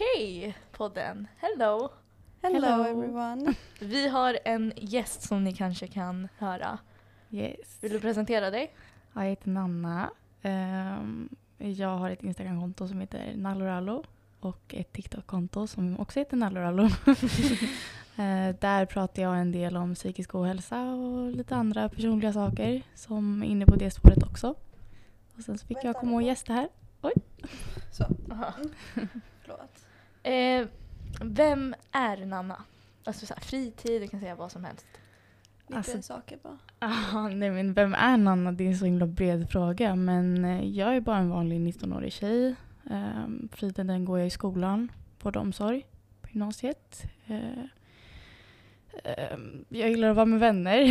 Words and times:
Okej, 0.00 0.56
podden. 0.72 1.28
Hello! 1.36 1.90
Hello, 2.42 2.60
Hello. 2.60 2.84
everyone. 2.84 3.54
Vi 3.80 4.08
har 4.08 4.38
en 4.44 4.72
gäst 4.76 5.22
som 5.22 5.44
ni 5.44 5.52
kanske 5.52 5.86
kan 5.86 6.28
höra. 6.38 6.78
Yes. 7.30 7.78
Vill 7.80 7.92
du 7.92 8.00
presentera 8.00 8.50
dig? 8.50 8.74
Jag 9.12 9.22
heter 9.22 9.48
Nanna. 9.48 10.10
Ehm, 10.42 11.28
jag 11.58 11.88
har 11.88 12.10
ett 12.10 12.22
Instagramkonto 12.22 12.88
som 12.88 13.00
heter 13.00 13.32
Nallorallo 13.36 14.04
och 14.40 14.74
ett 14.74 14.92
TikTok-konto 14.92 15.66
som 15.66 16.00
också 16.00 16.18
heter 16.18 16.36
Nallorallo. 16.36 16.88
Eh, 18.16 18.54
där 18.60 18.86
pratar 18.86 19.22
jag 19.22 19.38
en 19.38 19.52
del 19.52 19.76
om 19.76 19.94
psykisk 19.94 20.34
ohälsa 20.34 20.82
och 20.82 21.30
lite 21.30 21.56
andra 21.56 21.88
personliga 21.88 22.32
saker 22.32 22.82
som 22.94 23.42
är 23.42 23.46
inne 23.46 23.66
på 23.66 23.76
det 23.76 23.90
spåret 23.90 24.22
också. 24.22 24.54
Och 25.36 25.42
sen 25.44 25.58
så 25.58 25.66
fick 25.66 25.78
jag 25.82 25.96
komma 25.96 26.16
och 26.16 26.22
gästa 26.22 26.52
här. 26.52 26.68
Så, 27.90 28.04
Aha. 28.32 28.52
förlåt. 29.42 29.89
Eh, 30.22 30.66
vem 31.20 31.74
är 31.92 32.26
Nanna? 32.26 32.62
Alltså 33.04 33.26
så 33.26 33.34
här, 33.34 33.40
fritid, 33.40 34.02
du 34.02 34.08
kan 34.08 34.20
säga 34.20 34.34
vad 34.34 34.52
som 34.52 34.64
helst. 34.64 34.86
Lite 35.66 35.76
Alltså- 35.78 36.02
saker 36.02 36.38
bara. 36.42 36.58
Ah, 36.78 37.28
nej 37.28 37.50
men 37.50 37.74
vem 37.74 37.94
är 37.94 38.16
Nanna? 38.16 38.52
Det 38.52 38.64
är 38.64 38.68
en 38.68 38.78
så 38.78 38.84
himla 38.84 39.06
bred 39.06 39.50
fråga. 39.50 39.94
Men 39.94 40.44
eh, 40.44 40.64
jag 40.68 40.96
är 40.96 41.00
bara 41.00 41.18
en 41.18 41.30
vanlig 41.30 41.60
19-årig 41.60 42.12
tjej. 42.12 42.54
Um, 42.90 43.48
fritiden 43.52 44.04
går 44.04 44.18
jag 44.18 44.26
i 44.26 44.30
skolan, 44.30 44.92
vård 45.22 45.36
och 45.36 45.42
omsorg 45.42 45.86
på 46.22 46.28
gymnasiet. 46.28 47.02
Eh, 47.26 47.64
ehm, 49.04 49.64
jag 49.68 49.90
gillar 49.90 50.10
att 50.10 50.16
vara 50.16 50.26
med 50.26 50.40
vänner. 50.40 50.84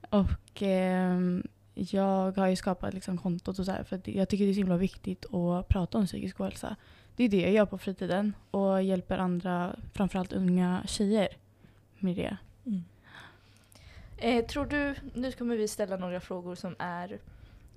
och 0.10 0.62
ehm, 0.62 1.42
jag 1.74 2.36
har 2.38 2.46
ju 2.48 2.56
skapat 2.56 2.94
liksom 2.94 3.18
kontot 3.18 3.58
och 3.58 3.64
så 3.64 3.72
här 3.72 3.84
för 3.84 4.00
jag 4.04 4.28
tycker 4.28 4.44
det 4.44 4.50
är 4.50 4.54
så 4.54 4.58
himla 4.60 4.76
viktigt 4.76 5.34
att 5.34 5.68
prata 5.68 5.98
om 5.98 6.06
psykisk 6.06 6.40
ohälsa. 6.40 6.76
Det 7.16 7.24
är 7.24 7.28
det 7.28 7.40
jag 7.40 7.52
gör 7.52 7.66
på 7.66 7.78
fritiden 7.78 8.34
och 8.50 8.82
hjälper 8.82 9.18
andra, 9.18 9.76
framförallt 9.94 10.32
unga 10.32 10.82
tjejer 10.86 11.28
med 11.98 12.16
det. 12.16 12.36
Eh, 14.22 14.46
tror 14.46 14.66
du, 14.66 14.94
nu 15.14 15.32
kommer 15.32 15.56
vi 15.56 15.68
ställa 15.68 15.96
några 15.96 16.20
frågor 16.20 16.54
som 16.54 16.74
är 16.78 17.18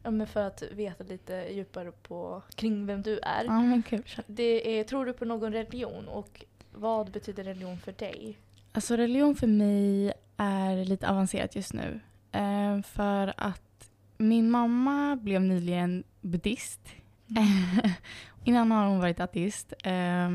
ja, 0.03 0.11
men 0.11 0.27
för 0.27 0.43
att 0.43 0.63
veta 0.71 1.03
lite 1.03 1.33
djupare 1.51 1.91
på, 1.91 2.41
kring 2.55 2.85
vem 2.85 3.01
du 3.01 3.19
är. 3.19 3.43
Ja 3.43 3.61
men 3.61 3.83
kul. 3.83 4.03
Det 4.27 4.79
är, 4.79 4.83
tror 4.83 5.05
du 5.05 5.13
på 5.13 5.25
någon 5.25 5.53
religion 5.53 6.07
och 6.07 6.45
vad 6.73 7.11
betyder 7.11 7.43
religion 7.43 7.77
för 7.77 7.91
dig? 7.91 8.38
Alltså 8.71 8.95
religion 8.95 9.35
för 9.35 9.47
mig 9.47 10.13
är 10.38 10.85
lite 10.85 11.09
avancerat 11.09 11.55
just 11.55 11.73
nu. 11.73 11.99
Eh, 12.31 12.81
för 12.81 13.33
att 13.38 13.89
min 14.17 14.51
mamma 14.51 15.15
blev 15.15 15.41
nyligen 15.41 16.03
buddhist. 16.21 16.81
Innan 18.43 18.71
har 18.71 18.85
hon 18.87 18.99
varit 18.99 19.19
ateist. 19.19 19.73
Eh, 19.83 20.29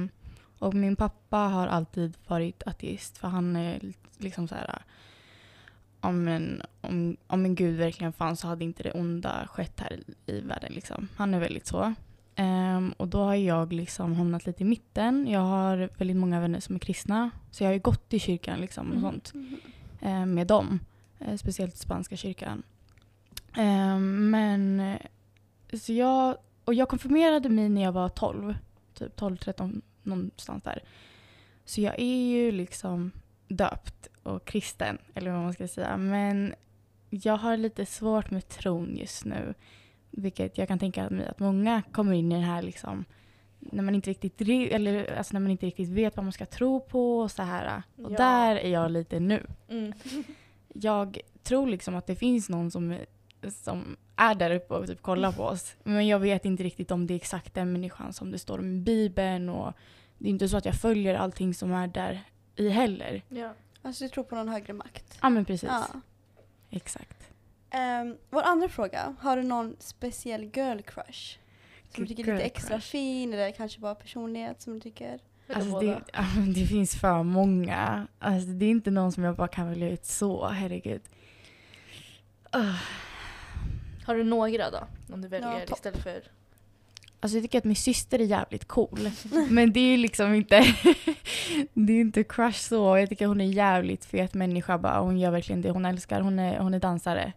och 0.58 0.74
min 0.74 0.96
pappa 0.96 1.36
har 1.36 1.66
alltid 1.66 2.16
varit 2.26 2.62
ateist 2.66 3.18
för 3.18 3.28
han 3.28 3.56
är 3.56 3.80
liksom 4.18 4.48
så 4.48 4.54
här 4.54 4.82
om 6.00 6.28
en, 6.28 6.62
om, 6.80 7.16
om 7.26 7.44
en 7.44 7.54
gud 7.54 7.76
verkligen 7.78 8.12
fanns 8.12 8.40
så 8.40 8.48
hade 8.48 8.64
inte 8.64 8.82
det 8.82 8.92
onda 8.92 9.46
skett 9.52 9.80
här 9.80 9.92
i, 9.92 10.32
i 10.32 10.40
världen. 10.40 10.72
Liksom. 10.72 11.08
Han 11.16 11.34
är 11.34 11.40
väldigt 11.40 11.66
så. 11.66 11.94
Ehm, 12.36 12.92
och 12.96 13.08
då 13.08 13.22
har 13.24 13.34
jag 13.34 13.72
liksom 13.72 14.14
hamnat 14.14 14.46
lite 14.46 14.62
i 14.62 14.66
mitten. 14.66 15.26
Jag 15.28 15.40
har 15.40 15.90
väldigt 15.98 16.16
många 16.16 16.40
vänner 16.40 16.60
som 16.60 16.74
är 16.74 16.78
kristna. 16.78 17.30
Så 17.50 17.64
jag 17.64 17.68
har 17.68 17.74
ju 17.74 17.80
gått 17.80 18.12
i 18.14 18.18
kyrkan 18.18 18.60
liksom, 18.60 18.88
och 18.90 18.96
Mhm. 18.96 19.02
sånt 19.02 19.32
eh, 20.00 20.26
med 20.26 20.46
dem. 20.46 20.80
Eh, 21.18 21.36
speciellt 21.36 21.76
spanska 21.76 22.16
kyrkan. 22.16 22.62
Ehm, 23.56 24.30
men 24.30 24.82
så 25.72 25.92
jag, 25.92 26.36
och 26.64 26.74
jag 26.74 26.88
konfirmerade 26.88 27.48
mig 27.48 27.68
när 27.68 27.82
jag 27.82 27.92
var 27.92 28.08
12. 28.08 28.54
Typ 28.94 29.16
12, 29.16 29.36
13 29.36 29.82
någonstans 30.02 30.62
där. 30.64 30.82
Så 31.64 31.80
jag 31.80 31.94
är 31.98 32.26
ju 32.28 32.52
liksom 32.52 33.10
döpt 33.48 34.08
och 34.22 34.44
kristen, 34.44 34.98
eller 35.14 35.30
vad 35.30 35.42
man 35.42 35.52
ska 35.52 35.68
säga. 35.68 35.96
Men 35.96 36.54
jag 37.10 37.36
har 37.36 37.56
lite 37.56 37.86
svårt 37.86 38.30
med 38.30 38.48
tron 38.48 38.96
just 38.96 39.24
nu. 39.24 39.54
Vilket 40.10 40.58
jag 40.58 40.68
kan 40.68 40.78
tänka 40.78 41.10
mig 41.10 41.26
att 41.28 41.38
många 41.38 41.82
kommer 41.92 42.12
in 42.12 42.32
i 42.32 42.34
det 42.34 42.40
här 42.46 42.62
liksom 42.62 43.04
när 43.60 43.82
man 43.82 43.94
inte 43.94 44.10
riktigt, 44.10 44.40
eller, 44.72 45.16
alltså 45.18 45.32
när 45.32 45.40
man 45.40 45.50
inte 45.50 45.66
riktigt 45.66 45.88
vet 45.88 46.16
vad 46.16 46.24
man 46.24 46.32
ska 46.32 46.46
tro 46.46 46.80
på 46.80 47.18
och 47.18 47.30
så 47.30 47.42
här. 47.42 47.82
Och 47.96 48.12
Ja. 48.12 48.16
där 48.16 48.56
är 48.56 48.68
jag 48.70 48.90
lite 48.90 49.20
nu. 49.20 49.46
Mm. 49.68 49.92
Jag 50.74 51.18
tror 51.42 51.66
liksom 51.66 51.94
att 51.94 52.06
det 52.06 52.16
finns 52.16 52.48
någon 52.48 52.70
som, 52.70 52.98
som 53.48 53.96
är 54.20 54.34
där 54.34 54.50
uppe 54.50 54.74
och 54.74 54.86
typ 54.86 55.02
kollar 55.02 55.32
på 55.32 55.42
oss. 55.42 55.76
Men 55.82 56.06
jag 56.06 56.18
vet 56.18 56.44
inte 56.44 56.62
riktigt 56.62 56.90
om 56.90 57.06
det 57.06 57.14
är 57.14 57.16
exakt 57.16 57.54
den 57.54 57.72
människan 57.72 58.12
som 58.12 58.30
det 58.30 58.38
står 58.38 58.58
om 58.58 58.72
i 58.74 58.80
Bibeln. 58.80 59.48
Och 59.48 59.72
det 60.18 60.28
är 60.28 60.30
inte 60.30 60.48
så 60.48 60.56
att 60.56 60.64
jag 60.64 60.74
följer 60.74 61.14
allting 61.14 61.54
som 61.54 61.72
är 61.72 61.86
där 61.86 62.22
i 62.56 62.68
heller. 62.68 63.22
Ja. 63.28 63.54
Alltså 63.82 64.04
du 64.04 64.10
tror 64.10 64.24
på 64.24 64.34
någon 64.34 64.48
högre 64.48 64.72
makt? 64.72 65.18
Ja 65.22 65.28
men 65.28 65.44
precis. 65.44 65.68
Ja. 65.68 66.00
Exakt. 66.70 67.30
Ehm, 67.70 68.16
vår 68.30 68.42
andra 68.42 68.68
fråga. 68.68 69.14
Har 69.20 69.36
du 69.36 69.42
någon 69.42 69.76
speciell 69.78 70.42
girl 70.42 70.80
crush? 70.80 71.38
Som 71.94 72.04
du 72.04 72.06
tycker 72.06 72.28
är 72.28 72.34
lite 72.34 72.46
extra 72.46 72.76
crush. 72.76 72.90
fin 72.90 73.34
eller 73.34 73.50
kanske 73.50 73.80
bara 73.80 73.94
personlighet 73.94 74.62
som 74.62 74.74
du 74.74 74.80
tycker? 74.80 75.20
Alltså 75.54 75.80
det, 75.80 76.02
det 76.54 76.66
finns 76.66 77.00
för 77.00 77.22
många. 77.22 78.06
Alltså 78.18 78.48
det 78.48 78.66
är 78.66 78.70
inte 78.70 78.90
någon 78.90 79.12
som 79.12 79.24
jag 79.24 79.36
bara 79.36 79.48
kan 79.48 79.68
välja 79.68 79.90
ut 79.90 80.04
så, 80.04 80.48
herregud. 80.48 81.02
Ah. 82.50 82.74
Har 84.10 84.16
du 84.16 84.24
några 84.24 84.70
då? 84.70 84.78
Om 85.12 85.20
du 85.22 85.28
väljer 85.28 85.52
Ja, 85.52 85.74
istället 85.74 86.02
för... 86.02 86.22
Alltså 87.20 87.36
jag 87.36 87.44
tycker 87.44 87.58
att 87.58 87.64
min 87.64 87.76
syster 87.76 88.18
är 88.18 88.24
jävligt 88.24 88.64
cool. 88.68 89.10
Men 89.50 89.72
det 89.72 89.80
är 89.80 89.90
ju 89.90 89.96
liksom 89.96 90.34
inte, 90.34 90.60
det 91.74 91.92
är 91.92 92.00
inte 92.00 92.24
crush 92.24 92.58
så. 92.58 92.98
Jag 92.98 93.08
tycker 93.08 93.26
hon 93.26 93.40
är 93.40 93.44
jävligt 93.44 94.04
fet 94.04 94.34
människa 94.34 94.78
bara. 94.78 95.00
Hon 95.00 95.18
gör 95.18 95.30
verkligen 95.30 95.62
det 95.62 95.70
hon 95.70 95.84
älskar. 95.84 96.20
Hon 96.20 96.38
är, 96.38 96.58
hon 96.58 96.74
är 96.74 96.78
dansare. 96.78 97.32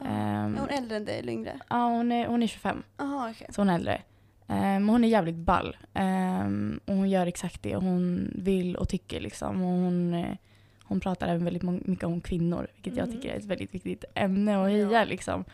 Ehm, 0.00 0.54
Är 0.56 0.60
hon 0.60 0.68
äldre 0.68 0.96
än 0.96 1.04
dig 1.04 1.18
eller 1.18 1.32
yngre? 1.32 1.58
Ja, 1.70 1.88
hon 1.88 2.12
är, 2.12 2.26
hon 2.26 2.42
är 2.42 2.46
25. 2.46 2.82
Jaha 2.98 3.30
okej. 3.30 3.46
Så 3.50 3.60
hon 3.60 3.70
är 3.70 3.74
äldre. 3.74 4.02
Men 4.46 4.88
hon 4.88 5.04
är 5.04 5.08
jävligt 5.08 5.34
ball. 5.34 5.76
Ehm, 5.94 6.80
och 6.86 6.94
hon 6.94 7.10
gör 7.10 7.26
exakt 7.26 7.62
det 7.62 7.76
hon 7.76 8.30
vill 8.34 8.76
och 8.76 8.88
tycker 8.88 9.20
liksom. 9.20 9.62
Och 9.62 9.70
hon, 9.70 10.14
eh, 10.14 10.36
hon 10.84 11.00
pratar 11.00 11.28
även 11.28 11.44
väldigt 11.44 11.62
mycket 11.62 12.04
om 12.04 12.20
kvinnor. 12.20 12.66
Vilket 12.74 12.96
jag 12.96 13.08
Mm. 13.08 13.16
tycker 13.20 13.34
är 13.34 13.38
ett 13.38 13.44
väldigt 13.44 13.74
viktigt 13.74 14.04
ämne 14.14 14.62
att 14.64 14.70
heja 14.70 14.90
Ja. 14.92 15.04
liksom. 15.04 15.44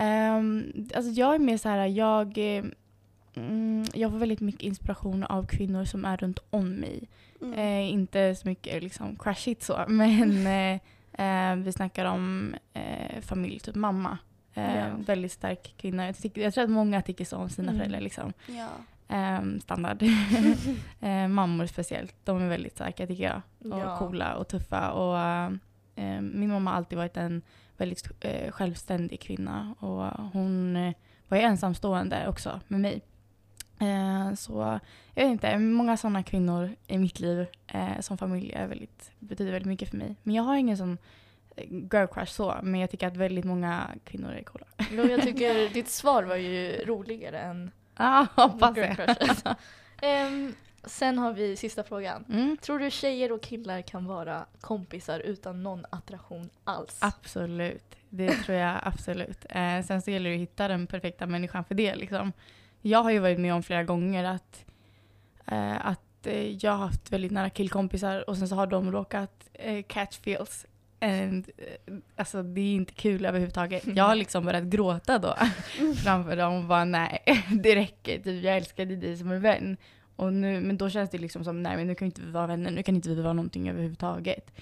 Um, 0.00 0.72
alltså 0.94 1.10
jag 1.10 1.34
är 1.34 1.38
mer 1.38 1.56
så 1.56 1.68
här, 1.68 1.86
jag, 1.86 2.38
eh, 2.38 2.64
mm, 3.34 3.84
jag 3.94 4.10
får 4.10 4.18
väldigt 4.18 4.40
mycket 4.40 4.62
inspiration 4.62 5.24
av 5.24 5.46
kvinnor 5.46 5.84
som 5.84 6.04
är 6.04 6.16
runt 6.16 6.38
om 6.50 6.68
mig. 6.70 7.08
Mm. 7.42 7.54
Eh, 7.58 7.92
inte 7.92 8.34
så 8.34 8.48
mycket 8.48 8.82
liksom 8.82 9.16
crashigt 9.16 9.62
så, 9.62 9.84
men 9.88 10.46
eh, 11.16 11.50
eh, 11.52 11.56
vi 11.56 11.72
snackar 11.72 12.04
om 12.04 12.54
eh, 12.72 13.20
familj, 13.20 13.58
typ 13.60 13.74
mamma. 13.74 14.18
Eh, 14.54 14.76
Ja. 14.78 14.86
Väldigt 15.06 15.32
stark 15.32 15.74
kvinna. 15.76 16.06
Jag, 16.06 16.16
tycker, 16.16 16.40
jag 16.42 16.54
tror 16.54 16.64
att 16.64 16.70
många 16.70 17.02
tycker 17.02 17.24
så 17.24 17.36
om 17.36 17.48
sina 17.50 17.68
Mm. 17.68 17.78
föräldrar. 17.78 18.00
Liksom. 18.00 18.32
Ja. 18.46 18.68
Eh, 19.16 19.40
standard. 19.62 20.02
mammor 21.28 21.66
speciellt, 21.66 22.14
de 22.24 22.42
är 22.42 22.48
väldigt 22.48 22.72
starka 22.72 23.06
tycker 23.06 23.24
jag. 23.24 23.42
Och 23.72 23.80
Ja. 23.80 23.98
coola 23.98 24.34
och 24.36 24.48
tuffa. 24.48 24.90
Och, 24.90 25.52
min 26.20 26.50
mamma 26.50 26.70
har 26.70 26.76
alltid 26.76 26.98
varit 26.98 27.16
en 27.16 27.42
väldigt 27.80 28.08
eh, 28.20 28.50
självständig 28.52 29.20
kvinna. 29.20 29.74
Och 29.78 30.24
hon 30.32 30.76
eh, 30.76 30.92
var 31.28 31.36
ju 31.38 31.42
ensamstående 31.42 32.28
också 32.28 32.60
med 32.68 32.80
mig. 32.80 33.00
Eh, 33.80 34.34
så 34.34 34.80
jag 35.14 35.22
vet 35.24 35.32
inte, 35.32 35.58
många 35.58 35.96
sådana 35.96 36.22
kvinnor 36.22 36.70
i 36.86 36.98
mitt 36.98 37.20
liv 37.20 37.46
eh, 37.66 38.00
som 38.00 38.18
familj 38.18 38.52
är 38.52 38.66
väldigt, 38.66 39.10
betyder 39.18 39.52
väldigt 39.52 39.68
mycket 39.68 39.90
för 39.90 39.96
mig. 39.96 40.16
Men 40.22 40.34
jag 40.34 40.42
har 40.42 40.56
ingen 40.56 40.76
sån 40.76 40.98
eh, 41.56 41.64
girl 41.72 42.06
crush 42.06 42.32
så, 42.32 42.56
men 42.62 42.80
jag 42.80 42.90
tycker 42.90 43.06
att 43.06 43.16
väldigt 43.16 43.44
många 43.44 43.86
kvinnor 44.04 44.32
är 44.32 44.42
coola. 44.42 44.66
Jo, 44.92 45.02
jag 45.06 45.22
tycker 45.22 45.68
ditt 45.74 45.88
svar 45.88 46.22
var 46.22 46.36
ju 46.36 46.84
roligare 46.86 47.38
än 47.40 47.70
Ja, 47.96 48.26
hoppas 48.36 48.76
girl 48.76 48.86
det. 48.96 49.14
crushes. 49.16 49.44
Sen 50.84 51.18
har 51.18 51.32
vi 51.32 51.56
sista 51.56 51.84
frågan. 51.84 52.24
Mm. 52.28 52.56
Tror 52.56 52.78
du 52.78 52.90
tjejer 52.90 53.32
och 53.32 53.42
killar 53.42 53.82
kan 53.82 54.04
vara 54.06 54.46
kompisar 54.60 55.20
utan 55.20 55.62
någon 55.62 55.86
attraktion 55.90 56.50
alls? 56.64 56.98
Absolut, 57.00 57.96
det 58.08 58.30
tror 58.30 58.58
jag 58.58 58.80
absolut. 58.82 59.46
Eh, 59.48 59.82
sen 59.82 60.02
så 60.02 60.10
gäller 60.10 60.30
det 60.30 60.36
att 60.36 60.42
hitta 60.42 60.68
den 60.68 60.86
perfekta 60.86 61.26
människan 61.26 61.64
för 61.64 61.74
det. 61.74 61.94
Liksom. 61.94 62.32
Jag 62.80 63.02
har 63.02 63.10
ju 63.10 63.18
varit 63.18 63.40
med 63.40 63.54
om 63.54 63.62
flera 63.62 63.84
gånger 63.84 64.24
att, 64.24 64.64
eh, 65.46 65.86
att 65.86 66.26
eh, 66.26 66.64
jag 66.64 66.72
har 66.72 66.78
haft 66.86 67.12
väldigt 67.12 67.32
nära 67.32 67.50
killkompisar 67.50 68.30
och 68.30 68.36
sen 68.36 68.48
så 68.48 68.54
har 68.54 68.66
de 68.66 68.92
råkat 68.92 69.50
eh, 69.52 69.82
catch 69.82 70.18
feels. 70.18 70.66
And, 71.02 71.50
eh, 71.58 71.94
alltså 72.16 72.42
det 72.42 72.60
är 72.60 72.74
inte 72.74 72.92
kul 72.92 73.24
överhuvudtaget. 73.26 73.82
Jag 73.86 74.04
har 74.04 74.14
liksom 74.14 74.44
börjat 74.44 74.64
gråta 74.64 75.18
då 75.18 75.36
framför 76.04 76.36
dem 76.36 76.54
och 76.54 76.64
bara 76.64 76.84
nej, 76.84 77.22
det 77.62 77.76
räcker. 77.76 78.18
Typ, 78.18 78.44
jag 78.44 78.56
älskade 78.56 78.96
dig 78.96 79.16
som 79.16 79.30
en 79.30 79.40
vän. 79.40 79.76
Och 80.20 80.32
nu, 80.32 80.60
men 80.60 80.76
då 80.76 80.90
känns 80.90 81.10
det 81.10 81.18
liksom 81.18 81.44
som 81.44 81.62
nej 81.62 81.76
men 81.76 81.86
nu 81.86 81.94
kan 81.94 82.06
inte 82.06 82.22
vi 82.22 82.30
vara 82.30 82.46
vänner, 82.46 82.70
nu 82.70 82.82
kan 82.82 82.94
inte 82.94 83.08
vi 83.08 83.22
vara 83.22 83.32
någonting 83.32 83.68
överhuvudtaget. 83.68 84.52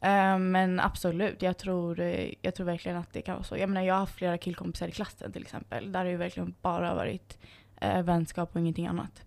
Eh, 0.00 0.38
men 0.38 0.80
absolut, 0.80 1.42
jag 1.42 1.58
tror, 1.58 2.00
eh, 2.00 2.34
jag 2.42 2.54
tror 2.54 2.66
verkligen 2.66 2.98
att 2.98 3.12
det 3.12 3.22
kan 3.22 3.34
vara 3.34 3.44
så. 3.44 3.56
Jag 3.56 3.68
menar 3.68 3.82
jag 3.82 3.94
har 3.94 4.00
haft 4.00 4.14
flera 4.14 4.38
killkompisar 4.38 4.88
i 4.88 4.90
klassen 4.90 5.32
till 5.32 5.42
exempel. 5.42 5.92
Där 5.92 5.98
har 5.98 6.04
det 6.04 6.10
ju 6.10 6.16
verkligen 6.16 6.54
bara 6.62 6.94
varit 6.94 7.38
eh, 7.80 8.02
vänskap 8.02 8.54
och 8.54 8.60
ingenting 8.60 8.86
annat. 8.86 9.24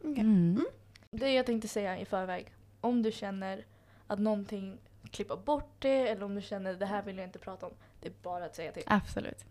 Okej. 0.00 0.20
Mm. 0.20 0.66
det 1.10 1.32
jag 1.32 1.46
tänkte 1.46 1.68
säga 1.68 1.98
i 1.98 2.04
förväg. 2.04 2.46
Om 2.80 3.02
du 3.02 3.12
känner 3.12 3.64
att 4.06 4.18
någonting 4.18 4.78
klippa 5.10 5.36
bort 5.36 5.74
det 5.78 6.08
eller 6.08 6.22
om 6.22 6.34
du 6.34 6.42
känner 6.42 6.74
det 6.74 6.86
här 6.86 7.02
vill 7.02 7.16
jag 7.16 7.26
inte 7.26 7.38
prata 7.38 7.66
om. 7.66 7.72
Det 8.00 8.08
är 8.08 8.14
bara 8.22 8.44
att 8.44 8.56
säga 8.56 8.72
till. 8.72 8.82
Absolut. 8.86 9.44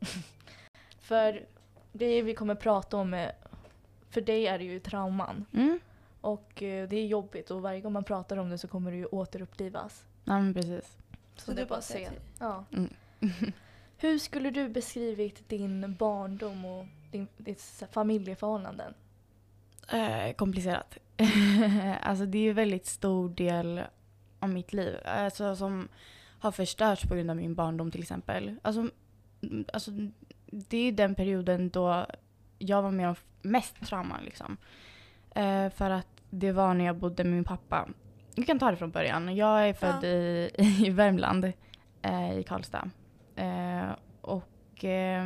För 1.00 1.46
det 1.92 2.22
vi 2.22 2.36
kommer 2.36 2.56
prata 2.56 2.98
om 2.98 3.14
är, 3.14 3.32
för 4.10 4.22
dig 4.22 4.48
är 4.48 4.60
det 4.60 4.66
ju 4.66 4.80
trauman. 4.80 5.46
Mm. 5.54 5.80
Och 6.22 6.64
eh, 6.64 6.90
det 6.90 6.96
är 6.96 7.06
jobbigt 7.06 7.52
och 7.52 7.62
varje 7.62 7.82
gång 7.82 7.94
man 7.94 8.04
pratar 8.04 8.38
om 8.38 8.50
det 8.50 8.58
så 8.58 8.68
kommer 8.68 8.92
det 8.92 8.98
ju 8.98 9.06
återupplivas. 9.06 10.04
Ja, 10.24 10.40
men 10.40 10.54
precis. 10.54 10.98
Så, 11.36 11.52
det 11.52 11.62
är 11.62 11.66
bara 11.66 11.80
att 11.80 11.84
säga. 11.84 12.10
till. 12.10 12.20
Ja. 12.40 12.66
Mm. 12.72 12.94
Hur 13.98 14.18
skulle 14.18 14.50
du 14.50 14.70
beskrivit 14.70 15.50
din 15.50 15.96
barndom 16.00 16.66
och 16.66 16.86
din, 17.12 17.28
ditt 17.38 17.60
så 17.60 17.88
familjeförhållanden? 17.88 18.94
Eh, 19.92 20.34
komplicerat. 20.34 20.98
alltså 22.02 22.26
det 22.26 22.38
är 22.38 22.42
ju 22.42 22.54
väldigt 22.54 22.86
stor 22.86 23.30
del 23.30 23.82
av 24.40 24.50
mitt 24.50 24.74
liv. 24.74 24.96
Alltså 25.06 25.56
som 25.56 25.88
har 26.40 26.52
förstörts 26.52 27.04
på 27.06 27.16
grund 27.16 27.30
av 27.30 27.36
min 27.36 27.56
barndom 27.56 27.92
till 27.92 28.02
exempel. 28.02 28.56
Alltså, 28.62 28.90
alltså 29.74 29.92
det 30.52 30.78
är 30.78 30.92
den 30.92 31.16
perioden 31.16 31.70
då 31.70 32.06
jag 32.60 32.82
var 32.82 32.92
med 32.92 33.10
om 33.10 33.16
mest 33.42 33.86
trauma 33.86 34.16
liksom. 34.22 34.58
Eh, 35.36 35.70
för 35.70 35.90
att 35.90 36.08
det 36.30 36.52
var 36.52 36.74
när 36.74 36.86
jag 36.86 36.96
bodde 36.98 37.24
med 37.24 37.34
min 37.34 37.44
pappa. 37.44 37.88
Vi 38.36 38.44
kan 38.44 38.60
ta 38.60 38.72
det 38.72 38.78
från 38.78 38.92
början. 38.92 39.36
Jag 39.36 39.70
är 39.70 39.74
född 39.74 40.04
Ja. 40.04 40.08
i, 40.08 40.52
i 40.86 40.90
Värmland, 40.90 41.52
eh, 42.02 42.38
i 42.38 42.44
Karlstad. 42.44 42.90
Eh, 43.36 43.90
och 44.22 44.84
eh, 44.86 45.26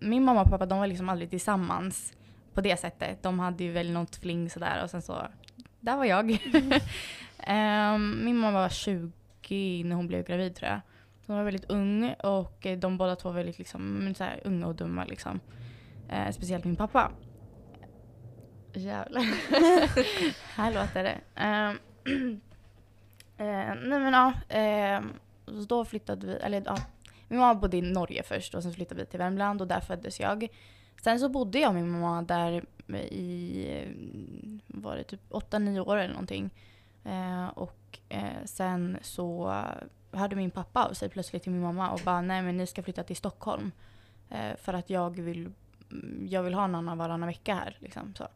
min 0.00 0.24
mamma 0.24 0.40
och 0.42 0.50
pappa 0.50 0.66
de 0.66 0.78
var 0.78 0.86
liksom 0.86 1.08
aldrig 1.08 1.30
tillsammans 1.30 2.12
på 2.54 2.60
det 2.60 2.76
sättet. 2.76 3.22
De 3.22 3.38
hade 3.38 3.64
ju 3.64 3.72
väl 3.72 3.90
något 3.92 4.16
fling 4.16 4.50
sådär 4.50 4.80
och 4.84 4.90
sen 4.90 5.02
så, 5.02 5.26
där 5.80 5.96
var 5.96 6.04
jag. 6.04 6.30
Ehm, 7.38 8.20
min 8.24 8.36
mamma 8.36 8.60
var 8.60 8.68
20 8.68 9.84
när 9.84 9.96
hon 9.96 10.06
blev 10.06 10.24
gravid 10.26 10.54
tror 10.56 10.70
jag. 10.70 10.80
Hon 11.26 11.36
var 11.36 11.44
väldigt 11.44 11.70
ung 11.70 12.12
och 12.12 12.66
eh, 12.66 12.78
de 12.78 12.98
båda 12.98 13.16
två 13.16 13.28
var 13.28 13.36
väldigt 13.36 13.58
liksom, 13.58 14.14
så 14.16 14.24
här, 14.24 14.40
unga 14.44 14.66
och 14.66 14.74
dumma 14.74 15.04
liksom. 15.04 15.40
Eh, 16.12 16.32
speciellt 16.32 16.64
min 16.64 16.76
pappa. 16.76 17.12
Jävlar. 18.72 19.22
här 20.56 20.74
låter 20.74 21.04
det. 21.04 21.20
Ehm, 21.34 21.78
eh, 23.36 23.74
nej 23.74 24.00
men 24.00 24.12
ja, 24.12 24.32
ehm, 24.48 25.12
så 25.46 25.52
då 25.52 25.84
flyttade 25.84 26.26
vi, 26.26 26.32
eller 26.32 26.62
ja, 26.66 26.76
min 27.28 27.38
mamma 27.38 27.54
bodde 27.54 27.76
i 27.76 27.82
Norge 27.82 28.22
först 28.22 28.54
och 28.54 28.62
sen 28.62 28.72
flyttade 28.72 29.00
vi 29.00 29.06
till 29.06 29.18
Värmland 29.18 29.60
och 29.60 29.68
där 29.68 29.80
föddes 29.80 30.20
jag. 30.20 30.48
Sen 31.02 31.20
så 31.20 31.28
bodde 31.28 31.58
jag 31.58 31.74
med 31.74 31.82
min 31.82 32.00
mamma 32.00 32.22
där 32.22 32.64
i, 32.92 33.66
var 34.66 34.96
det 34.96 35.04
typ 35.04 35.30
8-9 35.30 35.80
år 35.80 35.96
eller 35.96 36.12
någonting. 36.14 36.50
Eh, 37.04 37.48
och 37.48 37.98
eh, 38.08 38.44
sen 38.44 38.98
så 39.02 39.56
hörde 40.12 40.36
min 40.36 40.50
pappa 40.50 40.84
av 40.84 40.92
sig 40.92 41.08
plötsligt 41.08 41.42
till 41.42 41.52
min 41.52 41.62
mamma 41.62 41.90
och 41.90 42.00
bara 42.04 42.20
nej 42.20 42.42
men 42.42 42.56
ni 42.56 42.66
ska 42.66 42.82
flytta 42.82 43.02
till 43.02 43.16
Stockholm. 43.16 43.72
Eh, 44.30 44.56
för 44.56 44.74
att 44.74 44.90
jag 44.90 45.20
vill, 45.20 45.50
jag 46.28 46.42
vill 46.42 46.54
ha 46.54 46.64
en 46.64 46.74
annan 46.74 46.98
varannan 46.98 47.26
vecka 47.26 47.54
här. 47.54 47.76
Liksom, 47.80 48.14
så. 48.14 48.28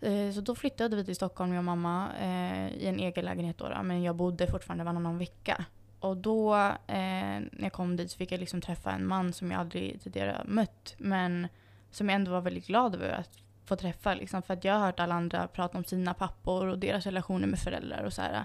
Eh, 0.00 0.32
så 0.32 0.40
då 0.40 0.54
flyttade 0.54 0.96
vi 0.96 1.04
till 1.04 1.16
Stockholm, 1.16 1.52
jag 1.52 1.58
och 1.58 1.64
mamma, 1.64 2.08
eh, 2.20 2.68
i 2.68 2.86
en 2.86 2.98
egen 3.00 3.24
lägenhet 3.24 3.58
då, 3.58 3.68
då. 3.68 3.82
Men 3.82 4.02
jag 4.02 4.16
bodde 4.16 4.46
fortfarande 4.46 4.84
varannan 4.84 5.18
vecka. 5.18 5.64
Och 6.00 6.16
då 6.16 6.54
eh, 6.86 7.40
när 7.52 7.62
jag 7.62 7.72
kom 7.72 7.96
dit 7.96 8.10
så 8.10 8.16
fick 8.16 8.32
jag 8.32 8.40
liksom 8.40 8.60
träffa 8.60 8.92
en 8.92 9.06
man 9.06 9.32
som 9.32 9.50
jag 9.50 9.60
aldrig 9.60 10.02
tidigare 10.02 10.42
mött. 10.44 10.94
Men 10.98 11.48
som 11.90 12.08
jag 12.08 12.16
ändå 12.16 12.30
var 12.30 12.40
väldigt 12.40 12.66
glad 12.66 12.94
över 12.94 13.10
att 13.10 13.38
få 13.64 13.76
träffa. 13.76 14.14
Liksom, 14.14 14.42
för 14.42 14.54
att 14.54 14.64
jag 14.64 14.74
har 14.74 14.86
hört 14.86 15.00
alla 15.00 15.14
andra 15.14 15.48
prata 15.48 15.78
om 15.78 15.84
sina 15.84 16.14
pappor 16.14 16.66
och 16.66 16.78
deras 16.78 17.04
relationer 17.04 17.46
med 17.46 17.58
föräldrar 17.58 18.04
och 18.04 18.12
så 18.12 18.22
här. 18.22 18.44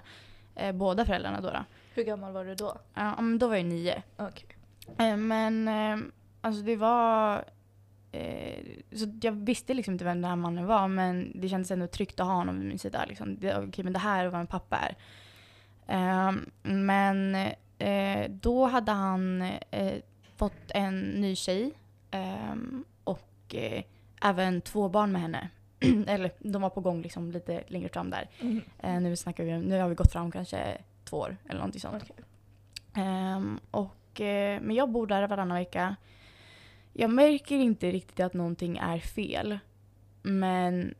Eh, 0.54 0.72
båda 0.72 1.04
föräldrarna 1.04 1.40
då. 1.40 1.50
då. 1.50 1.64
Hur 1.94 2.04
gammal 2.04 2.32
var 2.32 2.44
du 2.44 2.54
då? 2.54 2.78
Ja, 2.94 3.20
men 3.20 3.38
då 3.38 3.48
var 3.48 3.56
jag 3.56 3.64
nio. 3.64 4.02
Eh, 4.98 5.16
men 5.16 5.68
alltså 6.40 6.62
det 6.62 6.76
var... 6.76 7.44
Eh, 8.16 8.96
så 8.96 9.06
jag 9.22 9.32
visste 9.32 9.74
liksom 9.74 9.92
inte 9.92 10.04
vem 10.04 10.22
den 10.22 10.30
här 10.30 10.36
mannen 10.36 10.66
var 10.66 10.88
men 10.88 11.32
det 11.34 11.48
kändes 11.48 11.70
ändå 11.70 11.86
tryggt 11.86 12.20
att 12.20 12.26
ha 12.26 12.34
honom 12.34 12.58
vid 12.58 12.68
min 12.68 12.78
sida. 12.78 13.04
Liksom. 13.08 13.36
Det, 13.40 13.56
okej, 13.56 13.84
men 13.84 13.92
det 13.92 13.98
här 13.98 14.24
är 14.24 14.28
vad 14.28 14.40
en 14.40 14.46
pappa 14.46 14.76
är. 14.76 14.96
Eh, 15.86 16.32
men 16.62 17.34
eh, 17.78 18.30
då 18.30 18.66
hade 18.66 18.92
han 18.92 19.42
eh, 19.70 19.94
fått 20.36 20.70
en 20.74 21.00
ny 21.00 21.36
tjej 21.36 21.72
eh, 22.10 22.54
och 23.04 23.54
eh, 23.54 23.82
även 24.22 24.60
två 24.60 24.88
barn 24.88 25.12
med 25.12 25.20
henne. 25.20 25.48
Eller 26.06 26.32
de 26.38 26.62
var 26.62 26.70
på 26.70 26.80
gång 26.80 27.02
liksom 27.02 27.32
lite 27.32 27.62
längre 27.66 27.88
fram 27.88 28.10
där. 28.10 28.28
Mm. 28.40 28.60
Eh, 28.78 29.00
nu, 29.00 29.16
snackar 29.16 29.44
vi, 29.44 29.58
nu 29.58 29.80
har 29.80 29.88
vi 29.88 29.94
gått 29.94 30.12
fram 30.12 30.30
kanske 30.30 30.78
två 31.04 31.16
år 31.16 31.36
eller 31.44 31.58
någonting 31.58 31.80
sånt. 31.80 32.02
Okej. 32.02 32.24
Ehm, 32.94 33.60
och, 33.70 34.20
men 34.60 34.74
jag 34.74 34.90
bor 34.90 35.06
där 35.06 35.26
varannan 35.26 35.58
vecka. 35.58 35.96
Jag 36.98 37.10
märker 37.10 37.56
inte 37.56 37.90
riktigt 37.90 38.20
att 38.20 38.34
någonting 38.34 38.76
är 38.76 38.98
fel. 38.98 39.58
Men 40.22 40.94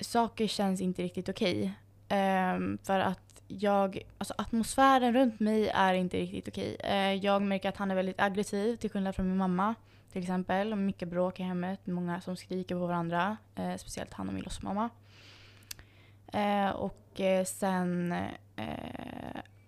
saker 0.00 0.46
känns 0.46 0.80
inte 0.80 1.02
riktigt 1.02 1.28
okej. 1.28 1.72
Ehm, 2.08 2.78
för 2.82 3.00
att 3.00 3.42
jag, 3.48 4.02
alltså 4.18 4.34
atmosfären 4.38 5.14
runt 5.14 5.40
mig 5.40 5.68
är 5.68 5.94
inte 5.94 6.16
riktigt 6.16 6.48
okej. 6.48 6.76
Eh, 6.80 7.14
jag 7.14 7.42
märker 7.42 7.68
att 7.68 7.76
han 7.76 7.90
är 7.90 7.94
väldigt 7.94 8.20
aggressiv 8.20 8.76
till 8.76 8.90
skillnad 8.90 9.16
från 9.16 9.28
min 9.28 9.36
mamma. 9.36 9.74
Till 10.12 10.22
exempel. 10.22 10.76
Mycket 10.76 11.08
bråk 11.08 11.40
i 11.40 11.42
hemmet, 11.42 11.86
många 11.86 12.20
som 12.20 12.36
skriker 12.36 12.74
på 12.74 12.86
varandra. 12.86 13.36
Uh, 13.58 13.76
speciellt 13.76 14.14
han 14.14 14.28
och 14.28 14.34
min 14.34 14.42
låtsasmamma. 14.42 14.90
Uh, 16.34 16.70
och 16.70 17.20
eh, 17.20 17.44
sen 17.44 18.14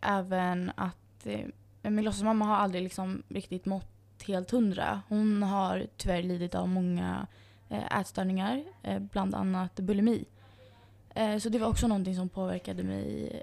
även 0.00 0.72
att 0.76 1.26
eh, 1.26 1.46
min 1.82 2.04
låtsasmamma 2.04 2.44
har 2.44 2.56
aldrig 2.56 2.82
liksom 2.82 3.22
riktigt 3.28 3.66
mått 3.66 4.00
helt 4.22 4.50
hundra. 4.50 5.02
Hon 5.08 5.43
har 5.43 5.87
tyvärr 5.96 6.22
lidit 6.22 6.55
av 6.55 6.69
många 6.69 7.26
eh, 7.69 7.99
ätstörningar, 8.00 8.64
eh, 8.82 8.99
bland 8.99 9.34
annat 9.34 9.75
bulimi. 9.76 10.25
Eh, 11.14 11.38
så 11.38 11.49
det 11.49 11.58
var 11.58 11.69
också 11.69 11.88
någonting 11.88 12.17
som 12.17 12.28
påverkade 12.28 12.82
mig 12.82 13.43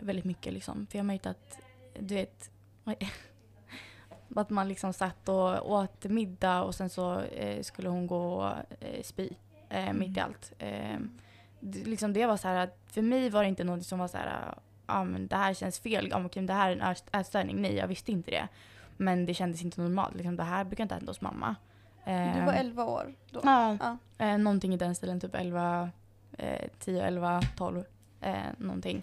väldigt 0.00 0.24
mycket. 0.24 0.52
Liksom. 0.52 0.86
För 0.90 0.98
jag 0.98 1.06
märkte 1.06 1.30
att, 1.30 1.58
du 2.00 2.14
vet, 2.14 2.50
att 4.36 4.50
man 4.50 4.68
liksom 4.68 4.92
satt 4.92 5.28
och 5.28 5.70
åt 5.72 6.04
middag 6.04 6.62
och 6.62 6.74
sen 6.74 6.90
så 6.90 7.22
skulle 7.62 7.88
hon 7.88 8.06
gå 8.06 8.24
och 8.34 8.52
spy 9.02 9.28
mitt 9.94 10.08
i 10.08 10.20
Mm. 10.20 10.24
allt. 10.24 10.52
Eh, 10.58 10.98
det, 11.60 11.84
liksom 11.84 12.12
det 12.12 12.26
var 12.26 12.36
så 12.36 12.48
här 12.48 12.56
att 12.64 12.78
för 12.86 13.02
mig 13.02 13.30
var 13.30 13.42
det 13.42 13.48
inte 13.48 13.64
något 13.64 13.86
som 13.86 13.98
var 13.98 14.08
så 14.08 14.16
här, 14.16 14.54
ja 14.86 15.04
men 15.04 15.26
det 15.26 15.36
här 15.36 15.54
känns 15.54 15.78
fel, 15.80 16.08
men 16.12 16.26
okej, 16.26 16.42
det 16.42 16.52
här 16.52 16.70
är 16.70 16.76
en 16.76 16.82
ät- 16.82 17.16
ätstörning. 17.16 17.62
Nej, 17.62 17.74
jag 17.74 17.86
visste 17.88 18.12
inte 18.12 18.30
det. 18.30 18.48
Men 18.98 19.26
det 19.26 19.34
kändes 19.34 19.62
inte 19.62 19.80
normalt. 19.80 20.14
Liksom, 20.14 20.36
det 20.36 20.42
här 20.42 20.64
brukar 20.64 20.84
inte 20.84 20.94
hända 20.94 21.10
hos 21.10 21.20
mamma. 21.20 21.56
Du 22.04 22.10
Eh, 22.12 22.46
var 22.46 22.52
11 22.52 22.84
år 22.84 23.14
då? 23.30 23.40
Ja, 23.44 23.76
Ja. 23.80 23.98
Eh, 24.26 24.38
någonting 24.38 24.74
i 24.74 24.76
den 24.76 24.94
stilen, 24.94 25.20
typ 25.20 25.34
11, 25.34 25.90
eh, 26.38 26.68
10, 26.78 27.06
11, 27.06 27.40
12, 27.56 27.84
eh, 28.20 28.34
någonting. 28.58 29.02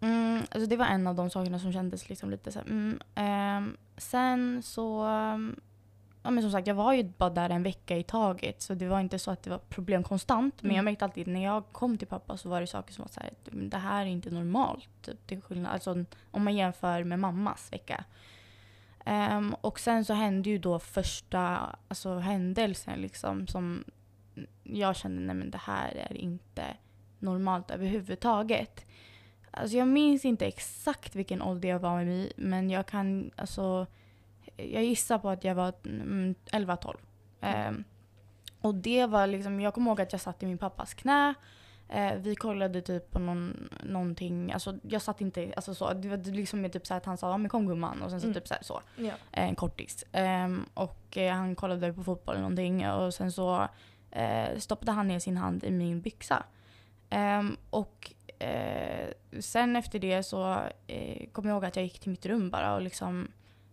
Mm, 0.00 0.42
alltså 0.50 0.66
det 0.68 0.76
var 0.76 0.86
en 0.86 1.06
av 1.06 1.14
de 1.14 1.30
sakerna 1.30 1.58
som 1.58 1.72
kändes 1.72 2.08
liksom 2.08 2.30
lite 2.30 2.52
så 2.52 2.58
här, 2.58 2.66
mm, 2.66 3.00
ehm, 3.14 3.76
Sen 3.96 4.62
så, 4.62 5.04
ja 6.22 6.30
men 6.30 6.42
som 6.42 6.52
sagt 6.52 6.66
jag 6.66 6.74
var 6.74 6.92
ju 6.92 7.02
bara 7.04 7.30
där 7.30 7.50
en 7.50 7.62
vecka 7.62 7.96
i 7.96 8.02
taget 8.02 8.62
så 8.62 8.74
det 8.74 8.88
var 8.88 9.00
inte 9.00 9.18
så 9.18 9.30
att 9.30 9.42
det 9.42 9.50
var 9.50 9.58
problem 9.58 10.02
konstant. 10.02 10.54
Men 10.62 10.66
Mm. 10.70 10.76
jag 10.76 10.84
märkte 10.84 11.04
alltid 11.04 11.26
när 11.26 11.44
jag 11.44 11.64
kom 11.72 11.98
till 11.98 12.08
pappa 12.08 12.36
så 12.36 12.48
var 12.48 12.60
det 12.60 12.66
saker 12.66 12.92
som 12.94 13.02
var 13.02 13.08
så 13.08 13.20
här, 13.20 13.30
"Men 13.50 13.70
det 13.70 13.76
här 13.76 14.02
är 14.02 14.06
inte 14.06 14.30
normalt. 14.30 14.88
Typ, 15.02 15.26
till 15.26 15.40
skillnad, 15.42 15.72
alltså, 15.72 16.04
om 16.30 16.44
man 16.44 16.54
jämför 16.56 17.04
med 17.04 17.18
mammas 17.18 17.72
vecka. 17.72 18.04
Um, 19.08 19.54
och 19.60 19.80
sen 19.80 20.04
så 20.04 20.14
hände 20.14 20.50
ju 20.50 20.58
då 20.58 20.78
första 20.78 21.38
alltså, 21.88 22.18
händelsen 22.18 23.00
liksom 23.00 23.46
som 23.46 23.84
jag 24.62 24.96
kände, 24.96 25.20
nej 25.20 25.34
men 25.34 25.50
det 25.50 25.58
här 25.58 25.94
är 25.94 26.16
inte 26.16 26.64
normalt 27.18 27.70
överhuvudtaget. 27.70 28.86
Alltså 29.50 29.76
jag 29.76 29.88
minns 29.88 30.24
inte 30.24 30.46
exakt 30.46 31.14
vilken 31.14 31.42
ålder 31.42 31.68
jag 31.68 31.78
var 31.78 32.02
i, 32.02 32.32
men 32.36 32.70
jag 32.70 32.86
kan, 32.86 33.30
alltså, 33.36 33.86
jag 34.56 34.84
gissar 34.84 35.18
på 35.18 35.28
att 35.28 35.44
jag 35.44 35.54
var 35.54 35.72
mm, 35.84 36.34
11-12. 36.52 36.88
Um, 36.88 36.96
ehm, 37.40 37.84
och 38.60 38.74
det 38.74 39.06
var 39.06 39.26
liksom, 39.26 39.60
jag 39.60 39.74
kommer 39.74 39.90
ihåg 39.90 40.00
att 40.00 40.12
jag 40.12 40.20
satt 40.20 40.42
i 40.42 40.46
min 40.46 40.58
pappas 40.58 40.94
knä. 40.94 41.34
Eh, 41.88 42.14
vi 42.14 42.34
kollade 42.34 42.82
typ 42.82 43.10
på 43.10 43.18
någon, 43.18 43.68
någonting, 43.82 44.52
alltså 44.52 44.74
jag 44.82 45.02
satt 45.02 45.20
inte, 45.20 45.52
alltså 45.56 45.74
så, 45.74 45.92
det 45.92 46.08
var 46.08 46.16
liksom 46.32 46.70
typ 46.70 46.86
så 46.86 46.94
att 46.94 47.04
han 47.04 47.16
sa, 47.18 47.38
men 47.38 47.48
kom 47.48 47.66
gumman 47.66 48.02
och 48.02 48.10
sen 48.10 48.20
så 48.20 48.26
Mm. 48.26 48.34
typ 48.34 48.48
så, 48.48 48.54
här, 48.54 48.62
så 48.62 48.80
Ja. 48.96 49.12
en 49.32 49.54
kortis. 49.54 50.04
Ehm, 50.12 50.64
och 50.74 51.16
eh, 51.16 51.32
han 51.34 51.54
kollade 51.54 51.92
på 51.92 52.04
fotboll 52.04 52.34
eller 52.34 52.42
någonting 52.42 52.88
och 52.90 53.14
sen 53.14 53.32
så 53.32 53.68
eh, 54.10 54.58
stoppade 54.58 54.92
han 54.92 55.08
ner 55.08 55.18
sin 55.18 55.36
hand 55.36 55.64
i 55.64 55.70
min 55.70 56.00
byxa. 56.00 56.42
Ehm, 57.10 57.56
och 57.70 58.12
eh, 58.38 59.08
sen 59.40 59.76
efter 59.76 59.98
det 59.98 60.22
så 60.22 60.58
eh, 60.86 61.28
kom 61.32 61.46
jag 61.46 61.54
ihåg 61.54 61.64
att 61.64 61.76
jag 61.76 61.82
gick 61.82 61.98
till 62.00 62.10
mitt 62.10 62.26
rum 62.26 62.50
bara 62.50 62.74
och 62.74 62.82
liksom 62.82 63.28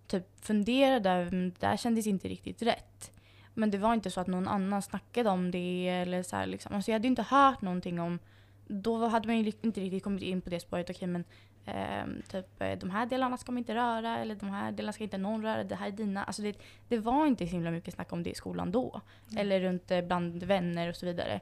typ 0.08 0.46
funderade 0.46 1.10
över, 1.10 1.32
men 1.32 1.50
det 1.50 1.60
där 1.60 1.78
kändes 1.78 2.08
inte 2.08 2.28
riktigt 2.28 2.62
rätt. 2.62 3.12
Men 3.58 3.72
det 3.72 3.78
var 3.78 3.94
inte 3.94 4.12
så 4.12 4.22
att 4.22 4.28
någon 4.28 4.48
annan 4.48 4.82
snackade 4.82 5.30
om 5.30 5.52
det 5.52 5.88
eller 5.88 6.24
så 6.24 6.36
här 6.36 6.46
liksom. 6.46 6.76
Alltså 6.76 6.92
jag 6.92 6.96
hade 6.96 7.08
inte 7.08 7.22
hört 7.22 7.62
någonting 7.62 8.00
om 8.00 8.20
då 8.68 9.08
hade 9.08 9.28
man 9.28 9.38
ju 9.38 9.52
inte 9.62 9.82
riktigt 9.82 10.04
kommit 10.04 10.24
in 10.24 10.42
på 10.42 10.50
det 10.50 10.60
spåret. 10.60 10.90
Okej 10.90 11.08
men 11.08 11.24
ehm, 11.66 12.22
typ 12.32 12.62
eh, 12.62 12.72
de 12.72 12.90
här 12.90 13.06
delarna 13.06 13.38
ska 13.38 13.52
man 13.52 13.58
inte 13.58 13.76
röra 13.76 14.18
eller 14.20 14.36
de 14.36 14.50
här 14.50 14.72
delarna 14.72 14.94
ska 14.94 15.04
inte 15.04 15.18
någon 15.18 15.44
röra. 15.44 15.64
Det 15.64 15.76
här 15.76 15.88
är 15.88 15.92
dina. 15.92 16.24
Alltså 16.24 16.42
det, 16.42 16.58
det 16.88 16.98
var 16.98 17.28
inte 17.28 17.48
så 17.48 17.52
himla 17.52 17.72
mycket 17.72 17.94
snack 17.94 18.14
om 18.14 18.24
det 18.24 18.30
i 18.30 18.36
skolan 18.36 18.72
då. 18.72 19.02
Mm. 19.32 19.42
Eller 19.42 19.60
runt 19.60 19.92
eh, 19.92 20.02
bland 20.02 20.44
vänner 20.44 20.90
och 20.90 20.96
så 20.96 21.06
vidare. 21.06 21.40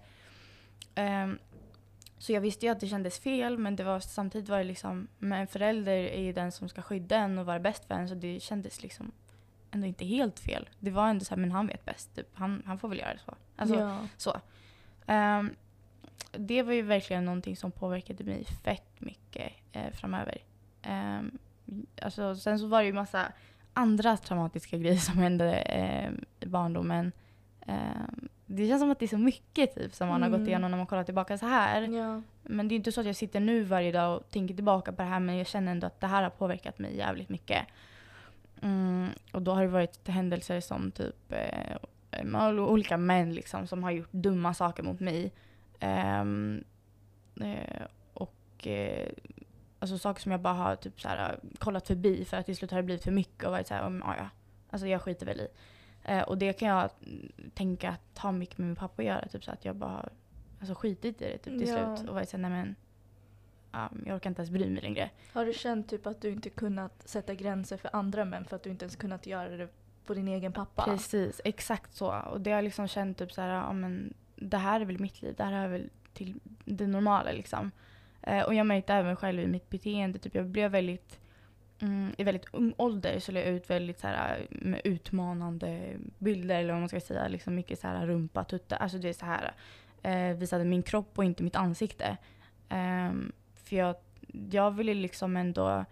Ehm, 0.96 1.40
så 2.18 2.32
jag 2.32 2.42
visste 2.42 2.66
ju 2.66 2.72
att 2.72 2.80
det 2.80 2.88
kändes 2.88 3.20
fel 3.20 3.58
men 3.58 3.76
det 3.76 3.84
var, 3.84 4.00
samtidigt 4.00 4.50
var 4.50 4.58
det 4.58 4.64
liksom, 4.64 5.08
men 5.20 5.42
en 5.42 5.48
förälder 5.48 5.98
är 5.98 6.22
ju 6.22 6.34
den 6.34 6.52
som 6.52 6.70
ska 6.70 6.82
skydda 6.82 7.18
en 7.18 7.38
och 7.38 7.46
vara 7.46 7.60
bäst 7.60 7.86
för 7.86 7.96
en 7.96 8.10
så 8.10 8.16
det 8.16 8.40
kändes 8.40 8.84
liksom 8.84 9.12
ändå 9.74 9.88
inte 9.88 10.06
helt 10.06 10.40
fel. 10.40 10.70
Det 10.80 10.92
var 10.92 11.08
ändå 11.08 11.26
så 11.26 11.36
här, 11.36 11.42
men 11.42 11.52
han 11.52 11.68
vet 11.68 11.86
bäst. 11.86 12.16
Typ. 12.16 12.28
Han, 12.34 12.64
han 12.66 12.80
får 12.80 12.88
väl 12.90 13.00
göra 13.00 13.14
det 13.14 13.20
så. 13.26 13.36
Alltså, 13.56 13.76
ja. 13.80 14.08
så. 14.18 14.42
Ehm, 15.08 15.56
det 16.32 16.64
var 16.64 16.74
ju 16.74 16.82
verkligen 16.82 17.26
någonting 17.26 17.56
som 17.58 17.72
påverkade 17.72 18.24
mig 18.24 18.44
fett 18.64 19.02
mycket 19.02 19.52
eh, 19.72 19.92
framöver. 19.94 20.38
Um, 20.88 21.38
alltså, 22.02 22.36
sen 22.36 22.60
så 22.60 22.68
var 22.68 22.80
det 22.80 22.86
ju 22.86 22.94
massa 22.94 23.32
andra 23.74 24.18
traumatiska 24.18 24.78
grejer 24.78 24.98
som 24.98 25.18
hände 25.18 25.54
eh, 25.56 26.12
i 26.40 26.46
barndomen. 26.46 27.12
Ehm, 27.68 28.30
det 28.46 28.68
känns 28.68 28.82
som 28.82 28.92
att 28.92 29.00
det 29.00 29.06
är 29.06 29.08
så 29.08 29.18
mycket 29.18 29.76
typ, 29.76 29.94
som 29.94 30.08
man 30.08 30.22
har 30.22 30.28
Mm. 30.30 30.40
gått 30.40 30.48
igenom 30.48 30.72
när 30.72 30.78
man 30.78 30.88
kollar 30.88 31.04
tillbaka 31.04 31.38
så 31.38 31.46
här. 31.46 31.82
ja. 31.82 32.22
Men 32.44 32.68
det 32.68 32.76
är 32.76 32.78
inte 32.78 32.92
så 32.92 33.00
att 33.02 33.08
jag 33.08 33.16
sitter 33.16 33.40
nu 33.40 33.64
varje 33.64 33.92
dag 33.92 34.18
och 34.18 34.30
tänker 34.30 34.56
tillbaka 34.56 34.92
på 34.92 35.02
det 35.02 35.08
här 35.08 35.20
men 35.20 35.38
jag 35.38 35.48
känner 35.48 35.72
ändå 35.72 35.88
att 35.88 36.00
det 36.02 36.08
här 36.08 36.24
har 36.24 36.30
påverkat 36.30 36.80
mig 36.80 36.98
jävligt 36.98 37.30
mycket. 37.30 37.66
Mm, 38.64 39.10
och 39.32 39.42
då 39.42 39.52
har 39.52 39.62
det 39.62 39.68
varit 39.68 40.08
händelser 40.08 40.62
som 40.62 40.92
typ 40.92 41.32
eh, 41.32 42.24
med 42.24 42.60
olika 42.60 42.98
män 42.98 43.34
liksom 43.34 43.68
som 43.68 43.84
har 43.84 43.92
gjort 43.92 44.12
dumma 44.12 44.54
saker 44.54 44.84
mot 44.84 45.00
mig. 45.00 45.32
Ehm, 45.80 46.64
eh, 47.42 47.86
och 48.14 48.68
eh, 48.68 49.10
alltså 49.80 49.98
saker 49.98 50.22
som 50.22 50.32
jag 50.32 50.42
bara 50.42 50.54
har 50.54 50.76
typ 50.76 51.02
så 51.02 51.08
här, 51.08 51.40
kollat 51.60 51.88
förbi 51.88 52.26
för 52.26 52.38
att 52.38 52.46
till 52.46 52.56
slut 52.56 52.72
har 52.72 52.78
det 52.78 52.84
blivit 52.84 53.04
för 53.04 53.12
mycket 53.12 53.44
och 53.44 53.52
varit 53.52 53.68
såhär, 53.68 53.86
mm, 53.86 54.04
ja 54.06 54.16
ja. 54.18 54.30
Alltså 54.70 54.88
jag 54.88 55.02
skiter 55.02 55.26
väl 55.26 55.40
i. 55.40 55.48
Eh, 56.04 56.22
och 56.22 56.38
det 56.38 56.54
kan 56.54 56.68
jag 56.68 56.90
tänka 57.54 57.90
att 57.90 58.18
ha 58.20 58.32
mycket 58.32 58.58
med 58.58 58.68
min 58.68 58.76
pappa 58.76 59.02
att 59.02 59.08
göra. 59.08 59.28
Typ 59.28 59.44
så 59.44 59.52
att 59.52 59.66
jag 59.66 59.76
bara 59.76 59.90
har 59.90 60.10
alltså, 60.60 60.76
skitit 60.76 61.22
i 61.22 61.26
det 61.26 61.38
typ, 61.38 61.44
till 61.60 61.68
Ja. 61.70 61.96
slut. 61.98 62.10
Och 62.10 62.16
varit 62.16 62.30
såhär, 62.30 62.42
nej 62.42 62.52
men. 62.52 62.76
Ja, 63.74 63.90
jag 64.06 64.16
orkar 64.16 64.30
inte 64.30 64.42
ens 64.42 64.50
bry 64.50 64.70
mig 64.70 64.82
längre. 64.82 65.10
Har 65.34 65.46
du 65.46 65.54
känt 65.54 65.90
typ 65.90 66.08
att 66.08 66.22
du 66.22 66.30
inte 66.30 66.50
kunnat 66.50 67.08
sätta 67.08 67.34
gränser 67.34 67.78
för 67.78 67.90
andra 67.96 68.26
män 68.26 68.46
för 68.46 68.56
att 68.56 68.64
du 68.64 68.70
inte 68.70 68.86
ens 68.86 68.96
kunnat 68.96 69.28
göra 69.28 69.58
det 69.58 69.68
på 70.06 70.14
din 70.14 70.28
egen 70.28 70.54
pappa? 70.54 70.84
Precis, 70.84 71.42
exakt 71.44 71.96
så. 71.96 72.16
Och 72.32 72.42
det 72.42 72.52
har 72.52 72.58
jag 72.58 72.64
liksom 72.64 72.88
känt 72.88 73.18
typ 73.18 73.32
så 73.32 73.42
här, 73.42 73.50
ja 73.50 73.74
men 73.74 74.14
det 74.36 74.58
här 74.58 74.82
är 74.82 74.86
väl 74.86 75.00
mitt 75.00 75.22
liv, 75.22 75.34
det 75.38 75.44
här 75.44 75.54
är 75.54 75.68
väl 75.68 75.90
till 76.14 76.40
det 76.66 76.88
normala 76.88 77.32
liksom. 77.32 77.72
Eh, 78.22 78.44
och 78.44 78.54
jag 78.54 78.68
märkte 78.68 78.94
även 78.94 79.16
själv 79.16 79.40
i 79.40 79.48
mitt 79.48 79.70
beteende, 79.70 80.20
typ 80.20 80.36
jag 80.36 80.46
blev 80.46 80.72
väldigt, 80.72 81.20
mm, 81.80 82.16
i 82.18 82.24
väldigt 82.24 82.46
ung 82.52 82.74
ålder 82.78 83.20
så 83.20 83.32
la 83.32 83.40
jag 83.40 83.50
ut 83.50 83.70
väldigt 83.70 84.00
så 84.00 84.08
här, 84.08 84.48
med 84.50 84.82
utmanande 84.84 85.98
bilder 86.18 86.60
eller 86.60 86.74
vad 86.74 86.82
man 86.82 86.90
ska 86.90 87.00
säga, 87.00 87.28
liksom 87.28 87.56
mycket 87.56 87.80
så 87.80 87.88
här 87.88 88.08
rumpa, 88.08 88.44
tutta, 88.44 88.76
alltså 88.76 88.98
det 88.98 89.10
är 89.10 89.14
så 89.14 89.26
här, 89.26 89.54
eh, 90.04 90.38
visade 90.38 90.66
min 90.66 90.84
kropp 90.84 91.18
och 91.18 91.24
inte 91.24 91.44
mitt 91.44 91.56
ansikte. 91.56 92.18
Ehm, 92.70 93.32
för 93.74 93.78
jag, 93.78 93.96
jag 94.52 94.72
ville 94.72 94.94
liksom 94.94 95.38
ändå, 95.38 95.86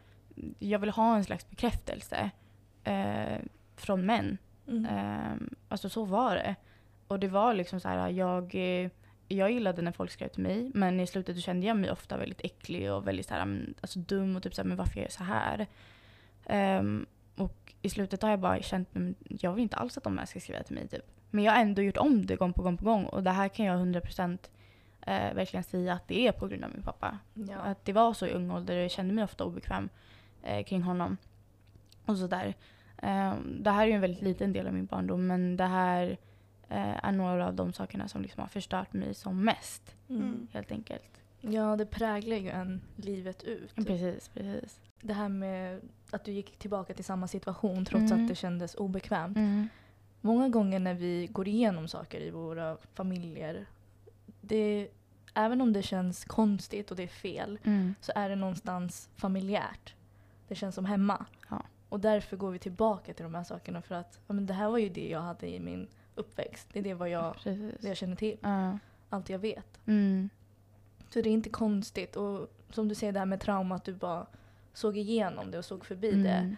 jag 0.60 0.80
ville 0.80 0.92
ha 0.92 1.16
en 1.16 1.24
slags 1.24 1.50
bekräftelse 1.50 2.32
eh, 2.84 3.40
från 3.76 4.06
män. 4.06 4.38
Mm. 4.68 4.86
Ehm, 4.86 5.50
alltså 5.68 5.90
så 5.90 6.06
var 6.06 6.36
det. 6.36 6.56
Och 7.08 7.20
det 7.20 7.28
var 7.28 7.54
liksom 7.54 7.80
så 7.80 7.88
här, 7.88 8.10
jag, 8.10 8.56
eh, 8.56 8.90
jag 9.28 9.52
gillade 9.52 9.82
när 9.82 9.92
folk 9.92 10.12
skrev 10.12 10.28
till 10.28 10.44
mig 10.44 10.72
men 10.74 11.00
i 11.00 11.08
slutet 11.08 11.40
kände 11.40 11.68
jag 11.68 11.78
mig 11.78 11.92
ofta 11.92 12.18
väldigt 12.18 12.42
äcklig 12.44 12.92
och 12.92 13.08
väldigt 13.08 13.28
så 13.28 13.34
här, 13.34 13.46
men, 13.46 13.74
alltså 13.82 14.00
dum 14.00 14.36
och 14.36 14.44
typ 14.44 14.56
så 14.56 14.62
här, 14.62 14.68
men 14.68 14.78
varför 14.78 14.96
gör 14.96 15.04
jag 15.04 15.12
så 15.12 15.24
här? 15.24 15.68
Ehm, 16.46 17.06
och 17.36 17.74
i 17.82 17.90
slutet 17.90 18.22
har 18.22 18.30
jag 18.30 18.40
bara 18.40 18.62
känt, 18.62 18.90
jag 19.30 19.54
vill 19.54 19.64
inte 19.64 19.78
alls 19.78 19.98
att 19.98 20.04
de 20.04 20.18
här 20.18 20.26
ska 20.26 20.40
skriva 20.40 20.64
till 20.64 20.76
mig 20.76 20.88
typ. 20.88 21.06
Men 21.30 21.44
jag 21.44 21.52
har 21.52 21.62
ändå 21.62 21.82
gjort 21.82 21.98
om 21.98 22.26
det 22.26 22.36
gång 22.36 22.54
på 22.54 22.62
gång 22.62 22.78
på 22.78 22.86
gång 22.86 23.06
och 23.06 23.24
det 23.24 23.32
här 23.32 23.50
kan 23.50 23.66
jag 23.66 23.80
100% 23.80 24.38
eh, 25.08 25.34
verkligen 25.34 25.64
säga 25.64 25.94
att 25.94 26.08
det 26.08 26.28
är 26.28 26.32
på 26.32 26.48
grund 26.48 26.64
av 26.64 26.70
min 26.74 26.84
pappa. 26.84 27.18
ja. 27.34 27.56
Att 27.58 27.86
det 27.86 27.94
var 27.94 28.14
så 28.14 28.26
i 28.28 28.32
ung 28.32 28.52
ålder 28.52 28.78
och 28.78 28.84
jag 28.84 28.92
kände 28.92 29.14
mig 29.14 29.24
ofta 29.24 29.44
obekväm 29.44 29.90
eh, 30.44 30.64
kring 30.64 30.82
honom. 30.82 31.18
Och 32.06 32.18
sådär. 32.18 32.54
Eh, 32.98 33.34
det 33.60 33.72
här 33.72 33.84
är 33.84 33.88
ju 33.88 33.94
en 33.94 34.02
väldigt 34.02 34.22
liten 34.22 34.54
del 34.54 34.68
av 34.68 34.74
min 34.74 34.86
barndom 34.86 35.28
men 35.28 35.58
det 35.58 35.66
här 35.66 36.18
eh, 36.70 37.06
är 37.06 37.12
några 37.12 37.48
av 37.48 37.54
de 37.54 37.74
sakerna 37.74 38.08
som 38.08 38.22
liksom 38.22 38.42
har 38.42 38.48
förstört 38.48 38.94
mig 38.94 39.14
som 39.14 39.44
mest. 39.46 39.96
Mm. 40.10 40.48
Helt 40.54 40.72
enkelt. 40.72 41.22
ja, 41.42 41.76
det 41.76 41.86
präglar 41.86 42.38
ju 42.38 42.50
en 42.50 42.82
livet 42.96 43.44
ut. 43.44 43.76
Precis, 43.76 44.30
precis. 44.30 44.80
Det 45.02 45.14
här 45.14 45.30
med 45.30 45.82
att 46.12 46.24
du 46.26 46.32
gick 46.32 46.60
tillbaka 46.60 46.94
till 46.94 47.06
samma 47.06 47.28
situation 47.28 47.86
trots 47.86 48.12
Mm. 48.12 48.24
att 48.24 48.30
det 48.30 48.36
kändes 48.36 48.76
obekvämt. 48.76 49.38
Mm. 49.38 49.68
Många 50.22 50.50
gånger 50.50 50.80
när 50.80 50.94
vi 50.94 51.28
går 51.32 51.48
igenom 51.48 51.88
saker 51.88 52.20
i 52.22 52.30
våra 52.30 52.78
familjer, 52.94 53.66
det, 54.42 54.88
även 55.34 55.62
om 55.62 55.74
det 55.74 55.82
känns 55.84 56.26
konstigt 56.26 56.92
och 56.92 56.98
det 56.98 57.04
är 57.04 57.08
fel, 57.08 57.60
Mm. 57.64 57.96
så 58.02 58.12
är 58.16 58.30
det 58.30 58.36
någonstans 58.36 59.10
familjärt. 59.16 59.96
Det 60.48 60.56
känns 60.56 60.76
som 60.76 60.86
hemma. 60.86 61.26
Ja. 61.50 61.62
Och 61.90 62.00
därför 62.00 62.38
går 62.38 62.52
vi 62.52 62.60
tillbaka 62.60 63.14
till 63.14 63.24
de 63.24 63.36
här 63.36 63.44
sakerna 63.44 63.82
för 63.82 63.96
att 63.96 64.20
ja, 64.28 64.34
men 64.34 64.46
det 64.46 64.54
här 64.54 64.70
var 64.70 64.78
ju 64.78 64.90
det 64.90 65.10
jag 65.10 65.22
hade 65.22 65.48
i 65.56 65.60
min 65.60 65.88
uppväxt. 66.16 66.68
Det 66.74 66.80
är 66.80 66.84
det, 66.84 66.94
vad 66.94 67.10
jag, 67.10 67.34
Precis. 67.34 67.76
det 67.82 67.88
jag 67.88 67.98
känner 67.98 68.16
till. 68.16 68.38
Ja. 68.42 68.78
Allt 69.10 69.30
jag 69.30 69.40
vet. 69.40 69.80
Mm. 69.86 70.30
Så 71.10 71.22
det 71.22 71.30
är 71.30 71.34
inte 71.34 71.50
konstigt. 71.50 72.16
Och 72.16 72.48
som 72.70 72.88
du 72.88 72.96
säger 72.96 73.14
det 73.14 73.20
här 73.20 73.26
med 73.26 73.40
trauma, 73.42 73.76
att 73.76 73.84
du 73.84 73.94
bara 73.94 74.26
såg 74.74 74.98
igenom 74.98 75.52
det 75.52 75.58
och 75.58 75.66
såg 75.66 75.86
förbi 75.86 76.12
det. 76.12 76.30
Mm. 76.30 76.56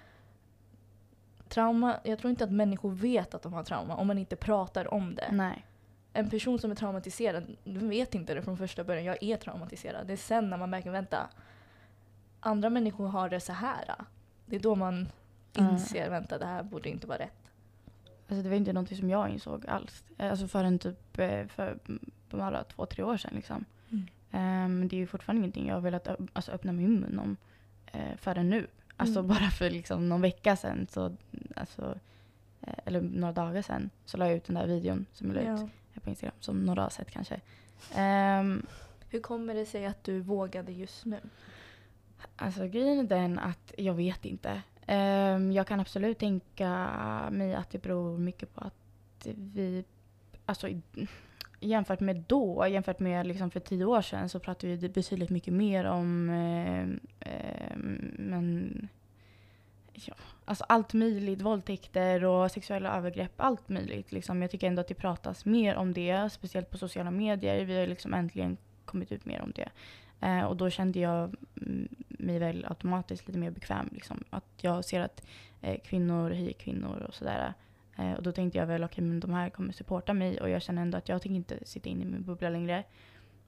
Trauma, 1.50 2.00
jag 2.04 2.20
tror 2.20 2.30
inte 2.32 2.44
att 2.44 2.52
människor 2.52 2.92
vet 2.92 3.34
att 3.34 3.42
de 3.42 3.54
har 3.54 3.64
trauma 3.64 3.96
om 3.96 4.08
man 4.08 4.18
inte 4.18 4.36
pratar 4.36 4.94
om 4.94 5.16
det. 5.16 5.30
Nej. 5.32 5.66
En 6.14 6.30
person 6.30 6.60
som 6.60 6.72
är 6.72 6.76
traumatiserad 6.76 7.56
den 7.64 7.90
vet 7.90 8.16
inte 8.16 8.34
det 8.34 8.42
från 8.42 8.58
första 8.58 8.84
början. 8.84 9.04
Jag 9.06 9.24
är 9.24 9.38
traumatiserad. 9.38 10.08
Det 10.08 10.14
är 10.14 10.18
sen 10.18 10.50
när 10.50 10.58
man 10.58 10.70
märker, 10.70 10.92
vänta. 10.92 11.30
Andra 12.40 12.70
människor 12.70 13.08
har 13.08 13.30
det 13.30 13.40
så 13.40 13.54
här. 13.54 13.96
Det 14.46 14.56
är 14.56 14.60
då 14.60 14.76
man 14.76 15.08
inser, 15.58 16.10
vänta 16.10 16.38
det 16.38 16.46
här 16.46 16.64
borde 16.64 16.90
inte 16.90 17.08
vara 17.08 17.18
rätt. 17.20 17.52
Alltså 18.30 18.44
det 18.44 18.50
var 18.50 18.56
inte 18.56 18.74
någonting 18.74 18.98
som 18.98 19.10
jag 19.10 19.30
insåg 19.30 19.68
alls. 19.68 20.04
Alltså 20.18 20.48
förrän 20.48 20.80
typ 20.80 21.20
eh, 21.20 21.48
för 21.48 21.78
bara 22.30 22.64
två, 22.64 22.86
tre 22.86 23.04
år 23.04 23.18
sedan 23.18 23.32
liksom. 23.36 23.66
Mm. 23.92 24.06
Men 24.80 24.88
det 24.88 24.96
är 24.96 24.98
ju 24.98 25.08
fortfarande 25.08 25.40
ingenting 25.40 25.68
jag 25.68 25.76
har 25.76 25.82
velat 25.82 26.08
ö- 26.08 26.16
alltså, 26.34 26.52
öppna 26.52 26.72
min 26.72 27.00
mun 27.00 27.20
om 27.20 27.38
eh, 27.92 28.16
förrän 28.18 28.50
nu. 28.50 28.68
Alltså 28.98 29.20
Mm. 29.20 29.30
bara 29.30 29.50
för 29.50 29.70
liksom 29.70 30.10
någon 30.10 30.22
vecka 30.22 30.56
sedan, 30.56 30.88
så, 30.90 31.16
alltså, 31.56 32.00
eh, 32.62 32.74
eller 32.86 33.02
några 33.02 33.34
dagar 33.34 33.62
sedan, 33.62 33.90
så 34.06 34.18
la 34.18 34.28
jag 34.28 34.36
ut 34.36 34.46
den 34.46 34.56
där 34.56 34.68
videon 34.68 35.06
som 35.14 35.28
jag 35.28 35.36
la 35.36 35.42
ut 35.42 35.60
Ja. 35.60 35.70
På 36.02 36.10
Instagram, 36.10 36.36
som 36.40 36.66
några 36.66 36.82
har 36.82 36.90
sett 36.90 37.12
kanske. 37.12 37.42
Ehm, 37.96 38.66
Hur 39.10 39.20
kommer 39.20 39.54
det 39.54 39.66
sig 39.66 39.86
att 39.86 40.04
du 40.04 40.20
vågade 40.20 40.72
just 40.72 41.06
nu? 41.06 41.20
Alltså 42.36 42.68
grejen 42.68 43.00
är 43.00 43.04
den 43.04 43.40
att 43.40 43.74
jag 43.78 43.94
vet 43.94 44.26
inte. 44.26 44.62
Ehm, 44.88 45.52
jag 45.52 45.68
kan 45.68 45.80
absolut 45.80 46.20
tänka 46.20 46.70
mig 47.32 47.56
att 47.56 47.70
det 47.70 47.82
beror 47.82 48.18
mycket 48.18 48.54
på 48.56 48.62
att 48.62 49.28
vi, 49.36 49.86
alltså 50.46 50.68
jämfört 51.60 52.00
med 52.00 52.24
då, 52.28 52.68
jämfört 52.68 53.00
med 53.00 53.28
liksom 53.28 53.52
för 53.52 53.60
tio 53.60 53.86
år 53.86 54.02
sedan 54.02 54.30
så 54.30 54.40
pratar 54.40 54.68
vi 54.68 54.90
betydligt 54.90 55.30
mycket 55.30 55.54
mer 55.54 55.86
om 55.86 56.30
ehm, 56.30 57.00
ehm, 57.20 58.16
men, 58.18 58.88
ja, 59.94 60.14
alltså 60.46 60.64
allt 60.70 60.94
möjligt, 60.94 61.42
våldtäkter 61.42 62.24
och 62.24 62.52
sexuella 62.52 62.98
övergrepp, 62.98 63.34
allt 63.38 63.70
möjligt. 63.70 64.12
Liksom. 64.12 64.42
Jag 64.42 64.52
tycker 64.52 64.68
ändå 64.68 64.82
att 64.82 64.88
det 64.88 64.94
pratas 64.94 65.46
mer 65.46 65.76
om 65.76 65.94
det, 65.94 66.30
speciellt 66.32 66.70
på 66.70 66.78
sociala 66.78 67.12
medier. 67.12 67.66
Vi 67.66 67.80
har 67.80 67.88
liksom 67.88 68.14
äntligen 68.14 68.58
kommit 68.86 69.12
ut 69.12 69.26
mer 69.26 69.42
om 69.42 69.52
det. 69.52 69.70
Eh, 70.22 70.44
och 70.44 70.58
då 70.58 70.70
kände 70.70 71.00
jag 71.00 71.36
mm, 71.62 71.88
mig 72.08 72.40
väl 72.40 72.66
automatiskt 72.70 73.28
lite 73.28 73.40
mer 73.40 73.52
bekväm. 73.52 73.90
Liksom. 73.92 74.24
Att 74.30 74.46
jag 74.62 74.86
ser 74.86 75.02
att 75.02 75.26
eh, 75.62 75.80
kvinnor 75.80 76.30
höjer 76.30 76.54
kvinnor 76.54 77.06
och 77.08 77.14
sådär. 77.14 77.54
Eh, 77.98 78.14
och 78.14 78.24
då 78.24 78.32
tänkte 78.32 78.58
jag 78.58 78.66
väl, 78.66 78.84
okej 78.84 79.04
men 79.04 79.20
de 79.20 79.34
här 79.34 79.50
kommer 79.50 79.74
supporta 79.74 80.14
mig 80.14 80.42
och 80.42 80.50
jag 80.50 80.62
känner 80.62 80.82
ändå 80.82 80.98
att 80.98 81.10
jag 81.10 81.22
tänker 81.22 81.36
inte 81.36 81.66
sitta 81.66 81.90
inne 81.90 82.04
i 82.04 82.06
min 82.06 82.24
bubbla 82.24 82.50
längre. 82.50 82.84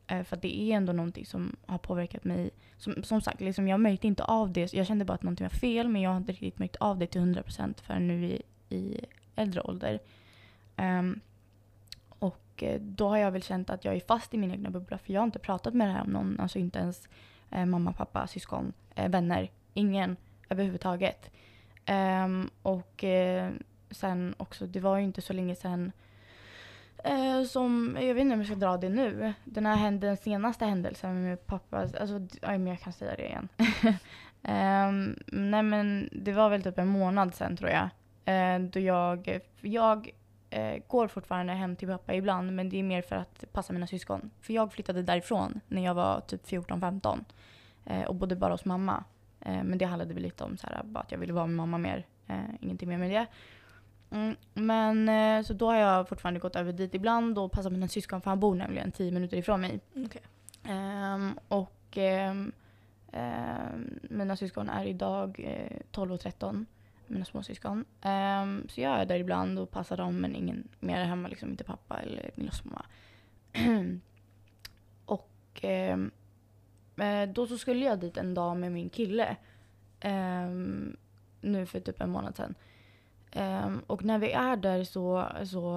Eh, 0.08 0.24
för 0.24 0.38
det 0.38 0.62
är 0.62 0.76
ändå 0.76 0.94
någonting 0.94 1.26
som 1.26 1.56
har 1.66 1.78
påverkat 1.78 2.24
mig. 2.24 2.50
Som, 2.78 3.04
som 3.04 3.22
sagt, 3.22 3.42
liksom, 3.42 3.68
jag 3.68 3.80
märkte 3.80 4.08
inte 4.08 4.24
av 4.24 4.54
det. 4.54 4.74
Jag 4.74 4.88
kände 4.88 5.06
bara 5.06 5.14
att 5.14 5.24
någonting 5.24 5.46
var 5.46 5.60
fel 5.60 5.88
men 5.88 6.02
jag 6.02 6.10
har 6.10 6.18
inte 6.18 6.32
riktigt 6.32 6.60
märkt 6.60 6.76
av 6.76 6.98
det 6.98 7.08
till 7.08 7.22
100% 7.22 7.74
förrän 7.82 8.08
nu 8.08 8.26
i, 8.26 8.42
i 8.70 9.06
äldre 9.36 9.62
ålder. 9.62 10.00
Um, 10.78 11.20
och 12.20 12.64
eh, 12.64 12.82
då 12.82 13.10
har 13.10 13.18
jag 13.18 13.32
väl 13.32 13.44
känt 13.44 13.70
att 13.70 13.86
jag 13.86 13.96
är 13.96 14.00
fast 14.00 14.34
i 14.34 14.38
min 14.38 14.52
egna 14.52 14.70
bubbla 14.70 14.98
för 14.98 15.14
jag 15.14 15.22
har 15.22 15.26
inte 15.26 15.40
pratat 15.40 15.74
med 15.74 15.88
det 15.88 15.94
här 15.94 16.02
om 16.02 16.10
någon. 16.10 16.40
Alltså 16.40 16.60
inte 16.60 16.80
ens 16.80 17.08
eh, 17.52 17.66
mamma, 17.66 17.94
pappa, 17.94 18.28
syskon, 18.28 18.74
eh, 18.96 19.10
vänner. 19.10 19.52
Ingen 19.74 20.18
överhuvudtaget. 20.50 21.32
Um, 21.90 22.50
och 22.62 23.04
eh, 23.04 23.52
sen 23.92 24.36
också, 24.38 24.68
det 24.68 24.80
var 24.80 24.98
ju 24.98 25.04
inte 25.04 25.22
så 25.22 25.34
länge 25.34 25.56
sedan 25.56 25.92
Eh, 27.06 27.44
som, 27.44 27.98
jag 28.02 28.14
vet 28.14 28.22
inte 28.22 28.34
om 28.34 28.40
jag 28.40 28.48
ska 28.48 28.56
dra 28.56 28.78
det 28.78 28.90
nu. 28.90 29.34
Den 29.44 29.66
här 29.66 29.92
den 29.92 30.18
senaste 30.18 30.66
händelsen 30.66 31.24
med 31.24 31.48
pappa, 31.48 31.78
alltså, 31.78 32.28
aj, 32.42 32.58
men 32.58 32.68
jag 32.68 32.80
kan 32.80 32.94
säga 32.94 33.16
det 33.16 33.26
igen. 33.26 33.50
eh, 34.44 35.16
nej 35.28 35.64
men 35.64 36.10
det 36.12 36.32
var 36.32 36.50
väl 36.50 36.64
typ 36.64 36.78
en 36.78 36.88
månad 36.88 37.36
sen, 37.36 37.58
tror 37.58 37.70
jag. 37.70 37.90
Eh, 38.26 38.60
då 38.60 38.80
jag, 38.80 39.40
jag 39.62 40.10
eh, 40.50 40.78
går 40.88 41.08
fortfarande 41.08 41.54
hem 41.54 41.76
till 41.76 41.88
pappa 41.88 42.14
ibland 42.14 42.56
men 42.56 42.70
det 42.70 42.80
är 42.80 42.84
mer 42.84 43.02
för 43.02 43.16
att 43.16 43.44
passa 43.52 43.74
mina 43.74 43.88
syskon. 43.88 44.32
För 44.42 44.54
jag 44.54 44.74
flyttade 44.74 45.02
därifrån 45.02 45.60
när 45.68 45.86
jag 45.86 45.94
var 45.94 46.20
typ 46.20 46.46
14-15 46.48 47.26
eh, 47.86 48.02
och 48.04 48.16
bodde 48.16 48.36
bara 48.36 48.54
hos 48.54 48.66
mamma. 48.66 49.04
Eh, 49.42 49.64
men 49.64 49.78
det 49.78 49.86
handlade 49.86 50.14
väl 50.14 50.24
lite 50.24 50.44
om 50.44 50.58
så 50.58 50.68
här, 50.68 50.84
bara 50.84 51.00
att 51.00 51.12
jag 51.12 51.20
ville 51.20 51.34
vara 51.34 51.48
med 51.48 51.56
mamma 51.56 51.78
mer. 51.78 52.06
Eh, 52.28 52.40
ingenting 52.60 52.90
mer 52.90 52.98
med 52.98 53.12
det. 53.12 53.26
Mm, 54.10 54.36
men 54.54 55.10
eh, 55.10 55.46
så 55.46 55.54
då 55.54 55.68
har 55.68 55.76
jag 55.76 56.10
fortfarande 56.10 56.40
gått 56.40 56.56
över 56.56 56.74
dit 56.74 56.94
ibland 56.94 57.40
och 57.40 57.52
passat 57.52 57.72
mina 57.72 57.88
syskon 57.88 58.22
för 58.22 58.30
han 58.32 58.40
bor 58.40 58.56
nämligen 58.56 58.92
10 58.92 59.12
minuter 59.12 59.38
ifrån 59.38 59.62
mig. 59.62 59.80
Okej. 59.96 60.22
Ehm, 60.64 61.40
och 61.48 61.98
ehm, 61.98 62.52
ehm, 63.12 64.00
mina 64.02 64.36
syskon 64.36 64.70
är 64.70 64.86
idag 64.86 65.40
eh, 65.44 65.78
12 65.92 66.14
och 66.14 66.20
13. 66.20 66.66
Mina 67.08 67.26
småsyskon. 67.26 67.86
Um, 68.06 68.68
så 68.70 68.82
jag 68.82 69.00
är 69.02 69.06
där 69.06 69.20
ibland 69.20 69.60
och 69.60 69.72
passar 69.72 69.98
dem 69.98 70.18
men 70.18 70.36
ingen 70.36 70.68
mer 70.80 71.00
är 71.00 71.06
hemma. 71.06 71.28
Liksom 71.28 71.50
inte 71.50 71.64
pappa 71.64 72.02
eller 72.02 72.32
min 72.36 72.46
låtsasmamma. 72.46 72.86
och 75.06 75.66
eh, 75.66 75.98
då 77.34 77.48
så 77.48 77.58
skulle 77.58 77.86
jag 77.86 78.00
dit 78.00 78.18
en 78.18 78.34
dag 78.34 78.58
med 78.58 78.72
min 78.72 78.90
kille. 78.90 79.36
nu 81.42 81.66
för 81.66 81.80
typ 81.80 82.02
en 82.02 82.10
månad 82.10 82.36
sedan. 82.36 82.56
Um, 83.36 83.80
och 83.88 84.04
när 84.04 84.20
vi 84.20 84.32
är 84.32 84.56
där 84.56 84.84
så, 84.84 85.30
så 85.46 85.76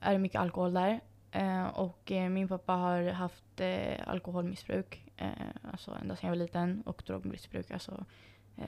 är 0.00 0.12
det 0.12 0.18
mycket 0.18 0.40
alkohol 0.40 0.74
där. 0.74 1.00
Uh, 1.36 1.66
och 1.66 2.10
uh, 2.10 2.28
min 2.28 2.48
pappa 2.48 2.72
har 2.72 3.02
haft 3.02 3.60
uh, 3.60 4.08
alkoholmissbruk, 4.08 5.12
eh, 5.16 5.30
alltså 5.70 5.98
ända 6.00 6.16
sedan 6.16 6.26
jag 6.26 6.36
var 6.36 6.44
liten. 6.44 6.82
Och 6.86 7.02
drogmissbruk, 7.06 7.70
alltså 7.70 8.04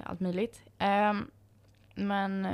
allt 0.04 0.20
möjligt. 0.20 0.62
Um, 1.10 1.30
men 1.94 2.48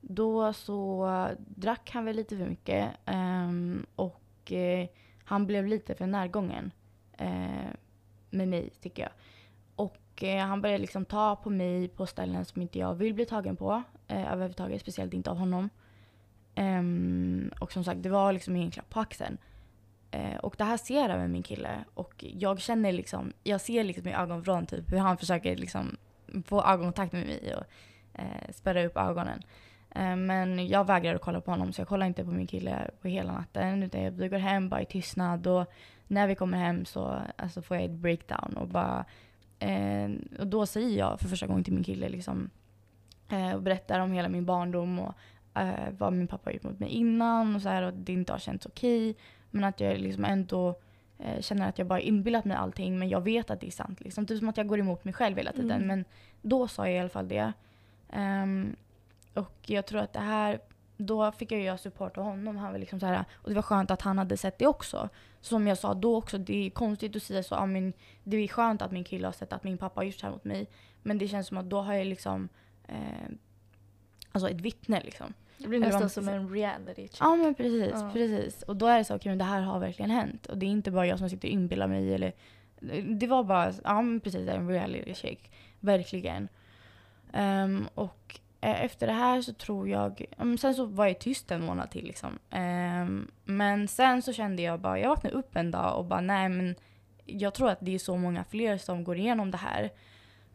då 0.00 0.52
så 0.52 1.30
drack 1.38 1.90
han 1.90 2.04
väl 2.04 2.16
lite 2.16 2.36
för 2.36 2.46
mycket. 2.46 2.90
um, 3.04 3.86
och 3.96 4.52
han 5.24 5.46
blev 5.46 5.66
lite 5.66 5.94
för 5.94 6.06
närgången 6.06 6.70
med 8.30 8.48
mig, 8.48 8.70
tycker 8.80 9.02
jag. 9.02 9.12
Och 9.76 9.96
eh, 10.22 10.44
han 10.44 10.60
började 10.60 10.80
liksom 10.80 11.04
ta 11.04 11.36
på 11.36 11.50
mig 11.50 11.88
på 11.88 12.06
ställen 12.06 12.44
som 12.44 12.62
inte 12.62 12.78
jag 12.78 12.94
vill 12.94 13.14
bli 13.14 13.26
tagen 13.26 13.56
på. 13.56 13.82
Eh, 14.08 14.32
överhuvudtaget, 14.32 14.80
speciellt 14.80 15.14
inte 15.14 15.30
av 15.30 15.36
honom. 15.36 15.70
Um, 16.58 17.52
och 17.60 17.72
som 17.72 17.84
sagt, 17.84 18.02
det 18.02 18.08
var 18.08 18.32
liksom 18.32 18.56
ingen 18.56 18.70
klapp 18.70 18.90
på 18.90 19.00
axeln. 19.00 19.38
Eh, 20.10 20.36
och 20.36 20.54
det 20.58 20.64
här 20.64 20.76
ser 20.76 21.08
även 21.08 21.32
min 21.32 21.42
kille. 21.42 21.84
Och 21.94 22.14
jag 22.18 22.60
känner 22.60 22.92
liksom, 22.92 23.32
jag 23.42 23.60
ser 23.60 23.84
liksom 23.84 24.08
i 24.08 24.14
ögonvrån 24.14 24.66
typ 24.66 24.92
hur 24.92 24.98
han 24.98 25.16
försöker 25.16 25.56
liksom 25.56 25.96
få 26.44 26.62
ögonkontakt 26.62 27.12
med 27.12 27.26
mig 27.26 27.54
och 27.56 27.64
eh, 28.20 28.52
spärra 28.52 28.86
upp 28.86 28.96
ögonen. 28.96 29.42
Eh, 29.90 30.16
men 30.16 30.68
jag 30.68 30.86
vägrar 30.86 31.14
att 31.14 31.20
kolla 31.20 31.40
på 31.40 31.50
honom 31.50 31.72
så 31.72 31.80
jag 31.80 31.88
kollar 31.88 32.06
inte 32.06 32.24
på 32.24 32.30
min 32.30 32.46
kille 32.46 32.90
på 33.02 33.08
hela 33.08 33.32
natten. 33.32 33.82
Utan 33.82 34.02
jag, 34.02 34.10
vi 34.10 34.28
går 34.28 34.38
hem 34.38 34.68
bara 34.68 34.82
i 34.82 34.86
tystnad 34.86 35.46
och 35.46 35.72
när 36.06 36.26
vi 36.26 36.34
kommer 36.34 36.58
hem 36.58 36.84
så 36.84 37.22
alltså, 37.36 37.62
får 37.62 37.76
jag 37.76 37.84
ett 37.84 37.90
breakdown 37.90 38.56
och 38.56 38.68
bara 38.68 39.04
eh, 39.58 40.10
och 40.38 40.46
då 40.46 40.66
säger 40.66 40.98
jag 40.98 41.20
för 41.20 41.28
första 41.28 41.46
gången 41.46 41.64
till 41.64 41.74
min 41.74 41.84
kille 41.84 42.08
liksom 42.08 42.50
eh, 43.28 43.52
och 43.52 43.62
berättar 43.62 44.00
om 44.00 44.12
hela 44.12 44.28
min 44.28 44.46
barndom 44.46 44.98
och 44.98 45.14
eh, 45.60 45.92
vad 45.98 46.12
min 46.12 46.26
pappa 46.26 46.48
har 46.50 46.52
gjort 46.52 46.62
mot 46.62 46.80
mig 46.80 46.88
innan 46.88 47.56
och 47.56 47.62
så 47.62 47.68
här 47.68 47.82
och 47.82 47.92
det 47.92 48.12
inte 48.12 48.32
har 48.32 48.38
känts 48.38 48.66
okej. 48.66 49.16
Men 49.50 49.64
att 49.64 49.80
jag 49.80 49.98
liksom 49.98 50.24
ändå 50.24 50.78
eh, 51.18 51.40
känner 51.40 51.68
att 51.68 51.78
jag 51.78 51.86
bara 51.86 52.00
inbillat 52.00 52.44
mig 52.44 52.56
allting 52.56 52.98
men 52.98 53.08
jag 53.08 53.20
vet 53.20 53.50
att 53.50 53.60
det 53.60 53.66
är 53.66 53.70
sant. 53.70 54.00
Liksom. 54.00 54.26
Typ 54.26 54.38
som 54.38 54.48
att 54.48 54.56
jag 54.56 54.66
går 54.66 54.78
emot 54.78 55.04
mig 55.04 55.14
själv 55.14 55.36
hela 55.36 55.52
tiden. 55.52 55.70
Mm. 55.70 55.86
Men 55.86 56.04
då 56.42 56.68
sa 56.68 56.86
jag 56.86 56.96
i 56.96 56.98
alla 56.98 57.08
fall 57.08 57.28
det. 57.28 57.52
Ehm, 58.10 58.76
och 59.34 59.56
jag 59.66 59.86
tror 59.86 60.00
att 60.00 60.12
det 60.12 60.20
här, 60.20 60.60
då 60.96 61.32
fick 61.32 61.52
jag 61.52 61.60
ju 61.60 61.78
support 61.78 62.18
av 62.18 62.24
honom. 62.24 62.56
Han 62.56 62.72
var 62.72 62.78
liksom 62.78 63.00
så 63.00 63.06
här, 63.06 63.24
och 63.32 63.48
det 63.48 63.54
var 63.54 63.62
skönt 63.62 63.90
att 63.90 64.02
han 64.02 64.18
hade 64.18 64.36
sett 64.36 64.58
det 64.58 64.66
också. 64.66 65.08
Som 65.40 65.66
jag 65.66 65.78
sa 65.78 65.94
då 65.94 66.16
också, 66.16 66.38
det 66.38 66.66
är 66.66 66.70
konstigt 66.70 67.16
att 67.16 67.22
säga 67.22 67.42
så. 67.42 67.54
Ja, 67.54 67.66
men 67.66 67.92
det 68.24 68.36
är 68.36 68.48
skönt 68.48 68.82
att 68.82 68.92
min 68.92 69.04
kille 69.04 69.26
har 69.26 69.32
sett 69.32 69.52
att 69.52 69.64
min 69.64 69.78
pappa 69.78 70.00
har 70.00 70.04
gjort 70.04 70.14
så 70.14 70.26
här 70.26 70.32
mot 70.32 70.44
mig. 70.44 70.66
Men 71.02 71.18
det 71.18 71.28
känns 71.28 71.46
som 71.46 71.56
att 71.58 71.70
då 71.70 71.80
har 71.80 71.94
jag 71.94 72.06
liksom 72.06 72.48
eh, 72.88 72.96
alltså 74.32 74.50
ett 74.50 74.60
vittne 74.60 75.02
liksom. 75.04 75.34
Det 75.58 75.68
blir 75.68 75.78
Eller 75.78 75.92
nästan 75.92 76.10
som 76.10 76.28
en 76.28 76.50
reality 76.50 77.02
check. 77.08 77.16
Ja 77.20 77.36
men 77.36 77.54
precis, 77.54 77.90
Ja. 77.92 78.10
precis. 78.12 78.62
Och 78.62 78.76
då 78.76 78.86
är 78.86 78.98
det 78.98 79.04
så, 79.04 79.14
okej 79.16 79.30
men 79.30 79.38
det 79.38 79.44
här 79.44 79.60
har 79.60 79.78
verkligen 79.78 80.10
hänt. 80.10 80.46
Och 80.46 80.58
det 80.58 80.66
är 80.66 80.70
inte 80.70 80.90
bara 80.90 81.06
jag 81.06 81.18
som 81.18 81.30
sitter 81.30 81.48
och 81.48 81.52
inbillar 81.52 81.86
mig 81.86 82.14
eller 82.14 82.32
det 83.04 83.26
var 83.26 83.44
bara, 83.44 83.72
ja 83.84 84.02
men 84.02 84.20
precis 84.20 84.48
en 84.48 84.68
reality 84.68 85.14
check. 85.14 85.50
Verkligen. 85.80 86.48
Ehm, 87.32 87.88
och 87.94 88.40
Eh, 88.60 88.84
efter 88.84 89.06
det 89.06 89.12
här 89.12 89.42
så 89.42 89.52
tror 89.52 89.88
jag, 89.88 90.24
sen 90.60 90.74
så 90.74 90.84
var 90.84 91.06
jag 91.06 91.18
tyst 91.18 91.50
en 91.50 91.64
månad 91.64 91.90
till 91.90 92.04
liksom. 92.04 92.38
Ehm, 92.50 93.30
men 93.44 93.88
sen 93.88 94.22
så 94.22 94.32
kände 94.32 94.62
jag 94.62 94.80
bara, 94.80 94.98
jag 94.98 95.08
vaknade 95.08 95.36
upp 95.36 95.56
en 95.56 95.70
dag 95.70 95.98
och 95.98 96.04
bara 96.04 96.20
nej 96.20 96.48
men 96.48 96.74
jag 97.26 97.54
tror 97.54 97.70
att 97.70 97.78
det 97.80 97.94
är 97.94 97.98
så 97.98 98.16
många 98.16 98.44
fler 98.44 98.78
som 98.78 99.04
går 99.04 99.16
igenom 99.16 99.50
det 99.50 99.56
här. 99.56 99.90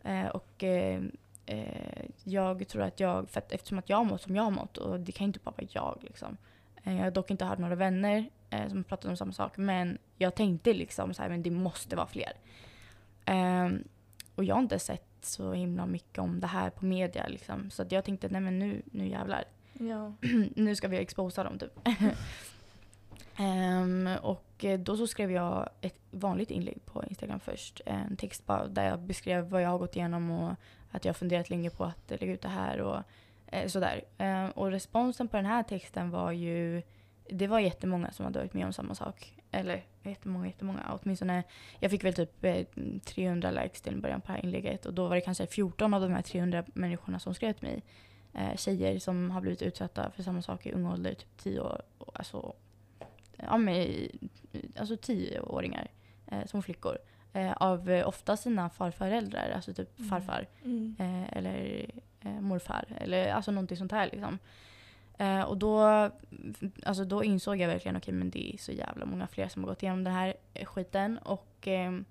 Eh, 0.04 0.28
och 0.28 0.64
eh, 0.64 1.02
eh, 1.46 2.06
jag 2.24 2.68
tror 2.68 2.84
att 2.84 3.00
jag, 3.00 3.30
för 3.30 3.40
att 3.40 3.52
eftersom 3.52 3.80
att 3.80 3.90
jag 3.90 3.98
har 3.98 4.04
mått 4.04 4.22
som 4.22 4.36
jag 4.36 4.44
har 4.44 4.52
mått 4.52 4.78
och 4.78 5.00
det 5.00 5.12
kan 5.12 5.28
inte 5.28 5.40
bara 5.44 5.52
vara 5.58 5.68
jag 5.70 5.98
liksom. 6.02 6.38
Eh, 6.84 6.96
jag 6.96 7.04
har 7.04 7.12
dock 7.12 7.32
inte 7.32 7.46
hört 7.46 7.60
några 7.60 7.76
vänner 7.76 8.30
eh, 8.50 8.68
som 8.70 8.84
pratat 8.84 9.10
om 9.10 9.18
samma 9.18 9.34
sak 9.34 9.58
men 9.58 9.98
jag 10.18 10.36
tänkte 10.36 10.74
liksom 10.74 11.14
så 11.14 11.22
här, 11.22 11.30
men 11.30 11.44
det 11.44 11.52
måste 11.52 11.96
vara 11.96 12.08
fler. 12.08 12.34
Ehm, 13.26 13.84
och 14.36 14.44
jag 14.44 14.56
har 14.56 14.62
inte 14.62 14.80
sett 14.80 15.11
så 15.26 15.54
himla 15.54 15.86
mycket 15.86 16.20
om 16.20 16.40
det 16.40 16.48
här 16.48 16.70
på 16.70 16.86
media 16.86 17.28
liksom. 17.28 17.70
Så 17.70 17.82
att 17.82 17.92
jag 17.92 18.06
tänkte 18.06 18.28
nej 18.30 18.42
men 18.42 18.60
nu, 18.60 18.82
nu 18.92 19.08
jävlar. 19.08 19.44
Ja. 19.74 20.14
nu 20.56 20.76
ska 20.76 20.88
vi 20.88 20.98
exposa 20.98 21.44
dem 21.44 21.60
typ. 21.60 21.80
Ehm, 23.38 24.10
och 24.22 24.66
eh, 24.66 24.80
då 24.80 24.98
så 24.98 25.08
skrev 25.08 25.32
jag 25.32 25.70
ett 25.82 26.00
vanligt 26.12 26.52
inlägg 26.52 26.86
på 26.86 27.04
Instagram 27.04 27.40
först. 27.40 27.82
En 27.86 28.18
text 28.18 28.46
bara 28.46 28.68
där 28.68 28.90
jag 28.90 29.00
beskrev 29.00 29.50
vad 29.50 29.62
jag 29.62 29.70
har 29.70 29.78
gått 29.78 29.96
igenom 29.96 30.32
och 30.32 30.56
att 30.92 31.06
jag 31.06 31.10
har 31.10 31.18
funderat 31.18 31.50
länge 31.50 31.70
på 31.70 31.84
att 31.84 32.10
lägga 32.10 32.34
ut 32.34 32.42
det 32.42 32.50
här 32.50 32.82
och 32.82 33.04
eh, 33.48 33.68
sådär. 33.68 34.04
Ehm, 34.18 34.52
och 34.52 34.72
responsen 34.72 35.28
på 35.28 35.38
den 35.38 35.46
här 35.46 35.64
texten 35.64 36.10
var 36.10 36.32
ju 36.32 36.82
det 37.30 37.48
var 37.48 37.60
jättemånga 37.60 38.12
som 38.12 38.26
hade 38.26 38.40
varit 38.40 38.54
med 38.54 38.66
om 38.66 38.74
samma 38.74 38.96
sak. 38.96 39.41
Eller 39.52 39.84
jättemånga, 40.04 40.46
jättemånga. 40.48 41.00
Åtminstone, 41.04 41.44
jag 41.80 41.92
fick 41.92 42.04
väl 42.04 42.14
typ 42.14 42.44
eh, 42.46 42.66
300 43.06 43.52
likes 43.52 43.82
till 43.82 43.94
en 43.94 44.02
början 44.02 44.22
på 44.22 44.28
det 44.28 44.34
här 44.34 44.44
inlägget. 44.46 44.86
Och 44.86 44.94
då 44.94 45.08
var 45.08 45.16
det 45.16 45.22
kanske 45.22 45.48
14 45.48 45.94
av 45.94 46.02
de 46.02 46.12
här 46.12 46.22
300 46.22 46.64
människorna 46.74 47.20
som 47.20 47.34
skrev 47.34 47.54
till 47.54 47.68
mig. 47.68 47.84
Eh, 48.34 48.56
tjejer 48.58 49.00
som 49.00 49.32
har 49.32 49.42
blivit 49.42 49.62
utsatta 49.62 50.12
för 50.12 50.24
samma 50.24 50.42
sak 50.42 50.66
i 50.66 50.72
ung 50.72 50.86
ålder, 50.86 51.14
typ 51.14 51.38
10 51.38 51.60
år. 51.60 51.82
Alltså, 52.14 52.54
ja, 53.38 53.58
men, 53.58 53.74
i- 53.76 54.20
alltså 54.78 54.96
10-åringar, 54.96 55.88
eh, 56.28 56.46
små 56.46 56.62
flickor. 56.62 56.98
Eh, 57.34 57.52
av 57.54 57.90
eh, 57.90 58.08
ofta 58.08 58.38
sina 58.38 58.70
farföräldrar, 58.70 59.52
alltså 59.56 59.74
typ 59.74 60.00
Mm. 60.00 60.10
farfar. 60.10 60.48
Mm. 60.64 60.96
Eh, 61.00 61.38
eller 61.38 61.86
eh, 62.22 62.40
morfar. 62.42 62.86
Eller 62.98 63.32
alltså 63.34 63.52
någonting 63.52 63.78
sånt 63.78 63.92
här 63.92 64.10
liksom. 64.12 64.40
Eh, 65.22 65.42
och 65.42 65.58
då, 65.58 66.10
alltså 66.86 67.06
då 67.06 67.24
insåg 67.24 67.58
jag 67.58 67.68
verkligen 67.68 67.98
okej 67.98 68.14
men 68.14 68.30
det 68.30 68.54
är 68.54 68.58
så 68.58 68.72
jävla 68.72 69.06
många 69.06 69.28
fler 69.28 69.48
som 69.48 69.64
har 69.64 69.70
gått 69.70 69.84
igenom 69.84 70.04
den 70.04 70.14
här 70.14 70.34
eh, 70.54 70.66
skiten. 70.66 71.18
Och 71.18 71.58
ehm, 71.62 72.06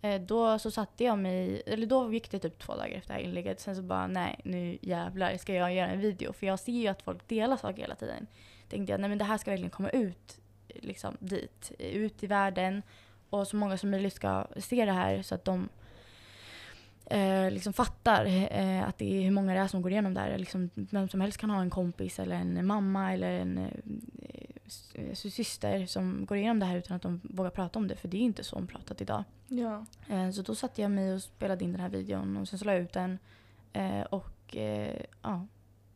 eh, 0.00 0.20
då 0.20 0.58
så 0.58 0.70
satte 0.70 1.04
jag 1.04 1.18
mig, 1.18 1.62
eller 1.66 1.86
då 1.86 2.12
gick 2.12 2.30
det 2.30 2.38
typ 2.38 2.58
två 2.58 2.74
dagar 2.74 2.96
efter 2.96 3.14
det 3.14 3.20
här 3.20 3.28
inlägget. 3.28 3.60
Sen 3.60 3.76
så 3.76 3.82
bara 3.82 4.06
nej 4.06 4.40
nu 4.44 4.78
jävlar 4.82 5.36
ska 5.36 5.54
jag 5.54 5.74
göra 5.74 5.88
en 5.88 6.00
video. 6.00 6.32
För 6.32 6.46
jag 6.46 6.58
ser 6.58 6.72
ju 6.72 6.88
att 6.88 7.02
folk 7.02 7.28
delar 7.28 7.56
saker 7.56 7.82
hela 7.82 7.94
tiden. 7.94 8.26
Tänkte 8.68 8.92
jag 8.92 9.00
nej 9.00 9.08
men 9.08 9.18
det 9.18 9.24
här 9.24 9.38
ska 9.38 9.50
verkligen 9.50 9.70
komma 9.70 9.90
ut 9.90 10.38
liksom 10.68 11.16
dit, 11.20 11.72
ut 11.78 12.22
i 12.22 12.26
världen. 12.26 12.82
Och 13.30 13.46
så 13.46 13.56
många 13.56 13.78
som 13.78 13.90
möjligt 13.90 14.14
ska 14.14 14.46
se 14.56 14.84
det 14.84 14.92
här 14.92 15.22
så 15.22 15.34
att 15.34 15.44
de 15.44 15.68
eh, 17.06 17.50
liksom 17.50 17.72
fattar 17.72 18.26
eh, 18.50 18.88
att 18.88 18.98
det 18.98 19.18
är 19.18 19.22
hur 19.22 19.30
många 19.30 19.54
det 19.54 19.60
är 19.60 19.68
som 19.68 19.82
går 19.82 19.92
igenom 19.92 20.14
det 20.14 20.20
här. 20.20 20.38
Liksom, 20.38 20.70
vem 20.74 21.08
som 21.08 21.20
helst 21.20 21.38
kan 21.38 21.50
ha 21.50 21.60
en 21.60 21.70
kompis 21.70 22.18
eller 22.18 22.36
en 22.36 22.66
mamma 22.66 23.12
eller 23.12 23.32
en 23.32 23.58
eh, 23.58 23.70
eh, 24.94 25.14
syster 25.14 25.86
som 25.86 26.26
går 26.26 26.36
igenom 26.36 26.58
det 26.58 26.66
här 26.66 26.76
utan 26.76 26.96
att 26.96 27.02
de 27.02 27.20
vågar 27.22 27.50
prata 27.50 27.78
om 27.78 27.88
det. 27.88 27.96
För 27.96 28.08
det 28.08 28.16
är 28.16 28.20
inte 28.20 28.44
så 28.44 28.56
ompratat 28.56 29.00
idag. 29.00 29.24
Ja. 29.48 29.86
Eh, 30.08 30.30
så 30.30 30.42
då 30.42 30.54
satte 30.54 30.82
jag 30.82 30.90
mig 30.90 31.14
och 31.14 31.22
spelade 31.22 31.64
in 31.64 31.72
den 31.72 31.80
här 31.80 31.88
videon 31.88 32.36
och 32.36 32.48
sen 32.48 32.58
så 32.58 32.64
la 32.64 32.72
jag 32.72 32.82
ut 32.82 32.92
den. 32.92 33.18
Eh, 33.72 34.02
och 34.02 34.56
ja, 35.22 35.46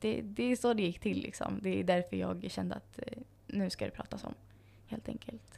det, 0.00 0.20
det 0.22 0.42
är 0.42 0.56
så 0.56 0.74
det 0.74 0.82
gick 0.82 1.00
till 1.00 1.22
liksom. 1.22 1.58
Det 1.62 1.80
är 1.80 1.84
därför 1.84 2.16
jag 2.16 2.46
kände 2.50 2.74
att 2.74 2.98
nu 3.46 3.70
ska 3.70 3.84
det 3.84 3.90
pratas 3.90 4.24
om. 4.24 4.34
Helt 4.86 5.08
enkelt. 5.08 5.57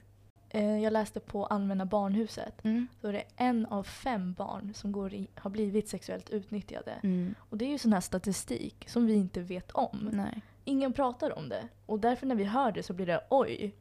Eh, 0.51 0.79
jag 0.79 0.93
läste 0.93 1.21
på 1.21 1.47
Allmänna 1.47 1.87
barnhuset. 1.87 2.65
Mm. 2.65 2.87
Så 3.01 3.09
är 3.09 3.13
det 3.13 3.25
en 3.37 3.67
av 3.67 3.83
fem 3.83 4.33
barn 4.33 4.75
som 4.75 4.93
går 4.93 5.15
i, 5.15 5.29
har 5.35 5.51
blivit 5.51 5.89
sexuellt 5.89 6.31
utnyttjade. 6.31 6.93
Mm. 7.03 7.35
Och 7.39 7.57
det 7.57 7.65
är 7.65 7.69
ju 7.69 7.79
sån 7.79 7.93
här 7.93 8.01
statistik 8.01 8.85
som 8.89 9.07
vi 9.07 9.15
inte 9.15 9.41
vet 9.41 9.71
om. 9.71 10.11
Nej. 10.13 10.43
Ingen 10.65 10.93
pratar 10.93 11.39
om 11.39 11.49
det. 11.49 11.69
Och 11.87 12.01
därför 12.01 12.27
när 12.27 12.35
vi 12.35 12.45
hör 12.45 12.73
det 12.73 12.83
så 12.83 12.93
blir 12.93 13.07
det 13.07 13.21
oj. 13.31 13.75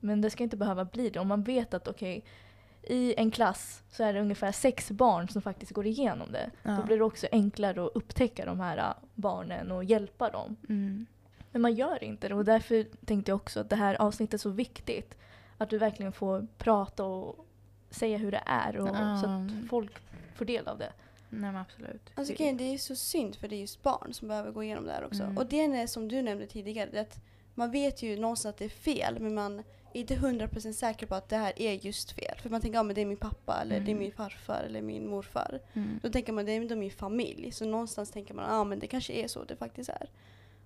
Men 0.00 0.20
det 0.20 0.30
ska 0.30 0.42
inte 0.42 0.56
behöva 0.56 0.84
bli 0.84 1.10
det. 1.10 1.20
Om 1.20 1.28
man 1.28 1.42
vet 1.42 1.74
att 1.74 1.88
okej, 1.88 2.24
i 2.82 3.14
en 3.16 3.30
klass 3.30 3.82
så 3.90 4.04
är 4.04 4.12
det 4.12 4.20
ungefär 4.20 4.52
sex 4.52 4.90
barn 4.90 5.28
som 5.28 5.42
faktiskt 5.42 5.72
går 5.72 5.86
igenom 5.86 6.32
det. 6.32 6.50
Ja. 6.62 6.70
Då 6.70 6.82
blir 6.82 6.98
det 6.98 7.04
också 7.04 7.26
enklare 7.32 7.84
att 7.84 7.90
upptäcka 7.94 8.44
de 8.44 8.60
här 8.60 8.78
äh, 8.78 8.92
barnen 9.14 9.72
och 9.72 9.84
hjälpa 9.84 10.30
dem. 10.30 10.56
Mm. 10.68 11.06
Men 11.52 11.62
man 11.62 11.74
gör 11.74 12.04
inte 12.04 12.28
det 12.28 12.34
och 12.34 12.44
därför 12.44 12.86
tänkte 13.06 13.30
jag 13.30 13.36
också 13.36 13.60
att 13.60 13.70
det 13.70 13.76
här 13.76 13.94
avsnittet 13.94 14.34
är 14.34 14.38
så 14.38 14.50
viktigt. 14.50 15.18
Att 15.58 15.70
du 15.70 15.78
verkligen 15.78 16.12
får 16.12 16.46
prata 16.58 17.04
och 17.04 17.46
säga 17.90 18.18
hur 18.18 18.30
det 18.32 18.42
är 18.46 18.76
och, 18.76 18.88
så 18.88 18.94
Ja. 18.94 19.14
att 19.14 19.68
folk 19.70 19.92
får 20.34 20.44
del 20.44 20.68
av 20.68 20.78
det. 20.78 20.92
Nej 21.30 21.52
men 21.52 21.56
absolut. 21.56 22.02
Alltså 22.14 22.32
Det- 22.32 22.38
grejen, 22.38 22.56
det 22.56 22.74
är 22.74 22.78
så 22.78 22.96
synd 22.96 23.36
för 23.36 23.48
det 23.48 23.56
är 23.56 23.60
just 23.60 23.82
barn 23.82 24.14
som 24.14 24.28
behöver 24.28 24.50
gå 24.52 24.62
igenom 24.64 24.84
det 24.84 24.92
här 24.92 25.04
också. 25.04 25.22
Mm. 25.22 25.38
Och 25.38 25.46
det 25.46 25.60
är 25.60 25.86
som 25.86 26.08
du 26.08 26.22
nämnde 26.22 26.46
tidigare, 26.46 27.00
att 27.00 27.20
man 27.54 27.70
vet 27.70 28.02
ju 28.02 28.16
någonstans 28.16 28.52
att 28.54 28.58
det 28.58 28.64
är 28.64 28.68
fel 28.68 29.16
men 29.20 29.34
man 29.34 29.58
är 29.92 30.00
inte 30.00 30.14
100% 30.14 30.72
säker 30.72 31.06
på 31.06 31.14
att 31.14 31.28
det 31.28 31.36
här 31.36 31.52
är 31.56 31.72
just 31.72 32.10
fel. 32.12 32.38
För 32.42 32.50
man 32.50 32.60
tänker, 32.60 32.78
ja 32.78 32.82
men 32.82 32.94
det 32.94 33.00
är 33.00 33.06
min 33.06 33.16
pappa 33.16 33.58
eller 33.62 33.74
det 33.80 33.86
är 33.90 33.94
Mm. 33.94 33.98
min 33.98 34.12
farfar 34.12 34.62
eller 34.66 34.82
min 34.82 35.08
morfar. 35.10 35.60
Mm. 35.72 36.00
Då 36.02 36.08
tänker 36.10 36.32
man, 36.32 36.44
det 36.46 36.52
är 36.52 36.76
min 36.76 36.90
familj. 36.90 37.52
Så 37.52 37.64
någonstans 37.64 38.10
tänker 38.10 38.34
man, 38.34 38.44
ja 38.56 38.64
men 38.64 38.78
det 38.78 38.86
kanske 38.86 39.12
är 39.12 39.28
så 39.28 39.44
det 39.44 39.56
faktiskt 39.56 39.90
är. 39.90 40.08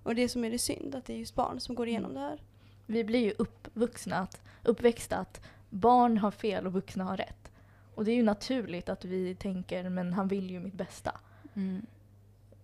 Och 0.02 0.14
det 0.14 0.28
som 0.28 0.44
är 0.44 0.50
det 0.50 0.58
synd, 0.58 0.94
att 0.94 1.04
det 1.04 1.12
är 1.12 1.18
just 1.18 1.34
barn 1.34 1.60
som 1.60 1.74
går 1.74 1.88
igenom 1.88 2.10
Mm. 2.10 2.22
det 2.22 2.28
här. 2.28 2.40
Vi 2.86 3.04
blir 3.04 3.20
ju 3.20 3.32
uppvuxna, 3.38 4.16
att, 4.16 4.40
uppväxta 4.62 5.16
att 5.16 5.40
barn 5.70 6.18
har 6.18 6.30
fel 6.30 6.66
och 6.66 6.72
vuxna 6.72 7.04
har 7.04 7.16
rätt. 7.16 7.52
Och 7.94 8.04
det 8.04 8.10
är 8.12 8.16
ju 8.16 8.22
naturligt 8.22 8.88
att 8.88 9.04
vi 9.04 9.34
tänker 9.34 9.88
men 9.88 10.12
han 10.12 10.28
vill 10.28 10.50
ju 10.50 10.60
mitt 10.60 10.74
bästa. 10.74 11.20
Mm. 11.54 11.86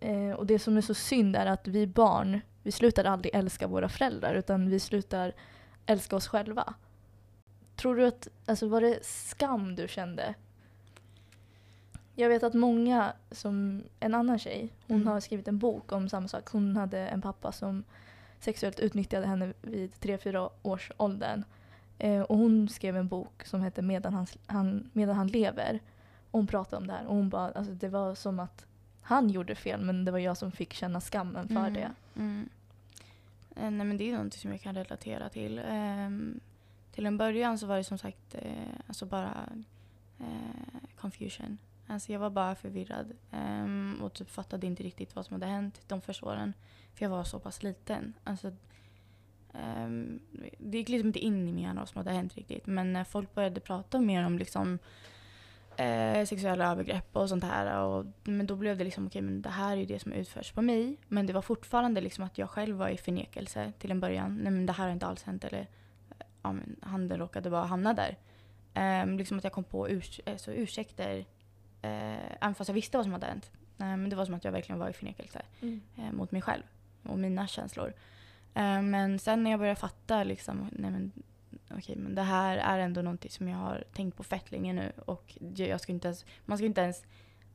Eh, 0.00 0.32
och 0.32 0.46
det 0.46 0.58
som 0.58 0.76
är 0.76 0.80
så 0.80 0.94
synd 0.94 1.36
är 1.36 1.46
att 1.46 1.68
vi 1.68 1.86
barn, 1.86 2.40
vi 2.62 2.72
slutar 2.72 3.04
aldrig 3.04 3.34
älska 3.34 3.66
våra 3.66 3.88
föräldrar 3.88 4.34
utan 4.34 4.70
vi 4.70 4.80
slutar 4.80 5.32
älska 5.86 6.16
oss 6.16 6.28
själva. 6.28 6.74
Tror 7.76 7.96
du 7.96 8.06
att, 8.06 8.28
alltså 8.46 8.68
var 8.68 8.80
det 8.80 9.04
skam 9.04 9.76
du 9.76 9.88
kände? 9.88 10.34
Jag 12.14 12.28
vet 12.28 12.42
att 12.42 12.54
många, 12.54 13.12
som 13.30 13.84
en 14.00 14.14
annan 14.14 14.38
tjej, 14.38 14.72
hon 14.86 14.96
Mm. 14.96 15.08
har 15.08 15.20
skrivit 15.20 15.48
en 15.48 15.58
bok 15.58 15.92
om 15.92 16.08
samma 16.08 16.28
sak. 16.28 16.48
Hon 16.48 16.76
hade 16.76 16.98
en 16.98 17.22
pappa 17.22 17.52
som 17.52 17.84
sexuellt 18.40 18.80
utnyttjade 18.80 19.26
henne 19.26 19.52
vid 19.62 19.92
3-4 19.92 20.50
års 20.62 20.92
åldern. 20.96 21.44
Eh, 21.98 22.20
och 22.22 22.36
hon 22.38 22.68
skrev 22.68 22.96
en 22.96 23.08
bok 23.08 23.44
som 23.44 23.60
hette 23.60 23.82
Medan 23.82 24.14
han, 24.14 24.26
han, 24.46 24.90
Medan 24.92 25.16
han 25.16 25.26
lever. 25.26 25.80
Och 26.30 26.38
hon 26.38 26.46
pratade 26.46 26.76
om 26.76 26.86
det 26.86 26.92
här 26.92 27.06
och 27.06 27.14
hon 27.16 27.28
bara, 27.28 27.50
alltså 27.50 27.72
det 27.72 27.88
var 27.88 28.14
som 28.14 28.40
att 28.40 28.66
han 29.02 29.30
gjorde 29.30 29.54
fel 29.54 29.80
men 29.80 30.04
det 30.04 30.10
var 30.12 30.18
jag 30.18 30.36
som 30.36 30.52
fick 30.52 30.72
känna 30.72 31.00
skammen 31.00 31.48
för 31.48 31.54
Mm. 31.56 31.72
det. 31.74 31.90
Mm. 32.16 32.48
Eh, 33.56 33.70
Nej 33.70 33.86
men 33.86 33.96
det 33.96 34.10
är 34.10 34.18
något 34.24 34.34
som 34.34 34.50
jag 34.50 34.60
kan 34.60 34.74
relatera 34.74 35.28
till. 35.28 35.60
Ehm, 35.68 36.40
till 36.92 37.06
en 37.06 37.16
början 37.18 37.58
så 37.58 37.66
var 37.66 37.76
det 37.76 37.84
som 37.84 37.98
sagt 37.98 38.34
eh, 38.34 38.52
alltså 38.86 39.06
bara 39.06 39.48
eh, 40.18 40.80
confusion. 41.00 41.58
Alltså 41.86 42.12
jag 42.12 42.20
var 42.20 42.30
bara 42.30 42.54
förvirrad 42.54 43.12
ehm, 43.30 43.98
och 44.02 44.12
typ 44.12 44.30
fattade 44.30 44.66
inte 44.66 44.82
riktigt 44.82 45.14
vad 45.16 45.26
som 45.26 45.34
hade 45.34 45.46
hänt 45.46 45.80
de 45.88 46.00
första 46.00 46.26
åren. 46.26 46.52
För 46.94 47.04
jag 47.04 47.10
var 47.10 47.24
så 47.24 47.38
pass 47.38 47.62
liten. 47.62 48.14
Alltså, 48.24 48.52
ehm, 49.54 50.20
det 50.58 50.78
gick 50.78 50.88
liksom 50.88 51.06
inte 51.06 51.18
in 51.18 51.48
i 51.48 51.52
min 51.52 51.58
hjärna 51.58 51.80
vad 51.80 51.88
som 51.88 51.98
hade 51.98 52.10
hänt 52.10 52.34
riktigt. 52.34 52.66
Men 52.66 52.92
när 52.92 53.04
folk 53.04 53.34
började 53.34 53.60
prata 53.60 54.00
mer 54.00 54.26
om 54.26 54.38
liksom 54.38 54.78
eh, 55.78 56.24
sexuella 56.24 56.70
övergrepp 56.70 57.16
och 57.16 57.28
sånt 57.28 57.44
här. 57.44 57.82
Och, 57.84 58.06
men 58.24 58.46
då 58.46 58.56
blev 58.56 58.78
det 58.78 58.84
liksom, 58.84 59.06
okej 59.06 59.22
men 59.22 59.42
det 59.42 59.50
här 59.50 59.72
är 59.72 59.76
ju 59.76 59.86
det 59.86 59.98
som 59.98 60.12
utförs 60.12 60.52
på 60.52 60.62
mig. 60.62 60.96
Men 61.08 61.26
det 61.26 61.32
var 61.32 61.42
fortfarande 61.42 62.00
liksom 62.00 62.24
att 62.24 62.38
jag 62.38 62.50
själv 62.50 62.76
var 62.76 62.88
i 62.88 62.96
förnekelse 62.96 63.72
till 63.78 63.90
en 63.90 64.00
början. 64.00 64.38
Nej 64.42 64.52
men 64.52 64.66
det 64.66 64.72
här 64.72 64.84
har 64.84 64.92
inte 64.92 65.06
alls 65.06 65.22
hänt 65.22 65.44
eller 65.44 65.66
ja, 66.42 66.52
men 66.52 66.76
handen 66.82 67.18
råkade 67.18 67.50
bara 67.50 67.64
hamna 67.64 67.94
där. 67.94 68.16
Ehm, 68.74 69.18
liksom 69.18 69.38
att 69.38 69.44
jag 69.44 69.52
kom 69.52 69.64
på 69.64 69.88
urs 69.88 70.20
alltså, 70.26 70.52
ursäkter 70.52 71.18
eh, 71.82 72.36
även 72.40 72.54
fast 72.54 72.68
jag 72.68 72.74
visste 72.74 72.96
vad 72.96 73.04
som 73.04 73.12
hade 73.12 73.26
hänt. 73.26 73.50
Eh, 73.78 73.86
men 73.86 74.10
det 74.10 74.16
var 74.16 74.24
som 74.24 74.34
att 74.34 74.44
jag 74.44 74.52
verkligen 74.52 74.78
var 74.78 74.88
i 74.88 74.92
förnekelse 74.92 75.42
eh, 75.96 76.12
mot 76.12 76.32
mig 76.32 76.42
själv 76.42 76.62
och 77.10 77.18
mina 77.18 77.46
känslor. 77.46 77.94
Eh, 78.54 78.82
men 78.82 79.18
sen 79.18 79.44
när 79.44 79.50
jag 79.50 79.60
började 79.60 79.80
fatta 79.80 80.24
liksom, 80.24 80.70
nej 80.72 80.90
men 80.90 81.12
okej 81.70 81.96
men 81.96 82.14
det 82.14 82.22
här 82.22 82.56
är 82.56 82.78
ändå 82.78 83.02
någonting 83.02 83.30
som 83.30 83.48
jag 83.48 83.58
har 83.58 83.84
tänkt 83.92 84.16
på 84.16 84.22
fett 84.22 84.50
länge 84.50 84.72
nu 84.72 84.92
och 85.06 85.38
jag 85.54 85.80
ska 85.80 85.92
inte 85.92 86.08
ens, 86.08 86.24
man 86.44 86.58
ska 86.58 86.66
inte 86.66 86.80
ens 86.80 87.04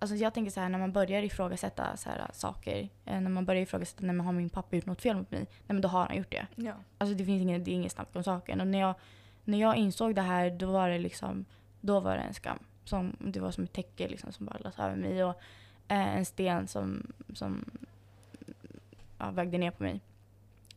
Alltså 0.04 0.16
jag 0.16 0.34
tänker 0.34 0.52
så 0.52 0.60
här 0.60 0.70
när 0.70 0.80
man 0.80 0.92
börjar 0.92 1.24
ifrågasätta 1.24 1.98
så 1.98 2.10
här, 2.10 2.30
saker, 2.34 2.89
eh, 3.06 3.22
när 3.22 3.30
man 3.30 3.46
börjar 3.46 3.62
ifrågasätta 3.62 4.06
när 4.06 4.13
man 4.13 4.26
har 4.26 4.34
min 4.34 4.50
pappa 4.50 4.76
gjort 4.76 4.86
något 4.86 5.02
fel 5.02 5.18
mot 5.18 5.32
mig, 5.32 5.39
nej 5.39 5.50
men 5.68 5.82
då 5.82 5.88
har 5.88 6.06
han 6.06 6.18
gjort 6.18 6.32
det. 6.32 6.48
Ja. 6.56 6.74
Alltså 6.98 7.16
det 7.16 7.26
finns 7.26 7.42
ingen, 7.42 7.63
det 7.63 7.72
är 7.72 7.74
inget 7.74 7.92
snack 7.92 8.08
om 8.13 8.24
saken. 8.24 8.62
Och 8.62 8.68
när 8.68 8.80
jag, 8.80 8.96
när 9.44 9.58
jag 9.58 9.76
insåg 9.76 10.16
det 10.16 10.22
här 10.22 10.50
då 10.50 10.72
var 10.72 10.89
det 10.89 10.98
liksom, 10.98 11.46
då 11.82 12.00
var 12.00 12.16
det 12.16 12.22
en 12.22 12.34
skam. 12.34 12.60
Som, 12.86 13.16
det 13.20 13.39
var 13.39 13.52
som 13.52 13.63
ett 13.63 13.74
täcke 13.74 14.08
liksom, 14.08 14.32
som 14.32 14.46
bara 14.46 14.58
lades 14.58 14.80
över 14.80 14.96
mig 14.96 15.24
och 15.24 15.42
eh, 15.88 16.18
en 16.18 16.26
sten 16.26 16.68
som, 16.68 17.13
som 17.34 17.66
ja, 19.25 19.31
vägde 19.31 19.57
ner 19.57 19.71
på 19.71 19.83
mig. 19.83 20.01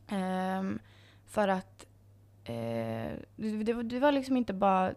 Ehm, 0.07 0.79
för 1.25 1.47
att 1.47 1.85
eh, 2.43 3.13
det, 3.35 3.63
det, 3.63 3.73
var- 3.73 3.83
det 3.83 3.99
var 3.99 4.11
liksom 4.11 4.37
inte 4.37 4.53
bara, 4.53 4.93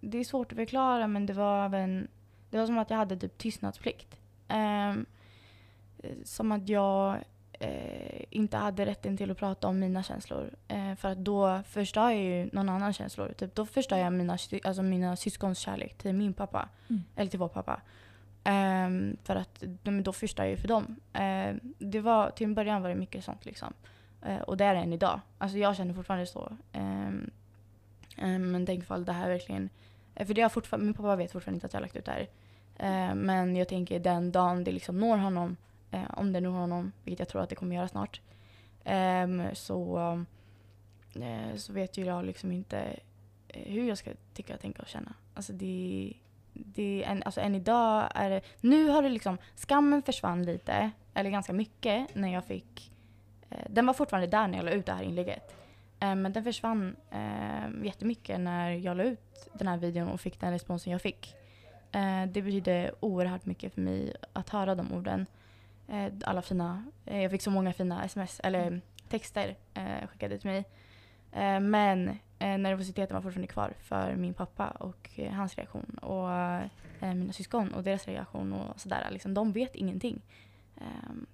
det 0.00 0.18
är 0.18 0.24
svårt 0.24 0.52
att 0.52 0.58
förklara 0.58 1.06
men 1.06 1.26
det 1.26 1.32
var 1.32 1.64
även, 1.64 2.08
det 2.50 2.58
var 2.58 2.66
som 2.66 2.78
att 2.78 2.90
jag 2.90 2.96
hade 2.96 3.16
typ 3.16 3.38
tystnadsplikt. 3.38 4.16
Ehm, 4.48 5.06
som 6.24 6.52
att 6.52 6.68
jag 6.68 7.16
eh, 7.52 8.24
inte 8.30 8.56
hade 8.56 8.86
rätten 8.86 9.16
till 9.16 9.30
att 9.30 9.38
prata 9.38 9.68
om 9.68 9.78
mina 9.78 10.02
känslor. 10.02 10.50
Eh, 10.68 10.94
för 10.94 11.08
att 11.08 11.18
då 11.18 11.62
förstör 11.68 12.10
jag 12.10 12.22
ju 12.22 12.50
någon 12.52 12.68
annans 12.68 12.96
känslor. 12.96 13.32
Typ, 13.32 13.54
då 13.54 13.66
förstör 13.66 13.96
jag 13.96 14.12
mina, 14.12 14.38
alltså 14.64 14.82
mina 14.82 15.16
syskons 15.16 15.58
kärlek 15.58 15.98
till 15.98 16.12
min 16.14 16.32
pappa. 16.34 16.68
Mm. 16.90 17.02
Eller 17.16 17.30
till 17.30 17.38
vår 17.38 17.48
pappa. 17.48 17.80
Um, 18.48 19.16
för 19.24 19.36
att 19.36 19.64
då 19.82 20.12
förstör 20.12 20.42
jag 20.42 20.50
ju 20.50 20.56
för 20.56 20.68
dem. 20.68 20.96
Uh, 21.18 21.70
det 21.78 22.00
var, 22.00 22.30
till 22.30 22.44
en 22.44 22.54
början 22.54 22.82
var 22.82 22.88
det 22.88 22.94
mycket 22.94 23.24
sånt 23.24 23.44
liksom. 23.44 23.74
Uh, 24.26 24.40
och 24.40 24.56
det 24.56 24.64
är 24.64 24.74
det 24.74 24.80
än 24.80 24.92
idag. 24.92 25.20
Alltså 25.38 25.58
jag 25.58 25.76
känner 25.76 25.94
fortfarande 25.94 26.26
så. 26.26 26.56
Um, 26.72 27.30
um, 28.22 28.50
men 28.50 28.66
tänk 28.66 28.82
ifall 28.82 29.04
det 29.04 29.12
här 29.12 29.28
verkligen... 29.28 29.70
Eh, 30.14 30.26
för 30.26 30.34
det 30.34 30.42
har 30.42 30.48
fortfarande, 30.48 30.84
min 30.84 30.94
pappa 30.94 31.16
vet 31.16 31.32
fortfarande 31.32 31.56
inte 31.56 31.66
att 31.66 31.72
jag 31.72 31.80
har 31.80 31.82
lagt 31.82 31.96
ut 31.96 32.04
det 32.04 32.12
här. 32.12 32.28
Uh, 33.10 33.14
men 33.14 33.56
jag 33.56 33.68
tänker 33.68 34.00
den 34.00 34.32
dagen 34.32 34.64
det 34.64 34.72
liksom 34.72 35.00
når 35.00 35.16
honom, 35.16 35.56
eh, 35.90 36.10
om 36.16 36.32
det 36.32 36.40
når 36.40 36.50
honom, 36.50 36.92
vilket 37.04 37.18
jag 37.18 37.28
tror 37.28 37.42
att 37.42 37.48
det 37.48 37.54
kommer 37.54 37.76
göra 37.76 37.88
snart, 37.88 38.20
så, 39.52 40.24
så 41.56 41.72
vet 41.72 41.98
ju 41.98 42.04
jag 42.04 42.24
liksom 42.24 42.52
inte 42.52 42.96
hur 43.48 43.88
jag 43.88 43.98
ska 43.98 44.10
tycka, 44.34 44.56
tänka 44.56 44.82
och 44.82 44.88
känna. 44.88 45.14
Alltså 45.34 45.52
det, 45.52 46.12
det 46.58 47.04
är 47.04 47.10
en, 47.10 47.22
alltså 47.22 47.40
än 47.40 47.54
idag 47.54 48.08
är 48.14 48.30
det, 48.30 48.40
nu 48.60 48.88
har 48.88 49.02
det 49.02 49.08
liksom, 49.08 49.38
skammen 49.56 50.02
försvann 50.02 50.42
lite, 50.42 50.90
eller 51.14 51.30
ganska 51.30 51.52
mycket, 51.52 52.14
när 52.14 52.32
jag 52.32 52.44
fick, 52.44 52.92
eh, 53.50 53.66
den 53.70 53.86
var 53.86 53.94
fortfarande 53.94 54.26
där 54.26 54.48
när 54.48 54.58
jag 54.58 54.64
la 54.64 54.70
ut 54.70 54.86
det 54.86 54.92
här 54.92 55.02
inlägget. 55.02 55.54
Eh, 56.00 56.14
men 56.14 56.32
den 56.32 56.44
försvann 56.44 56.96
eh, 57.10 57.84
jättemycket 57.84 58.40
när 58.40 58.70
jag 58.70 58.96
la 58.96 59.02
ut 59.02 59.48
den 59.52 59.68
här 59.68 59.76
videon 59.76 60.08
och 60.08 60.20
fick 60.20 60.40
den 60.40 60.52
responsen 60.52 60.92
jag 60.92 61.02
fick. 61.02 61.34
Eh, 61.92 62.26
det 62.26 62.42
betyder 62.42 62.92
oerhört 63.00 63.46
mycket 63.46 63.74
för 63.74 63.80
mig 63.80 64.12
att 64.32 64.48
höra 64.48 64.74
de 64.74 64.92
orden. 64.92 65.26
Eh, 65.88 66.12
alla 66.24 66.42
fina, 66.42 66.84
eh, 67.06 67.22
jag 67.22 67.30
fick 67.30 67.42
så 67.42 67.50
många 67.50 67.72
fina 67.72 68.04
sms, 68.04 68.40
eller 68.44 68.80
texter 69.08 69.56
eh, 69.74 70.06
skickade 70.08 70.38
till 70.38 70.50
mig. 70.50 70.64
Men 71.60 72.18
eh, 72.38 72.58
nervositeten 72.58 73.14
var 73.14 73.22
fortfarande 73.22 73.46
kvar 73.52 73.72
för 73.82 74.14
min 74.16 74.34
pappa 74.34 74.66
och 74.68 75.10
eh, 75.16 75.32
hans 75.32 75.54
reaktion. 75.54 75.98
Och 76.02 76.32
eh, 76.32 77.14
mina 77.14 77.32
syskon 77.32 77.74
och 77.74 77.82
deras 77.82 78.06
reaktion 78.08 78.52
och 78.52 78.80
sådär. 78.80 79.08
Liksom, 79.10 79.34
de 79.34 79.52
vet 79.52 79.74
ingenting. 79.74 80.22
Ehm, 80.76 81.26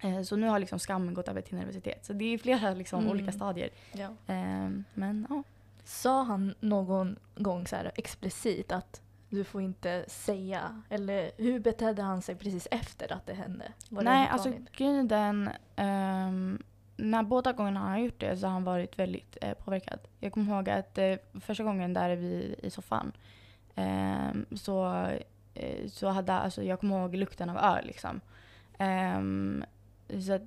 eh, 0.00 0.22
så 0.22 0.36
nu 0.36 0.46
har 0.48 0.58
liksom 0.58 0.78
skammen 0.78 1.14
gått 1.14 1.28
över 1.28 1.40
till 1.40 1.56
nervositet. 1.56 2.04
Så 2.06 2.12
det 2.12 2.24
är 2.24 2.38
flera 2.38 2.74
liksom, 2.74 2.98
Mm. 3.00 3.10
olika 3.12 3.32
stadier. 3.32 3.70
Ja. 3.92 4.08
Ehm, 4.26 4.84
men 4.94 5.26
ja. 5.30 5.42
Sa 5.84 6.22
han 6.22 6.54
någon 6.60 7.16
gång 7.36 7.66
så 7.66 7.76
här 7.76 7.92
explicit 7.94 8.72
att 8.72 9.00
du 9.28 9.44
får 9.44 9.62
inte 9.62 10.04
säga, 10.08 10.82
eller 10.90 11.30
hur 11.36 11.60
betedde 11.60 12.02
han 12.02 12.22
sig 12.22 12.34
precis 12.34 12.68
efter 12.70 13.12
att 13.12 13.26
det 13.26 13.34
hände? 13.34 13.72
Var 13.88 14.02
det 14.02 14.10
Nej, 14.10 14.18
helt 14.18 14.32
alltså 14.32 14.52
grejen 14.76 14.96
är 14.96 15.08
den. 15.08 15.50
ehm, 15.76 16.62
när 17.02 17.22
båda 17.22 17.52
gångerna 17.52 17.80
han 17.80 17.90
har 17.90 17.98
gjort 17.98 18.20
det 18.20 18.36
så 18.36 18.46
har 18.46 18.52
han 18.52 18.64
varit 18.64 18.98
väldigt 18.98 19.36
eh, 19.40 19.54
påverkad. 19.54 19.98
Jag 20.20 20.32
kommer 20.32 20.54
ihåg 20.54 20.68
att 20.70 20.98
eh, 20.98 21.14
första 21.40 21.64
gången 21.64 21.94
där 21.94 22.16
vi 22.16 22.56
i 22.62 22.70
soffan 22.70 23.12
eh, 23.74 24.56
så, 24.56 25.06
eh, 25.54 25.88
så 25.88 26.08
hade 26.08 26.32
alltså, 26.32 26.62
jag 26.62 26.80
kommer 26.80 27.00
ihåg 27.00 27.14
lukten 27.14 27.50
av 27.50 27.56
öl 27.56 27.86
liksom. 27.86 28.20
Ehm, 28.78 29.64
så 30.26 30.32
att 30.32 30.42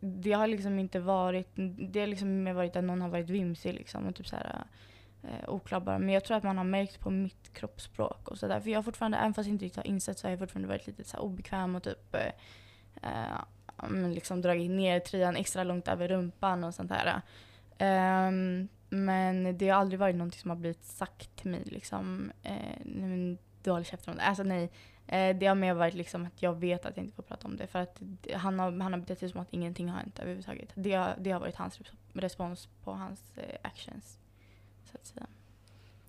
det 0.00 0.32
har 0.32 0.46
liksom 0.46 0.78
inte 0.78 1.00
varit, 1.00 1.48
det 1.78 2.00
har 2.00 2.06
liksom 2.06 2.42
mer 2.42 2.52
varit 2.52 2.76
att 2.76 2.84
någon 2.84 3.00
har 3.00 3.08
varit 3.08 3.30
vimsig 3.30 3.74
liksom 3.74 4.06
och 4.06 4.14
typ 4.14 4.26
så 4.26 4.36
här, 4.36 4.64
eh, 5.22 5.48
oklar 5.48 5.80
bara. 5.80 5.98
Men 5.98 6.14
jag 6.14 6.24
tror 6.24 6.36
att 6.36 6.42
man 6.42 6.58
har 6.58 6.64
märkt 6.64 7.00
på 7.00 7.10
mitt 7.10 7.52
kroppsspråk 7.52 8.28
och 8.28 8.38
sådär. 8.38 8.60
För 8.60 8.70
jag 8.70 8.78
har 8.78 8.82
fortfarande, 8.82 9.18
även 9.18 9.34
fast 9.34 9.46
jag 9.46 9.54
inte 9.54 9.64
riktigt 9.64 9.84
har 9.84 9.86
insett 9.86 10.18
så 10.18 10.26
har 10.26 10.30
jag 10.30 10.38
fortfarande 10.38 10.68
varit 10.68 10.86
lite 10.86 11.04
så 11.04 11.18
obekväm 11.18 11.74
och 11.74 11.82
typ 11.82 12.14
eh, 13.02 13.40
liksom 14.14 14.42
dragit 14.42 14.70
ner 14.70 15.00
tröjan 15.00 15.36
extra 15.36 15.64
långt 15.64 15.88
över 15.88 16.08
rumpan 16.08 16.64
och 16.64 16.74
sånt 16.74 16.88
där. 16.88 17.20
Ehm, 17.78 18.68
men 18.88 19.58
det 19.58 19.68
har 19.68 19.80
aldrig 19.80 20.00
varit 20.00 20.16
någonting 20.16 20.40
som 20.40 20.50
har 20.50 20.56
blivit 20.56 20.84
sagt 20.84 21.36
till 21.36 21.50
mig 21.50 21.62
liksom. 21.64 22.32
Eh, 22.42 22.52
nej 22.84 23.08
men 23.08 23.38
du 23.62 23.70
håller 23.70 23.84
käften 23.84 24.10
om 24.12 24.16
det. 24.18 24.22
Alltså 24.24 24.42
nej. 24.42 24.70
Eh, 25.06 25.36
det 25.36 25.46
har 25.46 25.54
mer 25.54 25.74
varit 25.74 25.94
liksom 25.94 26.26
att 26.26 26.42
jag 26.42 26.54
vet 26.54 26.86
att 26.86 26.96
jag 26.96 27.04
inte 27.04 27.16
får 27.16 27.22
prata 27.22 27.48
om 27.48 27.56
det 27.56 27.66
för 27.66 27.78
att 27.78 28.02
han 28.34 28.58
har, 28.58 28.80
han 28.80 28.92
har 28.92 29.00
betett 29.00 29.18
sig 29.18 29.28
som 29.28 29.40
att 29.40 29.48
ingenting 29.52 29.88
har 29.88 29.98
hänt 29.98 30.18
överhuvudtaget. 30.18 30.68
Det 30.74 30.92
har, 30.92 31.14
det 31.18 31.30
har 31.30 31.40
varit 31.40 31.56
hans 31.56 31.78
res- 31.80 31.92
respons 32.12 32.68
på 32.84 32.92
hans 32.92 33.20
eh, 33.36 33.56
actions. 33.62 34.18
Så 34.84 34.96
att 34.96 35.06
säga. 35.06 35.26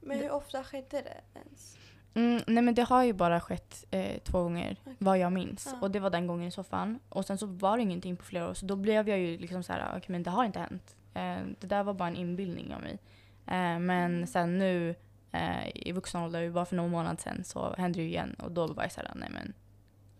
Men 0.01 0.17
hur 0.19 0.31
ofta 0.31 0.63
skedde 0.63 1.01
det 1.01 1.21
ens? 1.39 1.77
Mm, 2.17 2.41
nej 2.47 2.63
men 2.63 2.75
det 2.75 2.81
har 2.83 3.03
ju 3.03 3.13
bara 3.13 3.39
skett 3.41 3.85
eh, 3.91 4.17
två 4.23 4.43
gånger 4.43 4.77
Okej. 4.81 4.95
vad 4.99 5.17
jag 5.17 5.33
minns. 5.33 5.67
Ja. 5.71 5.77
Och 5.81 5.91
det 5.91 5.99
var 5.99 6.09
den 6.09 6.27
gången 6.27 6.47
i 6.47 6.51
soffan. 6.51 6.99
Och 7.09 7.25
sen 7.25 7.37
så 7.37 7.45
var 7.45 7.77
det 7.77 7.83
ingenting 7.83 8.17
på 8.17 8.23
flera 8.25 8.49
år. 8.49 8.53
Så 8.53 8.65
då 8.65 8.75
blev 8.75 9.09
jag 9.09 9.19
ju 9.19 9.37
liksom 9.37 9.63
så 9.63 9.73
här, 9.73 9.89
okej 9.97 10.05
men 10.07 10.23
det 10.23 10.29
har 10.29 10.45
inte 10.45 10.59
hänt. 10.59 10.95
Eh, 11.13 11.37
det 11.59 11.67
där 11.67 11.83
var 11.83 11.93
bara 11.93 12.07
en 12.09 12.15
inbildning 12.15 12.73
av 12.75 12.81
mig. 12.81 12.99
Eh, 13.45 13.79
men 13.79 14.27
sen 14.27 14.57
nu 14.57 14.95
eh, 15.31 15.67
i 15.87 15.91
vuxen 15.91 16.21
ålder, 16.21 16.49
bara 16.49 16.65
för 16.65 16.75
någon 16.75 16.89
månad 16.91 17.19
sen 17.19 17.43
så 17.43 17.75
hände 17.77 17.99
det 17.99 18.03
ju 18.03 18.09
igen. 18.09 18.33
Och 18.39 18.51
då 18.51 18.67
var 18.67 18.83
jag 18.83 18.91
så 18.91 19.01
här, 19.01 19.11
nej 19.15 19.29
men 19.31 19.53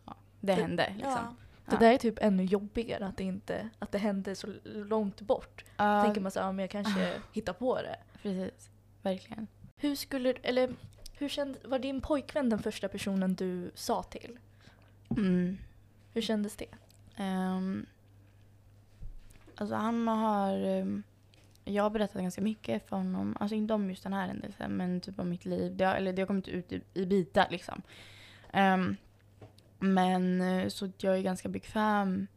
ja, 0.06 0.16
det 0.40 0.56
Det- 0.56 0.62
hände 0.62 0.94
liksom. 0.96 1.12
Ja. 1.12 1.34
Det 1.70 1.78
där 1.86 1.92
är 1.94 1.98
typ 1.98 2.20
ännu 2.22 2.44
jobbigare 2.44 3.06
att 3.08 3.18
det, 3.18 3.24
inte, 3.24 3.70
att 3.80 3.92
det 3.92 3.98
hände 3.98 4.36
så 4.36 4.48
långt 4.64 5.22
bort. 5.22 5.66
Ja, 5.78 6.04
tänker 6.04 6.22
man 6.22 6.32
så 6.32 6.40
ja, 6.40 6.52
men 6.52 6.64
jag 6.64 6.70
kanske 6.70 7.14
hittar 7.34 7.54
på 7.54 7.76
det. 7.82 7.96
precis. 8.22 8.70
Verkligen. 9.02 9.48
Hur 9.78 9.96
skulle, 9.96 10.34
eller 10.44 10.70
hur 11.18 11.30
kände, 11.30 11.60
var 11.64 11.80
din 11.80 12.02
pojkvän 12.02 12.50
den 12.50 12.60
första 12.60 12.88
personen 12.88 13.36
du 13.36 13.72
sa 13.76 14.04
till? 14.04 14.40
Mm. 15.10 15.58
Hur 16.14 16.22
kändes 16.22 16.56
det? 16.56 16.70
Ehm, 17.16 17.86
alltså 19.56 19.76
han 19.76 20.08
har... 20.08 20.58
ehm, 20.58 21.04
jag 21.66 21.84
har 21.84 21.90
berättat 21.90 22.22
ganska 22.22 22.42
mycket 22.42 22.90
för 22.90 22.96
honom. 22.96 23.38
Alltså 23.40 23.56
inte 23.56 23.74
om 23.74 23.90
just 23.90 24.04
den 24.04 24.14
här 24.14 24.28
händelsen 24.28 24.72
men 24.72 25.02
typ 25.02 25.20
om 25.20 25.30
mitt 25.30 25.46
liv. 25.46 25.76
Det 25.78 25.86
har, 25.86 25.96
eller 25.96 26.14
det 26.14 26.22
har 26.22 26.28
kommit 26.28 26.48
ut 26.48 26.72
i, 26.72 26.82
i 26.94 27.06
bitar 27.06 27.48
liksom. 27.50 27.82
Ehm, 28.54 28.96
men 29.80 30.42
eh, 30.42 30.68
så 30.70 30.90
jag 30.98 31.18
är 31.18 31.22
ganska 31.22 31.50
bekväm 31.50 32.28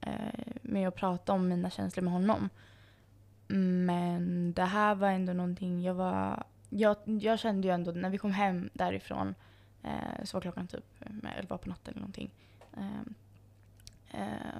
eh, 0.00 0.56
med 0.62 0.88
att 0.88 0.94
prata 0.94 1.32
om 1.32 1.48
mina 1.48 1.70
känslor 1.70 2.04
med 2.04 2.12
honom. 2.12 2.48
Men 3.86 4.52
det 4.52 4.64
här 4.64 4.94
var 4.94 5.08
ändå 5.08 5.32
någonting 5.32 5.82
jag 5.82 5.94
var... 5.94 6.44
Jag, 6.68 6.96
jag 7.04 7.38
kände 7.38 7.68
ju 7.68 7.74
ändå 7.74 7.90
när 7.90 8.10
vi 8.10 8.18
kom 8.18 8.32
hem 8.32 8.70
därifrån 8.72 9.34
eh, 9.82 10.24
så 10.24 10.36
var 10.36 10.40
klockan 10.40 10.66
typ 10.66 10.84
elva 11.38 11.58
på 11.58 11.68
natten 11.68 11.92
eller 11.92 12.00
någonting. 12.00 12.30
Eh, 12.76 13.00
eh, 14.20 14.58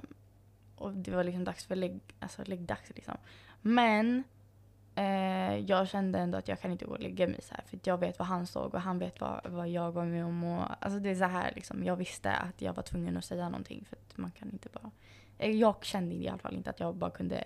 och 0.77 0.93
det 0.93 1.11
var 1.11 1.25
liksom 1.25 1.45
dags 1.45 1.67
för 1.67 1.77
lägg, 1.77 2.01
alltså 2.21 2.45
läggdags 2.45 2.93
liksom. 2.95 3.17
Men 3.63 4.25
eh, 4.95 5.57
jag 5.57 5.89
kände 5.89 6.19
ändå 6.19 6.39
att 6.39 6.49
jag 6.49 6.61
kan 6.61 6.73
inte 6.73 6.85
gå 6.85 6.93
och 6.93 7.01
lägga 7.01 7.27
mig 7.27 7.43
så 7.43 7.55
här 7.55 7.65
för 7.67 7.77
att 7.77 7.87
jag 7.87 7.99
vet 7.99 8.19
vad 8.19 8.29
han 8.29 8.47
såg 8.47 8.75
och 8.75 8.81
han 8.81 8.99
vet 8.99 9.21
vad, 9.21 9.41
vad 9.45 9.69
jag 9.69 9.93
var 9.93 10.05
med 10.05 10.25
om. 10.25 10.45
Och, 10.45 10.85
alltså 10.85 11.01
det 11.01 11.11
är 11.11 11.15
så 11.15 11.25
här 11.25 11.53
liksom, 11.55 11.85
jag 11.85 11.97
visste 11.97 12.33
att 12.33 12.63
jag 12.63 12.73
var 12.75 12.83
tvungen 12.83 13.17
att 13.17 13.25
säga 13.25 13.49
någonting 13.49 13.85
för 13.89 13.97
att 13.97 14.17
man 14.17 14.31
kan 14.31 14.51
inte 14.51 14.69
bara... 14.73 14.91
Eh, 15.39 15.51
jag 15.51 15.85
kände 15.85 16.15
i 16.15 16.29
alla 16.29 16.39
fall 16.39 16.57
inte 16.57 16.71
att 16.71 16.81
jag 16.81 16.95
bara 16.95 17.11
kunde 17.11 17.45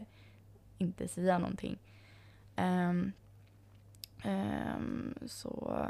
inte 0.78 1.08
säga 1.08 1.38
någonting. 1.38 1.78
Ehm, 2.56 3.12
ehm, 4.22 5.14
så... 5.26 5.86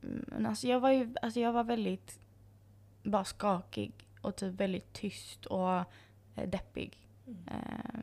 Men 0.00 0.46
alltså 0.46 0.66
jag 0.66 0.80
var 0.80 0.90
ju 0.90 1.14
alltså 1.22 1.40
jag 1.40 1.52
var 1.52 1.64
väldigt 1.64 2.18
bara 3.02 3.24
skakig 3.24 3.92
och 4.20 4.36
typ 4.36 4.60
väldigt 4.60 4.92
tyst 4.92 5.46
och 5.46 5.78
eh, 6.34 6.48
deppig. 6.48 6.98
Eh, 7.26 8.00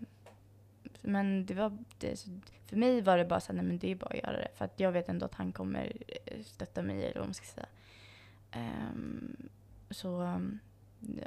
men 1.01 1.45
det 1.45 1.53
var, 1.53 1.77
det, 1.97 2.25
för 2.65 2.75
mig 2.75 3.01
var 3.01 3.17
det 3.17 3.25
bara 3.25 3.39
så 3.39 3.47
här, 3.47 3.57
nej 3.57 3.65
men 3.65 3.77
det 3.77 3.91
är 3.91 3.95
bara 3.95 4.09
att 4.09 4.23
göra 4.23 4.37
det. 4.37 4.47
För 4.55 4.65
att 4.65 4.79
jag 4.79 4.91
vet 4.91 5.09
ändå 5.09 5.25
att 5.25 5.35
han 5.35 5.51
kommer 5.51 5.93
eh, 6.07 6.41
stötta 6.43 6.81
mig 6.81 7.05
eller 7.05 7.19
vad 7.19 7.27
man 7.27 7.33
ska 7.33 7.45
säga. 7.45 7.67
Ehm, 8.51 9.49
så 9.89 10.39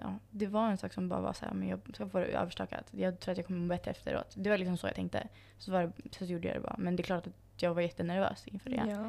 ja, 0.00 0.18
det 0.30 0.46
var 0.46 0.70
en 0.70 0.78
sak 0.78 0.92
som 0.92 1.08
bara 1.08 1.20
var 1.20 1.32
så 1.32 1.44
här, 1.44 1.54
men 1.54 1.68
jag 1.68 1.80
ska 1.94 2.08
få 2.08 2.18
det 2.18 2.26
överstökat. 2.26 2.86
Jag 2.90 3.20
tror 3.20 3.32
att 3.32 3.38
jag 3.38 3.46
kommer 3.46 3.60
må 3.60 3.66
bättre 3.66 3.90
efteråt. 3.90 4.34
Det 4.36 4.50
var 4.50 4.58
liksom 4.58 4.76
så 4.76 4.86
jag 4.86 4.94
tänkte. 4.94 5.28
Så, 5.58 5.72
var 5.72 5.82
det, 5.82 6.14
så 6.14 6.24
gjorde 6.24 6.48
jag 6.48 6.56
det 6.56 6.60
bara. 6.60 6.76
Men 6.78 6.96
det 6.96 7.00
är 7.00 7.04
klart 7.04 7.26
att 7.26 7.32
jag 7.62 7.74
var 7.74 7.82
jättenervös 7.82 8.46
inför 8.46 8.70
det. 8.70 8.84
Ja. 8.88 9.08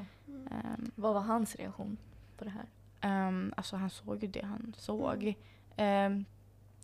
Ehm, 0.52 0.92
Vad 0.96 1.14
var 1.14 1.22
hans 1.22 1.56
reaktion 1.56 1.98
på 2.38 2.44
det 2.44 2.50
här? 2.52 3.28
Um, 3.28 3.54
alltså 3.58 3.76
han 3.76 3.90
såg 3.90 4.22
ju 4.24 4.28
det 4.28 4.46
han 4.46 4.74
såg. 4.78 5.34
Ehm, 5.76 6.26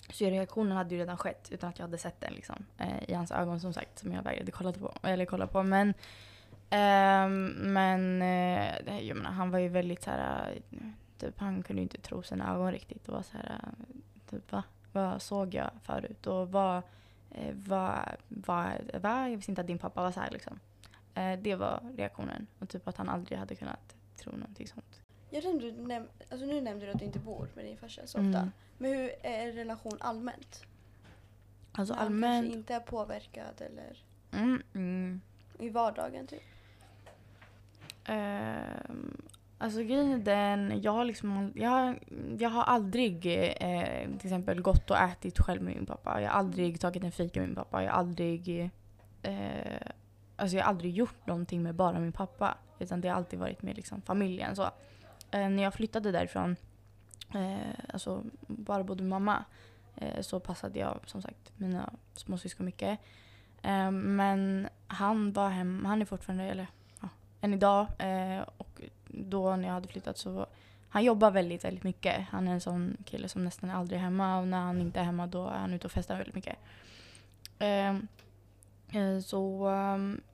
så 0.09 0.25
reaktionen 0.25 0.77
hade 0.77 0.95
ju 0.95 1.01
redan 1.01 1.17
skett 1.17 1.47
utan 1.51 1.69
att 1.69 1.79
jag 1.79 1.83
hade 1.85 1.97
sett 1.97 2.21
den 2.21 2.33
liksom, 2.33 2.65
eh, 2.77 3.03
i 3.09 3.13
hans 3.13 3.31
ögon 3.31 3.59
som 3.59 3.73
sagt 3.73 3.99
som 3.99 4.11
jag 4.13 4.23
vägrade 4.23 4.51
kolla 4.51 4.71
på. 4.73 4.93
Eller 5.03 5.25
kolla 5.25 5.47
på. 5.47 5.63
Men, 5.63 5.93
men 7.55 8.19
det- 8.85 8.99
jag 9.01 9.17
menar, 9.17 9.31
han 9.31 9.51
var 9.51 9.59
ju 9.59 9.67
väldigt 9.67 10.03
så 10.03 10.09
här, 10.09 10.51
eh, 10.71 10.77
typ, 11.17 11.39
han 11.39 11.63
kunde 11.63 11.79
ju 11.81 11.83
inte 11.83 11.97
tro 12.01 12.23
sina 12.23 12.53
ögon 12.55 12.71
riktigt. 12.71 13.07
Och 13.09 13.15
var 13.15 13.21
så 13.23 13.37
här, 13.37 13.59
typ, 14.29 14.51
va? 14.51 14.63
Vad 14.91 15.21
såg 15.21 15.53
jag 15.53 15.69
förut? 15.83 16.27
Och 16.27 16.51
vad, 16.51 16.81
vad, 17.51 17.99
vad, 18.27 18.71
va? 19.01 19.29
Jag 19.29 19.35
visste 19.35 19.51
inte 19.51 19.61
att 19.61 19.67
din 19.67 19.77
pappa 19.77 20.01
var 20.01 20.11
så 20.11 20.19
här 20.19 20.31
liksom. 20.31 20.59
Eh, 21.15 21.39
det 21.39 21.55
var 21.55 21.83
reaktionen. 21.97 22.47
Och 22.59 22.69
typ 22.69 22.87
att 22.87 22.97
han 22.97 23.09
aldrig 23.09 23.39
hade 23.39 23.55
kunnat 23.55 23.95
tro 24.17 24.31
någonting 24.31 24.67
sånt. 24.67 25.01
Jag 25.29 25.43
tänkte, 25.43 25.65
du 25.65 25.71
näm- 25.71 26.07
alltså 26.31 26.45
nu 26.45 26.61
nämnde 26.61 26.85
du 26.85 26.91
att 26.91 26.99
du 26.99 27.05
inte 27.05 27.19
bor 27.19 27.47
med 27.55 27.65
din 27.65 27.77
farsa 27.77 28.01
så 28.07 28.17
Mm. 28.17 28.29
ofta. 28.31 28.51
Men 28.77 28.91
hur 28.93 29.11
är 29.23 29.51
relation 29.51 29.97
allmänt? 29.99 30.65
Alltså 31.71 31.93
När 31.93 31.99
han 31.99 32.07
allmänt. 32.07 32.43
kanske 32.43 32.57
inte 32.59 32.73
är 32.75 32.79
påverkad 32.79 33.61
eller 33.61 34.03
Mm, 34.33 34.63
mm. 34.73 35.21
i 35.59 35.69
vardagen 35.69 36.27
typ. 36.27 36.41
Ehm, 38.05 39.21
alltså 39.57 39.79
grejen 39.79 40.11
är 40.11 40.17
den, 40.17 40.81
jag 40.81 40.91
har 40.91 41.05
liksom 41.05 41.51
jag, 41.55 41.99
jag 42.39 42.49
har 42.49 42.63
aldrig 42.63 43.25
eh, 43.61 44.07
till 44.17 44.27
exempel 44.27 44.61
gått 44.61 44.91
och 44.91 44.97
ätit 44.97 45.39
själv 45.39 45.61
med 45.61 45.75
min 45.75 45.85
pappa. 45.85 46.21
Jag 46.21 46.29
har 46.29 46.39
aldrig 46.39 46.79
tagit 46.79 47.03
en 47.03 47.11
fika 47.11 47.39
med 47.39 47.49
min 47.49 47.55
pappa. 47.55 47.83
Jag 47.83 47.91
har 47.91 47.97
aldrig 47.99 48.69
eh, 49.23 49.87
alltså 50.35 50.57
jag 50.57 50.63
har 50.63 50.69
aldrig 50.69 50.93
gjort 50.93 51.27
någonting 51.27 51.63
med 51.63 51.75
bara 51.75 51.99
min 51.99 52.11
pappa. 52.11 52.57
Utan 52.79 53.01
det 53.01 53.07
har 53.09 53.15
alltid 53.15 53.39
varit 53.39 53.61
med 53.61 53.75
liksom 53.75 54.01
familjen. 54.01 54.55
Så. 54.55 54.63
Eh, 55.31 55.49
när 55.49 55.63
jag 55.63 55.73
flyttade 55.73 56.11
därifrån, 56.11 56.55
eh, 57.33 57.93
alltså 57.93 58.23
bara 58.47 58.83
bodde 58.83 59.03
med 59.03 59.09
mamma, 59.09 59.45
eh, 59.95 60.21
så 60.21 60.39
passade 60.39 60.79
jag 60.79 60.99
som 61.05 61.21
sagt 61.21 61.51
mina 61.57 61.93
småsyskon 62.13 62.65
mycket. 62.65 62.99
Eh, 63.61 63.91
men 63.91 64.69
han 64.87 65.33
var 65.33 65.49
hem, 65.49 65.85
han 65.85 66.01
är 66.01 66.05
fortfarande, 66.05 66.43
eller 66.43 66.67
ja, 67.01 67.09
än 67.41 67.53
idag. 67.53 67.87
Eh, 67.99 68.45
och 68.57 68.81
då 69.07 69.55
när 69.55 69.67
jag 69.67 69.73
hade 69.73 69.87
flyttat 69.87 70.17
så 70.17 70.45
han 70.89 71.03
jobbar 71.03 71.31
väldigt, 71.31 71.63
väldigt 71.63 71.83
mycket. 71.83 72.27
Han 72.29 72.47
är 72.47 72.51
en 72.51 72.61
sån 72.61 72.97
kille 73.05 73.29
som 73.29 73.43
nästan 73.43 73.69
aldrig 73.69 73.99
är 73.99 74.03
hemma 74.03 74.39
och 74.39 74.47
när 74.47 74.59
han 74.59 74.81
inte 74.81 74.99
är 74.99 75.03
hemma 75.03 75.27
då 75.27 75.47
är 75.47 75.57
han 75.57 75.73
ute 75.73 75.87
och 75.87 75.91
festar 75.91 76.17
väldigt 76.17 76.35
mycket. 76.35 76.55
Eh, 77.59 77.97
Eh, 78.91 79.19
så 79.19 79.69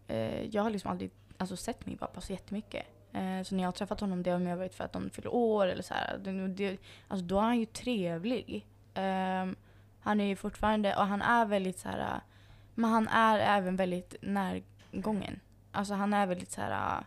eh, 0.07 0.45
jag 0.45 0.63
har 0.63 0.69
liksom 0.69 0.91
aldrig 0.91 1.11
alltså, 1.37 1.57
sett 1.57 1.85
min 1.85 1.97
pappa 1.97 2.21
så 2.21 2.33
jättemycket. 2.33 2.85
Eh, 3.13 3.43
så 3.43 3.55
när 3.55 3.63
jag 3.63 3.67
har 3.67 3.71
träffat 3.71 3.99
honom 3.99 4.23
det 4.23 4.31
har 4.31 4.39
mer 4.39 4.55
varit 4.55 4.73
för 4.73 4.83
att 4.83 4.93
de 4.93 5.09
fyller 5.09 5.33
år 5.33 5.67
eller 5.67 5.83
så 5.83 5.93
här. 5.93 6.17
Det, 6.47 6.77
alltså, 7.07 7.25
då 7.25 7.37
är 7.37 7.41
han 7.41 7.59
ju 7.59 7.65
trevlig. 7.65 8.67
Eh, 8.93 9.45
han 9.99 10.19
är 10.19 10.25
ju 10.25 10.35
fortfarande, 10.35 10.95
och 10.95 11.07
han 11.07 11.21
är 11.21 11.45
väldigt 11.45 11.79
så 11.79 11.89
här, 11.89 12.21
men 12.75 12.89
han 12.89 13.07
är 13.07 13.39
även 13.39 13.75
väldigt 13.75 14.15
närgången. 14.21 15.39
Alltså 15.71 15.93
han 15.93 16.13
är 16.13 16.27
väldigt 16.27 16.51
så 16.51 16.61
här, 16.61 17.03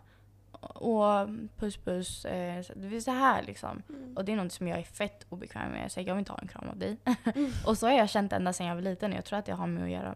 och 0.61 1.29
puss 1.57 1.77
puss, 1.77 2.21
så, 2.21 2.27
det 2.75 2.95
är 2.95 2.99
så 2.99 3.11
här 3.11 3.43
liksom. 3.43 3.83
Mm. 3.89 4.17
Och 4.17 4.25
det 4.25 4.31
är 4.31 4.35
något 4.35 4.51
som 4.51 4.67
jag 4.67 4.79
är 4.79 4.83
fett 4.83 5.25
obekväm 5.29 5.71
med. 5.71 5.91
Så 5.91 5.99
jag 5.99 6.05
vill 6.05 6.19
inte 6.19 6.31
ha 6.31 6.39
en 6.39 6.47
kram 6.47 6.69
av 6.69 6.77
dig. 6.77 6.97
och 7.65 7.77
så 7.77 7.87
har 7.87 7.93
jag 7.93 8.09
känt 8.09 8.33
ända 8.33 8.53
sedan 8.53 8.67
jag 8.67 8.75
var 8.75 8.81
liten. 8.81 9.13
Jag 9.13 9.25
tror 9.25 9.39
att 9.39 9.45
det 9.45 9.53
har 9.53 9.67
med 9.67 9.83
att 9.83 9.89
göra 9.89 10.15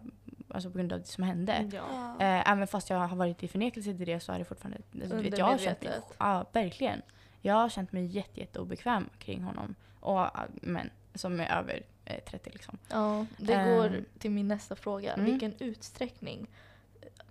alltså 0.55 0.69
på 0.69 0.77
grund 0.77 0.93
av 0.93 0.99
det 0.99 1.05
som 1.05 1.23
hände. 1.23 1.69
Ja. 1.73 2.15
Eh, 2.19 2.51
även 2.51 2.67
fast 2.67 2.89
jag 2.89 2.97
har 2.97 3.15
varit 3.15 3.43
i 3.43 3.47
förnekelse 3.47 3.93
till 3.93 4.05
det 4.05 4.19
så 4.19 4.31
är 4.33 4.39
det 4.39 4.45
fortfarande... 4.45 4.77
Alltså, 5.01 5.15
vet, 5.15 5.37
jag 5.37 5.45
har 5.45 5.57
känt 5.57 5.83
mig, 5.83 5.99
ja, 6.17 6.45
verkligen. 6.51 7.01
Jag 7.41 7.53
har 7.55 7.69
känt 7.69 7.91
mig 7.91 8.05
jätte, 8.05 8.39
jätte 8.39 8.59
obekväm 8.59 9.09
kring 9.19 9.43
honom. 9.43 9.75
Och 9.99 10.27
män 10.61 10.89
som 11.15 11.39
är 11.39 11.57
över 11.57 11.81
eh, 12.05 12.19
30 12.29 12.49
liksom. 12.49 12.77
Ja, 12.89 13.25
det 13.37 13.53
Ehm. 13.53 13.75
går 13.75 14.03
till 14.19 14.31
min 14.31 14.47
nästa 14.47 14.75
fråga. 14.75 15.13
Mm. 15.13 15.25
Vilken 15.25 15.53
utsträckning 15.59 16.47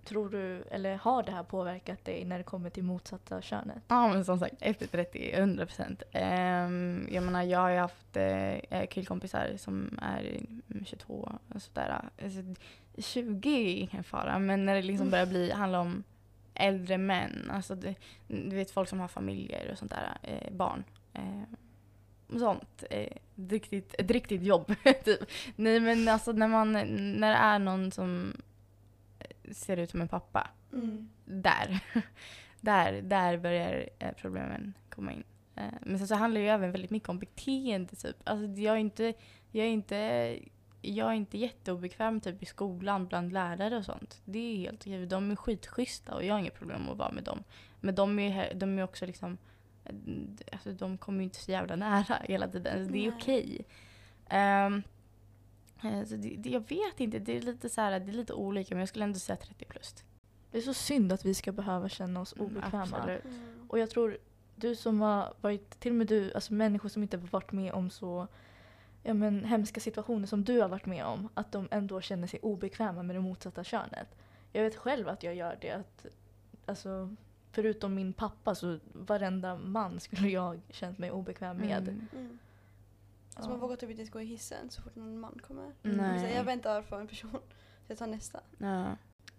tror 0.05 0.29
du, 0.29 0.63
eller 0.71 0.95
har 0.95 1.23
det 1.23 1.31
här 1.31 1.43
påverkat 1.43 2.05
dig 2.05 2.25
när 2.25 2.37
det 2.37 2.43
kommer 2.43 2.69
till 2.69 2.83
motsatta 2.83 3.41
könet? 3.41 3.83
Ja 3.87 4.07
men 4.07 4.25
som 4.25 4.39
sagt, 4.39 4.55
efter 4.59 4.87
30, 4.87 5.31
100 5.33 5.65
procent. 5.65 6.03
Um, 6.13 7.07
jag 7.11 7.23
menar 7.23 7.43
jag 7.43 7.59
har 7.59 7.69
ju 7.69 7.77
haft 7.77 8.17
uh, 8.17 8.85
killkompisar 8.85 9.53
som 9.57 9.99
är 10.01 10.41
22 10.85 11.31
och 11.53 11.61
sådär. 11.61 12.09
Alltså, 12.23 12.39
20 12.97 13.49
är 13.49 13.75
ingen 13.75 14.03
fara 14.03 14.39
men 14.39 14.65
när 14.65 14.75
det 14.75 14.81
liksom 14.81 15.09
börjar 15.09 15.25
bli, 15.25 15.51
handla 15.51 15.79
om 15.79 16.03
äldre 16.53 16.97
män. 16.97 17.51
Alltså 17.53 17.75
det, 17.75 17.95
du 18.27 18.55
vet 18.55 18.71
folk 18.71 18.89
som 18.89 18.99
har 18.99 19.07
familjer 19.07 19.71
och 19.71 19.77
sånt 19.77 19.91
där, 19.91 20.17
eh, 20.21 20.51
barn. 20.53 20.83
Eh, 21.13 22.39
sånt. 22.39 22.83
Eh, 22.89 22.99
ett, 22.99 23.51
riktigt, 23.51 23.95
ett 23.97 24.11
riktigt 24.11 24.41
jobb. 24.41 24.73
typ. 25.05 25.19
Nej 25.55 25.79
men 25.79 26.07
alltså 26.07 26.31
när 26.31 26.47
man, 26.47 26.71
när 27.19 27.31
det 27.31 27.37
är 27.37 27.59
någon 27.59 27.91
som 27.91 28.33
ser 29.51 29.77
ut 29.77 29.89
som 29.89 30.01
en 30.01 30.07
pappa. 30.07 30.47
Mm. 30.73 31.09
Där. 31.25 31.79
där, 32.61 33.01
där 33.01 33.37
börjar 33.37 33.89
eh, 33.99 34.11
problemen 34.11 34.73
komma 34.89 35.11
in. 35.13 35.23
Eh, 35.55 35.73
men 35.81 35.97
sen 35.97 36.07
så 36.07 36.15
handlar 36.15 36.41
det 36.41 36.45
ju 36.45 36.51
även 36.51 36.71
väldigt 36.71 36.91
mycket 36.91 37.09
om 37.09 37.19
beteende 37.19 37.95
typ. 37.95 38.15
Alltså 38.23 38.61
jag 38.61 38.75
är 38.75 38.79
inte, 38.79 39.13
jag 39.51 39.65
är 39.65 39.69
inte, 39.69 40.39
jag 40.93 41.09
är 41.09 41.13
inte 41.13 41.37
jätteobekväm 41.37 42.21
typ 42.21 42.43
i 42.43 42.45
skolan 42.45 43.07
bland 43.07 43.33
lärare 43.33 43.77
och 43.77 43.85
sånt. 43.85 44.21
Det 44.25 44.39
är 44.39 44.57
helt 44.57 44.81
okej. 44.81 45.05
De 45.05 45.31
är 45.31 45.35
skitschyssta 45.35 46.15
och 46.15 46.23
jag 46.23 46.33
har 46.33 46.39
inget 46.39 46.55
problem 46.55 46.81
med 46.81 46.91
att 46.91 46.97
vara 46.97 47.11
med 47.11 47.23
dem. 47.23 47.43
Men 47.79 47.95
de 47.95 48.19
är, 48.19 48.53
de 48.53 48.79
är 48.79 48.83
också 48.83 49.05
liksom, 49.05 49.37
alltså 50.51 50.71
de 50.71 50.97
kommer 50.97 51.19
ju 51.19 51.23
inte 51.23 51.43
så 51.43 51.51
jävla 51.51 51.75
nära 51.75 52.17
hela 52.23 52.47
tiden. 52.47 52.85
Så 52.85 52.91
det 52.91 53.05
är 53.05 53.11
okej. 53.11 53.65
Eh, 54.29 54.69
så 56.05 56.15
det, 56.15 56.35
det, 56.37 56.49
jag 56.49 56.69
vet 56.69 56.99
inte, 56.99 57.19
det 57.19 57.37
är 57.37 57.41
lite 57.41 57.69
så 57.69 57.81
här, 57.81 57.99
det 57.99 58.11
är 58.11 58.13
lite 58.13 58.33
olika 58.33 58.75
men 58.75 58.79
jag 58.79 58.89
skulle 58.89 59.05
ändå 59.05 59.19
säga 59.19 59.35
30 59.35 59.65
plus. 59.65 59.95
Det 60.51 60.57
är 60.57 60.61
så 60.61 60.73
synd 60.73 61.11
att 61.11 61.25
vi 61.25 61.33
ska 61.33 61.51
behöva 61.51 61.89
känna 61.89 62.21
oss 62.21 62.33
Mm, 62.33 62.45
obekväma. 62.45 63.03
Mm. 63.03 63.19
Och 63.67 63.79
jag 63.79 63.89
tror 63.89 64.17
du 64.55 64.75
som 64.75 65.01
har 65.01 65.33
varit, 65.41 65.79
till 65.79 65.91
och 65.91 65.95
med 65.95 66.07
du, 66.07 66.33
alltså 66.33 66.53
människor 66.53 66.89
som 66.89 67.01
inte 67.01 67.17
har 67.17 67.27
varit 67.27 67.51
med 67.51 67.73
om 67.73 67.89
så 67.89 68.27
ja, 69.05 69.13
men, 69.13 69.43
hemska 69.45 69.79
situationer 69.79 70.27
som 70.27 70.43
du 70.43 70.61
har 70.61 70.69
varit 70.69 70.85
med 70.85 71.05
om, 71.05 71.29
att 71.33 71.51
de 71.51 71.67
ändå 71.71 72.01
känner 72.01 72.27
sig 72.27 72.39
obekväma 72.39 73.03
med 73.03 73.15
det 73.15 73.19
motsatta 73.19 73.63
könet. 73.63 74.07
Jag 74.51 74.63
vet 74.63 74.75
själv 74.75 75.07
att 75.09 75.23
jag 75.23 75.35
gör 75.35 75.57
det. 75.61 75.71
Att, 75.71 76.05
alltså, 76.65 77.15
förutom 77.51 77.95
min 77.95 78.13
pappa 78.13 78.55
så 78.55 78.79
varenda 78.93 79.55
man 79.55 79.99
skulle 79.99 80.29
jag 80.29 80.61
känt 80.69 80.97
mig 80.97 81.11
obekväm 81.11 81.57
med. 81.57 81.87
Mm. 81.87 82.07
Mm. 82.13 82.39
Ja. 83.35 83.41
Så 83.41 83.49
man 83.49 83.59
vågar 83.59 83.75
typ 83.75 83.89
inte 83.89 84.01
ens 84.01 84.11
gå 84.11 84.21
i 84.21 84.25
hissen 84.25 84.69
så 84.69 84.81
fort 84.81 84.95
någon 84.95 85.19
man 85.19 85.39
kommer. 85.47 85.71
Mm. 85.83 86.31
Jag 86.33 86.43
väntar 86.43 86.81
på 86.81 86.95
en 86.95 87.07
person, 87.07 87.31
så 87.31 87.87
jag 87.87 87.97
tar 87.97 88.07
nästa. 88.07 88.39
Ja. 88.57 88.85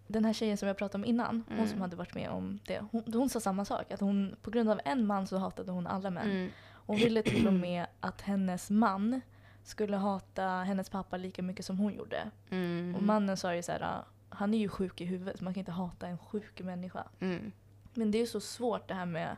Den 0.07 0.25
här 0.25 0.33
tjejen 0.33 0.57
som 0.57 0.69
jag 0.69 0.77
pratade 0.77 1.05
om 1.05 1.09
innan, 1.09 1.45
hon 1.49 1.57
Mm. 1.57 1.69
som 1.69 1.81
hade 1.81 1.97
varit 1.97 2.15
med 2.15 2.31
om 2.31 2.59
det, 2.67 2.85
hon, 2.91 3.03
hon 3.13 3.29
sa 3.29 3.41
samma 3.41 3.65
sak. 3.65 3.91
Att 3.91 4.01
hon, 4.01 4.37
på 4.43 4.51
grund 4.51 4.71
av 4.71 4.81
en 4.85 5.07
man 5.07 5.27
så 5.27 5.37
hatade 5.37 5.73
hon 5.73 5.87
alla 5.87 6.11
män. 6.11 6.31
Mm. 6.31 6.51
Hon 6.87 6.97
ville 6.97 7.23
till 7.23 7.47
och 7.47 7.53
med 7.53 7.87
att 8.01 8.21
hennes 8.21 8.71
man 8.71 9.21
skulle 9.69 9.97
hata 9.97 10.47
hennes 10.49 10.91
pappa 10.91 11.17
lika 11.17 11.43
mycket 11.43 11.65
som 11.67 11.79
hon 11.79 11.95
gjorde. 11.95 12.31
Mm. 12.51 12.95
Och 12.97 13.03
mannen 13.03 13.37
sa 13.37 13.55
ju 13.55 13.63
så 13.63 13.73
här, 13.73 13.83
"Ah, 13.83 14.05
han 14.29 14.55
är 14.55 14.59
ju 14.59 14.69
sjuk 14.69 15.01
i 15.01 15.05
huvudet, 15.05 15.41
man 15.41 15.55
kan 15.55 15.59
inte 15.59 15.73
hata 15.73 16.07
en 16.07 16.19
sjuk 16.19 16.61
människa. 16.61 17.05
Mm. 17.21 17.53
Men 17.95 18.11
det 18.11 18.19
är 18.19 18.21
ju 18.21 18.27
så 18.27 18.41
svårt 18.41 18.89
det 18.89 18.95
här 18.95 19.07
med 19.07 19.37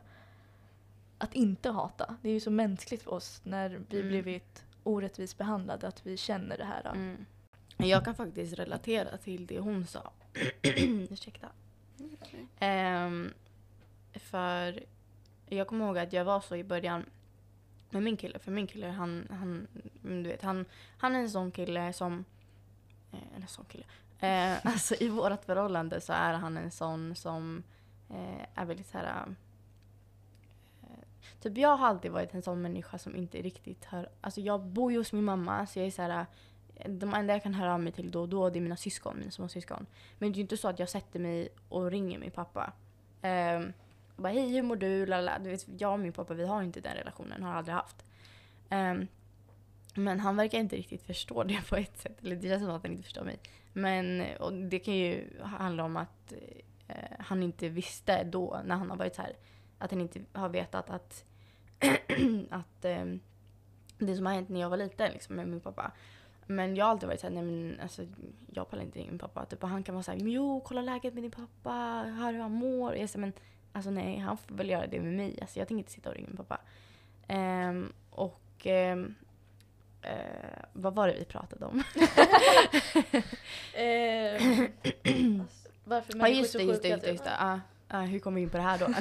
att 1.17 1.33
inte 1.33 1.69
hata. 1.69 2.15
Det 2.21 2.29
är 2.29 2.33
ju 2.33 2.39
så 2.39 2.51
mänskligt 2.51 3.03
för 3.03 3.13
oss 3.13 3.41
när 3.43 3.69
vi 3.89 3.97
Mm. 3.99 4.09
blivit 4.09 4.65
orättvist 4.83 5.37
behandlade, 5.37 5.87
att 5.87 6.05
vi 6.05 6.17
känner 6.17 6.57
det 6.57 6.63
här. 6.65 6.91
Mm. 6.95 7.25
Jag 7.77 8.05
kan 8.05 8.15
faktiskt 8.15 8.53
relatera 8.59 9.17
till 9.17 9.45
det 9.47 9.59
hon 9.59 9.85
sa. 9.87 10.11
Ursäkta. 11.09 11.47
Ehm, 12.59 13.33
för 14.13 14.83
jag 15.45 15.67
kommer 15.67 15.85
ihåg 15.85 15.97
att 15.97 16.13
jag 16.13 16.25
var 16.25 16.39
så 16.41 16.55
i 16.55 16.63
början 16.63 17.05
med 17.89 18.03
min 18.03 18.17
kille. 18.17 18.39
För 18.39 18.51
min 18.51 18.67
kille, 18.67 18.87
han, 18.87 19.27
han, 19.29 19.67
du 20.01 20.23
vet, 20.23 20.41
han, 20.41 20.65
han 20.97 21.15
är 21.15 21.19
en 21.19 21.29
sån 21.29 21.51
kille 21.51 21.93
som... 21.93 22.25
Eh, 23.11 23.35
en 23.35 23.47
sån 23.47 23.65
kille. 23.65 23.85
Eh, 24.19 24.57
alltså 24.65 24.95
i 24.99 25.09
vårt 25.09 25.45
förhållande 25.45 26.01
så 26.01 26.13
är 26.13 26.33
han 26.33 26.57
en 26.57 26.71
sån 26.71 27.15
som 27.15 27.63
eh, 28.09 28.45
är 28.55 28.65
väldigt 28.65 28.87
så 28.87 28.97
här... 28.97 29.25
Eh, 30.81 30.87
typ 31.41 31.57
jag 31.57 31.77
har 31.77 31.87
alltid 31.87 32.11
varit 32.11 32.33
en 32.33 32.41
sån 32.41 32.61
människa 32.61 32.97
som 32.97 33.15
inte 33.15 33.41
riktigt 33.41 33.85
hör... 33.85 34.09
Alltså 34.21 34.41
jag 34.41 34.61
bor 34.61 34.91
ju 34.91 34.97
hos 34.97 35.13
min 35.13 35.23
mamma 35.23 35.65
så 35.65 35.79
jag 35.79 35.87
är 35.87 35.91
så 35.91 36.01
här... 36.01 36.25
De 36.85 37.13
enda 37.13 37.33
jag 37.33 37.43
kan 37.43 37.53
höra 37.53 37.73
av 37.73 37.79
mig 37.79 37.93
till 37.93 38.11
då 38.11 38.21
och 38.21 38.29
då 38.29 38.49
det 38.49 38.59
är 38.59 38.61
mina 38.61 38.77
syskon, 38.77 39.19
mina 39.19 39.31
små 39.31 39.47
syskon. 39.47 39.85
Men 40.17 40.31
det 40.31 40.35
är 40.35 40.37
ju 40.37 40.41
inte 40.41 40.57
så 40.57 40.67
att 40.67 40.79
jag 40.79 40.89
sätter 40.89 41.19
mig 41.19 41.49
och 41.69 41.91
ringer 41.91 42.19
min 42.19 42.31
pappa. 42.31 42.73
Och 44.19 44.23
bara 44.23 44.33
hej 44.33 44.49
hur 44.49 44.61
mår 44.61 44.75
du? 44.75 45.05
Lala. 45.05 45.39
Du 45.39 45.49
vet, 45.49 45.65
jag 45.77 45.93
och 45.93 45.99
min 45.99 46.13
pappa 46.13 46.33
vi 46.33 46.45
har 46.45 46.63
inte 46.63 46.81
den 46.81 46.95
relationen, 46.95 47.43
har 47.43 47.53
aldrig 47.53 47.75
haft. 47.75 48.05
Um, 48.69 49.07
men 49.95 50.19
han 50.19 50.35
verkar 50.35 50.59
inte 50.59 50.75
riktigt 50.75 51.03
förstå 51.03 51.43
det 51.43 51.61
på 51.69 51.75
ett 51.75 51.97
sätt. 51.97 52.17
Eller 52.21 52.35
det 52.35 52.47
känns 52.47 52.63
som 52.63 52.71
att 52.71 52.83
han 52.83 52.91
inte 52.91 53.03
förstår 53.03 53.23
mig. 53.23 53.39
Men 53.73 54.23
och 54.39 54.53
det 54.53 54.79
kan 54.79 54.93
ju 54.93 55.41
handla 55.41 55.83
om 55.83 55.97
att 55.97 56.33
eh, 56.87 56.95
han 57.19 57.43
inte 57.43 57.69
visste 57.69 58.23
då 58.23 58.61
när 58.65 58.75
han 58.75 58.89
har 58.89 58.97
varit 58.97 59.15
så 59.15 59.21
här. 59.21 59.33
Att 59.77 59.91
han 59.91 60.01
inte 60.01 60.21
har 60.33 60.49
vetat 60.49 60.89
att, 60.89 61.25
att 62.49 62.85
ehm, 62.85 63.19
det 63.97 64.15
som 64.15 64.25
har 64.25 64.33
hänt 64.33 64.49
när 64.49 64.59
jag 64.59 64.69
var 64.69 64.77
liten 64.77 65.11
liksom, 65.11 65.35
med 65.35 65.47
min 65.47 65.61
pappa. 65.61 65.91
Men 66.45 66.75
jag 66.75 66.85
har 66.85 66.91
alltid 66.91 67.07
varit 67.07 67.19
såhär, 67.19 67.33
nej 67.33 67.43
men 67.43 67.79
alltså 67.79 68.05
jag 68.53 68.69
pallar 68.69 68.83
inte 68.83 68.99
ringa 68.99 69.11
min 69.11 69.19
pappa. 69.19 69.45
Typ, 69.45 69.63
och 69.63 69.69
han 69.69 69.83
kan 69.83 69.95
vara 69.95 70.03
såhär, 70.03 70.19
jo 70.19 70.61
kolla 70.61 70.81
läget 70.81 71.13
med 71.13 71.23
din 71.23 71.31
pappa, 71.31 71.71
hör 72.17 72.33
hur 72.33 72.39
han 72.39 72.51
mår. 72.51 72.95
Jag 72.95 73.09
säger, 73.09 73.21
men 73.21 73.33
alltså 73.73 73.91
nej 73.91 74.17
han 74.17 74.37
får 74.37 74.55
väl 74.55 74.69
göra 74.69 74.87
det 74.87 74.99
med 74.99 75.13
mig. 75.13 75.37
Alltså 75.41 75.59
jag 75.59 75.67
tänker 75.67 75.79
inte 75.79 75.91
sitta 75.91 76.09
och 76.09 76.15
ringa 76.15 76.27
min 76.27 76.37
pappa. 76.37 76.61
Ehm, 77.27 77.93
och 78.09 78.41
ehm, 78.63 79.15
eh, 80.01 80.63
vad 80.73 80.95
var 80.95 81.07
det 81.07 81.13
vi 81.13 81.25
pratade 81.25 81.65
om? 81.65 81.83
Eh, 83.73 84.41
varför 85.83 86.13
Ja 86.13 86.17
människor 86.17 86.27
är 86.27 86.39
just 86.39 86.51
så 86.51 86.57
det, 86.57 86.63
just 86.63 86.81
det, 86.81 86.89
sjuka, 86.89 86.89
just 86.89 86.91
det. 86.91 86.99
typ. 86.99 87.07
Just 87.07 87.23
det. 87.23 87.35
Ah, 87.39 87.59
ah, 87.87 88.01
hur 88.01 88.19
kom 88.19 88.35
vi 88.35 88.41
in 88.41 88.49
på 88.49 88.57
det 88.57 88.63
här 88.63 88.79
då? 88.79 88.87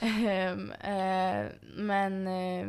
Eh, 0.00 1.46
men 1.76 2.26
eh, 2.26 2.68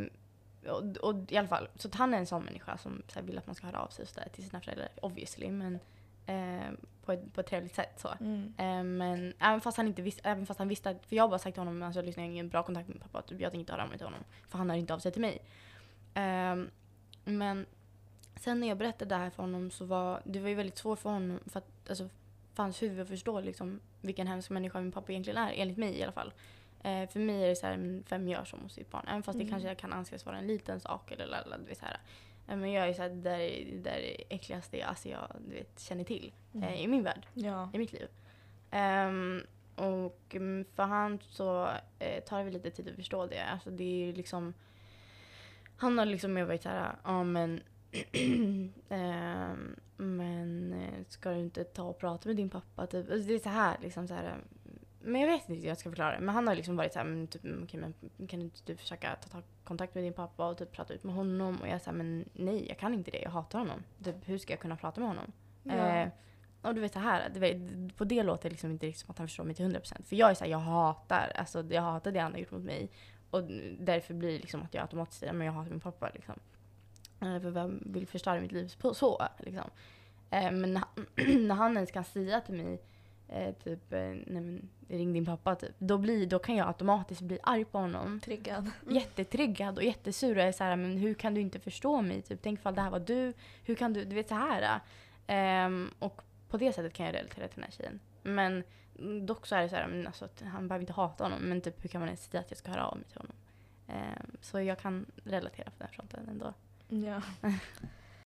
och, 0.71 0.97
och 0.97 1.32
i 1.32 1.38
alla 1.38 1.47
fall, 1.47 1.67
så 1.75 1.89
han 1.93 2.13
är 2.13 2.17
en 2.17 2.25
sån 2.25 2.43
människa 2.43 2.77
som 2.77 3.01
så 3.08 3.19
här, 3.19 3.25
vill 3.27 3.38
att 3.38 3.45
man 3.45 3.56
ska 3.56 3.67
höra 3.67 3.80
av 3.80 3.88
sig 3.88 4.08
så 4.08 4.19
där, 4.19 4.30
till 4.30 4.43
sina 4.49 4.62
föräldrar 4.62 4.89
obviously. 5.01 5.51
Men 5.51 5.80
eh, 6.28 6.72
på, 7.06 7.12
ett, 7.12 7.34
på 7.34 7.42
ett 7.42 7.48
trevligt 7.48 7.76
sätt 7.76 8.00
så. 8.00 8.10
Mm. 8.20 8.54
Eh, 8.58 8.84
men 8.84 9.34
även 9.40 9.62
fast 9.62 9.78
han 9.78 9.88
inte 9.88 10.02
visste, 10.02 10.30
även 10.30 10.46
fast 10.46 10.60
han 10.60 10.68
visste 10.68 10.90
att, 10.90 11.06
för 11.06 11.16
jag 11.16 11.24
har 11.24 11.30
bara 11.30 11.40
sagt 11.40 11.56
till 11.56 11.62
honom, 11.62 11.84
alltså 11.84 12.02
lyssna 12.02 12.24
jag 12.24 12.28
har 12.28 12.32
ingen 12.32 12.50
bra 12.50 12.63
kontakt 12.63 12.88
med 12.88 12.96
min 12.96 13.02
pappa, 13.02 13.22
typ, 13.22 13.42
jag 13.42 13.52
tänker 13.52 13.60
inte 13.60 13.72
höra 13.74 13.84
av 13.84 13.90
mig 13.90 13.98
till 13.98 14.08
honom. 14.08 14.24
För 14.50 14.58
han 14.58 14.70
hör 14.70 14.78
inte 14.78 14.94
av 14.94 15.00
sig 15.00 15.12
till 15.12 15.22
mig. 15.22 15.42
Ehm, 16.13 16.70
men 17.26 17.66
sen 18.36 18.60
när 18.60 18.68
jag 18.68 18.78
berättade 18.78 19.16
det 19.16 19.22
här 19.22 19.30
för 19.30 19.44
honom 19.44 19.72
så 19.72 19.86
var 19.86 20.22
det 20.26 20.40
var 20.40 20.50
ju 20.50 20.56
väldigt 20.56 20.78
svårt 20.78 21.00
för 21.00 21.10
honom 21.10 21.40
för 21.46 21.60
att 21.60 21.90
alltså, 21.90 22.10
för 22.54 22.63
hans 22.63 22.82
huvud 22.82 23.00
att 23.00 23.08
förstå 23.08 23.40
liksom, 23.42 23.80
vilken 24.02 24.28
hemsk 24.28 24.50
människa 24.50 24.82
min 24.82 24.92
pappa 24.92 25.12
egentligen 25.12 25.44
är, 25.44 25.54
enligt 25.56 25.78
mig 25.78 25.98
i 26.00 26.04
alla 26.04 26.12
fall. 26.12 26.34
Eh, 26.84 27.10
för 27.10 27.20
mig 27.20 27.44
är 27.44 27.48
det 27.48 27.56
så 27.56 27.68
här, 27.68 28.04
vem 28.10 28.28
gör 28.28 28.46
så 28.46 28.58
mot 28.58 28.72
sitt 28.72 28.92
barn? 28.92 29.06
Även 29.08 29.24
fast 29.24 29.36
Mm. 29.36 29.48
det 29.48 29.52
kanske 29.52 29.76
kan 29.76 29.94
anses 29.94 30.26
vara 30.26 30.38
en 30.38 30.48
liten 30.48 30.80
sak 30.80 31.12
eller 31.12 31.58
du 31.60 31.66
vet 31.66 31.78
så 31.78 31.86
här. 31.86 31.98
Eh, 32.47 32.57
men 32.57 32.71
jag 32.71 32.89
är 32.89 32.93
så 32.93 33.01
här, 33.01 33.10
det 33.10 33.21
där 33.21 33.39
är 33.39 33.65
det 33.65 33.77
där 33.81 33.91
är 33.97 34.01
det 34.17 34.36
äckligaste 34.36 34.77
jag, 34.77 34.89
alltså, 34.89 35.10
jag 35.10 35.36
du 35.47 35.55
vet, 35.55 35.79
känner 35.79 36.03
till 36.03 36.33
eh, 36.53 36.63
Mm. 36.63 36.73
i 36.73 36.88
min 36.88 37.03
värld 37.03 37.27
Ja. 37.33 37.69
i 37.73 37.77
mitt 37.77 37.93
liv. 37.93 38.07
Ehm, 38.71 39.41
och 39.75 40.21
mm, 40.36 40.65
för 40.75 40.83
han 40.83 41.19
så 41.29 41.69
eh, 41.99 42.23
tar 42.23 42.43
det 42.43 42.51
lite 42.51 42.71
tid 42.71 42.89
att 42.89 42.95
förstå 42.95 43.25
det. 43.25 43.43
Alltså 43.45 43.69
det 43.69 44.10
är 44.10 44.13
liksom... 44.13 44.53
Han 45.77 45.97
har 45.97 46.05
liksom 46.05 46.33
mer 46.33 46.43
varit 46.43 46.63
såhär, 46.63 46.95
ja 47.03 47.23
men... 47.23 47.62
ehm, 48.89 49.75
men 49.97 50.73
eh, 50.73 51.05
ska 51.07 51.29
du 51.31 51.39
inte 51.39 51.63
ta 51.63 51.83
och 51.83 51.97
prata 51.99 52.29
med 52.29 52.36
din 52.36 52.49
pappa? 52.49 52.88
Typ. 52.88 53.12
Alltså, 53.12 53.27
det 53.27 53.33
är 53.33 53.39
så 53.39 53.49
här 53.49 53.77
liksom 53.81 54.07
så 54.07 54.13
här. 54.13 54.38
Men 55.08 55.22
jag 55.22 55.28
vet 55.28 55.50
inte 55.50 55.62
hur 55.62 55.67
jag 55.67 55.78
ska 55.78 55.89
förklara 55.89 56.12
det. 56.12 56.20
Men 56.20 56.36
han 56.36 56.48
har 56.48 56.56
liksom 56.56 56.76
varit 56.76 56.93
såhär, 56.93 57.06
men, 57.06 57.28
typ, 57.28 57.41
okej, 57.63 57.80
men 57.80 58.28
kan 58.28 58.41
inte 58.41 58.60
du 58.65 58.78
försöka 58.78 59.15
ta, 59.15 59.30
ta 59.30 59.41
kontakt 59.63 59.96
med 59.96 60.04
din 60.04 60.13
pappa 60.13 60.48
och 60.48 60.58
typ 60.58 60.72
prata 60.72 60.93
ut 60.93 61.04
med 61.04 61.15
honom? 61.15 61.62
Och 61.62 61.67
jag 61.67 61.82
säger 61.82 61.98
men 61.98 62.30
nej 62.34 62.67
jag 62.67 62.78
kan 62.80 62.93
inte 62.93 63.12
det, 63.12 63.20
jag 63.22 63.30
hatar 63.30 63.60
honom. 63.60 63.84
Typ, 64.04 64.15
hur 64.26 64.38
ska 64.38 64.54
jag 64.54 64.60
kunna 64.60 64.76
prata 64.76 65.00
med 65.02 65.10
honom? 65.10 65.32
Ja. 65.63 65.74
Eh, 65.74 66.10
och 66.62 66.76
du 66.76 66.82
vet 66.82 66.93
så 66.93 67.00
här, 67.00 67.30
du 67.34 67.39
vet, 67.39 67.58
på 67.98 68.04
det 68.04 68.24
låter 68.24 68.43
det 68.43 68.50
liksom 68.50 68.72
inte 68.72 68.86
riktigt 68.86 69.02
som 69.06 69.12
att 69.12 69.17
han 69.17 69.28
förstår 69.28 69.43
mig 69.43 69.56
till 69.56 69.65
100%. 69.65 70.04
För 70.04 70.15
jag 70.15 70.30
är 70.30 70.34
så 70.34 70.43
här, 70.43 70.52
jag 70.52 70.60
hatar, 70.60 71.32
alltså 71.36 71.63
jag 71.70 71.82
hatar 71.82 72.12
det 72.12 72.20
han 72.20 72.32
har 72.32 72.39
gjort 72.39 72.52
mot 72.52 72.63
mig. 72.63 72.89
Och 73.30 73.43
därför 73.80 74.13
blir 74.13 74.32
det 74.32 74.39
liksom 74.39 74.62
att 74.62 74.74
jag 74.74 74.82
automatiskt 74.82 75.20
säger, 75.20 75.34
men 75.34 75.48
jag 75.48 75.54
hatar 75.54 75.72
min 75.72 75.80
pappa 75.80 76.10
liksom. 76.13 76.36
Eh, 77.22 77.39
För 77.41 77.50
vem 77.50 77.84
vill 77.86 78.08
förstöra 78.08 78.41
mitt 78.41 78.52
liv 78.52 78.74
på 78.82 78.93
så 78.93 79.28
liksom. 79.39 79.70
Eh, 80.30 80.52
Men 80.52 80.74
när 80.74 80.82
han, 80.82 81.06
när 81.48 81.56
han 81.56 81.75
ens 81.75 81.92
kan 81.92 82.04
säga 82.04 82.42
till 82.42 82.56
mig, 82.56 82.81
eh, 83.30 83.56
typ, 83.63 83.94
eh, 83.94 84.00
nej 84.00 84.25
men 84.28 84.69
ring 84.88 85.13
din 85.13 85.25
pappa 85.25 85.56
typ. 85.56 85.75
Då, 85.78 85.98
blir, 85.98 86.28
då 86.28 86.40
kan 86.40 86.56
jag 86.56 86.67
automatiskt 86.67 87.21
bli 87.21 87.40
arg 87.44 87.65
på 87.65 87.78
honom 87.78 88.19
Triggad. 88.19 88.71
jättetriggad 88.90 89.78
och 89.78 89.84
jättesur 89.84 90.38
och 90.38 90.44
är 90.44 90.52
så 90.52 90.63
här, 90.63 90.75
men 90.75 90.98
hur 90.98 91.13
kan 91.13 91.34
du 91.34 91.42
inte 91.42 91.60
förstå 91.60 92.02
mig? 92.02 92.21
Typ, 92.21 92.40
tänk 92.44 92.60
ifall 92.60 92.75
det 92.75 92.82
här 92.82 92.90
var 92.90 93.00
du. 93.00 93.34
Hur 93.63 93.75
kan 93.75 93.94
du, 93.94 94.06
du 94.06 94.15
vet 94.15 94.30
så 94.30 94.36
här. 94.36 94.80
Ehm, 95.28 95.92
och 96.00 96.21
på 96.50 96.58
det 96.58 96.73
sättet 96.73 96.94
kan 96.94 97.06
jag 97.06 97.15
relatera 97.15 97.48
till 97.48 97.56
den 97.56 97.63
här 97.63 97.71
tjejen. 97.71 98.00
Men 98.23 98.63
mm, 99.00 99.25
dock 99.25 99.48
så 99.48 99.56
är 99.56 99.62
det 99.62 99.69
så 99.69 99.75
här, 99.75 99.88
men 99.88 100.08
alltså, 100.08 100.25
att 100.25 100.42
han 100.42 100.67
behöver 100.67 100.84
inte 100.84 100.94
hata 100.94 101.23
honom. 101.23 101.40
Men 101.40 101.62
typ 101.62 101.84
hur 101.84 101.90
kan 101.90 102.02
man 102.02 102.08
ens 102.08 102.23
säga 102.23 102.42
att 102.42 102.52
jag 102.52 102.58
ska 102.58 102.71
höra 102.71 102.88
av 102.88 102.98
mig 102.98 103.06
till 103.06 103.17
honom? 103.17 103.36
Ehm, 103.88 104.38
så 104.42 104.62
jag 104.62 104.80
kan 104.80 105.06
relatera 105.23 105.65
på 105.65 105.75
den 105.78 105.88
här 105.88 105.96
fronten 105.96 106.30
ändå. 106.30 106.54
Ja. 106.88 107.21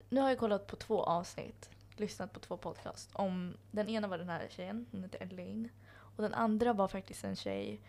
nu 0.08 0.20
har 0.20 0.28
jag 0.28 0.38
kollat 0.38 0.66
på 0.66 0.76
två 0.76 1.02
avsnitt, 1.02 1.70
lyssnat 2.00 2.32
på 2.32 2.40
två 2.40 2.56
podcast. 2.56 3.10
Om, 3.12 3.56
den 3.70 3.88
ena 3.88 4.08
var 4.08 4.18
den 4.18 4.28
här 4.28 4.46
tjejen, 4.50 4.86
hon 4.90 5.02
heter 5.02 5.22
Elaine. 5.22 5.68
Och 6.16 6.22
den 6.22 6.34
andra 6.34 6.72
var 6.72 6.88
faktiskt 6.88 7.24
en 7.24 7.36
tjej 7.36 7.80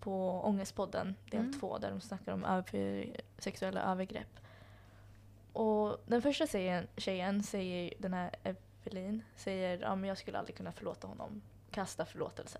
på 0.00 0.40
Ångestpodden 0.44 1.14
del 1.30 1.40
Mm. 1.40 1.52
två 1.60 1.78
där 1.78 1.90
de 1.90 2.00
snackar 2.00 2.32
om 2.32 2.44
över, 2.44 3.16
sexuella 3.38 3.82
övergrepp. 3.92 4.40
Och 5.52 6.00
den 6.06 6.22
första 6.22 6.46
tjejen, 6.46 6.86
tjejen 6.96 7.42
säger, 7.42 7.94
den 7.98 8.14
här 8.14 8.30
Evelin, 8.42 9.22
säger 9.36 9.78
ja 9.78 9.94
men 9.96 10.08
jag 10.08 10.18
skulle 10.18 10.38
aldrig 10.38 10.56
kunna 10.56 10.72
förlåta 10.72 11.06
honom. 11.06 11.42
Kasta 11.70 12.04
förlåtelse. 12.04 12.58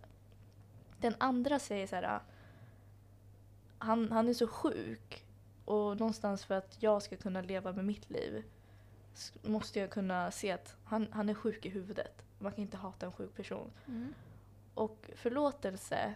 Den 1.01 1.15
andra 1.19 1.59
säger 1.59 1.87
så 1.87 1.97
här, 1.97 2.21
han, 3.79 4.13
han 4.13 4.29
är 4.29 4.35
så 4.35 4.47
sjuk 4.47 5.25
och 5.65 5.99
någonstans 5.99 6.45
för 6.45 6.55
att 6.55 6.83
jag 6.83 7.03
ska 7.03 7.17
kunna 7.17 7.41
leva 7.41 7.73
med 7.73 7.85
mitt 7.85 8.11
liv 8.11 8.45
måste 9.43 9.81
jag 9.81 9.91
kunna 9.91 10.31
se 10.31 10.51
att 10.51 10.77
han, 10.85 11.09
han 11.11 11.29
är 11.29 11.35
sjuk 11.35 11.67
i 11.67 11.69
huvudet. 11.69 12.23
Man 12.39 12.53
kan 12.53 12.63
inte 12.63 12.77
hata 12.77 13.07
en 13.07 13.13
sjuk 13.13 13.35
person. 13.37 13.71
Mm. 13.87 14.15
Och 14.75 15.11
förlåtelse, 15.15 16.15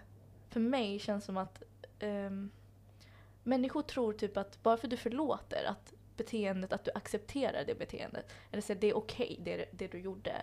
för 0.48 0.60
mig 0.60 0.98
känns 0.98 1.24
som 1.24 1.36
att 1.36 1.62
ehm, 1.98 2.50
människor 3.42 3.82
tror 3.82 4.12
typ 4.12 4.36
att 4.36 4.62
bara 4.62 4.76
för 4.76 4.86
att 4.86 4.90
du 4.90 4.96
förlåter 4.96 5.64
att 5.64 5.92
beteendet, 6.16 6.72
att 6.72 6.84
du 6.84 6.90
accepterar 6.94 7.64
det 7.66 7.78
beteendet. 7.78 8.32
Eller 8.50 8.62
säger 8.62 8.80
det 8.80 8.90
är 8.90 8.96
okej 8.96 9.40
det, 9.44 9.64
det 9.72 9.86
du 9.86 9.98
gjorde. 9.98 10.42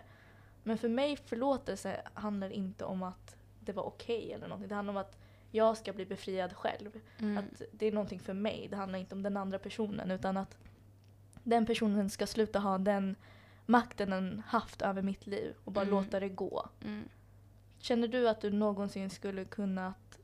Men 0.63 0.77
för 0.77 0.89
mig 0.89 1.17
förlåtelse 1.17 2.01
handlar 2.13 2.49
inte 2.49 2.85
om 2.85 3.03
att 3.03 3.35
det 3.59 3.73
var 3.73 3.83
okej 3.83 4.33
eller 4.33 4.47
någonting. 4.47 4.69
Det 4.69 4.75
handlar 4.75 4.93
om 4.93 4.97
att 4.97 5.17
jag 5.51 5.77
ska 5.77 5.93
bli 5.93 6.05
befriad 6.05 6.53
själv. 6.53 6.99
Mm. 7.19 7.37
Att 7.37 7.61
det 7.71 7.85
är 7.85 7.91
någonting 7.91 8.19
för 8.19 8.33
mig. 8.33 8.67
Det 8.69 8.75
handlar 8.75 8.99
inte 8.99 9.15
om 9.15 9.23
den 9.23 9.37
andra 9.37 9.59
personen 9.59 10.11
utan 10.11 10.37
att 10.37 10.57
den 11.49 11.65
personen 11.65 12.09
ska 12.09 12.27
sluta 12.27 12.59
ha 12.59 12.77
den 12.77 13.15
makten 13.65 14.09
den 14.09 14.43
haft 14.47 14.81
över 14.81 15.01
mitt 15.01 15.27
liv 15.27 15.55
och 15.63 15.71
bara 15.71 15.85
Mm. 15.85 15.93
låta 15.93 16.19
det 16.19 16.29
gå. 16.29 16.69
Mm. 16.83 17.09
Känner 17.79 18.07
du 18.07 18.29
att 18.29 18.41
du 18.41 18.51
någonsin 18.51 19.09
skulle 19.09 19.45
kunnat 19.45 20.19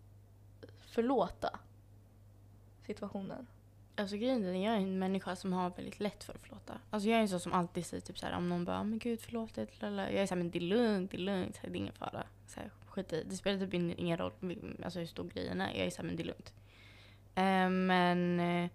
förlåta 0.85 1.59
situationen? 2.85 3.47
Alltså 3.95 4.15
grejen 4.17 4.45
är 4.45 4.65
jag 4.65 4.73
är 4.73 4.77
en 4.79 4.99
människa 4.99 5.35
som 5.35 5.53
har 5.53 5.69
väldigt 5.69 5.99
lätt 5.99 6.23
för 6.23 6.33
att 6.33 6.39
förlåta. 6.41 6.73
Alltså 6.89 7.09
jag 7.09 7.17
är 7.17 7.21
en 7.21 7.29
sån 7.29 7.39
som 7.39 7.53
alltid 7.53 7.85
säger 7.85 8.01
typ 8.01 8.19
såhär 8.19 8.37
om 8.37 8.49
någon 8.49 8.65
bara 8.65 8.83
men 8.83 8.99
gud 8.99 9.19
förlåt 9.21 9.55
det, 9.55 9.81
lala." 9.81 10.11
Jag 10.11 10.21
är 10.21 10.25
såhär 10.27 10.37
men 10.37 10.51
det 10.51 10.57
är 10.59 10.61
lugnt, 10.61 11.11
det 11.11 11.17
är 11.17 11.19
lugnt, 11.19 11.59
det 11.61 11.67
är 11.67 11.75
ingen 11.75 11.93
fara. 11.93 12.23
Så 12.47 12.59
här, 12.59 12.69
skit 12.87 13.13
i. 13.13 13.23
Det 13.29 13.35
spelar 13.35 13.59
typ 13.59 13.73
in- 13.73 13.93
ingen 13.97 14.17
roll 14.17 14.31
alltså, 14.83 14.99
hur 14.99 15.05
stor 15.05 15.23
grejen 15.29 15.61
är. 15.61 15.67
Jag 15.77 15.85
är 15.85 15.89
såhär 15.89 16.07
men 16.07 16.15
det 16.15 16.23
är 16.23 16.25
lugnt. 16.25 16.53
Eh, 17.35 17.69
men 17.69 18.39
eh, 18.39 18.69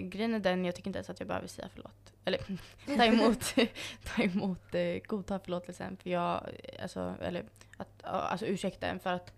grejen 0.00 0.34
är 0.34 0.38
den, 0.38 0.64
jag 0.64 0.74
tycker 0.74 0.88
inte 0.88 0.98
ens 0.98 1.10
att 1.10 1.20
jag 1.20 1.28
behöver 1.28 1.48
säga 1.48 1.68
förlåt. 1.74 2.12
Eller 2.24 2.38
ta 2.96 3.04
emot, 3.04 3.54
ta 4.04 4.22
emot 4.22 4.74
eh, 4.74 4.98
godta 5.06 5.38
förlåtelsen. 5.38 5.96
För 5.96 6.10
jag, 6.10 6.48
eh, 6.64 6.82
alltså, 6.82 7.14
eller 7.20 7.44
att, 7.76 8.04
alltså 8.04 8.46
ursäkta 8.46 8.86
en 8.86 9.00
för 9.00 9.12
att 9.12 9.32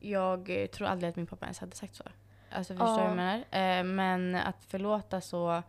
jag 0.00 0.62
eh, 0.62 0.66
tror 0.66 0.86
aldrig 0.88 1.10
att 1.10 1.16
min 1.16 1.26
pappa 1.26 1.46
ens 1.46 1.58
hade 1.58 1.76
sagt 1.76 1.94
så. 1.94 2.04
Alltså 2.50 2.72
förstår 2.74 2.86
du 2.86 2.92
vad 2.92 3.00
jag 3.00 3.10
Ja. 3.10 3.14
menar? 3.14 3.38
Eh, 3.78 3.84
men 3.84 4.34
att 4.34 4.64
förlåta 4.64 5.20
så... 5.20 5.62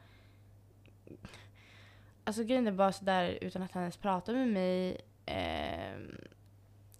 Alltså 2.23 2.43
grejen 2.43 2.67
är 2.67 2.71
bara 2.71 2.91
sådär 2.91 3.37
utan 3.41 3.61
att 3.61 3.71
han 3.71 3.83
ens 3.83 3.97
pratar 3.97 4.33
med 4.33 4.47
mig. 4.47 5.01
Eh, 5.25 5.97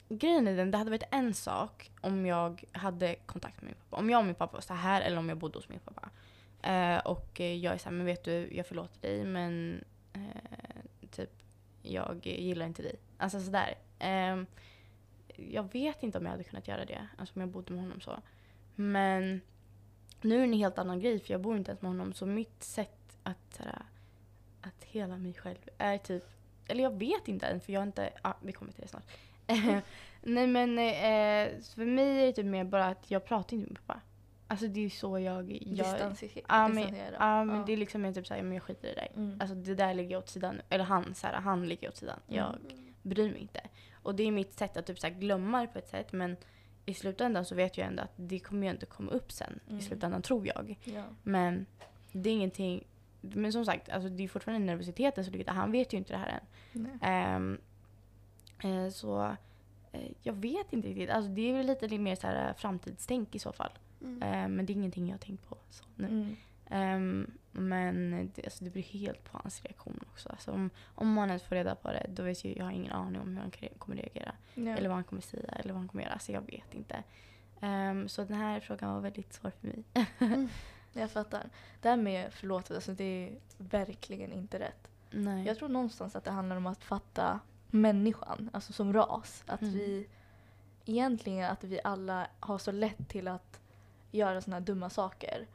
grejen 0.10 0.48
är 0.48 0.58
den, 0.58 0.72
det 0.72 0.78
hade 0.78 0.90
varit 0.90 1.04
en 1.12 1.34
sak 1.34 1.92
om 2.02 2.26
jag 2.26 2.64
hade 2.72 3.16
kontakt 3.16 3.62
med 3.62 3.66
min 3.66 3.76
pappa. 3.76 3.98
Om 3.98 4.10
jag 4.10 4.20
och 4.20 4.26
min 4.26 4.36
pappa 4.36 4.54
var 4.54 4.62
så 4.62 4.74
här 4.74 5.02
eller 5.02 5.18
om 5.18 5.30
jag 5.30 5.38
bodde 5.38 5.58
hos 5.58 5.70
min 5.70 5.80
pappa. 5.80 6.10
Eh, 6.62 6.98
och 6.98 7.40
jag 7.40 7.74
är 7.74 7.78
såhär, 7.78 7.96
men 7.96 8.06
vet 8.06 8.24
du, 8.24 8.50
jag 8.52 8.66
förlåter 8.66 9.02
dig 9.02 9.24
men 9.24 9.84
eh, 10.14 11.10
typ, 11.12 11.32
jag 11.82 12.26
gillar 12.26 12.66
inte 12.66 12.82
dig. 12.82 12.96
Alltså 13.18 13.40
sådär. 13.40 13.76
Eh, 14.00 14.44
jag 15.36 15.74
vet 15.74 16.04
inte 16.04 16.18
om 16.18 16.26
jag 16.26 16.32
hade 16.32 16.44
kunnat 16.44 16.68
göra 16.68 16.86
det, 16.86 17.08
alltså 17.18 17.36
om 17.36 17.42
jag 17.42 17.50
bodde 17.50 17.74
med 17.74 17.82
honom 17.82 18.02
så. 18.02 18.22
Men 18.76 19.42
nu 20.22 20.36
är 20.36 20.40
det 20.40 20.44
en 20.44 20.54
helt 20.54 20.78
annan 20.78 21.00
grej 21.00 21.20
för 21.20 21.32
jag 21.32 21.42
bor 21.42 21.58
inte 21.58 21.72
ens 21.72 21.82
med 21.82 21.92
honom 21.92 22.14
så 22.14 22.26
mitt 22.26 22.64
sätt 22.64 23.18
att, 23.24 23.54
såhär, 23.54 23.82
att 24.62 24.84
hela 24.84 25.18
mig 25.18 25.34
själv 25.34 25.70
är 25.78 25.98
typ, 25.98 26.24
eller 26.68 26.84
jag 26.84 27.00
vet 27.00 27.28
inte 27.28 27.48
än 27.48 27.62
för 27.62 27.74
jag 27.74 27.80
har 27.80 27.88
inte, 27.88 28.10
ja 28.24 28.38
vi 28.42 28.52
kommer 28.52 28.72
till 28.72 28.82
det 28.82 28.88
snart. 28.88 29.08
Nej 30.22 30.48
men 30.48 30.80
eh, 30.80 31.62
för 31.76 31.86
mig 31.86 32.22
är 32.22 32.26
det 32.26 32.34
typ 32.34 32.46
mer 32.46 32.64
bara 32.64 32.86
att 32.86 33.12
jag 33.12 33.26
pratar 33.26 33.58
inte 33.58 33.70
med 33.70 33.86
pappa. 33.86 34.02
Alltså 34.52 34.68
det 34.68 34.86
är 34.86 34.90
så 34.90 35.20
jag... 35.20 35.52
jag 35.52 35.62
Distansi- 35.62 36.42
Ja 36.48 36.68
men, 36.68 36.76
distansera. 36.76 37.16
ja, 37.20 37.44
men 37.46 37.56
Ja. 37.58 37.64
det 37.66 37.74
är 37.74 37.78
liksom 37.78 38.02
mer 38.02 38.14
typ 38.14 38.28
såhär, 38.28 38.42
men 38.44 38.54
jag 38.54 38.64
skiter 38.64 38.88
i 38.88 38.94
det 38.94 39.02
där. 39.02 39.10
Mm. 39.16 39.38
Alltså 39.42 39.56
det 39.56 39.76
där 39.76 39.94
lägger 39.94 40.12
jag 40.12 40.20
åt 40.20 40.30
sidan. 40.30 40.62
Eller 40.70 40.84
han, 40.84 41.16
så 41.16 41.28
här, 41.28 41.34
han 41.34 41.68
lägger 41.70 41.90
åt 41.90 41.98
sidan. 41.98 42.20
Jag 42.28 42.56
bryr 43.02 43.32
mig 43.32 43.42
inte. 43.42 43.62
Och 43.94 44.16
det 44.16 44.24
är 44.24 44.32
mitt 44.32 44.54
sätt 44.54 44.78
att 44.78 44.86
typ 44.86 45.00
så 45.00 45.08
här, 45.08 45.14
glömma 45.14 45.62
det 45.62 45.68
på 45.68 45.80
ett 45.80 45.90
sätt 45.90 46.12
men 46.12 46.38
i 46.86 46.94
slutändan 46.94 47.46
så 47.46 47.56
vet 47.56 47.78
jag 47.78 47.88
ändå 47.88 48.04
att 48.04 48.14
det 48.16 48.40
kommer 48.40 48.68
ju 48.68 48.72
inte 48.74 48.86
komma 48.86 49.12
upp 49.12 49.32
sen. 49.32 49.60
Mm. 49.68 49.80
I 49.80 49.82
slutändan 49.82 50.22
tror 50.22 50.48
jag. 50.48 50.76
ja. 50.84 51.04
Men 51.24 51.66
det 52.12 52.30
är 52.30 52.34
ingenting. 52.34 52.84
Men 53.22 53.54
som 53.54 53.66
sagt, 53.66 53.90
alltså 53.90 54.10
det 54.10 54.24
är 54.24 54.28
fortfarande 54.28 54.66
nervositeten 54.66 55.26
som 55.26 55.32
ligger. 55.34 55.52
Han 55.52 55.72
vet 55.72 55.94
ju 55.94 55.98
inte 55.98 56.14
det 56.14 56.18
här 56.20 56.40
än. 57.02 57.60
Eh, 58.86 58.90
så 58.92 59.36
eh, 59.92 60.12
jag 60.24 60.34
vet 60.34 60.74
inte 60.74 60.88
riktigt. 60.88 61.10
Alltså 61.10 61.32
det 61.32 61.50
är 61.50 61.54
väl 61.54 61.66
lite 61.66 61.98
mer 61.98 62.16
så 62.16 62.28
här, 62.28 62.54
framtidstänk 62.54 63.36
i 63.36 63.40
så 63.40 63.52
fall. 63.52 63.72
Mm. 64.02 64.24
Ehm, 64.24 64.56
men 64.56 64.66
det 64.66 64.74
är 64.74 64.76
ingenting 64.76 65.08
jag 65.08 65.14
har 65.14 65.20
tänkt 65.20 65.50
på 65.50 65.58
så 65.70 65.84
nu. 65.96 66.08
Mm. 66.08 66.36
Ehm, 66.70 67.32
men 67.52 68.32
det, 68.36 68.44
alltså 68.46 68.64
det 68.64 68.70
beror 68.70 68.84
helt 68.84 69.32
på 69.32 69.38
hans 69.44 69.64
reaktion 69.64 70.00
också. 70.12 70.30
Alltså 70.30 70.52
om, 70.52 70.70
om 70.96 71.14
man 71.14 71.28
ens 71.28 71.44
får 71.44 71.56
reda 71.56 71.76
på 71.76 71.92
det, 71.92 72.06
då 72.10 72.24
vet 72.24 72.46
jag, 72.46 72.58
jag 72.58 72.64
har 72.66 72.72
ingen 72.72 72.92
aning 72.92 73.22
om 73.22 73.28
hur 73.30 73.42
han 73.42 73.52
kommer 73.78 73.96
reagera. 73.98 74.36
Ja. 74.54 74.78
Eller 74.78 74.90
vad 74.90 74.96
han 74.98 75.04
kommer 75.04 75.22
säga, 75.22 75.52
eller 75.52 75.74
vad 75.74 75.80
han 75.82 75.88
kommer 75.88 76.04
göra. 76.04 76.14
Alltså 76.14 76.32
jag 76.32 76.42
vet 76.42 76.74
inte. 76.74 77.04
Ehm, 77.62 78.08
så 78.10 78.24
den 78.24 78.38
här 78.38 78.60
frågan 78.60 78.94
var 78.94 79.02
väldigt 79.02 79.34
svår 79.34 79.52
för 79.62 79.68
mig. 79.68 79.84
Jag 80.94 81.12
fattar. 81.12 81.50
Det 81.82 81.90
här 81.90 81.98
med 81.98 82.34
förlåtelse, 82.34 82.76
alltså 82.76 82.92
det 82.94 83.04
är 83.04 83.38
verkligen 83.58 84.34
inte 84.34 84.60
rätt. 84.60 84.92
Nej. 85.12 85.46
Jag 85.46 85.58
tror 85.58 85.70
någonstans 85.70 86.16
att 86.16 86.24
det 86.24 86.32
handlar 86.32 86.56
om 86.56 86.66
att 86.68 86.84
fatta 86.84 87.40
människan, 87.68 88.50
alltså 88.54 88.74
som 88.74 88.94
ras. 88.94 89.44
Att 89.48 89.62
Mm. 89.62 89.74
vi 89.74 90.08
egentligen 90.86 91.52
att 91.52 91.64
vi 91.64 91.80
alla 91.84 92.28
har 92.40 92.58
så 92.58 92.72
lätt 92.72 93.10
till 93.10 93.28
att 93.28 93.59
göra 94.12 94.42
såna 94.42 94.56
här 94.56 94.62
dumma 94.62 94.90
saker. 94.90 95.48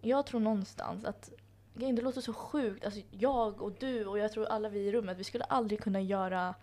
Jag 0.00 0.26
tror 0.26 0.40
någonstans 0.40 1.04
att 1.04 1.30
det 1.74 2.02
låter 2.02 2.20
så 2.20 2.32
sjukt, 2.32 2.84
alltså 2.84 3.00
jag 3.10 3.62
och 3.62 3.72
du 3.72 4.06
och 4.06 4.18
jag 4.18 4.32
tror 4.32 4.46
alla 4.46 4.68
vi 4.68 4.80
i 4.80 4.92
rummet, 4.92 5.18
vi 5.18 5.24
skulle 5.24 5.44
aldrig 5.44 5.80
kunna 5.80 6.00
göra 6.00 6.54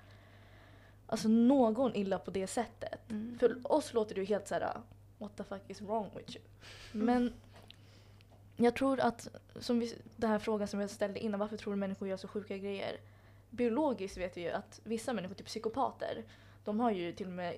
alltså 1.07 1.27
någon 1.27 1.95
illa 1.95 2.19
på 2.19 2.31
det 2.31 2.47
sättet. 2.47 3.09
Mm. 3.09 3.39
För 3.39 3.71
oss 3.71 3.93
låter 3.93 4.15
det 4.15 4.21
ju 4.21 4.27
helt 4.27 4.47
så 4.47 4.55
här: 4.55 4.81
what 5.17 5.37
the 5.37 5.43
fuck 5.43 5.61
is 5.67 5.81
wrong 5.81 6.09
with 6.15 6.37
you? 6.37 6.45
Men 6.91 7.33
jag 8.55 8.75
tror 8.75 8.99
att, 8.99 9.27
som 9.59 9.79
vi, 9.79 9.95
den 10.15 10.29
här 10.29 10.39
frågan 10.39 10.67
som 10.67 10.79
jag 10.79 10.89
ställde 10.89 11.19
innan, 11.19 11.39
varför 11.39 11.57
tror 11.57 11.73
du 11.73 11.79
människor 11.79 12.07
gör 12.07 12.17
så 12.17 12.27
sjuka 12.27 12.57
grejer? 12.57 12.97
Biologiskt 13.49 14.17
vet 14.17 14.37
vi 14.37 14.41
ju 14.41 14.51
att 14.51 14.81
vissa 14.83 15.13
människor, 15.13 15.35
typ 15.35 15.47
psykopater, 15.47 16.23
de 16.63 16.79
har 16.79 16.91
ju 16.91 17.11
till 17.11 17.27
och 17.27 17.33
med 17.33 17.57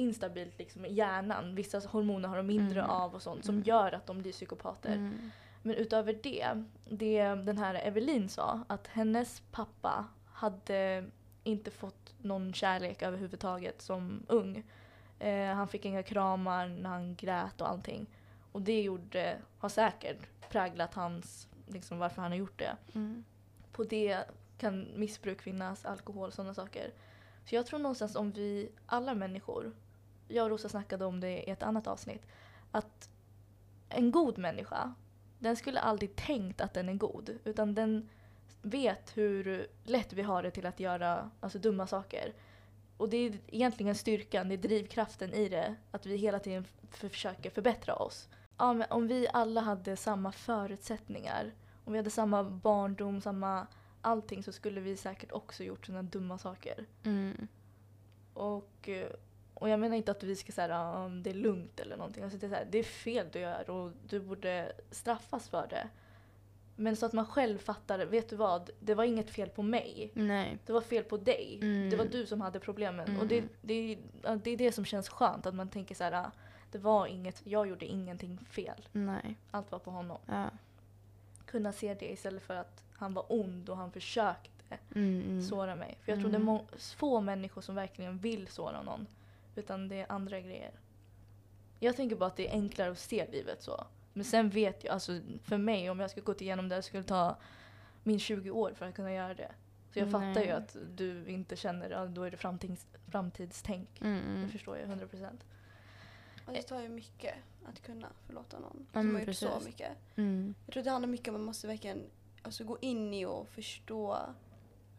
instabilt 0.00 0.58
liksom 0.58 0.84
i 0.84 0.92
hjärnan. 0.92 1.54
Vissa 1.54 1.78
hormoner 1.88 2.28
har 2.28 2.36
de 2.36 2.46
mindre 2.46 2.78
Mm. 2.80 2.90
av 2.90 3.14
och 3.14 3.22
sånt 3.22 3.44
som 3.44 3.54
Mm. 3.54 3.64
gör 3.66 3.92
att 3.92 4.06
de 4.06 4.18
blir 4.22 4.32
psykopater. 4.32 4.92
Mm. 4.92 5.30
Men 5.62 5.74
utöver 5.76 6.18
det, 6.22 6.64
det 6.90 7.22
den 7.24 7.58
här 7.58 7.74
Evelin 7.74 8.28
sa, 8.28 8.60
att 8.66 8.86
hennes 8.86 9.42
pappa 9.50 10.06
hade 10.26 11.04
inte 11.44 11.70
fått 11.70 12.14
någon 12.18 12.52
kärlek 12.52 13.02
överhuvudtaget 13.02 13.82
som 13.82 14.22
ung. 14.28 14.62
Eh, 15.18 15.54
han 15.54 15.68
fick 15.68 15.84
inga 15.84 16.02
kramar 16.02 16.66
när 16.68 16.90
han 16.90 17.16
grät 17.16 17.60
och 17.60 17.68
allting. 17.68 18.06
Och 18.52 18.62
det 18.62 18.80
gjorde, 18.82 19.38
har 19.58 19.68
säkert 19.68 20.18
präglat 20.50 20.94
hans, 20.94 21.48
liksom 21.66 21.98
varför 21.98 22.22
han 22.22 22.30
har 22.30 22.38
gjort 22.38 22.58
det. 22.58 22.76
Mm. 22.94 23.24
På 23.72 23.84
det 23.84 24.24
kan 24.58 24.88
missbruk 24.96 25.42
finnas, 25.42 25.84
alkohol 25.84 26.28
och 26.28 26.34
sådana 26.34 26.54
saker. 26.54 26.90
Så 27.44 27.54
jag 27.54 27.66
tror 27.66 27.78
någonstans 27.78 28.16
om 28.16 28.30
vi, 28.32 28.70
alla 28.86 29.14
människor, 29.14 29.72
jag 30.30 30.44
och 30.44 30.50
Rosa 30.50 30.68
snackade 30.68 31.04
om 31.04 31.20
det 31.20 31.48
i 31.48 31.50
ett 31.50 31.62
annat 31.62 31.86
avsnitt, 31.86 32.26
att 32.70 33.08
en 33.88 34.10
god 34.10 34.38
människa, 34.38 34.94
den 35.38 35.56
skulle 35.56 35.80
aldrig 35.80 36.16
tänkt 36.16 36.60
att 36.60 36.74
den 36.74 36.88
är 36.88 36.94
god. 36.94 37.38
Utan 37.44 37.74
den 37.74 38.08
vet 38.62 39.16
hur 39.16 39.66
lätt 39.84 40.12
vi 40.12 40.22
har 40.22 40.42
det 40.42 40.50
till 40.50 40.66
att 40.66 40.80
göra 40.80 41.30
alltså, 41.40 41.58
dumma 41.58 41.86
saker. 41.86 42.32
Och 42.96 43.08
det 43.08 43.16
är 43.16 43.38
egentligen 43.46 43.94
styrkan, 43.94 44.48
det 44.48 44.54
är 44.54 44.58
drivkraften 44.58 45.32
i 45.34 45.48
det, 45.48 45.74
att 45.90 46.06
vi 46.06 46.16
hela 46.16 46.38
tiden 46.38 46.64
f- 46.66 46.88
försöker 46.90 47.50
förbättra 47.50 47.94
oss. 47.94 48.28
Ja, 48.58 48.72
men 48.72 48.86
om 48.90 49.06
vi 49.08 49.28
alla 49.32 49.60
hade 49.60 49.96
samma 49.96 50.32
förutsättningar, 50.32 51.52
om 51.84 51.92
vi 51.92 51.98
hade 51.98 52.10
samma 52.10 52.44
barndom, 52.44 53.20
samma 53.20 53.66
allting 54.00 54.42
så 54.42 54.52
skulle 54.52 54.80
vi 54.80 54.96
säkert 54.96 55.32
också 55.32 55.64
gjort 55.64 55.86
sådana 55.86 56.02
dumma 56.02 56.38
saker. 56.38 56.86
Mm. 57.04 57.48
Och, 58.34 58.88
eh, 58.88 59.10
och 59.60 59.68
jag 59.68 59.80
menar 59.80 59.96
inte 59.96 60.10
att 60.10 60.22
vi 60.22 60.36
ska 60.36 60.52
säga 60.52 60.76
att 60.78 61.24
det 61.24 61.30
är 61.30 61.34
lugnt 61.34 61.80
eller 61.80 61.96
någonting. 61.96 62.24
Alltså 62.24 62.38
det, 62.38 62.46
är 62.46 62.50
så 62.50 62.54
här, 62.54 62.66
det 62.70 62.78
är 62.78 62.82
fel 62.82 63.26
du 63.32 63.38
gör 63.38 63.70
och 63.70 63.92
du 64.08 64.20
borde 64.20 64.72
straffas 64.90 65.48
för 65.48 65.66
det. 65.70 65.88
Men 66.76 66.96
så 66.96 67.06
att 67.06 67.12
man 67.12 67.26
själv 67.26 67.58
fattar, 67.58 67.98
vet 68.06 68.28
du 68.28 68.36
vad, 68.36 68.70
det 68.80 68.94
var 68.94 69.04
inget 69.04 69.30
fel 69.30 69.48
på 69.48 69.62
mig. 69.62 70.10
Nej. 70.14 70.58
Det 70.66 70.72
var 70.72 70.80
fel 70.80 71.04
på 71.04 71.16
dig. 71.16 71.58
Mm. 71.62 71.90
Det 71.90 71.96
var 71.96 72.04
du 72.04 72.26
som 72.26 72.40
hade 72.40 72.60
problemen. 72.60 73.08
Mm. 73.08 73.20
Och 73.20 73.26
det, 73.26 73.44
det, 73.62 73.98
ja, 74.22 74.36
det 74.36 74.50
är 74.50 74.56
det 74.56 74.72
som 74.72 74.84
känns 74.84 75.08
skönt, 75.08 75.46
att 75.46 75.54
man 75.54 75.68
tänker 75.68 75.94
så 75.94 76.04
här, 76.04 76.12
ah, 76.12 76.30
det 76.72 76.78
var 76.78 77.06
inget, 77.06 77.42
jag 77.46 77.68
gjorde 77.68 77.86
ingenting 77.86 78.38
fel. 78.50 78.88
Nej. 78.92 79.36
Allt 79.50 79.72
var 79.72 79.78
på 79.78 79.90
honom. 79.90 80.18
Ja. 80.26 80.50
Kunna 81.44 81.72
se 81.72 81.94
det 81.94 82.12
istället 82.12 82.42
för 82.42 82.54
att 82.54 82.82
han 82.92 83.14
var 83.14 83.24
ond 83.28 83.68
och 83.68 83.76
han 83.76 83.92
försökte 83.92 84.50
Mm, 84.94 85.22
mm. 85.22 85.42
såra 85.42 85.74
mig. 85.76 85.98
För 86.04 86.12
jag 86.12 86.20
tror 86.20 86.28
Mm. 86.34 86.46
det 86.46 86.52
är 86.52 86.78
få 86.96 87.20
människor 87.20 87.62
som 87.62 87.74
verkligen 87.74 88.18
vill 88.18 88.46
såra 88.46 88.82
någon. 88.82 89.06
Utan 89.54 89.88
det 89.88 90.00
är 90.00 90.12
andra 90.12 90.40
grejer. 90.40 90.70
Jag 91.78 91.96
tänker 91.96 92.16
bara 92.16 92.26
att 92.26 92.36
det 92.36 92.48
är 92.48 92.52
enklare 92.52 92.90
att 92.90 92.98
se 92.98 93.30
livet 93.30 93.62
så. 93.62 93.86
Men 94.12 94.24
sen 94.24 94.50
vet 94.50 94.84
jag, 94.84 94.92
alltså 94.92 95.20
för 95.42 95.58
mig 95.58 95.90
om 95.90 96.00
jag 96.00 96.10
skulle 96.10 96.24
gått 96.24 96.40
igenom 96.40 96.68
det 96.68 96.82
skulle 96.82 97.02
ta 97.02 97.36
min 98.02 98.18
20 98.18 98.50
år 98.50 98.72
för 98.76 98.86
att 98.86 98.94
kunna 98.94 99.12
göra 99.12 99.34
det. 99.34 99.52
Så 99.92 99.98
jag 99.98 100.10
fattar 100.10 100.40
ju 100.40 100.46
Nej. 100.46 100.50
att 100.50 100.76
du 100.96 101.26
inte 101.26 101.56
känner, 101.56 101.90
ja, 101.90 102.06
då 102.06 102.22
är 102.22 102.30
det 102.30 102.36
framtids, 102.36 102.86
framtidstänk. 103.08 104.00
Mm, 104.00 104.24
Det 104.24 104.38
mm. 104.38 104.50
förstår 104.50 104.78
jag 104.78 104.88
100%. 104.88 105.28
Och 106.46 106.52
det 106.52 106.62
tar 106.62 106.80
ju 106.80 106.88
mycket 106.88 107.34
att 107.64 107.82
kunna 107.82 108.08
förlåta 108.26 108.58
någon 108.58 108.86
som 108.92 109.14
har 109.14 109.22
gjort 109.22 109.36
så 109.36 109.60
mycket. 109.64 109.90
Mm. 110.16 110.54
Jag 110.66 110.72
tror 110.72 110.82
det 110.82 110.90
handlar 110.90 111.08
mycket 111.08 111.28
om 111.28 111.34
att 111.34 111.40
man 111.40 111.46
måste 111.46 111.66
verkligen 111.66 112.02
alltså, 112.42 112.64
gå 112.64 112.78
in 112.80 113.14
i 113.14 113.24
och 113.24 113.48
förstå 113.48 114.18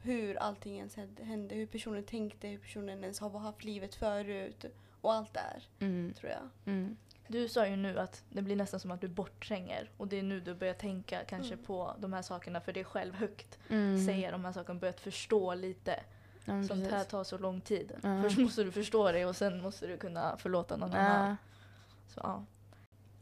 hur 0.03 0.35
allting 0.35 0.77
ens 0.77 0.95
hände- 1.21 1.55
hur 1.55 1.65
personen 1.65 2.03
tänkte, 2.03 2.47
hur 2.47 2.57
personen 2.57 3.03
ens 3.03 3.19
har 3.19 3.39
haft 3.39 3.63
livet 3.63 3.95
förut 3.95 4.65
och 5.01 5.13
allt 5.13 5.33
där, 5.33 5.63
Mm. 5.79 6.13
tror 6.13 6.31
jag. 6.31 6.49
Mm. 6.65 6.97
Du 7.27 7.47
sa 7.49 7.67
ju 7.67 7.75
nu 7.75 7.99
att 7.99 8.23
det 8.29 8.41
blir 8.41 8.55
nästan 8.55 8.79
som 8.79 8.91
att 8.91 9.01
du 9.01 9.07
borttränger 9.07 9.89
och 9.97 10.07
det 10.07 10.19
är 10.19 10.23
nu 10.23 10.39
du 10.39 10.53
börjar 10.55 10.73
tänka 10.73 11.23
kanske 11.23 11.53
Mm. 11.53 11.65
på 11.65 11.95
de 11.99 12.13
här 12.13 12.21
sakerna 12.21 12.61
för 12.61 12.73
dig 12.73 12.83
själv 12.83 13.13
högt. 13.15 13.59
Mm. 13.69 14.05
Säga 14.05 14.31
de 14.31 14.45
här 14.45 14.51
sakerna, 14.51 14.79
börjat 14.79 14.99
förstå 14.99 15.53
lite. 15.55 15.99
Ja, 16.45 16.63
Sånt 16.63 16.87
här 16.91 17.03
tar 17.03 17.23
så 17.23 17.37
lång 17.37 17.61
tid. 17.61 17.91
Ja. 18.03 18.21
Först 18.23 18.37
måste 18.37 18.63
du 18.63 18.71
förstå 18.71 19.11
det 19.11 19.25
och 19.25 19.35
sen 19.35 19.61
måste 19.61 19.87
du 19.87 19.97
kunna 19.97 20.37
förlåta 20.37 20.77
någon 20.77 20.93
annan. 20.93 21.29
Ja. 21.29 21.35
Så, 22.07 22.19
ja. 22.23 22.45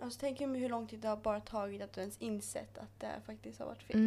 Alltså, 0.01 0.19
tänk 0.19 0.39
mig 0.39 0.61
hur 0.61 0.69
lång 0.69 0.87
tid 0.87 0.99
det 0.99 1.07
har 1.07 1.17
bara 1.17 1.39
tagit 1.41 1.81
att 1.81 1.93
du 1.93 2.01
ens 2.01 2.17
insett 2.17 2.77
att 2.77 2.99
det 2.99 3.07
här 3.07 3.19
faktiskt 3.25 3.59
har 3.59 3.65
varit 3.65 3.83
fel. 3.83 3.97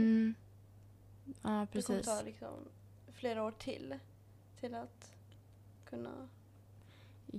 Ja, 1.24 1.32
Det 1.32 1.42
kommer 1.42 1.66
precis. 1.66 2.06
ta 2.06 2.22
liksom 2.22 2.68
flera 3.12 3.44
år 3.44 3.50
till, 3.50 3.98
till 4.60 4.74
att 4.74 5.12
kunna... 5.84 6.10
Ja, 6.18 6.28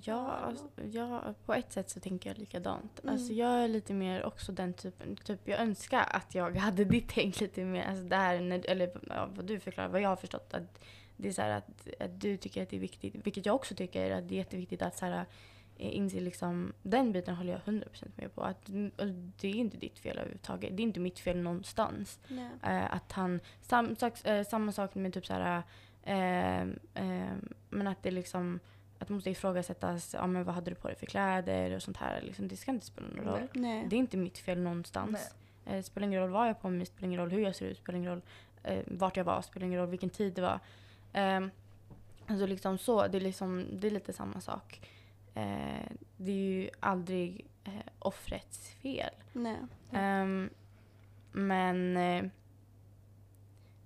Ja, 0.06 0.28
alltså, 0.28 0.66
ja, 0.92 1.34
på 1.46 1.54
ett 1.54 1.72
sätt 1.72 1.90
så 1.90 2.00
tänker 2.00 2.30
jag 2.30 2.38
likadant. 2.38 3.00
Mm. 3.04 3.14
Alltså, 3.14 3.34
jag 3.34 3.64
är 3.64 3.68
lite 3.68 3.94
mer 3.94 4.24
också 4.24 4.52
den 4.52 4.74
typen. 4.74 5.16
Typ, 5.16 5.48
jag 5.48 5.60
önskar 5.60 6.08
att 6.10 6.36
jag 6.36 6.58
hade 6.58 6.84
ditt 6.84 7.10
tänk 7.10 7.40
lite 7.40 7.64
mer. 7.66 7.84
Alltså, 7.84 8.04
det 8.04 8.16
här, 8.16 8.42
när, 8.42 8.70
eller 8.70 8.92
ja, 9.10 9.30
vad 9.36 9.46
du 9.46 9.60
förklarar, 9.60 9.90
vad 9.90 10.02
jag 10.02 10.10
har 10.10 10.16
förstått. 10.16 10.54
Att 10.54 10.80
det 11.18 11.28
är 11.28 11.32
så 11.32 11.42
här 11.42 11.50
att, 11.50 11.88
att 12.00 12.22
du 12.22 12.38
tycker 12.38 12.64
att 12.64 12.70
det 12.70 12.76
är 12.76 12.80
viktigt, 12.80 13.16
vilket 13.16 13.46
jag 13.46 13.56
också 13.56 13.76
tycker, 13.76 14.12
att 14.12 14.30
det 14.30 14.36
är 14.36 14.38
jätteviktigt 14.38 14.82
att 14.82 14.98
så 14.98 15.06
här, 15.06 15.26
eh, 15.78 15.96
inse 15.96 16.20
liksom, 16.20 16.74
den 16.82 17.12
biten 17.12 17.36
håller 17.36 17.52
jag 17.52 17.62
100% 17.62 18.12
med 18.16 18.36
på. 18.36 18.42
Att, 18.42 18.66
det 19.40 19.48
är 19.48 19.56
inte 19.56 19.78
ditt 19.78 20.00
fel 20.00 20.18
överhuvudtaget. 20.18 20.78
Det 20.78 20.82
är 20.82 20.86
inte 20.86 21.00
mitt 21.00 21.20
fel 21.20 21.38
någonstans. 21.38 22.20
Nej. 22.28 22.50
Eh, 22.64 22.94
att 22.94 23.12
han, 23.12 23.40
sam, 23.62 23.96
sak, 23.96 24.26
eh, 24.26 24.44
samma 24.46 24.72
sak 24.72 24.96
med 24.96 25.14
typ 25.14 25.26
så 25.26 25.34
här, 25.34 25.64
eh, 26.04 26.62
eh, 26.94 27.34
men 27.70 27.88
att 27.88 28.04
det 28.04 28.12
liksom, 28.12 28.60
att 29.00 29.08
det 29.08 29.14
måste 29.14 29.30
ifrågasättas, 29.30 30.14
ja 30.14 30.28
men 30.28 30.44
vad 30.44 30.56
hade 30.56 30.72
du 30.72 30.76
på 30.76 30.88
dig 30.88 30.98
för 30.98 31.06
kläder 31.06 31.76
och 31.76 31.84
sånt 31.84 31.98
här. 31.98 32.22
Liksom, 32.22 32.48
det 32.48 32.58
ska 32.58 32.72
inte 32.72 32.86
spela 32.86 33.08
någon 33.08 33.26
roll. 33.26 33.40
Nej. 33.40 33.50
Nej. 33.54 33.86
Det 33.90 33.96
är 33.96 33.98
inte 33.98 34.18
mitt 34.18 34.38
fel 34.38 34.60
någonstans. 34.62 35.32
Eh, 35.66 35.76
Det 35.76 35.84
spelar 35.84 36.08
ingen 36.08 36.22
roll 36.22 36.30
vad 36.30 36.42
jag 36.42 36.54
har 36.54 36.62
på 36.62 36.70
mig, 36.70 36.80
det 36.80 36.86
spelar 36.86 37.08
ingen 37.08 37.20
roll 37.20 37.32
hur 37.32 37.42
jag 37.42 37.56
ser 37.56 37.66
ut, 37.66 37.78
det 37.78 37.82
spelar 37.84 38.00
ingen 38.00 38.12
roll 38.12 38.22
vart 38.86 39.18
jag 39.18 39.24
var, 39.24 39.38
det 39.38 39.44
spelar 39.44 39.68
ingen 39.68 39.80
roll 39.80 39.90
vilken 39.90 40.10
tid 40.10 40.34
det 40.34 40.42
var. 40.42 40.60
Alltså 42.28 42.46
liksom 42.46 42.78
så, 42.78 43.08
det 43.08 43.18
är, 43.18 43.22
liksom, 43.22 43.66
det 43.72 43.88
är 43.88 43.92
lite 43.92 44.14
samma 44.14 44.42
sak. 44.42 44.82
Eh, 45.36 45.92
det 46.18 46.32
är 46.32 46.36
ju 46.36 46.70
aldrig 46.80 47.48
eh, 47.64 47.72
offrets 48.00 48.70
fel. 48.70 49.14
Nej. 49.34 49.58
Ehm, 49.92 50.50
men... 51.32 51.98
Eh, 51.98 52.26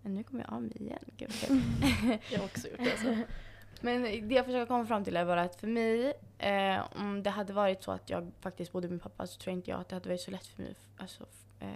men 0.01 0.15
nu 0.15 0.23
kommer 0.23 0.43
jag 0.43 0.53
av 0.53 0.61
mig 0.61 0.81
igen. 0.81 1.03
Gud. 1.17 1.31
Jag 2.31 2.39
har 2.39 2.45
också 2.45 2.67
gjort 2.67 2.77
det. 2.77 2.91
Alltså. 2.91 3.15
men 3.81 4.03
det 4.03 4.35
jag 4.35 4.45
försöker 4.45 4.65
komma 4.65 4.85
fram 4.85 5.03
till 5.03 5.17
är 5.17 5.25
bara 5.25 5.41
att 5.41 5.55
för 5.55 5.67
mig, 5.67 6.13
eh, 6.37 6.85
om 6.95 7.23
det 7.23 7.29
hade 7.29 7.53
varit 7.53 7.83
så 7.83 7.91
att 7.91 8.09
jag 8.09 8.31
faktiskt 8.39 8.71
bodde 8.71 8.87
med 8.87 9.01
pappa 9.01 9.27
så 9.27 9.39
tror 9.39 9.53
inte 9.53 9.71
jag 9.71 9.79
att 9.79 9.89
det 9.89 9.95
hade 9.95 10.09
varit 10.09 10.21
så 10.21 10.31
lätt 10.31 10.45
för 10.47 10.63
mig 10.63 10.71
att 10.71 11.01
alltså, 11.01 11.25
eh, 11.59 11.69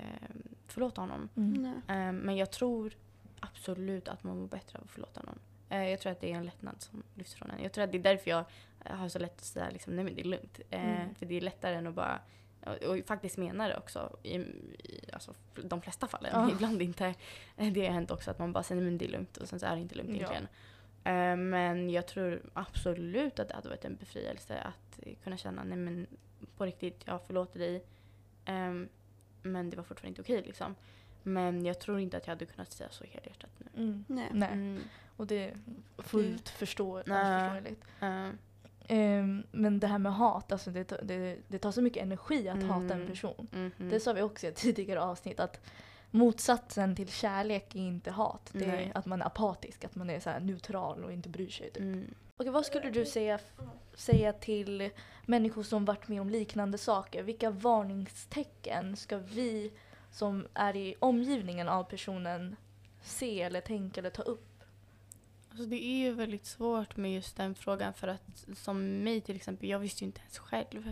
förlåta 0.68 1.02
honom. 1.02 1.30
Mm. 1.36 1.62
Nej. 1.62 1.98
Eh, 1.98 2.12
men 2.12 2.38
jag 2.38 2.52
tror 2.52 2.94
absolut 3.40 4.08
att 4.08 4.24
man 4.24 4.38
mår 4.38 4.48
bättre 4.48 4.78
av 4.80 4.84
att 4.84 4.92
förlåta 4.92 5.22
någon. 5.22 5.40
Eh, 5.70 5.90
jag 5.90 6.00
tror 6.00 6.12
att 6.12 6.22
det 6.22 6.32
är 6.32 6.36
en 6.36 6.46
lättnad 6.46 6.76
som 6.82 7.04
lyfts 7.16 7.34
från 7.36 7.52
en. 7.52 7.64
Jag 7.64 7.72
tror 7.72 7.84
att 7.84 7.92
det 7.92 7.98
är 7.98 8.04
därför 8.04 8.30
jag 8.30 8.46
eh, 8.86 8.96
har 8.96 9.10
så 9.10 9.20
lätt 9.20 9.38
att 9.38 9.46
säga 9.46 9.70
liksom, 9.70 9.96
nej 9.96 10.06
men 10.06 10.16
det 10.16 10.22
är 10.22 10.26
lugnt. 10.26 10.60
Eh, 10.70 10.82
Mm. 11.02 11.16
För 11.16 11.26
det 11.26 11.38
är 11.38 11.42
lättare 11.42 11.76
än 11.76 11.88
att 11.88 11.94
bara 11.96 12.20
och, 12.66 12.84
och 12.84 12.98
faktiskt 13.08 13.38
menar 13.38 13.70
det 13.70 13.78
också 13.78 14.18
i, 14.24 14.36
i 14.36 15.10
alltså, 15.14 15.34
de 15.64 15.82
flesta 15.82 16.08
fallen. 16.08 16.32
Ja. 16.34 16.52
Ibland 16.56 16.82
inte. 16.82 17.14
Eh, 17.58 17.72
Det 17.74 17.86
har 17.86 17.94
hänt 17.94 18.12
också 18.12 18.32
att 18.32 18.40
man 18.40 18.54
bara 18.54 18.64
säger 18.64 18.82
nej 18.82 18.92
men 18.92 18.98
det 18.98 19.06
är 19.06 19.10
lugnt 19.12 19.38
och 19.38 19.48
sen 19.50 19.60
så 19.60 19.66
är 19.66 19.76
det 19.76 19.82
inte 19.82 19.96
lugnt 19.96 20.10
Ja. 20.10 20.16
egentligen. 20.16 20.48
Eh, 21.04 21.36
men 21.38 21.90
jag 21.90 22.08
tror 22.08 22.42
absolut 22.54 23.40
att 23.40 23.48
det 23.48 23.54
hade 23.56 23.70
varit 23.70 23.86
en 23.86 23.96
befrielse 23.96 24.58
att 24.62 25.00
eh, 25.04 25.14
kunna 25.24 25.38
känna 25.38 25.64
nej 25.64 25.78
men 25.78 26.08
på 26.58 26.66
riktigt, 26.66 27.02
jag 27.06 27.22
förlåter 27.28 27.60
dig. 27.60 27.84
Ehm, 28.46 28.90
men 29.42 29.70
det 29.70 29.78
var 29.78 29.84
fortfarande 29.84 30.10
inte 30.10 30.22
okej 30.22 30.42
liksom. 30.48 30.76
Men 31.24 31.66
jag 31.66 31.80
tror 31.80 32.00
inte 32.00 32.18
att 32.18 32.28
jag 32.28 32.32
hade 32.36 32.46
kunnat 32.46 32.72
säga 32.72 32.90
så 32.92 33.04
helhjärtat 33.04 33.50
nu. 33.58 33.68
Mm. 33.84 33.90
Mm. 33.90 34.04
Nej. 34.08 34.30
Nej, 34.34 34.50
Mm. 34.52 34.82
och 35.18 35.28
det 35.28 35.36
är 35.50 35.58
fullt 35.98 36.50
förstå- 36.50 37.04
Nej. 37.06 37.50
förståeligt. 37.50 37.84
Eh, 38.02 38.30
Ehm, 38.88 39.44
men 39.52 39.80
det 39.80 39.88
här 39.88 40.00
med 40.00 40.14
hat, 40.14 40.52
alltså 40.52 40.72
det, 40.72 40.84
tar- 40.84 41.02
det, 41.04 41.38
det 41.48 41.60
tar 41.60 41.72
så 41.72 41.82
mycket 41.82 42.04
energi 42.04 42.50
att 42.50 42.64
hata 42.64 42.84
en 42.84 42.92
Mm. 42.92 43.08
person. 43.08 43.48
mhm. 43.52 43.90
Det 43.90 44.00
sa 44.00 44.14
vi 44.14 44.22
också 44.22 44.46
i 44.46 44.50
ett 44.50 44.56
tidigare 44.56 45.02
avsnitt 45.02 45.40
att 45.40 45.60
motsatsen 46.12 46.96
till 46.96 47.08
kärlek 47.10 47.76
är 47.76 47.80
inte 47.80 48.12
hat. 48.12 48.50
Det 48.54 48.68
Nej. 48.68 48.92
är 48.96 48.98
att 48.98 49.06
man 49.06 49.22
är 49.22 49.26
apatisk, 49.26 49.84
att 49.86 49.96
man 49.96 50.10
är 50.10 50.20
så 50.20 50.40
neutral 50.40 51.04
och 51.04 51.12
inte 51.14 51.30
bryr 51.30 51.50
sig. 51.50 51.68
Typ. 51.72 51.78
Mm. 51.82 52.14
Okej, 52.38 52.52
vad 52.52 52.66
skulle 52.66 52.90
du 52.90 53.06
säga, 53.06 53.40
säga 53.94 54.34
till 54.34 54.90
människor 55.26 55.64
som 55.64 55.86
varit 55.86 56.08
med 56.08 56.22
om 56.22 56.30
liknande 56.30 56.78
saker? 56.78 57.24
Vilka 57.24 57.50
varningstecken 57.50 58.96
ska 58.98 59.18
vi 59.18 59.72
som 60.12 60.48
är 60.54 60.76
i 60.76 60.96
omgivningen 61.00 61.70
av 61.70 61.84
personen 61.84 62.56
se 63.04 63.42
eller 63.42 63.62
tänka 63.62 64.00
eller 64.02 64.10
ta 64.10 64.22
upp? 64.22 64.48
Alltså 65.52 65.66
det 65.66 65.86
är 65.86 65.98
ju 65.98 66.12
väldigt 66.12 66.46
svårt 66.46 66.98
med 66.98 67.14
just 67.14 67.38
den 67.38 67.56
frågan 67.56 67.94
för 67.94 68.08
att 68.08 68.46
som 68.56 69.04
mig 69.04 69.22
till 69.22 69.36
exempel, 69.36 69.70
jag 69.70 69.80
visste 69.80 70.04
ju 70.04 70.06
inte 70.06 70.20
ens 70.22 70.38
själv. 70.40 70.92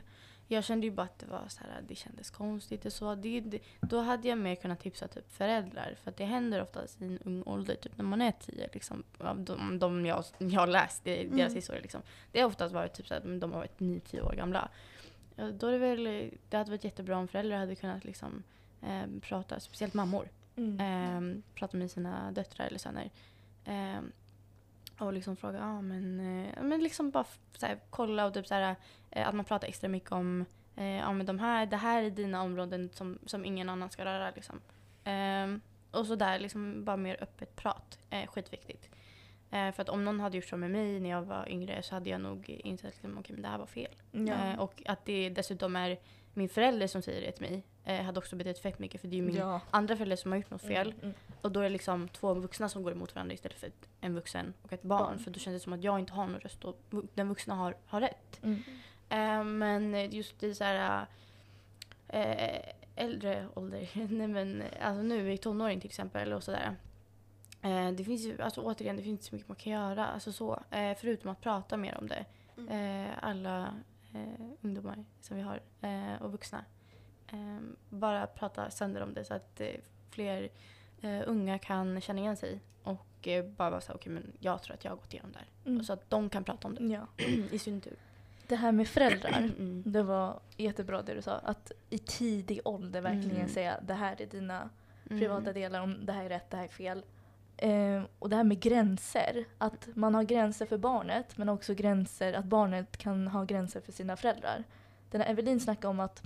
Jag 0.52 0.64
kände 0.64 0.86
ju 0.88 0.92
bara 0.92 1.04
att 1.04 1.20
det 1.20 1.26
var 1.26 1.44
så 1.48 1.60
här, 1.60 1.82
det 1.88 1.96
kändes 1.96 2.30
konstigt 2.30 2.86
och 2.86 2.94
så. 2.94 3.16
Det, 3.16 3.40
det, 3.40 3.60
då 3.82 4.00
hade 4.00 4.28
jag 4.28 4.38
mer 4.38 4.56
kunnat 4.56 4.80
tipsa 4.80 5.08
typ 5.08 5.32
föräldrar 5.32 5.96
för 6.04 6.12
att 6.12 6.18
det 6.18 6.26
händer 6.26 6.62
oftast 6.62 7.02
i 7.02 7.06
en 7.06 7.20
ung 7.20 7.44
ålder, 7.44 7.76
typ 7.76 7.98
när 7.98 8.06
man 8.06 8.22
är 8.22 8.32
tio. 8.32 8.70
Liksom, 8.74 9.04
de, 9.36 9.80
de 9.80 10.06
jag, 10.06 10.24
jag 10.38 10.60
har 10.60 10.68
läst, 10.68 11.04
det, 11.04 11.16
deras 11.16 11.32
Mm. 11.32 11.56
historia 11.56 11.82
liksom. 11.82 12.02
Det 12.32 12.40
har 12.40 12.48
oftast 12.48 12.74
varit 12.74 12.94
typ 12.94 13.08
så 13.08 13.14
att 13.14 13.24
de 13.24 13.42
har 13.52 13.60
varit 13.60 13.80
nio, 13.80 14.00
tio 14.00 14.22
år 14.22 14.34
gamla. 14.34 14.70
Då 15.36 15.68
är 15.68 15.72
det 15.72 15.78
väl, 15.78 16.32
det 16.50 16.58
hade 16.58 16.70
varit 16.72 16.84
jättebra 16.84 17.18
om 17.18 17.28
föräldrar 17.28 17.58
hade 17.58 17.76
kunnat 17.76 18.04
liksom, 18.04 18.44
eh, 18.82 19.20
prata, 19.22 19.60
speciellt 19.60 19.94
mammor. 19.94 20.30
Mm. 20.56 20.80
Ehm, 20.80 21.44
prata 21.56 21.78
med 21.78 21.92
sina 21.92 22.32
döttrar 22.32 22.66
eller 22.68 22.80
söner. 22.80 23.10
Ehm, 23.66 24.12
och 25.06 25.14
liksom 25.14 25.36
fråga, 25.36 25.58
ja 25.60 25.82
men, 25.82 26.20
eh, 26.20 26.64
men 26.64 26.84
liksom 26.84 27.12
bara 27.12 27.24
f- 27.30 27.40
så 27.58 27.66
här, 27.66 27.80
kolla 27.90 28.26
och 28.26 28.34
typ 28.34 28.48
så 28.48 28.54
här, 28.54 28.76
eh, 29.12 29.28
att 29.28 29.36
man 29.36 29.46
pratar 29.46 29.68
extra 29.68 29.88
mycket 29.90 30.12
om, 30.12 30.46
eh, 30.76 30.86
ja 30.98 31.14
men 31.14 31.26
de 31.26 31.40
här, 31.40 31.66
det 31.66 31.78
här 31.78 32.04
är 32.04 32.10
dina 32.10 32.42
områden 32.44 32.90
som, 32.94 33.20
som 33.26 33.46
ingen 33.46 33.70
annan 33.70 33.90
ska 33.90 34.06
röra 34.06 34.32
liksom. 34.36 34.62
Ehm, 35.04 35.62
och 35.92 36.06
så 36.06 36.16
där 36.16 36.40
liksom 36.40 36.86
bara 36.86 36.98
mer 36.98 37.18
öppet 37.24 37.56
prat, 37.56 38.00
eh, 38.10 38.28
skitviktigt. 38.28 38.90
Eh, 39.52 39.72
för 39.72 39.82
att 39.82 39.90
om 39.90 40.06
någon 40.06 40.20
hade 40.20 40.38
gjort 40.38 40.46
så 40.46 40.58
med 40.58 40.72
mig 40.72 41.00
när 41.00 41.10
jag 41.10 41.22
var 41.22 41.50
yngre 41.50 41.84
så 41.84 41.96
hade 41.96 42.10
jag 42.10 42.22
nog 42.22 42.50
insett 42.50 42.94
liksom, 42.94 43.18
okej 43.18 43.34
men 43.34 43.42
det 43.42 43.48
här 43.50 43.58
var 43.58 43.66
fel. 43.66 43.92
Ja. 44.12 44.34
Eh, 44.34 44.60
och 44.60 44.84
att 44.86 45.06
det 45.06 45.30
dessutom 45.30 45.76
är 45.76 46.00
min 46.34 46.50
förälder 46.50 46.88
som 46.88 47.02
säger 47.02 47.22
det 47.22 47.32
till 47.32 47.50
mig 47.50 47.64
eh, 47.84 48.02
hade 48.02 48.20
också 48.20 48.36
betytt 48.36 48.60
fett 48.60 48.80
mycket 48.80 49.02
för 49.02 49.08
det 49.08 49.16
är 49.16 49.18
ju 49.18 49.26
min 49.26 49.36
ja. 49.36 49.62
andra 49.72 49.96
förälder 49.96 50.16
som 50.16 50.32
har 50.32 50.38
gjort 50.38 50.52
något 50.52 50.62
fel. 50.62 50.88
Mm, 50.88 51.00
mm. 51.02 51.16
Och 51.42 51.52
då 51.52 51.60
är 51.60 51.64
det 51.64 51.70
liksom 51.70 52.08
två 52.08 52.34
vuxna 52.34 52.70
som 52.70 52.84
går 52.84 52.92
emot 52.92 53.16
varandra 53.16 53.34
istället 53.34 53.60
för 53.60 53.72
en 54.02 54.16
vuxen 54.16 54.54
och 54.62 54.74
ett 54.74 54.84
barn. 54.84 55.00
Barn. 55.00 55.20
För 55.20 55.32
då 55.32 55.40
känns 55.40 55.56
det 55.56 55.60
som 55.60 55.74
att 55.74 55.84
jag 55.84 56.00
inte 56.00 56.14
har 56.14 56.28
någon 56.28 56.40
röst 56.40 56.64
och 56.64 56.82
den 57.14 57.30
vuxna 57.30 57.56
har, 57.56 57.76
har 57.86 58.02
rätt. 58.02 58.44
Mm. 58.44 58.64
Eh, 59.10 59.44
men 59.44 60.12
just 60.12 60.44
i 60.44 60.56
så 60.56 60.64
här 60.64 61.06
eh, 62.08 62.62
äldre 62.96 63.48
ålder, 63.54 63.90
nej 64.10 64.28
men 64.28 64.64
alltså 64.82 65.04
nu 65.04 65.34
i 65.34 65.38
tonåring 65.38 65.80
till 65.80 65.90
exempel 65.90 66.34
och 66.34 66.44
sådär. 66.44 66.76
Eh, 67.62 67.92
det 67.92 68.04
finns 68.04 68.22
ju, 68.22 68.42
alltså 68.42 68.62
återigen, 68.62 68.98
det 68.98 69.04
finns 69.04 69.26
så 69.26 69.36
mycket 69.36 69.48
man 69.48 69.56
kan 69.56 69.74
göra. 69.74 70.08
Alltså 70.08 70.32
så, 70.32 70.60
eh, 70.72 70.98
förutom 70.98 71.32
att 71.32 71.42
prata 71.42 71.78
mer 71.78 71.98
om 71.98 72.08
det. 72.08 72.26
Mm. 72.58 73.06
Eh, 73.06 73.12
alla 73.22 73.74
eh, 74.20 74.46
ungdomar 74.62 75.06
som 75.22 75.38
vi 75.38 75.44
har 75.44 75.60
eh, 75.82 76.22
och 76.22 76.32
vuxna. 76.32 76.66
Eh, 77.32 77.58
bara 77.90 78.28
prata 78.28 78.72
sönder 78.72 79.02
om 79.04 79.14
det 79.14 79.26
så 79.26 79.34
att 79.34 79.62
eh, 79.62 79.68
fler 80.10 80.50
eh, 81.02 81.22
unga 81.28 81.60
kan 81.60 82.02
känna 82.02 82.20
igen 82.20 82.38
sig 82.38 82.60
och 82.84 83.28
eh, 83.28 83.46
bara 83.46 83.70
vara 83.70 83.82
så 83.82 83.88
här, 83.92 83.96
okej 84.00 84.14
men 84.14 84.32
jag 84.40 84.64
tror 84.64 84.74
att 84.74 84.84
jag 84.84 84.92
har 84.92 84.98
gått 84.98 85.14
igenom 85.14 85.32
det 85.32 85.38
här. 85.40 85.48
Mm. 85.66 85.80
Och 85.80 85.86
så 85.86 85.94
att 85.94 86.10
de 86.10 86.30
kan 86.30 86.44
prata 86.44 86.68
om 86.68 86.76
det 86.76 86.84
Ja. 86.84 87.08
i 87.52 87.60
sin 87.60 87.82
tur. 87.82 87.96
Det 88.48 88.56
här 88.56 88.72
med 88.72 88.88
föräldrar. 88.88 89.38
Mm. 89.58 89.84
Det 89.86 90.04
var 90.04 90.40
jättebra 90.58 91.02
det 91.02 91.14
du 91.14 91.22
sa. 91.22 91.32
Att 91.34 91.72
i 91.90 91.98
tidig 91.98 92.60
ålder 92.66 93.02
verkligen 93.02 93.36
Mm. 93.38 93.50
säga 93.50 93.80
det 93.82 93.94
här 93.94 94.22
är 94.22 94.26
dina 94.26 94.70
Mm. 95.10 95.20
privata 95.20 95.54
delar, 95.54 95.82
om 95.82 96.06
det 96.06 96.12
här 96.14 96.26
är 96.26 96.30
rätt, 96.30 96.50
det 96.50 96.58
här 96.58 96.64
är 96.64 96.68
fel. 96.68 97.04
Eh, 97.62 98.04
och 98.20 98.30
det 98.30 98.36
här 98.36 98.44
med 98.44 98.60
gränser. 98.60 99.46
Att 99.58 99.88
man 99.94 100.16
har 100.16 100.24
gränser 100.24 100.66
för 100.66 100.78
barnet 100.78 101.38
men 101.38 101.50
också 101.50 101.74
gränser, 101.74 102.34
att 102.34 102.46
barnet 102.46 102.98
kan 102.98 103.28
ha 103.28 103.44
gränser 103.44 103.82
för 103.82 103.92
sina 103.92 104.18
föräldrar. 104.18 104.64
Den 105.12 105.22
här 105.22 105.30
Evelin 105.30 105.60
snackade 105.60 105.88
om 105.88 106.00
att 106.00 106.24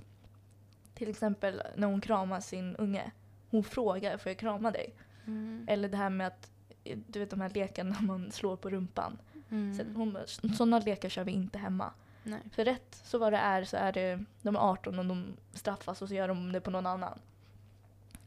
till 0.94 1.10
exempel 1.10 1.62
när 1.76 1.86
hon 1.86 2.00
kramar 2.00 2.40
sin 2.40 2.76
unge. 2.76 3.10
Hon 3.50 3.64
frågar, 3.64 4.18
får 4.18 4.30
jag 4.30 4.38
krama 4.38 4.70
dig? 4.70 4.94
Mm. 5.26 5.64
Eller 5.68 5.88
det 5.88 5.96
här 5.96 6.10
med 6.10 6.26
att, 6.26 6.50
eh, 6.84 6.98
du 7.06 7.18
vet 7.18 7.30
de 7.30 7.40
här 7.40 7.50
lekarna 7.50 7.96
när 8.00 8.06
man 8.06 8.32
slår 8.32 8.56
på 8.56 8.70
rumpan. 8.70 9.18
Mm. 9.50 9.74
Så 9.74 9.84
hon 9.94 10.18
sådana 10.56 10.78
lekar 10.78 11.08
kör 11.08 11.24
vi 11.24 11.32
inte 11.32 11.58
hemma. 11.58 11.92
Nej. 12.22 12.40
För 12.52 12.64
rätt 12.64 13.00
så 13.04 13.18
vad 13.18 13.32
det 13.32 13.38
är 13.38 13.64
så 13.64 13.76
är 13.76 13.92
det, 13.92 14.24
de 14.42 14.56
är 14.56 14.60
18 14.60 14.98
och 14.98 15.06
de 15.06 15.36
straffas 15.52 16.02
och 16.02 16.08
så 16.08 16.14
gör 16.14 16.28
de 16.28 16.52
det 16.52 16.60
på 16.60 16.70
någon 16.70 16.86
annan. 16.86 17.18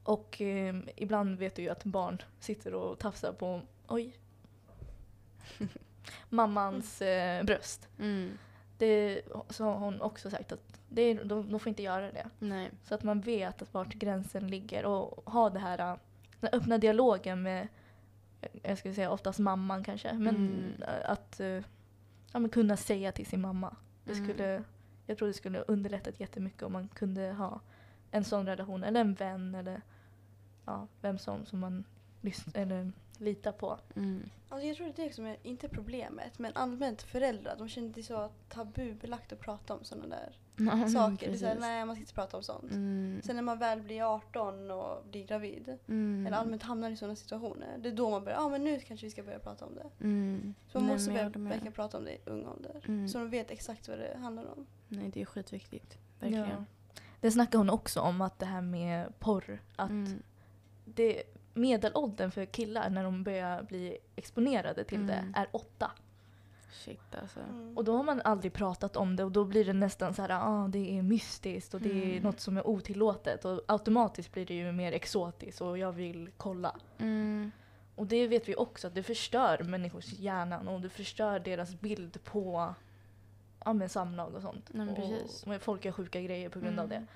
Och 0.07 0.41
eh, 0.41 0.75
ibland 0.95 1.37
vet 1.37 1.55
du 1.55 1.61
ju 1.61 1.69
att 1.69 1.83
barn 1.83 2.21
sitter 2.39 2.73
och 2.73 2.99
tafsar 2.99 3.33
på, 3.33 3.61
oj, 3.87 4.17
mammans 6.29 7.01
eh, 7.01 7.43
bröst. 7.43 7.87
Mm. 7.99 8.37
Det, 8.77 9.21
så 9.49 9.63
har 9.63 9.73
hon 9.77 10.01
också 10.01 10.29
sagt 10.29 10.51
att 10.51 10.79
det, 10.89 11.01
är- 11.01 11.23
de, 11.23 11.51
de 11.51 11.59
får 11.59 11.69
inte 11.69 11.83
göra 11.83 12.11
det. 12.11 12.25
Nej. 12.39 12.71
Så 12.83 12.95
att 12.95 13.03
man 13.03 13.21
vet 13.21 13.61
att 13.61 13.73
vart 13.73 13.93
gränsen 13.93 14.47
ligger 14.47 14.85
och 14.85 15.31
ha 15.31 15.49
det 15.49 15.59
här, 15.59 15.79
äh, 15.91 15.97
den 16.39 16.49
öppna 16.53 16.77
dialogen 16.77 17.41
med, 17.43 17.67
eh, 18.41 18.49
jag 18.63 18.77
skulle 18.77 18.93
säga 18.93 19.11
oftast 19.11 19.39
mamman 19.39 19.83
kanske, 19.83 20.13
men 20.13 20.35
Mm. 20.35 20.83
äh, 20.83 21.09
att 21.11 21.39
ja, 22.31 22.39
men 22.39 22.49
kunna 22.49 22.77
säga 22.77 23.11
till 23.11 23.25
sin 23.25 23.41
mamma. 23.41 23.75
Det 24.05 24.11
Mm. 24.11 24.25
skulle, 24.25 24.63
jag 25.05 25.17
tror 25.17 25.27
det 25.27 25.33
skulle 25.33 25.59
underlättat 25.61 26.19
jättemycket 26.19 26.63
om 26.63 26.73
man 26.73 26.87
kunde 26.87 27.31
ha 27.31 27.59
en 28.11 28.23
sån 28.23 28.45
relation, 28.45 28.83
eller 28.83 29.01
en 29.01 29.13
vän 29.13 29.55
eller 29.55 29.81
ja, 30.67 30.87
vem 31.01 31.17
som, 31.17 31.45
som 31.45 31.59
man 31.59 31.83
eller 32.53 32.91
litar 33.17 33.51
på. 33.51 33.79
Mm. 33.95 34.29
Alltså 34.49 34.67
jag 34.67 34.77
tror 34.77 34.87
det 34.95 35.01
är 35.01 35.07
det 35.07 35.13
som 35.13 35.25
är, 35.25 35.37
inte 35.43 35.69
problemet, 35.69 36.39
men 36.39 36.51
allmänt 36.55 37.01
föräldrar, 37.01 37.55
de 37.57 37.69
känner 37.69 37.89
det 37.89 38.03
så 38.03 38.29
tabubelagt 38.49 39.33
att 39.33 39.39
prata 39.39 39.73
om 39.73 39.83
sådana 39.83 40.07
där 40.07 40.37
men 40.55 40.89
saker. 40.89 41.27
Det 41.27 41.33
är 41.33 41.37
så 41.37 41.45
här, 41.45 41.51
precis. 41.53 41.61
nej 41.61 41.85
man 41.85 41.95
ska 41.95 42.01
inte 42.01 42.13
prata 42.13 42.37
om 42.37 42.43
sånt. 42.43 42.71
Mm. 42.71 43.21
Sen 43.23 43.35
när 43.35 43.43
man 43.43 43.59
väl 43.59 43.81
blir 43.81 44.15
18 44.15 44.71
och 44.71 45.05
blir 45.11 45.25
gravid, 45.27 45.77
Mm. 45.87 46.27
eller 46.27 46.37
allmänt 46.37 46.63
hamnar 46.63 46.89
i 46.89 46.95
sådana 46.97 47.15
situationer, 47.15 47.77
det 47.77 47.89
är 47.89 47.93
då 47.93 48.09
man 48.09 48.23
börjar, 48.23 48.37
ja 48.37 48.45
ah, 48.45 48.49
men 48.49 48.63
nu 48.63 48.79
kanske 48.79 49.05
vi 49.05 49.11
ska 49.11 49.23
börja 49.23 49.39
prata 49.39 49.65
om 49.65 49.75
det. 49.75 50.05
Mm. 50.05 50.53
Så 50.67 50.77
man 50.79 50.87
Nej, 50.87 50.95
måste 50.95 51.11
börja 51.11 51.29
verkligen 51.29 51.73
prata 51.73 51.97
om 51.97 52.05
det 52.05 52.11
i 52.11 52.19
ung 52.25 52.47
ålder. 52.47 52.81
Mm. 52.87 53.09
Så 53.09 53.17
de 53.17 53.29
vet 53.29 53.51
exakt 53.51 53.87
vad 53.87 53.99
det 53.99 54.17
handlar 54.17 54.45
om. 54.51 54.65
Nej, 54.87 55.09
det 55.13 55.21
är 55.21 55.25
skitviktigt. 55.25 55.97
Verkligen. 56.19 56.49
Ja. 56.49 56.63
Det 57.21 57.31
snackar 57.31 57.57
hon 57.57 57.69
också 57.69 58.01
om, 58.01 58.21
att 58.21 58.39
det 58.39 58.45
här 58.45 58.61
med 58.61 59.19
porr, 59.19 59.61
att 59.75 59.89
Mm. 59.89 60.23
Det, 60.97 61.23
medelåldern 61.53 62.31
för 62.31 62.45
killar 62.45 62.89
när 62.89 63.03
de 63.03 63.23
börjar 63.23 63.63
bli 63.63 63.97
exponerade 64.15 64.83
till 64.83 65.01
Mm. 65.01 65.07
det 65.07 65.39
är 65.39 65.47
åtta. 65.51 65.91
Shit 66.71 67.15
alltså. 67.21 67.39
Mm. 67.39 67.77
Och 67.77 67.83
då 67.83 67.97
har 67.97 68.03
man 68.03 68.21
aldrig 68.21 68.53
pratat 68.53 68.97
om 68.97 69.15
det 69.15 69.23
och 69.23 69.31
då 69.31 69.45
blir 69.45 69.65
det 69.65 69.73
nästan 69.73 70.13
så 70.13 70.21
här, 70.21 70.29
ah, 70.31 70.67
det 70.67 70.97
är 70.97 71.01
mystiskt 71.01 71.73
och 71.73 71.81
det 71.81 71.89
är 71.89 72.11
Mm. 72.11 72.23
något 72.23 72.39
som 72.39 72.57
är 72.57 72.67
otillåtet 72.67 73.45
och 73.45 73.61
automatiskt 73.67 74.31
blir 74.33 74.45
det 74.45 74.53
ju 74.53 74.71
mer 74.71 74.91
exotiskt 74.91 75.61
och 75.61 75.77
jag 75.77 75.91
vill 75.91 76.29
kolla. 76.37 76.75
Mm. 76.97 77.51
Och 77.95 78.07
det 78.07 78.27
vet 78.27 78.49
vi 78.49 78.55
också 78.55 78.87
att 78.87 78.95
det 78.95 79.03
förstör 79.03 79.63
människors 79.63 80.13
hjärnan 80.13 80.67
och 80.67 80.81
det 80.81 80.89
förstör 80.89 81.39
deras 81.39 81.79
bild 81.79 82.23
på 82.23 82.73
ja, 83.65 83.73
men 83.73 83.89
samlag 83.89 84.35
och 84.35 84.41
sånt. 84.41 84.69
Nej, 84.73 84.95
precis. 84.95 85.43
och 85.43 85.61
folk 85.61 85.85
gör 85.85 85.91
sjuka 85.91 86.21
grejer 86.21 86.49
på 86.49 86.59
grund 86.59 86.79
av 86.79 86.89
det. 86.89 86.95
Mm. 86.95 87.07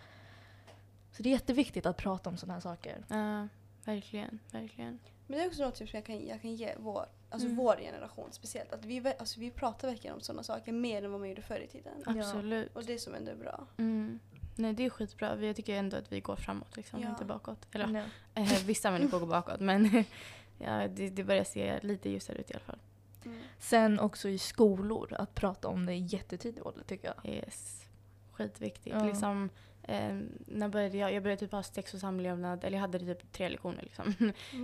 Så 1.11 1.23
det 1.23 1.29
är 1.29 1.31
jätteviktigt 1.31 1.85
att 1.85 1.97
prata 1.97 2.29
om 2.29 2.37
sådana 2.37 2.53
här 2.53 2.61
saker. 2.61 3.05
Ja, 3.07 3.47
verkligen. 3.85 4.39
Verkligen. 4.51 4.99
Men 5.27 5.37
det 5.39 5.43
är 5.43 5.47
också 5.47 5.63
något 5.63 5.77
som 5.77 5.87
jag 5.91 6.05
kan, 6.05 6.27
jag 6.27 6.41
kan 6.41 6.55
ge 6.55 6.75
vår, 6.79 7.05
alltså 7.29 7.47
Mm. 7.47 7.57
vår 7.57 7.75
generation 7.75 8.29
speciellt. 8.31 8.73
Att 8.73 8.85
vi, 8.85 9.13
alltså 9.19 9.39
vi 9.39 9.51
pratar 9.51 9.87
verkligen 9.87 10.15
om 10.15 10.21
sådana 10.21 10.43
saker 10.43 10.71
mer 10.71 11.03
än 11.03 11.11
vad 11.11 11.19
man 11.19 11.29
gjorde 11.29 11.41
förr 11.41 11.59
i 11.59 11.67
tiden. 11.67 11.93
Ja. 12.05 12.11
Absolut. 12.19 12.75
Och 12.75 12.83
det 12.85 12.97
som 12.97 13.15
ändå 13.15 13.31
är 13.31 13.35
bra. 13.35 13.67
Mm. 13.77 14.19
Nej, 14.55 14.73
det 14.73 14.85
är 14.85 14.89
skitbra. 14.89 15.45
Jag 15.45 15.55
tycker 15.55 15.75
ändå 15.75 15.97
att 15.97 16.11
vi 16.11 16.19
går 16.19 16.35
framåt, 16.35 16.77
liksom, 16.77 17.01
Ja. 17.01 17.09
inte 17.09 17.25
bakåt. 17.25 17.67
Eller 17.71 18.05
Ja. 18.35 18.41
eh, 18.41 18.63
vissa 18.65 18.91
människor 18.91 19.19
går 19.19 19.27
bakåt, 19.27 19.59
men 19.59 20.03
ja, 20.57 20.87
det, 20.87 21.09
det 21.09 21.23
börjar 21.23 21.43
se 21.43 21.79
lite 21.81 22.09
ljusare 22.09 22.37
ut 22.37 22.51
i 22.51 22.53
alla 22.53 22.63
fall. 22.63 22.79
Mm. 23.25 23.39
Sen 23.59 23.99
också 23.99 24.29
i 24.29 24.37
skolor, 24.37 25.13
att 25.19 25.35
prata 25.35 25.67
om 25.67 25.85
det 25.85 25.93
i 25.93 25.99
jättetidig 26.05 26.65
ålder 26.67 26.83
tycker 26.83 27.13
jag. 27.23 27.33
Yes. 27.33 27.85
Skitviktigt. 28.31 28.95
Ja. 28.95 29.05
Liksom, 29.05 29.49
eh, 29.83 30.19
när 30.47 30.67
började 30.69 30.97
jag, 30.97 31.13
jag 31.13 31.23
började 31.23 31.39
typ 31.39 31.51
ha 31.51 31.63
sex 31.63 31.93
och 31.93 31.99
samlevnad, 31.99 32.63
eller 32.63 32.77
jag 32.77 32.81
hade 32.81 32.99
typ 32.99 33.31
tre 33.31 33.49
lektioner 33.49 33.81
liksom. 33.83 34.13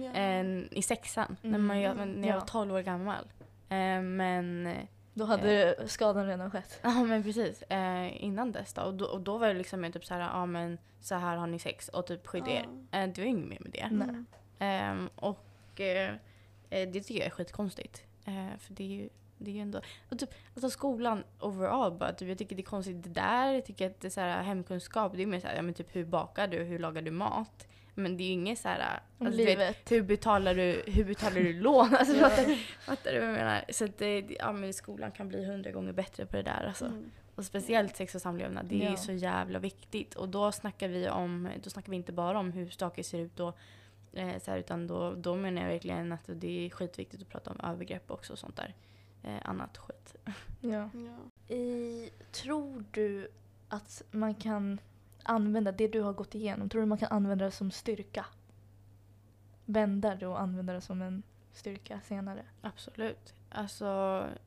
Ja. 0.03 0.11
En, 0.13 0.67
I 0.71 0.81
sexan, 0.81 1.37
när, 1.41 1.49
Mm. 1.49 1.65
man, 1.67 1.79
jag, 1.81 1.95
när 2.07 2.27
jag 2.27 2.35
Ja. 2.35 2.39
var 2.39 2.47
12 2.47 2.73
år 2.73 2.81
gammal. 2.81 3.23
Eh, 3.69 4.01
men 4.01 4.73
Då 5.13 5.25
hade 5.25 5.75
skadan 5.87 6.27
redan 6.27 6.51
skett. 6.51 6.79
Ja 6.83 7.03
men 7.03 7.23
precis. 7.23 7.61
Eh, 7.61 8.23
innan 8.23 8.51
dess 8.51 8.73
då. 8.73 8.81
Och, 8.81 8.93
då. 8.93 9.05
och 9.05 9.21
då 9.21 9.37
var 9.37 9.47
det 9.47 9.53
liksom 9.53 9.81
mer 9.81 9.91
typ 9.91 10.05
så 10.05 10.13
här, 10.13 10.21
ja 10.21 10.45
men 10.45 10.77
så 11.01 11.15
här 11.15 11.37
har 11.37 11.47
ni 11.47 11.59
sex 11.59 11.89
och 11.89 12.07
typ 12.07 12.27
skydda 12.27 12.51
er. 12.51 12.65
Eh, 12.91 13.07
det 13.09 13.21
var 13.21 13.25
inget 13.27 13.47
mer 13.49 13.57
med 13.61 13.71
det. 13.71 13.79
Mm. 13.79 14.25
Ehm, 14.59 15.09
och 15.15 15.79
eh, 15.81 16.13
eh, 16.69 16.89
det 16.89 17.01
tycker 17.01 17.15
jag 17.19 17.25
är 17.25 17.29
skitkonstigt. 17.29 18.03
Eh, 18.25 18.57
för 18.59 18.73
det 18.73 18.83
är 18.83 18.87
ju 18.87 19.09
det 19.37 19.51
är 19.51 19.55
ju 19.55 19.61
ändå, 19.61 19.81
och 20.09 20.19
typ, 20.19 20.29
alltså 20.53 20.69
skolan 20.69 21.23
overall 21.39 21.91
bara, 21.91 22.13
typ, 22.13 22.29
jag 22.29 22.37
tycker 22.37 22.55
det 22.55 22.61
är 22.61 22.63
konstigt 22.63 23.03
det 23.03 23.09
där, 23.09 23.51
jag 23.53 23.65
tycker 23.65 23.87
att 23.87 23.99
det 24.01 24.07
är 24.07 24.09
så 24.09 24.21
här, 24.21 24.43
hemkunskap, 24.43 25.13
det 25.15 25.21
är 25.21 25.27
mer 25.27 25.39
så 25.39 25.47
här, 25.47 25.55
ja 25.55 25.61
men 25.61 25.73
typ 25.73 25.95
hur 25.95 26.05
bakar 26.05 26.47
du, 26.47 26.57
hur 26.63 26.79
lagar 26.79 27.01
du 27.01 27.11
mat? 27.11 27.67
Men 27.93 28.17
det 28.17 28.23
är 28.23 28.25
ju 28.25 28.31
inget 28.31 28.59
så 28.59 28.67
här, 28.67 28.99
alltså, 29.19 29.37
du 29.37 29.45
vet, 29.45 29.57
livet. 29.59 29.91
hur 29.91 30.01
betalar 30.01 30.55
du, 30.55 30.83
hur 30.87 31.03
betalar 31.05 31.35
du 31.35 31.53
lån? 31.53 31.95
Alltså, 31.95 32.15
Ja. 32.15 32.29
fattar, 32.29 32.55
fattar 32.79 33.11
du 33.13 33.19
vad 33.19 33.29
jag 33.29 33.33
menar? 33.35 33.63
Så 33.69 33.85
att 33.85 33.97
det, 33.97 34.25
ja 34.39 34.51
men 34.51 34.73
skolan 34.73 35.11
kan 35.11 35.27
bli 35.27 35.45
hundra 35.45 35.71
gånger 35.71 35.93
bättre 35.93 36.25
på 36.25 36.35
det 36.35 36.43
där 36.43 36.65
alltså. 36.67 36.85
Mm. 36.85 37.11
Och 37.35 37.45
speciellt 37.45 37.95
sex 37.95 38.15
och 38.15 38.21
samlevnad, 38.21 38.65
det 38.65 38.75
är 38.81 38.83
Ja. 38.85 38.91
ju 38.91 38.97
så 38.97 39.11
jävla 39.11 39.59
viktigt. 39.59 40.15
Och 40.15 40.29
då 40.29 40.51
snackar 40.51 40.87
vi 40.87 41.09
om, 41.09 41.49
då 41.63 41.69
snackar 41.69 41.89
vi 41.89 41.95
inte 41.95 42.11
bara 42.11 42.39
om 42.39 42.51
hur 42.51 42.69
stakig 42.69 43.05
ser 43.05 43.19
ut 43.19 43.35
då, 43.35 43.53
eh, 44.13 44.39
så 44.39 44.51
här, 44.51 44.57
utan 44.57 44.87
då, 44.87 45.13
då 45.13 45.35
menar 45.35 45.61
jag 45.61 45.69
verkligen 45.69 46.11
att 46.11 46.23
det 46.27 46.65
är 46.65 46.69
skitviktigt 46.69 47.23
att 47.23 47.29
prata 47.29 47.51
om 47.51 47.59
övergrepp 47.71 48.11
också 48.11 48.33
och 48.33 48.39
sånt 48.39 48.55
där. 48.55 48.73
Eh, 49.27 49.49
annat 49.49 49.77
skit. 49.77 50.15
Ja. 50.61 50.89
Ja. 50.93 51.53
I, 51.55 52.09
tror 52.31 52.83
du 52.91 53.27
att 53.69 54.03
man 54.11 54.35
kan 54.35 54.79
använda 55.23 55.71
det 55.71 55.87
du 55.87 56.01
har 56.01 56.13
gått 56.13 56.35
igenom, 56.35 56.69
tror 56.69 56.81
du 56.81 56.87
man 56.87 56.97
kan 56.97 57.11
använda 57.11 57.45
det 57.45 57.51
som 57.51 57.71
styrka? 57.71 58.25
Vända 59.65 60.15
det 60.15 60.27
och 60.27 60.41
använda 60.41 60.73
det 60.73 60.81
som 60.81 61.01
en 61.01 61.23
styrka 61.53 62.01
senare? 62.01 62.45
Absolut. 62.61 63.33
Alltså 63.49 63.85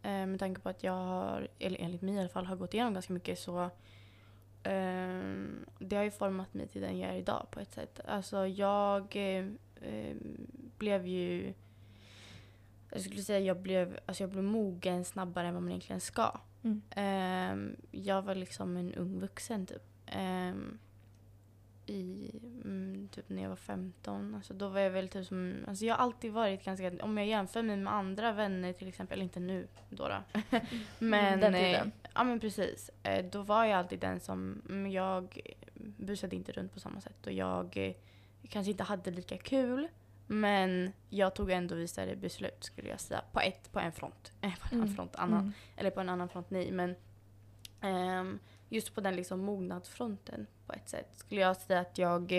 eh, 0.02 0.26
med 0.26 0.38
tanke 0.38 0.60
på 0.60 0.68
att 0.68 0.82
jag 0.82 0.92
har, 0.92 1.48
eller 1.58 1.80
enligt 1.80 2.02
mig 2.02 2.14
i 2.14 2.18
alla 2.18 2.28
fall, 2.28 2.46
har 2.46 2.56
gått 2.56 2.74
igenom 2.74 2.94
ganska 2.94 3.12
mycket 3.12 3.38
så 3.38 3.70
ehm, 4.62 5.66
det 5.78 5.96
har 5.96 6.02
ju 6.02 6.10
format 6.10 6.54
mig 6.54 6.68
till 6.68 6.82
den 6.82 6.98
jag 6.98 7.10
är 7.10 7.16
idag 7.16 7.46
på 7.50 7.60
ett 7.60 7.72
sätt. 7.72 8.00
Alltså 8.06 8.46
jag 8.46 9.16
eh, 9.16 9.46
eh, 9.80 10.16
blev 10.78 11.06
ju 11.06 11.54
jag 12.92 13.02
skulle 13.02 13.22
säga 13.22 13.38
jag 13.40 13.60
blev, 13.60 13.98
alltså 14.06 14.22
jag 14.22 14.30
blev 14.30 14.44
mogen 14.44 15.04
snabbare 15.04 15.48
än 15.48 15.54
vad 15.54 15.62
man 15.62 15.70
egentligen 15.70 16.00
ska. 16.00 16.40
Mm. 16.62 16.82
Ehm, 16.90 17.76
jag 17.90 18.22
var 18.22 18.34
liksom 18.34 18.76
en 18.76 18.94
ung 18.94 19.20
vuxen 19.20 19.66
typ. 19.66 19.82
Ehm, 20.06 20.78
i, 21.86 22.30
mm, 22.64 23.08
typ 23.12 23.28
när 23.28 23.42
jag 23.42 23.48
var 23.48 23.56
15. 23.56 24.34
Alltså 24.34 24.54
då 24.54 24.68
var 24.68 24.80
jag 24.80 24.90
väl 24.90 25.08
typ 25.08 25.26
som, 25.26 25.64
alltså 25.68 25.84
jag 25.84 25.94
har 25.94 26.04
alltid 26.04 26.32
varit 26.32 26.64
ganska, 26.64 26.92
om 27.00 27.18
jag 27.18 27.26
jämför 27.26 27.62
mig 27.62 27.76
med 27.76 27.92
andra 27.92 28.32
vänner 28.32 28.72
till 28.72 28.88
exempel, 28.88 29.14
eller 29.14 29.24
inte 29.24 29.40
nu 29.40 29.68
då. 29.88 30.08
då. 30.08 30.40
men, 30.98 31.40
Den 31.40 31.54
eh, 31.54 31.60
tiden. 31.60 31.92
ja 32.14 32.24
men 32.24 32.40
precis. 32.40 32.90
Eh, 33.02 33.24
då 33.24 33.42
var 33.42 33.64
jag 33.64 33.78
alltid 33.78 34.00
den 34.00 34.20
som, 34.20 34.62
mm, 34.68 34.90
jag 34.90 35.40
busade 35.74 36.36
inte 36.36 36.52
runt 36.52 36.72
på 36.74 36.80
samma 36.80 37.00
sätt 37.00 37.26
och 37.26 37.32
jag 37.32 37.76
eh, 37.76 37.94
kanske 38.48 38.70
inte 38.70 38.84
hade 38.84 39.10
lika 39.10 39.38
kul. 39.38 39.88
Men 40.32 40.92
jag 41.08 41.34
tog 41.34 41.50
ändå 41.50 41.74
visare 41.74 42.16
beslut 42.16 42.64
skulle 42.64 42.88
jag 42.88 43.00
säga. 43.00 43.22
På, 43.32 43.40
ett, 43.40 43.72
på 43.72 43.80
en 43.80 43.92
front. 43.92 44.32
Eh, 44.40 44.50
på 44.60 44.74
en 44.74 44.80
Mm. 44.82 44.94
front, 44.94 45.16
annan, 45.16 45.40
Mm. 45.40 45.52
eller 45.76 45.90
på 45.90 46.00
en 46.00 46.08
annan 46.08 46.28
front, 46.28 46.50
nej. 46.50 46.70
Men 46.72 46.94
ehm, 47.80 48.38
just 48.68 48.94
på 48.94 49.00
den 49.00 49.16
liksom 49.16 49.40
mognadsfronten 49.40 50.46
på 50.66 50.72
ett 50.72 50.88
sätt 50.88 51.08
skulle 51.16 51.40
jag 51.40 51.56
säga 51.56 51.80
att 51.80 51.98
jag... 51.98 52.32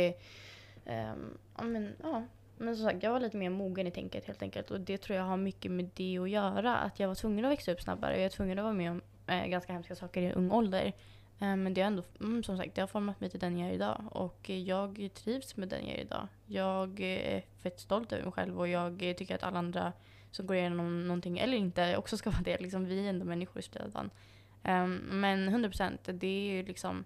ehm, 0.86 1.38
ja, 1.58 1.64
men, 1.64 1.96
ja, 2.04 2.24
men 2.58 2.76
som 2.76 2.86
sagt, 2.86 3.04
jag 3.04 3.12
var 3.12 3.20
lite 3.20 3.38
mer 3.38 3.50
mogen 3.50 3.88
i 3.88 3.92
tänket 3.92 4.26
helt 4.26 4.42
enkelt. 4.42 4.72
Och 4.72 4.82
det 4.82 4.98
tror 4.98 5.18
jag 5.18 5.24
har 5.26 5.38
mycket 5.38 5.72
med 5.72 5.90
det 5.96 6.18
att 6.18 6.30
göra. 6.30 6.78
Att 6.78 7.00
jag 7.00 7.08
var 7.08 7.16
tvungen 7.16 7.46
att 7.46 7.52
växa 7.52 7.72
upp 7.72 7.82
snabbare. 7.82 8.16
Jag 8.16 8.22
var 8.24 8.30
tvungen 8.30 8.60
att 8.60 8.64
vara 8.64 8.74
med 8.74 8.92
om 8.92 9.02
eh, 9.28 9.46
ganska 9.46 9.74
hemska 9.74 9.96
saker 9.96 10.22
i 10.22 10.32
ung 10.34 10.52
ålder. 10.52 10.94
Eh, 11.42 11.56
men 11.56 11.74
det 11.74 11.82
är 11.82 11.86
ändå, 11.86 12.04
mm, 12.20 12.44
som 12.44 12.58
sagt, 12.58 12.76
det 12.76 12.82
har 12.82 12.88
format 12.88 13.20
mig 13.20 13.30
till 13.30 13.40
den 13.40 13.58
jag 13.58 13.70
är 13.70 13.74
idag. 13.74 14.02
Och 14.12 14.50
eh, 14.50 14.60
jag 14.60 15.10
trivs 15.14 15.58
med 15.58 15.68
den 15.68 15.88
jag 15.88 15.98
är 15.98 16.02
idag. 16.02 16.28
Jag 16.46 17.00
är 17.00 17.46
fett 17.60 17.80
stolt 17.80 18.12
över 18.14 18.24
mig 18.24 18.34
själv 18.34 18.60
och 18.60 18.68
jag 18.68 19.04
eh, 19.04 19.16
tycker 19.16 19.36
att 19.36 19.44
alla 19.44 19.60
andra 19.60 19.94
som 20.32 20.48
går 20.48 20.56
igenom 20.56 21.08
någonting, 21.08 21.40
eller 21.40 21.58
inte, 21.58 21.98
också 21.98 22.18
ska 22.18 22.30
vara 22.30 22.42
det. 22.42 22.62
Liksom, 22.62 22.86
vi 22.86 23.06
är 23.06 23.10
ändå 23.10 23.26
människor 23.26 23.60
i 23.60 23.64
slutändan. 23.64 24.10
Um, 24.64 24.96
men 24.96 25.48
100 25.48 25.70
procent, 25.70 26.10
det 26.14 26.28
är 26.28 26.52
ju 26.52 26.64
liksom 26.64 27.06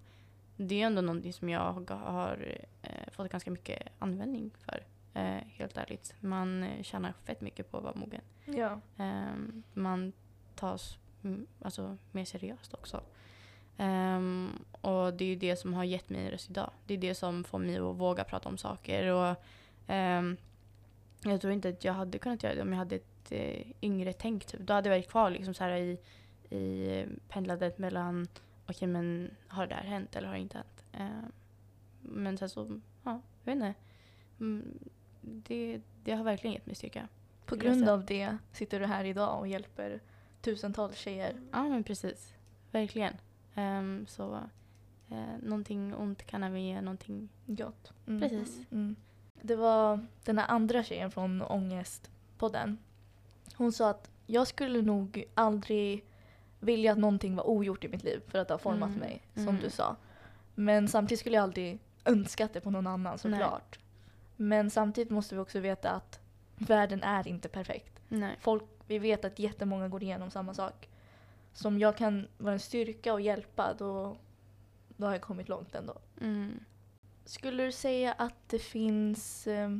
det 0.56 0.82
är 0.82 0.86
ändå 0.86 1.02
någonting 1.02 1.32
som 1.32 1.48
jag 1.48 1.88
har 1.88 2.58
eh, 2.82 3.12
fått 3.12 3.32
ganska 3.32 3.50
mycket 3.50 3.82
användning 3.98 4.50
för. 4.58 4.86
Eh, 5.14 5.42
helt 5.46 5.76
ärligt. 5.76 6.14
Man 6.20 6.62
eh, 6.62 6.82
tjänar 6.82 7.14
fett 7.24 7.40
mycket 7.40 7.70
på 7.70 7.76
att 7.76 7.84
vara 7.84 7.94
mogen. 7.94 8.20
Ja. 8.44 8.80
Ehm, 8.96 9.62
man 9.74 10.12
tas 10.54 10.98
mm, 11.24 11.46
alltså, 11.62 11.96
mer 12.12 12.24
seriöst 12.24 12.74
också. 12.74 13.02
Ehm, 13.78 14.64
och 14.80 15.14
det 15.14 15.24
är 15.24 15.28
ju 15.28 15.36
det 15.36 15.56
som 15.56 15.74
har 15.74 15.84
gett 15.84 16.10
mig 16.10 16.30
röst 16.30 16.50
idag. 16.50 16.70
Det 16.86 16.94
är 16.94 16.98
det 16.98 17.14
som 17.14 17.44
får 17.44 17.58
mig 17.58 17.76
att 17.76 17.96
våga 17.96 18.24
prata 18.24 18.48
om 18.48 18.58
saker. 18.58 19.12
Och, 19.12 19.36
ehm, 19.86 20.36
jag 21.22 21.40
tror 21.40 21.52
inte 21.52 21.68
att 21.68 21.84
jag 21.84 21.92
hade 21.92 22.18
kunnat 22.18 22.42
göra 22.42 22.54
det 22.54 22.62
om 22.62 22.72
jag 22.72 22.78
hade 22.78 22.96
ett 22.96 23.32
eh, 23.32 23.66
yngre 23.82 24.12
tänk. 24.12 24.44
Typ. 24.44 24.60
Då 24.60 24.74
hade 24.74 24.88
jag 24.88 24.96
varit 24.96 25.10
kvar 25.10 25.30
liksom, 25.30 25.54
så 25.54 25.64
här, 25.64 25.76
i, 25.76 25.98
i 26.56 27.06
pendlandet 27.28 27.78
mellan 27.78 28.28
okej 28.64 28.74
okay, 28.76 28.88
men 28.88 29.30
har 29.48 29.66
det 29.66 29.74
där 29.74 29.82
hänt 29.82 30.16
eller 30.16 30.26
har 30.26 30.34
det 30.34 30.40
inte 30.40 30.56
hänt? 30.56 30.84
Eh, 30.92 31.28
men 32.02 32.38
sen 32.38 32.48
så, 32.48 32.80
ja, 33.04 33.20
jag 33.44 33.54
vet 33.54 33.54
inte. 33.54 33.74
Mm, 34.40 34.78
det, 35.20 35.80
det 36.04 36.12
har 36.12 36.24
verkligen 36.24 36.54
gett 36.54 36.66
mig 36.66 36.74
styrka. 36.74 37.08
På 37.46 37.56
grund 37.56 37.88
av 37.88 38.04
det 38.04 38.36
sitter 38.52 38.80
du 38.80 38.86
här 38.86 39.04
idag 39.04 39.38
och 39.38 39.48
hjälper 39.48 40.00
tusentals 40.40 40.96
tjejer. 40.96 41.40
Ja 41.52 41.68
men 41.68 41.84
precis. 41.84 42.34
Verkligen. 42.70 43.14
Um, 43.56 44.06
så 44.06 44.34
uh, 45.12 45.18
någonting 45.42 45.94
ont 45.94 46.26
kan 46.26 46.42
även 46.42 46.64
ge 46.64 46.80
någonting 46.80 47.28
gott. 47.46 47.92
Mm. 48.06 48.20
Precis. 48.20 48.60
Mm. 48.70 48.96
Det 49.42 49.56
var 49.56 50.06
den 50.24 50.38
här 50.38 50.48
andra 50.48 50.82
tjejen 50.82 51.10
från 51.10 51.42
Ångestpodden. 51.42 52.78
Hon 53.54 53.72
sa 53.72 53.90
att 53.90 54.10
jag 54.26 54.46
skulle 54.46 54.82
nog 54.82 55.24
aldrig 55.34 56.04
vilja 56.60 56.92
att 56.92 56.98
någonting 56.98 57.36
var 57.36 57.48
ogjort 57.48 57.84
i 57.84 57.88
mitt 57.88 58.04
liv 58.04 58.20
för 58.28 58.38
att 58.38 58.48
det 58.48 58.54
har 58.54 58.58
format 58.58 58.88
mm. 58.88 59.00
mig, 59.00 59.22
som 59.34 59.48
mm. 59.48 59.60
du 59.60 59.70
sa. 59.70 59.96
Men 60.54 60.88
samtidigt 60.88 61.20
skulle 61.20 61.36
jag 61.36 61.42
aldrig 61.42 61.78
önskat 62.04 62.52
det 62.52 62.60
på 62.60 62.70
någon 62.70 62.86
annan 62.86 63.18
såklart. 63.18 63.78
Men 64.36 64.70
samtidigt 64.70 65.10
måste 65.10 65.34
vi 65.34 65.40
också 65.40 65.60
veta 65.60 65.90
att 65.90 66.20
världen 66.56 67.02
är 67.02 67.28
inte 67.28 67.48
perfekt. 67.48 68.00
Nej. 68.08 68.36
Folk, 68.40 68.64
vi 68.86 68.98
vet 68.98 69.24
att 69.24 69.38
jättemånga 69.38 69.88
går 69.88 70.02
igenom 70.02 70.30
samma 70.30 70.54
sak. 70.54 70.88
Så 71.56 71.68
om 71.68 71.78
jag 71.78 71.96
kan 71.96 72.28
vara 72.38 72.52
en 72.52 72.60
styrka 72.60 73.12
och 73.12 73.20
hjälpa 73.20 73.74
då, 73.74 74.16
då 74.96 75.06
har 75.06 75.12
jag 75.12 75.22
kommit 75.22 75.48
långt 75.48 75.74
ändå. 75.74 75.98
Mm. 76.20 76.60
Skulle 77.24 77.64
du 77.64 77.72
säga 77.72 78.12
att 78.12 78.48
det 78.48 78.58
finns 78.58 79.46
eh, 79.46 79.78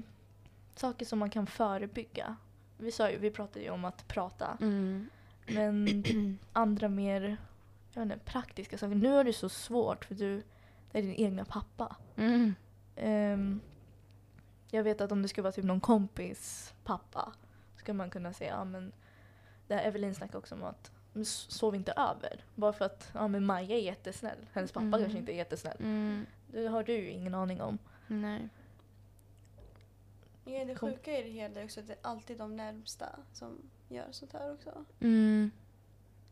saker 0.75 1.07
som 1.07 1.19
man 1.19 1.31
kan 1.31 1.47
förebygga? 1.47 2.37
Vi, 2.79 2.93
sa 2.93 3.11
ju, 3.11 3.19
vi 3.19 3.31
pratade 3.31 3.65
ju 3.65 3.71
om 3.71 3.85
att 3.85 4.09
prata. 4.09 4.59
Mm. 4.61 5.09
Men 5.47 6.05
andra 6.53 6.89
mer 6.89 7.37
jag 7.93 8.07
vet 8.07 8.13
inte, 8.13 8.25
praktiska 8.33 8.79
saker. 8.79 8.95
Nu 8.95 9.15
är 9.15 9.25
det 9.25 9.33
så 9.33 9.49
svårt 9.49 10.05
för 10.05 10.15
du 10.15 10.43
det 10.93 10.99
är 10.99 11.03
din 11.03 11.15
egna 11.15 11.45
pappa. 11.45 11.97
Mm. 12.17 12.55
Um, 12.97 13.61
jag 14.71 14.83
vet 14.83 15.01
att 15.01 15.13
om 15.13 15.23
det 15.23 15.29
skulle 15.29 15.43
vara 15.43 15.53
typ 15.53 15.65
någon 15.65 15.81
kompis 15.81 16.75
pappa 16.85 17.33
skulle 17.77 17.95
man 17.95 18.11
kunna 18.11 18.33
säga 18.33 18.51
ja 18.51 18.65
men 18.65 18.93
det 19.67 19.75
här 19.75 19.85
Evelyn 19.85 20.15
snackade 20.15 20.39
också 20.39 20.55
om 20.55 20.63
att 20.63 20.91
sov 21.25 21.75
inte 21.75 21.93
över. 21.93 22.45
Bara 22.55 22.73
för 22.73 22.85
att 22.85 23.11
ja, 23.15 23.29
men 23.29 23.45
Maja 23.47 23.77
är 23.77 23.81
jättesnäll. 23.81 24.39
Hennes 24.53 24.73
pappa 24.73 24.87
mm. 24.87 25.01
kanske 25.01 25.19
inte 25.19 25.33
är 25.33 25.37
jättesnäll. 25.37 25.77
Mm. 25.81 26.27
Det 26.47 26.67
har 26.67 26.85
du 26.85 26.93
ju 26.93 27.11
ingen 27.11 27.35
aning 27.35 27.61
om. 27.61 27.79
Nej. 28.07 28.49
Ja, 30.45 30.65
det 30.65 30.75
sjuka 30.75 31.19
i 31.19 31.23
det 31.23 31.29
hela 31.29 31.61
är 31.61 31.65
också 31.65 31.81
att 31.81 31.87
det 31.87 31.93
är 31.93 31.99
alltid 32.03 32.39
de 32.39 32.57
närmsta 32.57 33.07
som 33.33 33.59
gör 33.89 34.07
sånt 34.11 34.33
här 34.33 34.53
också. 34.53 34.85
Mm. 35.01 35.51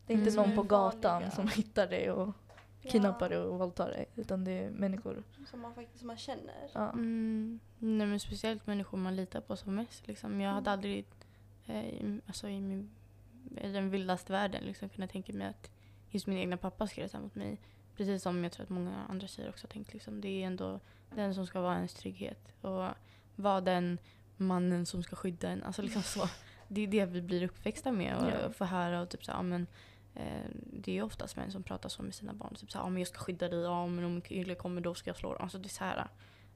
Det 0.07 0.13
är 0.13 0.17
inte 0.17 0.31
mm. 0.31 0.43
någon 0.43 0.55
på 0.55 0.63
gatan 0.63 1.11
vanliga. 1.11 1.31
som 1.31 1.47
hittar 1.47 1.87
dig 1.87 2.11
och 2.11 2.33
kidnappar 2.81 3.29
dig 3.29 3.37
och 3.37 3.59
våldtar 3.59 3.89
dig. 3.89 4.05
Utan 4.15 4.43
det 4.43 4.51
är 4.51 4.69
människor. 4.69 5.23
Som 5.49 5.61
man 5.61 5.75
faktiskt 5.75 5.99
som 5.99 6.07
man 6.07 6.17
känner. 6.17 6.69
Ja. 6.73 6.91
Mm. 6.91 7.59
Nej, 7.79 8.07
men 8.07 8.19
speciellt 8.19 8.67
människor 8.67 8.97
man 8.97 9.15
litar 9.15 9.41
på 9.41 9.55
som 9.55 9.75
mest. 9.75 10.07
Liksom. 10.07 10.41
Jag 10.41 10.51
hade 10.51 10.69
mm. 10.69 10.73
aldrig 10.73 11.05
eh, 11.65 12.15
alltså, 12.27 12.49
i, 12.49 12.61
min, 12.61 12.89
den 13.49 13.89
vildaste 13.89 14.31
världen 14.31 14.63
liksom, 14.63 14.89
kunnat 14.89 15.09
tänka 15.09 15.33
mig 15.33 15.47
att 15.47 15.71
just 16.09 16.27
min 16.27 16.37
egna 16.37 16.57
pappa 16.57 16.87
skulle 16.87 17.07
göra 17.07 17.19
mot 17.19 17.35
mig. 17.35 17.59
Precis 17.97 18.23
som 18.23 18.43
jag 18.43 18.51
tror 18.51 18.63
att 18.63 18.69
många 18.69 19.05
andra 19.09 19.27
tjejer 19.27 19.49
också 19.49 19.67
har 19.67 19.71
tänkt. 19.71 19.93
Liksom. 19.93 20.21
Det 20.21 20.27
är 20.27 20.47
ändå 20.47 20.79
den 21.15 21.35
som 21.35 21.47
ska 21.47 21.61
vara 21.61 21.75
ens 21.75 21.93
trygghet. 21.93 22.51
Och 22.61 22.89
vara 23.35 23.61
den 23.61 23.97
mannen 24.37 24.85
som 24.85 25.03
ska 25.03 25.15
skydda 25.15 25.49
en. 25.49 25.63
Alltså 25.63 25.81
liksom 25.81 26.01
så. 26.03 26.29
Det 26.67 26.81
är 26.81 26.87
det 26.87 27.05
vi 27.05 27.21
blir 27.21 27.43
uppväxta 27.43 27.91
med 27.91 28.17
och 28.17 28.31
ja. 28.31 28.51
får 28.51 28.65
höra. 28.65 29.01
Och 29.01 29.09
typ 29.09 29.25
så, 29.25 29.31
ja, 29.31 29.41
men, 29.41 29.67
eh, 30.15 30.49
det 30.53 30.91
är 30.91 30.95
ju 30.95 31.01
oftast 31.01 31.35
män 31.35 31.51
som 31.51 31.63
pratar 31.63 31.89
så 31.89 32.03
med 32.03 32.15
sina 32.15 32.33
barn. 32.33 32.55
Typ 32.55 32.71
så 32.71 32.77
ja, 32.77 32.89
men 32.89 32.97
jag 32.97 33.07
ska 33.07 33.19
skydda 33.19 33.49
dig, 33.49 33.59
ja, 33.59 33.87
men 33.87 34.05
om 34.05 34.21
kille 34.21 34.55
kommer 34.55 34.81
då 34.81 34.93
ska 34.93 35.09
jag 35.09 35.17
slå 35.17 35.33
dem. 35.33 35.41
Alltså 35.41 35.57
det 35.57 35.67
är 35.67 35.69
så 35.69 35.83
här, 35.83 36.07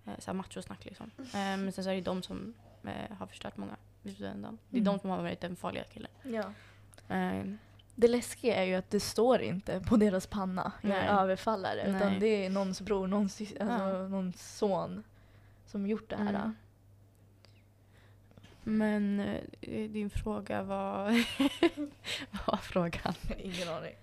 eh, 0.05 0.13
så 0.19 0.31
här 0.31 0.33
machosnack 0.33 0.85
liksom. 0.85 1.11
Eh, 1.17 1.31
men 1.33 1.71
sen 1.71 1.83
så 1.83 1.89
är 1.89 1.95
det 1.95 2.01
de 2.01 2.23
som 2.23 2.53
eh, 2.83 3.17
har 3.17 3.27
förstört 3.27 3.57
många 3.57 3.75
i 4.03 4.11
slutändan. 4.11 4.57
Det 4.69 4.77
är 4.77 4.81
mm. 4.81 4.93
de 4.93 4.99
som 4.99 5.09
har 5.09 5.21
varit 5.21 5.41
den 5.41 5.55
farliga 5.55 5.83
killen. 5.83 6.11
Ja. 6.23 6.53
Det 7.95 8.07
läskiga 8.07 8.55
är 8.55 8.63
ju 8.63 8.75
att 8.75 8.89
det 8.89 8.99
står 8.99 9.41
inte 9.41 9.79
på 9.79 9.97
deras 9.97 10.27
panna, 10.27 10.71
jag 10.81 10.97
är 10.97 11.21
överfallare. 11.21 11.91
Nej. 11.91 11.95
Utan 11.95 12.19
det 12.19 12.45
är 12.45 12.49
någons 12.49 12.81
bror, 12.81 13.07
någons, 13.07 13.41
alltså, 13.41 13.55
ja. 13.59 14.07
någons 14.07 14.57
son 14.57 15.03
som 15.65 15.87
gjort 15.87 16.09
det 16.09 16.15
här. 16.15 16.33
Mm. 16.33 16.55
Men 18.63 19.19
eh, 19.61 19.89
din 19.89 20.09
fråga 20.09 20.63
var... 20.63 21.05
vad 22.31 22.41
var 22.47 22.57
frågan? 22.57 23.13
Ingen 23.37 23.69
aning. 23.69 23.95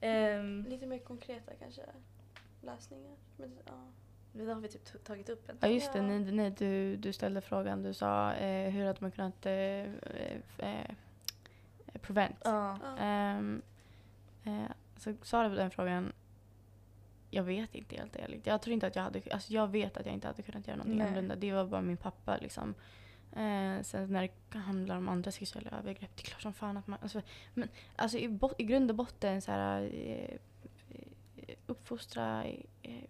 Um, 0.00 0.70
Lite 0.70 0.86
mer 0.86 0.98
konkreta 0.98 1.52
kanske? 1.58 1.82
Lösningar? 2.62 3.16
Men, 3.36 3.58
ja. 3.66 3.72
Det 4.32 4.52
har 4.52 4.60
vi 4.60 4.68
typ 4.68 5.04
tagit 5.04 5.28
upp 5.28 5.48
en 5.48 5.56
Ja 5.60 5.68
just 5.68 5.92
det, 5.92 6.02
nej, 6.02 6.18
nej, 6.18 6.50
du, 6.50 6.96
du 6.96 7.12
ställde 7.12 7.40
frågan. 7.40 7.82
Du 7.82 7.94
sa 7.94 8.32
eh, 8.32 8.70
hur 8.70 8.86
hade 8.86 9.00
man 9.00 9.10
kunnat 9.10 9.46
eh, 9.46 9.52
eh, 9.52 10.40
eh 10.58 10.90
prevent? 11.98 12.36
Ja. 12.44 12.78
Um, 13.38 13.62
eh, 14.44 14.70
så 14.96 15.14
svarade 15.22 15.50
på 15.50 15.56
den 15.56 15.70
frågan 15.70 16.12
jag 17.30 17.42
vet 17.42 17.74
inte 17.74 17.96
helt 17.96 18.16
ärligt. 18.16 18.46
Jag 18.46 18.62
tror 18.62 18.74
inte 18.74 18.86
att 18.86 18.96
jag 18.96 19.02
hade, 19.02 19.22
alltså 19.30 19.52
jag 19.52 19.68
vet 19.68 19.96
att 19.96 20.06
jag 20.06 20.14
inte 20.14 20.26
hade 20.26 20.42
kunnat 20.42 20.66
göra 20.66 20.76
någonting 20.76 21.00
annorlunda. 21.00 21.36
Det 21.36 21.52
var 21.52 21.64
bara 21.64 21.80
min 21.80 21.96
pappa 21.96 22.36
liksom. 22.36 22.74
Eh, 23.32 23.82
sen 23.82 24.12
när 24.12 24.28
det 24.50 24.58
handlar 24.58 24.96
om 24.96 25.08
andra 25.08 25.30
sexuella 25.30 25.70
övergrepp, 25.70 26.16
det 26.16 26.22
är 26.22 26.26
klart 26.26 26.42
som 26.42 26.52
fan 26.52 26.76
att 26.76 26.86
man... 26.86 26.98
Alltså, 27.02 27.22
men, 27.54 27.68
alltså 27.96 28.18
i, 28.18 28.38
i 28.58 28.64
grund 28.64 28.90
och 28.90 28.96
botten 28.96 29.42
så 29.42 29.52
här, 29.52 29.82
eh, 29.82 30.38
uppfostra 31.66 32.44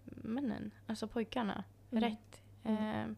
männen, 0.04 0.70
alltså 0.86 1.08
pojkarna, 1.08 1.64
mm. 1.90 2.04
rätt. 2.04 2.42
Mm. 2.64 3.16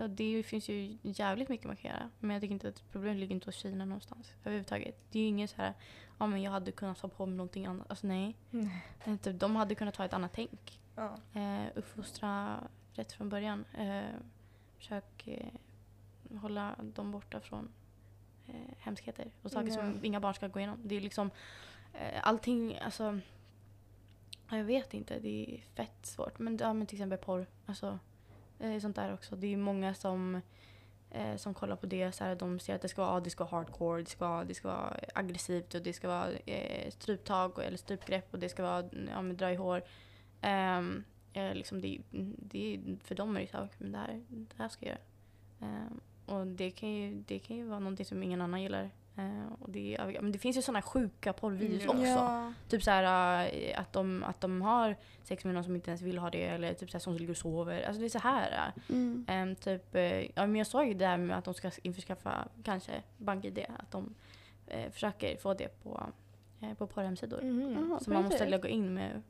Och 0.00 0.10
det 0.10 0.42
finns 0.42 0.68
ju 0.68 0.98
jävligt 1.02 1.48
mycket 1.48 1.66
man 1.66 1.76
kan 1.76 1.90
göra. 1.90 2.10
Men 2.18 2.30
jag 2.30 2.40
tycker 2.40 2.52
inte 2.52 2.68
att 2.68 2.82
problemet 2.92 3.20
ligger 3.20 3.34
inte 3.34 3.46
hos 3.46 3.54
Kina 3.54 3.84
någonstans 3.84 4.32
överhuvudtaget. 4.40 4.96
Det 5.10 5.18
är 5.18 5.22
ju 5.22 5.28
inget 5.28 5.50
så 5.50 5.56
här, 5.56 5.74
ja 6.18 6.26
men 6.26 6.42
jag 6.42 6.50
hade 6.50 6.72
kunnat 6.72 6.98
ta 6.98 7.08
på 7.08 7.26
mig 7.26 7.36
någonting 7.36 7.66
annat. 7.66 7.90
Alltså 7.90 8.06
nej. 8.06 8.36
Mm. 8.52 9.18
Typ, 9.18 9.40
de 9.40 9.56
hade 9.56 9.74
kunnat 9.74 9.96
ha 9.96 10.04
ett 10.04 10.12
annat 10.12 10.32
tänk. 10.34 10.80
Ja. 10.94 11.18
Eh, 11.40 11.66
uppfostra 11.74 12.60
rätt 12.92 13.12
från 13.12 13.28
början. 13.28 13.64
Eh, 13.78 14.20
försök 14.76 15.28
eh, 15.28 15.48
hålla 16.38 16.74
dem 16.82 17.10
borta 17.10 17.40
från 17.40 17.68
eh, 18.46 18.74
hemskheter 18.78 19.30
och 19.42 19.50
saker 19.50 19.72
mm. 19.72 19.92
som 19.92 20.04
inga 20.04 20.20
barn 20.20 20.34
ska 20.34 20.48
gå 20.48 20.58
igenom. 20.58 20.78
Det 20.82 20.94
är 20.96 21.00
liksom 21.00 21.30
eh, 21.92 22.20
allting, 22.22 22.78
alltså 22.78 23.20
jag 24.50 24.64
vet 24.64 24.94
inte, 24.94 25.18
det 25.18 25.54
är 25.54 25.60
fett 25.74 26.06
svårt. 26.06 26.38
Men, 26.38 26.58
ja, 26.60 26.72
men 26.72 26.86
till 26.86 26.96
exempel 26.96 27.18
porr, 27.18 27.46
alltså 27.66 27.98
eh, 28.58 28.78
sånt 28.78 28.96
där 28.96 29.14
också. 29.14 29.36
Det 29.36 29.52
är 29.52 29.56
många 29.56 29.94
som 29.94 30.40
eh, 31.14 31.36
som 31.36 31.54
kollar 31.54 31.76
på 31.76 31.86
det. 31.86 32.12
Så 32.12 32.24
här, 32.24 32.36
de 32.36 32.58
ser 32.60 32.74
att 32.74 32.82
det 32.82 32.88
ska 32.88 33.02
vara, 33.02 33.16
ah, 33.16 33.20
det 33.20 33.30
ska 33.30 33.44
vara 33.44 33.56
hardcore, 33.56 34.02
det 34.02 34.10
ska, 34.10 34.44
det 34.44 34.54
ska 34.54 34.68
vara 34.68 34.96
aggressivt 35.14 35.74
och 35.74 35.82
det 35.82 35.92
ska 35.92 36.08
vara 36.08 36.32
eh, 36.32 36.90
struptag 36.90 37.64
eller 37.64 37.76
strupgrepp 37.76 38.34
och 38.34 38.38
det 38.38 38.48
ska 38.48 38.62
vara 38.62 38.84
ja, 39.10 39.22
med 39.22 39.36
dra 39.36 39.52
i 39.52 39.56
hår. 39.56 39.82
Um, 40.42 41.04
eh, 41.32 41.54
liksom 41.54 41.80
det, 41.80 41.98
det, 42.38 42.80
för 43.02 43.14
dem 43.14 43.36
är 43.36 43.40
det 43.40 43.46
så 43.46 43.68
men 43.78 43.92
det 43.92 43.98
här, 43.98 44.24
det 44.28 44.56
här 44.58 44.68
ska 44.68 44.86
jag 44.86 44.96
göra. 44.96 45.70
Um, 45.70 46.00
och 46.26 46.46
det 46.46 46.70
kan, 46.70 46.90
ju, 46.90 47.22
det 47.26 47.38
kan 47.38 47.56
ju 47.56 47.64
vara 47.64 47.78
någonting 47.78 48.06
som 48.06 48.22
ingen 48.22 48.40
annan 48.40 48.62
gillar. 48.62 48.90
Uh, 49.18 49.52
och 49.60 49.70
det, 49.70 49.98
men 50.20 50.32
det 50.32 50.38
finns 50.38 50.56
ju 50.56 50.62
sådana 50.62 50.82
sjuka 50.82 51.32
porrvideos 51.32 51.82
mm. 51.82 51.96
också. 51.96 52.06
Ja. 52.06 52.52
Typ 52.68 52.82
såhär 52.82 53.46
uh, 53.46 53.80
att, 53.80 53.92
de, 53.92 54.24
att 54.24 54.40
de 54.40 54.62
har 54.62 54.96
sex 55.22 55.44
med 55.44 55.54
någon 55.54 55.64
som 55.64 55.74
inte 55.74 55.90
ens 55.90 56.02
vill 56.02 56.18
ha 56.18 56.30
det 56.30 56.44
eller 56.44 56.74
typ 56.74 56.90
såhär, 56.90 57.00
som 57.00 57.14
ligger 57.14 57.30
och 57.30 57.36
sover. 57.36 57.82
Alltså 57.82 58.00
det 58.00 58.06
är 58.06 58.08
så 58.08 58.18
här. 58.18 58.72
Uh, 58.88 58.96
mm. 58.96 59.26
um, 59.48 59.56
typ, 59.56 59.94
ja, 60.34 60.46
men 60.46 60.56
jag 60.56 60.66
såg 60.66 60.86
ju 60.86 60.94
det 60.94 61.06
här 61.06 61.16
med 61.16 61.38
att 61.38 61.44
de 61.44 61.54
ska 61.54 61.70
införskaffa 61.82 62.48
kanske 62.62 62.92
BankID. 63.18 63.64
Att 63.78 63.90
de 63.90 64.14
försöker 64.90 65.36
få 65.36 65.54
det 65.54 65.82
på, 65.82 66.06
på 66.78 66.86
porrhemsidor. 66.86 67.42
Mm. 67.42 67.98
så 68.00 68.10
man 68.10 68.24
måste 68.24 68.48
lägga 68.48 68.68
in 68.68 68.94
med, 68.94 69.22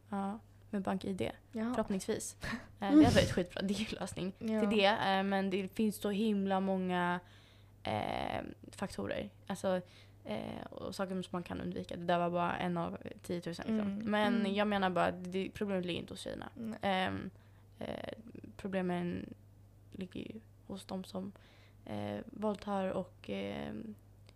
med 0.70 0.82
BankID. 0.82 1.30
Jaha. 1.52 1.74
Förhoppningsvis. 1.74 2.36
Eh, 2.80 2.90
det 2.90 3.04
hade 3.04 3.14
varit 3.14 3.32
skitbra 3.32 3.62
dellösning 3.62 4.32
Ja. 4.38 4.60
till 4.60 4.78
det. 4.78 4.86
Eh, 4.86 5.22
men 5.22 5.50
det 5.50 5.68
finns 5.68 5.96
så 5.96 6.10
himla 6.10 6.60
många 6.60 7.20
eh, 7.84 8.42
faktorer. 8.70 9.30
Alltså, 9.46 9.80
eh, 10.24 10.64
och 10.70 10.94
saker 10.94 11.22
som 11.22 11.28
man 11.30 11.42
kan 11.42 11.60
undvika. 11.60 11.96
Det 11.96 12.04
där 12.04 12.18
var 12.18 12.30
bara 12.30 12.56
en 12.56 12.76
av 12.76 12.98
10 13.22 13.36
000. 13.36 13.42
Liksom. 13.46 13.70
Mm. 13.80 13.98
Men 13.98 14.34
Mm. 14.40 14.54
jag 14.54 14.68
menar 14.68 14.90
bara, 14.90 15.04
att 15.06 15.54
problemet 15.54 15.86
ligger 15.86 16.00
inte 16.00 16.12
hos 16.12 16.20
tjejerna. 16.20 16.48
Ehm, 16.82 17.30
eh, 17.78 18.12
problemen 18.56 19.34
ligger 19.92 20.20
ju 20.20 20.40
hos 20.66 20.84
de 20.84 21.04
som 21.04 21.32
eh, 21.84 22.18
våldtar 22.26 22.88
och 22.90 23.30
eh, 23.30 23.72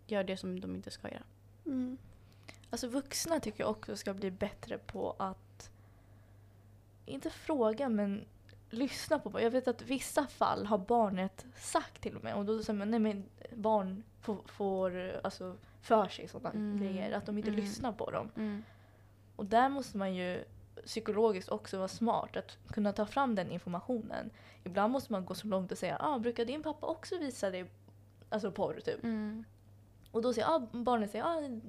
gör 0.07 0.25
det 0.25 0.37
som 0.37 0.61
de 0.61 0.75
inte 0.75 0.91
ska 0.91 1.09
göra. 1.09 1.23
Mm. 1.67 1.99
Alltså 2.71 2.89
vuxna 2.89 3.41
tycker 3.41 3.61
jag 3.61 3.71
också 3.71 3.97
ska 3.97 4.15
bli 4.15 4.31
bättre 4.31 4.79
på 4.79 5.17
att 5.19 5.71
inte 7.07 7.31
fråga 7.31 7.89
men 7.89 8.25
lyssna 8.71 9.19
på 9.19 9.31
barn. 9.31 9.43
Jag 9.43 9.51
vet 9.51 9.69
att 9.69 9.83
vissa 9.83 10.27
fall 10.27 10.67
har 10.67 10.79
barnet 10.79 11.47
sagt 11.57 12.03
till 12.03 12.17
och 12.17 12.25
med 12.25 12.35
och 12.35 12.45
då 12.45 12.63
säger 12.63 12.79
man 12.79 12.91
nej 12.91 13.01
men 13.01 13.25
barn 13.57 14.03
får, 14.21 14.39
får 14.47 15.21
alltså 15.25 15.57
för 15.83 16.09
sig 16.09 16.29
sådana 16.29 16.51
Mm. 16.51 16.81
grejer 16.81 17.13
att 17.13 17.27
de 17.27 17.39
inte 17.39 17.51
Mm. 17.51 17.61
lyssnar 17.61 17.93
på 17.93 18.11
dem. 18.11 18.63
Och 19.37 19.47
där 19.47 19.69
måste 19.69 19.97
man 19.99 20.15
ju 20.15 20.45
psykologiskt 20.85 21.49
också 21.49 21.77
vara 21.77 21.89
smart 21.89 22.37
att 22.37 22.59
kunna 22.73 22.93
ta 22.93 23.07
fram 23.07 23.35
den 23.35 23.51
informationen. 23.51 24.31
Ibland 24.65 24.93
måste 24.93 25.13
man 25.13 25.25
gå 25.25 25.35
så 25.35 25.47
långt 25.47 25.73
och 25.73 25.79
säga 25.79 25.97
ah, 26.01 26.19
brukar 26.19 26.45
din 26.45 26.63
pappa 26.63 26.87
också 26.87 27.19
visa 27.19 27.51
dig 27.51 27.71
alltså 28.29 28.51
porr 28.51 28.81
typ? 28.85 29.05
Mm. 29.05 29.45
Och 30.11 30.23
då 30.23 30.33
säger 30.33 30.49
ah, 30.49 30.59
barnet 30.73 31.11
säger 31.11 31.25
ah, 31.25 31.61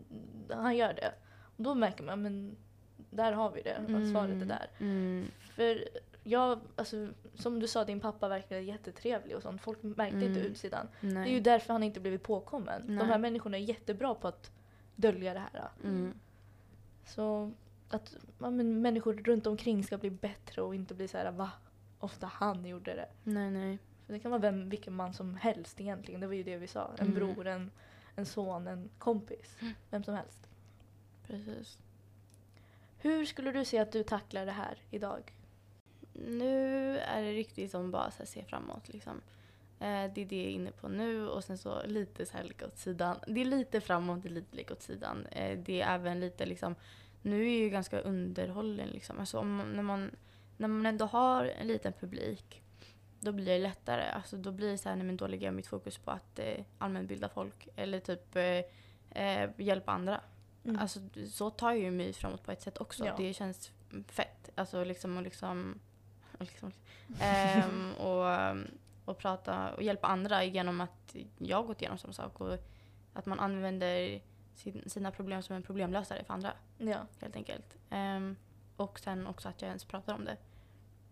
han 0.56 0.78
gör 0.78 0.94
det. 0.94 1.14
Och 1.58 1.64
då 1.64 1.76
märker 1.76 2.04
man 2.04 2.22
men 2.22 2.58
där 3.10 3.32
har 3.32 3.52
vi 3.52 3.62
det, 3.62 3.72
mm. 3.72 4.12
svaret 4.12 4.42
är 4.42 4.46
där. 4.46 4.70
Mm. 4.80 5.28
För 5.40 5.84
jag, 6.24 6.60
alltså, 6.76 7.08
som 7.34 7.60
du 7.60 7.68
sa, 7.68 7.84
din 7.86 8.00
pappa 8.00 8.28
verkade 8.28 8.62
jättetrevlig 8.62 9.36
och 9.36 9.42
sånt. 9.44 9.62
Folk 9.62 9.84
märkte 9.84 10.18
inte 10.26 10.40
Mm. 10.40 10.52
utsidan. 10.52 10.88
Nej. 11.02 11.14
Det 11.14 11.30
är 11.30 11.34
ju 11.34 11.40
därför 11.40 11.74
han 11.74 11.84
inte 11.84 12.00
blivit 12.00 12.24
påkommen. 12.24 12.82
Nej. 12.88 12.98
De 12.98 13.08
här 13.08 13.18
människorna 13.18 13.58
är 13.58 13.62
jättebra 13.62 14.16
på 14.16 14.28
att 14.28 14.52
dölja 14.96 15.34
det 15.34 15.40
här. 15.40 15.70
Mm. 15.84 16.14
Så 17.06 17.52
att 17.90 18.16
ja, 18.40 18.50
men 18.50 18.82
människor 18.82 19.14
runt 19.14 19.48
omkring 19.48 19.84
ska 19.84 19.98
bli 19.98 20.10
bättre 20.10 20.62
och 20.62 20.76
inte 20.76 20.94
bli 20.96 21.08
så 21.08 21.18
här 21.18 21.32
va? 21.32 21.52
Ofta 22.00 22.28
han 22.28 22.66
gjorde 22.66 22.96
det. 22.96 23.10
Nej, 23.24 23.52
nej. 23.52 23.78
För 24.06 24.14
det 24.14 24.20
kan 24.20 24.32
vara 24.32 24.42
vem, 24.42 24.70
vilken 24.70 24.94
man 24.94 25.14
som 25.14 25.36
helst 25.36 25.82
egentligen. 25.82 26.22
Det 26.22 26.28
var 26.28 26.34
ju 26.34 26.44
det 26.44 26.58
vi 26.58 26.68
sa. 26.68 26.92
En 26.98 27.08
Mm. 27.08 27.16
bror, 27.16 27.48
en, 27.48 27.72
en 28.16 28.26
son, 28.26 28.68
en 28.68 28.90
kompis. 28.98 29.58
Vem 29.90 30.04
som 30.04 30.14
helst. 30.14 30.48
Precis. 31.28 31.78
Hur 32.98 33.26
skulle 33.26 33.52
du 33.52 33.66
säga 33.66 33.82
att 33.82 33.92
du 33.92 34.04
tacklar 34.04 34.46
det 34.46 34.52
här 34.52 34.78
idag? 34.92 35.34
Nu 36.28 36.98
är 37.00 37.22
det 37.22 37.32
riktigt 37.32 37.72
som 37.72 37.92
bara 37.92 38.12
så 38.12 38.18
här, 38.18 38.26
se 38.26 38.44
framåt. 38.44 38.90
Liksom. 38.90 39.22
Eh, 39.80 40.14
det 40.14 40.22
är 40.22 40.26
det 40.26 40.36
jag 40.36 40.46
är 40.46 40.50
inne 40.50 40.72
på 40.72 40.88
nu 40.88 41.28
och 41.28 41.44
sen 41.44 41.58
så 41.58 41.86
lite 41.86 42.26
så 42.26 42.38
här 42.38 42.44
ligga 42.44 42.68
åt 42.68 42.78
sidan. 42.78 43.20
Det 43.28 43.42
är 43.42 43.46
lite 43.46 43.82
framåt, 43.82 44.24
det 44.24 44.30
är 44.30 44.34
lite 44.34 44.56
ligga 44.56 44.74
åt 44.74 44.82
sidan. 44.82 45.26
Eh, 45.26 45.60
det 45.60 45.82
är 45.82 45.96
även 45.96 46.20
lite 46.20 46.46
liksom, 46.46 46.76
nu 47.22 47.42
är 47.42 47.54
jag 47.54 47.60
ju 47.60 47.70
ganska 47.70 48.00
underhållen 48.00 48.90
liksom. 48.90 49.20
Alltså 49.20 49.40
om, 49.40 49.58
när, 49.58 49.84
man, 49.84 50.12
när 50.58 50.68
man 50.68 50.86
ändå 50.86 51.06
har 51.06 51.46
en 51.46 51.68
liten 51.68 51.94
publik 51.94 52.62
då 53.20 53.32
blir 53.32 53.46
det 53.46 53.60
lättare. 53.60 54.10
Alltså 54.10 54.38
då 54.38 54.52
blir 54.52 54.72
det 54.72 54.78
så 54.78 54.90
här, 54.90 54.96
nej 54.96 55.06
men 55.06 55.18
då 55.18 55.28
lägger 55.28 55.48
jag 55.48 55.54
mitt 55.54 55.68
fokus 55.68 55.98
på 55.98 56.12
att 56.12 56.40
eh, 56.40 56.64
allmänbilda 56.78 57.30
folk 57.30 57.68
eller 57.76 58.00
typ 58.00 58.36
eh, 58.36 59.24
eh, 59.24 59.50
hjälpa 59.58 59.92
andra. 59.92 60.22
Mm. 60.66 60.80
Alltså 60.80 61.00
så 61.32 61.50
tar 61.50 61.72
jag 61.72 61.80
ju 61.80 61.92
mig 61.92 62.14
framåt 62.14 62.44
på 62.44 62.52
ett 62.52 62.62
sätt 62.62 62.78
också. 62.78 63.06
Ja. 63.06 63.16
Det 63.18 63.34
känns 63.34 63.72
fett. 64.08 64.50
Alltså 64.56 64.84
liksom 64.84 65.18
och 65.18 65.24
liksom, 65.24 65.80
liksom, 66.40 66.72
ehm, 67.20 67.94
och, 67.94 68.26
och 69.06 69.18
prata 69.18 69.74
och 69.74 69.84
hjälpa 69.84 70.08
andra 70.08 70.44
genom 70.44 70.82
att 70.82 71.16
jag 71.38 71.68
gått 71.68 71.82
igenom 71.82 71.98
samma 71.98 72.14
sak 72.14 72.42
och 72.42 72.58
att 73.14 73.26
man 73.26 73.40
använder 73.40 74.22
sin, 74.56 74.84
sina 74.90 75.12
problem 75.12 75.44
som 75.44 75.56
en 75.56 75.64
problemlösare 75.64 76.24
för 76.24 76.34
andra 76.34 76.54
ja. 76.78 77.08
helt 77.22 77.36
enkelt. 77.36 77.78
Ehm, 77.90 78.36
och 78.76 79.00
sen 79.00 79.28
också 79.28 79.50
att 79.50 79.62
jag 79.62 79.68
ens 79.68 79.86
pratar 79.86 80.14
om 80.14 80.26
det. 80.26 80.38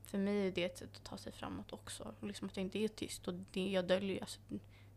För 0.03 0.17
mig 0.17 0.47
är 0.47 0.51
det 0.51 0.63
ett 0.63 0.77
sätt 0.77 0.95
att 0.95 1.03
ta 1.03 1.17
sig 1.17 1.31
framåt 1.31 1.73
också. 1.73 2.13
Liksom 2.21 2.47
att 2.47 2.57
jag 2.57 2.63
inte 2.63 2.79
är 2.79 2.87
tyst 2.87 3.27
och 3.27 3.33
det 3.33 3.71
jag 3.71 3.87
döljer. 3.87 4.21
Alltså, 4.21 4.39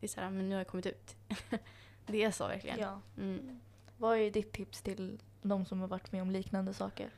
det 0.01 0.07
är 0.07 0.09
så 0.09 0.21
här, 0.21 0.31
men 0.31 0.49
nu 0.49 0.55
har 0.55 0.61
jag 0.61 0.67
kommit 0.67 0.87
ut. 0.87 1.17
det 2.07 2.25
är 2.25 2.31
så 2.31 2.49
verkligen. 2.49 2.79
ja. 2.79 3.01
Mm. 3.17 3.61
Vad 3.97 4.19
är 4.19 4.31
ditt 4.31 4.53
tips 4.53 4.83
till 4.83 5.21
de 5.43 5.67
som 5.67 5.81
har 5.81 5.89
varit 5.89 6.13
med 6.13 6.23
om 6.23 6.31
liknande 6.31 6.75
saker? 6.75 7.11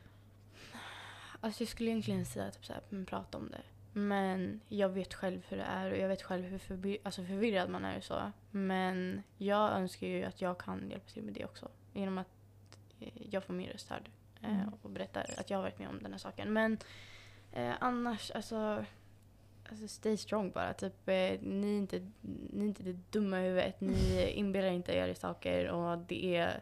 Alltså 1.45 1.63
jag 1.63 1.69
skulle 1.69 1.91
egentligen 1.91 2.25
säga 2.27 2.51
typ 2.51 2.65
så 2.67 2.73
här, 2.73 2.83
men 2.89 3.07
prata 3.07 3.39
om 3.39 3.51
det. 3.51 3.63
Men 3.93 4.61
jag 4.69 4.89
vet 4.89 5.15
själv 5.15 5.43
hur 5.49 5.57
det 5.57 5.63
är 5.63 5.91
och 5.91 5.97
jag 5.99 6.09
vet 6.09 6.23
själv 6.23 6.45
hur 6.45 6.59
förbi- 6.59 6.99
alltså 7.03 7.25
förvirrad 7.25 7.71
man 7.71 7.85
är 7.85 7.97
och 7.97 8.05
så. 8.05 8.33
Men 8.51 9.23
jag 9.39 9.73
önskar 9.73 10.07
ju 10.07 10.25
att 10.25 10.41
jag 10.41 10.59
kan 10.59 10.91
hjälpa 10.91 11.11
till 11.11 11.23
med 11.23 11.35
det 11.35 11.45
också. 11.45 11.69
Genom 11.93 12.19
att 12.19 12.29
eh, 13.01 13.09
jag 13.31 13.45
får 13.45 13.55
min 13.55 13.69
röst 13.69 13.89
hörd 13.91 14.11
eh, 14.43 14.51
Mm. 14.61 14.75
och 14.83 14.91
berättar 14.91 15.27
att 15.39 15.51
jag 15.51 15.59
har 15.59 15.63
varit 15.63 15.79
med 15.79 15.89
om 15.89 16.03
den 16.03 16.13
här 16.13 16.19
saken. 16.19 16.53
Men 16.53 16.79
eh, 17.53 17.73
annars, 17.81 18.31
alltså, 18.31 18.85
alltså 19.71 19.89
stay 19.89 20.17
strong 20.17 20.51
bara. 20.51 20.75
Typ, 20.75 21.09
eh, 21.09 21.41
ni, 21.41 21.75
är 21.75 21.79
inte, 21.79 22.11
ni 22.51 22.65
är 22.65 22.69
inte 22.69 22.83
det 22.83 22.93
dumma 23.11 23.41
i 23.41 23.45
huvudet. 23.49 23.81
Ni 23.81 24.31
inbillar 24.35 24.69
inte 24.69 24.93
er 24.93 25.09
i 25.09 25.15
saker 25.15 25.69
och 25.71 25.99
det 25.99 26.37
är 26.37 26.61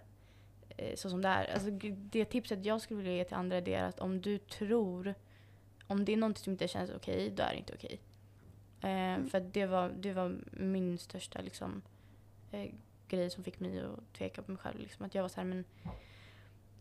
så 0.94 1.10
som 1.10 1.22
det 1.22 1.28
är. 1.28 1.52
Alltså, 1.54 1.70
det 1.94 2.24
tipset 2.24 2.64
jag 2.64 2.80
skulle 2.80 2.98
vilja 3.02 3.16
ge 3.16 3.24
till 3.24 3.36
andra 3.36 3.56
är 3.56 3.82
att 3.84 4.00
om 4.00 4.20
du 4.20 4.38
tror, 4.38 5.14
om 5.86 6.04
det 6.04 6.12
är 6.12 6.16
någonting 6.16 6.44
som 6.44 6.52
inte 6.52 6.68
känns 6.68 6.90
okej, 6.90 7.30
då 7.30 7.42
är 7.42 7.50
det 7.50 7.58
inte 7.58 7.74
okej. 7.74 8.00
Eh, 8.80 9.24
För 9.26 9.38
att 9.38 9.54
det 9.54 9.66
var, 9.66 9.88
det 9.88 10.12
var 10.12 10.36
min 10.52 10.98
största 10.98 11.40
liksom, 11.40 11.82
eh, 12.52 12.70
grej 13.08 13.30
som 13.30 13.44
fick 13.44 13.60
mig 13.60 13.80
att 13.80 14.14
tveka 14.18 14.42
på 14.42 14.50
mig 14.50 14.58
själv. 14.60 14.78
Liksom. 14.80 15.06
Att 15.06 15.14
jag 15.14 15.22
var 15.22 15.28
så 15.28 15.40
här, 15.40 15.44
men 15.44 15.64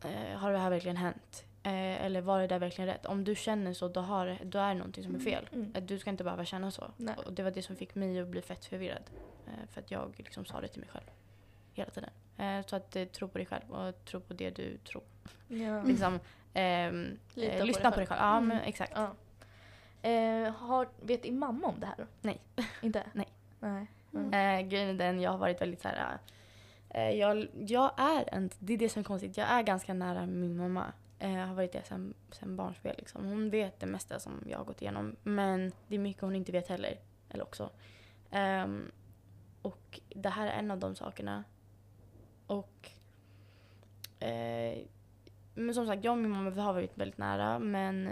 eh, 0.04 0.38
har 0.40 0.52
det 0.52 0.58
här 0.58 0.70
verkligen 0.70 0.98
hänt? 0.98 1.46
Eh, 1.64 2.06
eller 2.06 2.22
var 2.22 2.42
det 2.42 2.48
där 2.48 2.60
verkligen 2.60 2.88
rätt? 2.88 3.06
Om 3.06 3.24
du 3.24 3.36
känner 3.36 3.74
så, 3.74 3.88
då, 3.88 4.00
har, 4.00 4.38
då 4.44 4.60
är 4.60 4.68
det 4.68 4.74
någonting 4.80 5.04
som 5.04 5.16
är 5.16 5.20
fel. 5.20 5.50
Mm. 5.54 5.72
Eh, 5.76 5.84
Du 5.84 6.00
ska 6.00 6.10
inte 6.10 6.24
behöva 6.24 6.46
känna 6.46 6.72
så. 6.72 6.92
Nej. 6.98 7.16
Och 7.26 7.34
det 7.34 7.44
var 7.44 7.52
det 7.52 7.62
som 7.62 7.76
fick 7.76 7.96
mig 7.96 8.20
att 8.20 8.28
bli 8.28 8.42
fett 8.42 8.66
förvirrad. 8.66 9.04
Eh, 9.48 9.68
för 9.70 9.82
att 9.82 9.92
jag 9.92 10.14
liksom 10.18 10.46
sa 10.46 10.62
det 10.62 10.68
till 10.68 10.80
mig 10.82 10.90
själv. 10.90 11.06
Hela 11.74 11.90
tiden. 11.90 12.10
Eh, 12.40 12.66
så 12.66 12.76
att 12.76 12.96
eh, 12.96 13.06
tro 13.06 13.28
på 13.28 13.38
dig 13.38 13.48
själv 13.48 13.72
och 13.72 14.06
tro 14.06 14.20
på 14.20 14.34
det 14.34 14.50
du 14.50 14.78
tror. 14.78 15.04
Ja. 15.48 15.84
Liksom, 15.84 16.20
ehm, 16.54 17.18
Lita 17.34 17.52
eh, 17.54 17.60
på 17.60 17.66
lyssna 17.66 17.84
dig 17.84 17.92
på 17.92 17.98
dig 18.00 18.08
själv. 18.08 18.20
Ja, 18.22 18.38
Mm. 18.38 18.48
men 18.48 18.60
exakt. 18.62 18.94
Ja. 18.96 19.16
Eh, 20.10 20.52
har, 20.54 20.88
vet 21.02 21.24
din 21.24 21.40
mamma 21.40 21.68
om 21.68 21.80
det 21.80 21.86
här? 21.86 22.08
Nej. 22.22 22.42
Inte? 22.82 23.04
Nej. 23.14 23.28
Nej. 23.60 23.88
Mm. 24.14 24.34
Eh, 24.34 24.68
grejen 24.70 24.90
är 24.90 24.94
den, 24.94 25.22
jag 25.22 25.32
har 25.32 25.38
varit 25.38 25.62
väldigt 25.62 25.82
så 25.82 25.88
här. 25.88 26.18
Eh, 26.90 27.10
jag, 27.10 27.48
jag 27.68 27.92
är 27.98 28.34
en, 28.34 28.50
det 28.60 28.74
är 28.74 28.78
det 28.78 28.90
som 28.90 29.00
är 29.00 29.04
konstigt, 29.04 29.38
jag 29.38 29.48
är 29.48 29.62
ganska 29.62 29.94
nära 29.94 30.26
min 30.26 30.58
mamma. 30.58 30.94
Eh, 31.20 31.32
har 31.32 31.56
varit 31.56 31.72
det 31.72 31.84
sen, 31.84 32.14
sen 32.32 32.56
barnsben. 32.56 32.96
Liksom. 32.98 33.26
Hon 33.26 33.50
vet 33.50 33.80
det 33.80 33.86
mesta 33.86 34.20
som 34.20 34.44
jag 34.50 34.58
har 34.58 34.66
gått 34.66 34.82
igenom. 34.82 35.16
Men 35.24 35.72
det 35.88 35.96
är 35.96 36.00
mycket 36.00 36.22
hon 36.22 36.36
inte 36.36 36.52
vet 36.52 36.68
heller. 36.68 36.98
Eller 37.30 37.44
också. 37.44 37.70
Ehm, 38.32 38.92
och 39.62 40.00
det 40.10 40.30
här 40.30 40.48
är 40.48 40.52
en 40.52 40.72
av 40.72 40.78
de 40.78 40.96
sakerna. 40.96 41.44
Och 42.50 42.90
eh, 44.20 44.78
men 45.54 45.76
som 45.76 45.88
sagt, 45.88 46.04
jag 46.04 46.12
och 46.12 46.18
min 46.18 46.32
mamma 46.32 46.50
vi 46.50 46.62
har 46.62 46.74
varit 46.74 46.98
väldigt 46.98 47.18
nära. 47.18 47.60
Men 47.60 48.10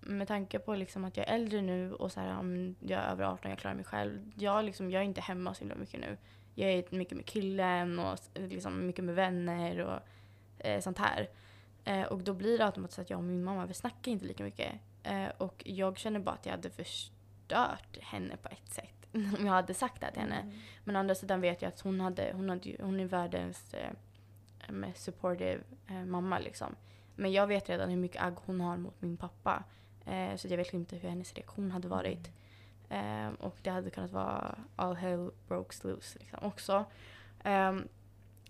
med 0.00 0.28
tanke 0.28 0.58
på 0.58 0.74
liksom 0.74 1.04
att 1.04 1.16
jag 1.16 1.28
är 1.28 1.34
äldre 1.34 1.62
nu 1.62 1.92
och 1.92 2.12
så 2.12 2.20
här, 2.20 2.38
om 2.38 2.76
jag 2.80 3.00
är 3.02 3.10
över 3.10 3.24
18 3.24 3.50
jag 3.50 3.58
klarar 3.58 3.74
mig 3.74 3.84
själv. 3.84 4.32
Jag, 4.34 4.64
liksom, 4.64 4.90
jag 4.90 5.00
är 5.00 5.06
inte 5.06 5.20
hemma 5.20 5.54
så 5.54 5.60
himla 5.60 5.74
mycket 5.74 6.00
nu. 6.00 6.16
Jag 6.54 6.70
är 6.70 6.84
mycket 6.90 7.16
med 7.16 7.26
killen 7.26 7.98
och 7.98 8.18
liksom 8.34 8.86
mycket 8.86 9.04
med 9.04 9.14
vänner 9.14 9.80
och 9.80 10.00
eh, 10.66 10.80
sånt 10.80 10.98
här. 10.98 11.28
Eh, 11.84 12.02
och 12.02 12.22
då 12.22 12.34
blir 12.34 12.58
det 12.58 12.64
automatiskt 12.64 12.98
att 12.98 13.10
jag 13.10 13.18
och 13.18 13.24
min 13.24 13.44
mamma 13.44 13.66
vi 13.66 13.74
snackar 13.74 14.12
inte 14.12 14.26
lika 14.26 14.44
mycket. 14.44 14.72
Eh, 15.02 15.28
och 15.38 15.62
jag 15.66 15.98
känner 15.98 16.20
bara 16.20 16.34
att 16.34 16.46
jag 16.46 16.52
hade 16.52 16.70
förstört 16.70 17.98
henne 18.00 18.36
på 18.36 18.48
ett 18.48 18.72
sätt. 18.72 19.01
Om 19.38 19.46
jag 19.46 19.52
hade 19.52 19.74
sagt 19.74 20.00
det 20.00 20.10
till 20.10 20.20
henne. 20.20 20.40
Mm. 20.40 20.54
Men 20.84 20.96
å 20.96 20.98
andra 20.98 21.14
sidan 21.14 21.40
vet 21.40 21.62
jag 21.62 21.68
att 21.68 21.80
hon, 21.80 22.00
hade, 22.00 22.32
hon, 22.36 22.48
hade, 22.48 22.76
hon 22.80 23.00
är 23.00 23.04
världens 23.04 23.74
eh, 23.74 23.90
mest 24.68 25.02
supportive 25.02 25.60
eh, 25.88 26.04
mamma. 26.04 26.38
Liksom. 26.38 26.76
Men 27.16 27.32
jag 27.32 27.46
vet 27.46 27.68
redan 27.68 27.90
hur 27.90 27.96
mycket 27.96 28.22
agg 28.22 28.34
hon 28.44 28.60
har 28.60 28.76
mot 28.76 29.02
min 29.02 29.16
pappa. 29.16 29.64
Eh, 30.06 30.36
så 30.36 30.48
jag 30.48 30.56
vet 30.56 30.72
inte 30.72 30.96
hur 30.96 31.08
hennes 31.08 31.34
reaktion 31.34 31.70
hade 31.70 31.88
varit. 31.88 32.30
Eh, 32.88 33.28
och 33.40 33.56
det 33.62 33.70
hade 33.70 33.90
kunnat 33.90 34.12
vara 34.12 34.58
all 34.76 34.96
hell 34.96 35.30
broke 35.48 35.88
loose 35.88 36.18
liksom, 36.18 36.38
också. 36.42 36.84
Ehm, 37.44 37.88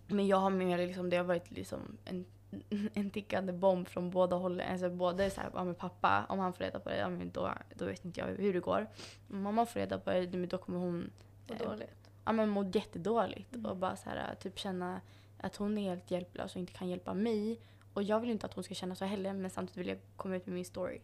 men 0.07 0.27
jag 0.27 0.37
har 0.37 0.51
mer 0.51 0.79
liksom, 0.79 1.11
det 1.11 1.17
har 1.17 1.25
varit 1.25 1.51
liksom 1.51 1.99
en, 2.05 2.25
en 2.95 3.11
tickande 3.11 3.53
bomb 3.53 3.89
från 3.89 4.11
båda 4.11 4.37
hållen. 4.37 4.73
Alltså 4.73 4.91
både 4.91 5.31
så 5.31 5.41
här, 5.41 5.51
ja, 5.55 5.65
med 5.65 5.79
pappa, 5.79 6.27
om 6.29 6.39
han 6.39 6.53
får 6.53 6.65
reda 6.65 6.81
på 6.81 6.89
det, 6.89 6.97
ja, 6.97 7.09
men 7.09 7.31
då, 7.31 7.51
då 7.75 7.85
vet 7.85 8.05
inte 8.05 8.21
jag 8.21 8.27
hur 8.27 8.53
det 8.53 8.61
går. 8.61 8.87
Om 9.31 9.43
mamma 9.43 9.67
får 9.67 9.81
reda 9.81 9.99
på 9.99 10.11
det, 10.11 10.21
men 10.33 10.49
då 10.49 10.59
kommer 10.59 10.79
hon 10.79 11.11
Vad 11.49 11.61
eh, 11.61 11.69
dåligt. 11.69 12.11
ja, 12.25 12.33
men 12.33 12.49
mått 12.49 12.75
jättedåligt 12.75 13.55
Mm. 13.55 13.67
och 13.71 13.77
bara 13.77 13.97
så 13.97 14.09
här, 14.11 14.35
typ 14.35 14.59
känna 14.59 15.01
att 15.39 15.57
hon 15.57 15.79
är 15.79 15.83
helt 15.91 16.11
hjälplös 16.11 16.55
och 16.55 16.61
inte 16.61 16.73
kan 16.73 16.89
hjälpa 16.89 17.15
mig. 17.15 17.61
och 17.95 18.03
jag 18.03 18.21
vill 18.21 18.31
inte 18.31 18.47
att 18.47 18.55
hon 18.55 18.65
ska 18.65 18.75
känna 18.75 18.95
så 18.95 19.05
heller 19.05 19.33
men 19.33 19.51
samtidigt 19.51 19.77
vill 19.79 19.89
jag 19.89 19.99
komma 20.17 20.37
ut 20.37 20.47
med 20.47 20.55
min 20.55 20.65
story. 20.65 21.01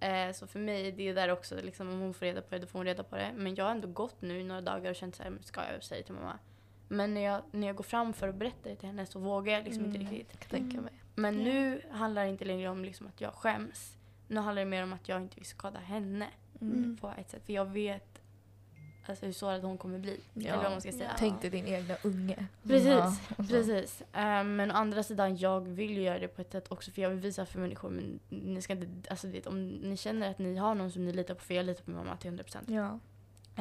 Eh, 0.00 0.32
så 0.32 0.46
för 0.46 0.58
mig, 0.58 0.92
det 0.92 1.08
är 1.08 1.14
där 1.14 1.28
också, 1.28 1.56
liksom, 1.62 1.88
om 1.90 2.00
hon 2.00 2.14
får 2.14 2.26
reda 2.26 2.42
på 2.42 2.54
det, 2.54 2.58
då 2.58 2.66
får 2.66 2.78
hon 2.78 2.86
reda 2.86 3.02
på 3.02 3.16
det. 3.16 3.32
Men 3.36 3.54
jag 3.54 3.64
har 3.64 3.70
ändå 3.72 3.88
gått 3.88 4.22
nu 4.22 4.40
i 4.40 4.44
några 4.44 4.60
dagar 4.60 4.90
och 4.90 4.96
känt 4.96 5.16
så 5.16 5.22
här, 5.22 5.32
ska 5.40 5.60
jag 5.72 5.84
säga 5.84 6.02
till 6.02 6.14
mamma? 6.14 6.38
Men 6.88 7.14
när 7.14 7.20
jag, 7.20 7.42
när 7.50 7.66
jag 7.66 7.76
går 7.76 7.84
fram 7.84 8.12
för 8.12 8.28
att 8.28 8.34
berätta 8.34 8.68
det 8.68 8.76
till 8.76 8.88
henne 8.88 9.06
så 9.06 9.18
vågar 9.18 9.52
jag 9.52 9.64
liksom 9.64 9.84
inte 9.84 9.98
Mm. 9.98 10.12
riktigt. 10.12 10.50
Tänka 10.50 10.70
Mm. 10.72 10.84
mig. 10.84 10.92
Men 11.14 11.36
nu 11.36 11.82
handlar 11.90 12.22
det 12.24 12.28
inte 12.30 12.44
längre 12.44 12.68
om 12.68 12.84
liksom 12.84 13.06
att 13.06 13.20
jag 13.20 13.34
skäms. 13.34 13.96
Nu 14.28 14.40
handlar 14.40 14.62
det 14.64 14.70
mer 14.70 14.82
om 14.82 14.92
att 14.92 15.08
jag 15.08 15.20
inte 15.22 15.36
vill 15.36 15.44
skada 15.46 15.78
henne 15.78 16.26
Mm. 16.60 16.96
på 17.00 17.12
ett 17.18 17.30
sätt. 17.30 17.42
För 17.46 17.52
jag 17.52 17.64
vet 17.64 18.20
alltså, 19.08 19.26
hur 19.26 19.32
sårad 19.32 19.62
hon 19.64 19.78
kommer 19.78 19.98
bli. 19.98 20.20
Ja. 20.34 20.48
Eller 20.52 20.62
vad 20.62 20.72
man 20.72 20.80
ska 20.80 20.92
säga. 20.92 21.10
Tänk 21.18 21.40
dig 21.42 21.50
din 21.50 21.66
egna 21.66 21.94
unge. 22.04 22.46
Precis, 22.62 22.86
Ja, 22.88 23.06
och 23.38 23.44
så. 23.46 23.52
Precis. 23.52 24.00
Eh, 24.12 24.44
men 24.44 24.70
å 24.70 24.74
andra 24.74 25.02
sidan, 25.02 25.36
jag 25.36 25.60
vill 25.60 25.90
ju 25.96 26.02
göra 26.02 26.18
det 26.18 26.28
på 26.28 26.40
ett 26.40 26.52
sätt 26.52 26.72
också 26.72 26.90
för 26.90 27.02
jag 27.02 27.10
vill 27.10 27.18
visa 27.18 27.46
för 27.46 27.58
människor, 27.58 27.90
men 27.90 28.20
ni 28.28 28.62
ska 28.62 28.72
inte, 28.72 29.10
alltså 29.10 29.28
vet, 29.28 29.46
om 29.46 29.68
ni 29.68 29.96
känner 29.96 30.30
att 30.30 30.38
ni 30.38 30.56
har 30.56 30.74
någon 30.74 30.90
som 30.92 31.04
ni 31.04 31.12
litar 31.12 31.34
på, 31.34 31.40
för 31.44 31.54
jag 31.54 31.66
litar 31.66 31.82
på 31.84 31.90
min 31.90 31.98
mamma 31.98 32.16
till 32.16 32.30
100%. 32.30 32.58
Ja. 32.66 32.98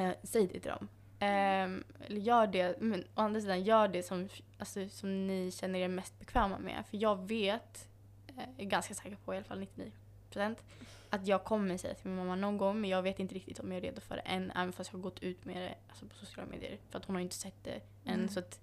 Eh, 0.04 0.12
säg 0.24 0.48
det 0.48 0.60
till 0.60 0.72
dem. 0.72 0.88
Ehm, 1.20 1.84
eller 2.06 2.22
gör 2.22 2.48
det, 2.48 2.82
men 2.82 3.04
å 3.16 3.22
andra 3.22 3.42
sidan, 3.42 3.64
gör 3.64 3.88
det 3.88 4.04
som, 4.04 4.30
alltså, 4.58 4.90
som 4.90 5.28
ni 5.28 5.52
känner 5.52 5.80
er 5.80 5.88
mest 5.88 6.20
bekväma 6.20 6.60
med. 6.60 6.86
För 6.90 6.98
jag 6.98 7.28
vet, 7.28 7.90
eh, 8.28 8.44
är 8.58 8.66
ganska 8.66 8.94
säker 8.94 9.18
på 9.26 9.34
i 9.34 9.38
alla 9.38 9.46
fall 9.46 9.60
99%, 9.60 10.64
att 11.10 11.28
jag 11.28 11.44
kommer 11.44 11.78
säga 11.78 11.94
till 11.94 12.10
min 12.10 12.18
mamma 12.18 12.36
någon 12.36 12.58
gång 12.58 12.82
men 12.82 12.90
jag 12.90 13.02
vet 13.02 13.20
inte 13.20 13.36
riktigt 13.36 13.60
om 13.60 13.72
jag 13.72 13.78
är 13.78 13.82
redo 13.82 14.02
för 14.02 14.16
det 14.16 14.22
än. 14.22 14.52
Även 14.52 14.74
fast 14.74 14.90
jag 14.94 15.00
har 15.00 15.04
gått 15.04 15.20
ut 15.20 15.46
med 15.46 15.56
det 15.56 15.76
alltså, 15.90 16.06
på 16.06 16.16
sociala 16.16 16.50
medier. 16.50 16.78
För 16.90 17.00
att 17.00 17.06
hon 17.06 17.16
har 17.16 17.22
inte 17.22 17.36
sett 17.36 17.64
det 17.64 17.82
än. 18.06 18.14
Mm. 18.14 18.30
Så 18.30 18.40
att, 18.40 18.60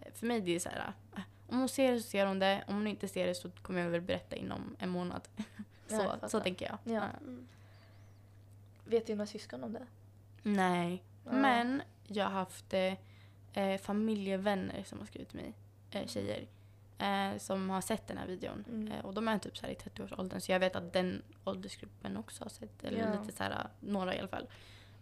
eh, 0.00 0.12
för 0.14 0.26
mig 0.26 0.40
det 0.40 0.54
är 0.54 0.58
så 0.58 0.68
här, 0.68 0.92
eh, 1.16 1.22
om 1.48 1.58
hon 1.58 1.68
ser 1.68 1.92
det 1.92 2.00
så 2.00 2.08
ser 2.08 2.26
hon 2.26 2.38
det. 2.38 2.64
Om 2.66 2.74
hon 2.74 2.86
inte 2.86 3.08
ser 3.08 3.26
det 3.26 3.34
så 3.34 3.50
kommer 3.50 3.80
jag 3.80 3.90
väl 3.90 4.00
berätta 4.00 4.36
inom 4.36 4.76
en 4.78 4.90
månad. 4.90 5.28
Så, 5.86 6.28
så 6.28 6.40
tänker 6.40 6.66
jag. 6.66 6.94
Ja. 6.94 7.02
Mm. 7.20 7.48
Vet 8.84 9.06
dina 9.06 9.26
syskon 9.26 9.64
om 9.64 9.72
det? 9.72 9.86
Nej. 10.42 11.02
Ja. 11.24 11.32
Men 11.32 11.82
jag 12.06 12.24
har 12.24 12.30
haft 12.32 12.74
eh, 12.74 12.94
eh, 13.52 13.80
familjevänner 13.80 14.82
som 14.84 14.98
har 14.98 15.06
skrivit 15.06 15.28
till 15.28 15.38
mig, 15.40 15.54
eh, 15.90 16.06
tjejer, 16.06 16.46
eh, 16.98 17.38
som 17.38 17.70
har 17.70 17.80
sett 17.80 18.06
den 18.06 18.18
här 18.18 18.26
videon. 18.26 18.64
Mm. 18.68 18.92
Eh, 18.92 19.04
och 19.04 19.14
de 19.14 19.28
är 19.28 19.38
typ 19.38 19.56
så 19.58 19.66
i 19.66 19.74
30-årsåldern 19.74 20.40
så 20.40 20.52
jag 20.52 20.60
vet 20.60 20.76
att 20.76 20.92
den 20.92 21.22
åldersgruppen 21.44 22.16
också 22.16 22.44
har 22.44 22.48
sett, 22.50 22.84
eller 22.84 22.98
Ja. 22.98 23.20
lite 23.20 23.36
så 23.36 23.42
här, 23.42 23.66
några 23.80 24.14
i 24.14 24.18
alla 24.18 24.28
fall. 24.28 24.46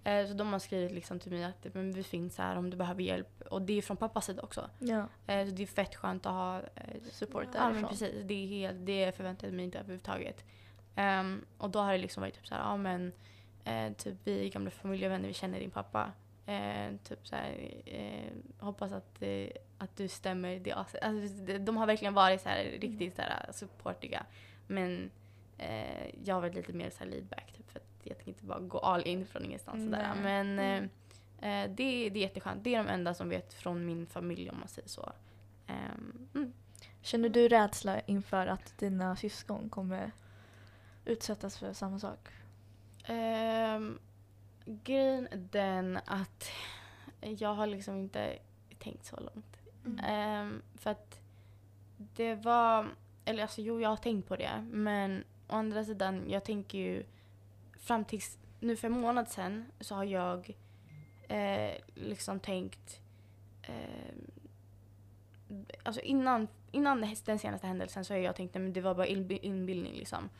Eh, 0.04 0.26
så 0.26 0.32
de 0.34 0.52
har 0.52 0.58
skrivit 0.58 0.92
liksom 0.92 1.18
till 1.20 1.32
mig 1.32 1.44
att 1.44 1.66
men 1.74 1.92
vi 1.92 2.02
finns 2.02 2.38
här 2.38 2.56
om 2.56 2.70
du 2.70 2.76
behöver 2.76 3.02
hjälp. 3.02 3.42
Och 3.50 3.62
det 3.62 3.78
är 3.78 3.82
från 3.82 3.96
pappas 3.96 4.26
sida 4.26 4.42
också. 4.42 4.70
Ja. 4.78 4.98
Eh, 5.26 5.46
så 5.48 5.54
det 5.54 5.62
är 5.62 5.66
fett 5.66 5.94
skönt 5.96 6.26
att 6.26 6.32
ha 6.32 6.58
eh, 6.58 7.00
Support 7.10 7.46
Ja 7.54 7.60
men 7.64 7.72
därifrån. 7.72 7.90
precis, 7.90 8.14
det, 8.24 8.34
är 8.34 8.46
helt, 8.46 8.86
det 8.86 9.16
förväntade 9.16 9.46
jag 9.46 9.54
mig 9.56 9.64
inte 9.64 9.78
överhuvudtaget. 9.78 10.44
Ehm, 10.96 11.44
och 11.58 11.70
då 11.70 11.78
har 11.78 11.92
det 11.92 11.98
liksom 11.98 12.20
varit 12.20 12.34
typ 12.34 12.46
så 12.46 12.54
här, 12.54 12.62
ja 12.62 12.76
men 12.76 13.12
eh, 13.64 13.92
typ 13.92 14.16
vi 14.24 14.48
gamla 14.50 14.70
familjevänner, 14.70 15.28
vi 15.28 15.34
känner 15.34 15.60
din 15.60 15.70
pappa. 15.70 16.12
Eh, 16.46 16.94
typ 17.04 17.26
så 17.26 17.36
här, 17.36 17.74
eh, 17.86 18.32
hoppas 18.58 18.92
att, 18.92 19.22
eh, 19.22 19.48
att 19.78 19.96
du 19.96 20.08
stämmer 20.08 20.58
det 20.58 20.72
alltså, 20.72 20.98
de- 21.58 21.76
har 21.76 21.86
verkligen 21.86 22.14
varit 22.14 22.40
så 22.40 22.48
här 22.48 22.64
riktigt 22.64 23.16
så 23.16 23.22
här 23.22 23.50
supportiga. 23.52 24.26
Men 24.66 25.10
eh, 25.58 26.06
jag 26.24 26.34
har 26.34 26.40
varit 26.40 26.54
lite 26.54 26.72
mer 26.72 26.90
så 26.90 26.98
här 27.04 27.10
laid 27.10 27.24
back 27.26 27.52
typ, 27.56 27.70
för 27.70 27.78
att 27.78 27.86
jag 28.02 28.16
tänker 28.16 28.28
inte 28.28 28.44
bara 28.44 28.60
gå 28.60 28.78
all 28.78 29.06
in 29.06 29.26
från 29.26 29.44
ingenstans. 29.44 29.84
Sådär. 29.84 30.12
Men 30.22 30.58
Mm. 30.58 30.88
eh, 31.40 31.62
eh, 31.64 31.70
det, 31.70 32.08
det 32.10 32.18
är 32.18 32.22
jätteskönt. 32.22 32.64
Det 32.64 32.74
är 32.74 32.78
de 32.84 32.88
enda 32.88 33.14
som 33.14 33.28
vet 33.28 33.52
från 33.54 33.86
min 33.86 34.06
familj 34.06 34.50
om 34.50 34.58
man 34.58 34.68
säger 34.68 34.88
så. 34.88 35.12
Ehm, 35.66 36.28
mm. 36.34 36.52
Känner 37.02 37.28
du 37.28 37.48
rädsla 37.48 38.00
inför 38.00 38.46
att 38.46 38.78
dina 38.78 39.16
syskon 39.16 39.68
kommer 39.70 40.10
utsättas 41.04 41.58
för 41.58 41.72
samma 41.72 41.98
sak? 41.98 42.28
Um, 43.08 43.98
grejen 44.64 45.28
den 45.32 45.98
att 46.04 46.50
jag 47.20 47.54
har 47.54 47.66
liksom 47.66 47.96
inte 47.96 48.38
tänkt 48.78 49.04
så 49.04 49.16
långt. 49.16 49.56
Mm. 49.86 49.98
Ehm, 50.04 50.62
för 50.74 50.90
att 50.90 51.20
det 51.96 52.34
var, 52.34 52.88
eller 53.24 53.42
alltså 53.42 53.60
jo 53.60 53.80
jag 53.80 53.88
har 53.88 53.96
tänkt 53.96 54.28
på 54.28 54.36
det 54.36 54.68
men 54.70 55.24
å 55.48 55.54
andra 55.54 55.84
sidan 55.84 56.30
jag 56.30 56.44
tänker 56.44 56.78
ju 56.78 57.04
fram 57.78 58.04
tills 58.04 58.38
nu 58.60 58.76
för 58.76 58.88
en 58.88 59.00
månad 59.00 59.28
sedan 59.28 59.64
så 59.80 59.94
har 59.94 60.04
jag 60.04 60.56
eh, 61.28 61.74
liksom 61.94 62.40
tänkt 62.40 63.00
eh, 63.62 64.14
alltså 65.82 66.02
innan, 66.02 66.48
innan 66.70 67.00
den 67.24 67.38
senaste 67.38 67.66
händelsen 67.66 68.04
så 68.04 68.14
har 68.14 68.18
jag 68.18 68.36
tänkt 68.36 68.56
att 68.56 68.74
det 68.74 68.80
var 68.80 68.94
bara 68.94 69.06
inbi- 69.06 69.38
inbildning 69.42 69.94
liksom. 69.94 70.30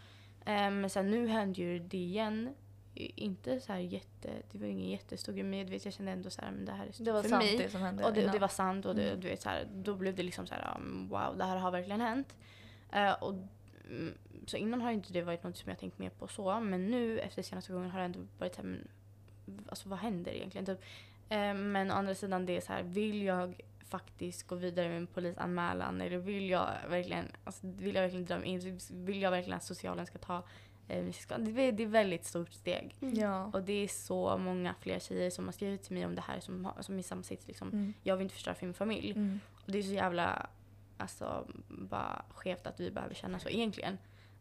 Eh, 0.47 0.71
men 0.71 0.91
sen 0.91 1.11
nu 1.11 1.27
händer 1.29 1.63
ju 1.63 1.79
det 1.79 1.97
igen. 1.99 2.55
Inte 2.95 3.61
så 3.61 3.73
här 3.73 3.81
jätte, 3.81 4.31
det 4.53 4.59
var 4.59 4.67
ingen 4.67 4.91
jättestor 4.91 5.33
grej 5.33 5.43
men 5.43 5.67
vet, 5.71 5.85
jag 5.85 5.95
kände 5.95 6.13
ändå 6.13 6.31
så 6.31 6.43
här, 6.43 6.51
men 6.51 6.65
det 6.65 6.73
här 6.73 6.87
är 6.87 7.05
Det 7.05 7.13
var 7.13 7.23
för 7.23 7.29
sant 7.29 7.45
mig. 7.45 7.57
det 7.59 7.71
som 7.71 7.81
hände 7.83 8.05
Och 8.05 8.13
det, 8.13 8.27
och 8.27 8.33
det 8.33 8.39
var 8.39 8.49
sant 8.49 8.87
och 8.87 8.95
det, 8.95 9.09
Mm. 9.09 9.21
du 9.21 9.29
vet, 9.29 9.43
så 9.43 9.49
här, 9.49 9.69
då 9.75 9.95
blev 9.95 10.15
det 10.15 10.23
liksom 10.23 10.47
så 10.47 10.55
här, 10.55 10.77
um, 10.77 11.09
wow, 11.09 11.37
det 11.39 11.45
här 11.45 11.57
har 11.57 11.71
verkligen 11.71 12.01
hänt. 12.01 12.37
Eh, 12.93 13.13
och, 13.13 13.35
mm, 13.91 14.15
så 14.47 14.57
innan 14.57 14.81
har 14.81 14.91
inte 14.91 15.13
det 15.13 15.23
varit 15.23 15.43
något 15.43 15.57
som 15.57 15.69
jag 15.69 15.79
tänkt 15.79 15.99
mer 15.99 16.11
på 16.11 16.29
så, 16.29 16.61
men 16.61 16.87
nu 16.87 17.19
efter 17.19 17.43
senaste 17.43 17.73
gången 17.73 17.91
har 17.91 17.99
det 17.99 18.05
ändå 18.05 18.21
varit 18.39 18.55
så 18.55 18.63
här, 18.63 18.69
men, 18.69 18.89
alltså 19.69 19.89
vad 19.89 19.99
händer 19.99 20.33
egentligen? 20.33 20.67
Typ. 20.67 20.81
Eh, 21.29 21.55
men 21.55 21.91
å 21.91 21.95
andra 21.95 22.15
sidan 22.15 22.47
det 22.47 22.57
är 22.57 22.61
så 22.61 22.73
här, 22.73 22.83
vill 22.83 23.23
jag 23.23 23.61
faktiskt 23.91 24.47
gå 24.47 24.55
vidare 24.55 24.89
med 24.89 24.97
en 24.97 25.07
polisanmälan 25.07 26.01
eller 26.01 26.19
vill 26.19 26.51
jag 26.51 26.69
verkligen, 26.89 27.27
alltså, 27.45 27.67
vill 27.67 27.95
jag 27.95 28.03
verkligen 28.03 28.25
dra 28.27 28.39
mig 28.39 28.49
in, 28.49 28.79
vill 28.91 29.23
jag 29.23 29.31
verkligen 29.31 29.57
att 29.57 29.65
socialen 29.65 30.07
ska 30.07 30.19
ta 30.19 30.37
eh, 30.89 31.05
det, 31.05 31.63
är- 31.63 31.73
det 31.73 31.83
är 31.83 31.87
ett 31.87 31.91
väldigt 31.93 32.25
stort 32.25 32.53
steg. 32.53 32.95
Ja. 33.01 33.45
Och 33.53 33.63
det 33.63 33.73
är 33.73 33.89
så 33.89 34.37
många 34.39 34.75
fler 34.81 34.99
tjejer 34.99 35.31
som 35.31 35.45
har 35.45 35.53
skrivit 35.53 35.83
till 35.83 35.95
mig 35.95 36.07
om 36.07 36.15
det 36.15 36.23
här 36.27 36.41
som, 36.41 36.65
har, 36.65 36.83
som 36.83 36.95
är 36.95 36.99
i 36.99 37.03
samma 37.03 37.23
sits. 37.23 37.47
Liksom. 37.47 37.69
Mm. 37.69 37.95
Jag 38.03 38.17
vill 38.17 38.23
inte 38.23 38.35
förstöra 38.35 38.55
för 38.55 38.67
min 38.67 38.75
familj. 38.75 39.11
Mm. 39.11 39.41
Och 39.67 39.73
det 39.73 39.79
är 39.79 39.83
så 39.83 39.93
jävla 39.93 40.47
alltså, 40.99 41.47
bara 41.69 42.25
skevt 42.35 42.67
att 42.67 42.81
vi 42.81 42.91
behöver 42.91 43.15
känna 43.15 43.39
så 43.39 43.49
egentligen. 43.49 43.99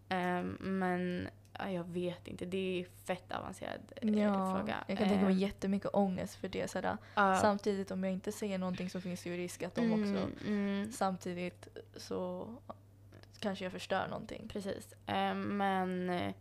Ehm, 0.09 0.57
men 0.59 1.27
jag 1.67 1.83
vet 1.83 2.27
inte, 2.27 2.45
det 2.45 2.79
är 2.79 2.85
fett 3.05 3.31
avancerad 3.31 3.79
eh, 3.95 4.09
Ja, 4.09 4.57
fråga. 4.57 4.75
jag 4.87 4.97
kan 4.97 5.07
tänka 5.07 5.23
mig 5.25 5.33
Ehm, 5.33 5.39
jättemycket 5.39 5.89
ångest 5.93 6.35
för 6.35 6.47
det. 6.47 6.67
Sådär. 6.71 6.97
ja. 7.15 7.35
Samtidigt 7.35 7.91
om 7.91 8.03
jag 8.03 8.13
inte 8.13 8.31
säger 8.31 8.57
någonting 8.57 8.89
så 8.89 9.01
finns 9.01 9.23
det 9.23 9.29
ju 9.29 9.37
risk 9.37 9.63
att 9.63 9.75
de 9.75 9.81
Mm, 9.85 10.01
också 10.01 10.45
mm, 10.47 10.91
samtidigt 10.91 11.67
så 11.95 12.47
kanske 13.39 13.65
jag 13.65 13.71
förstör 13.71 14.07
någonting. 14.07 14.47
Precis. 14.53 14.93
Ehm, 15.05 15.57
men 15.57 16.09
eh, 16.09 16.33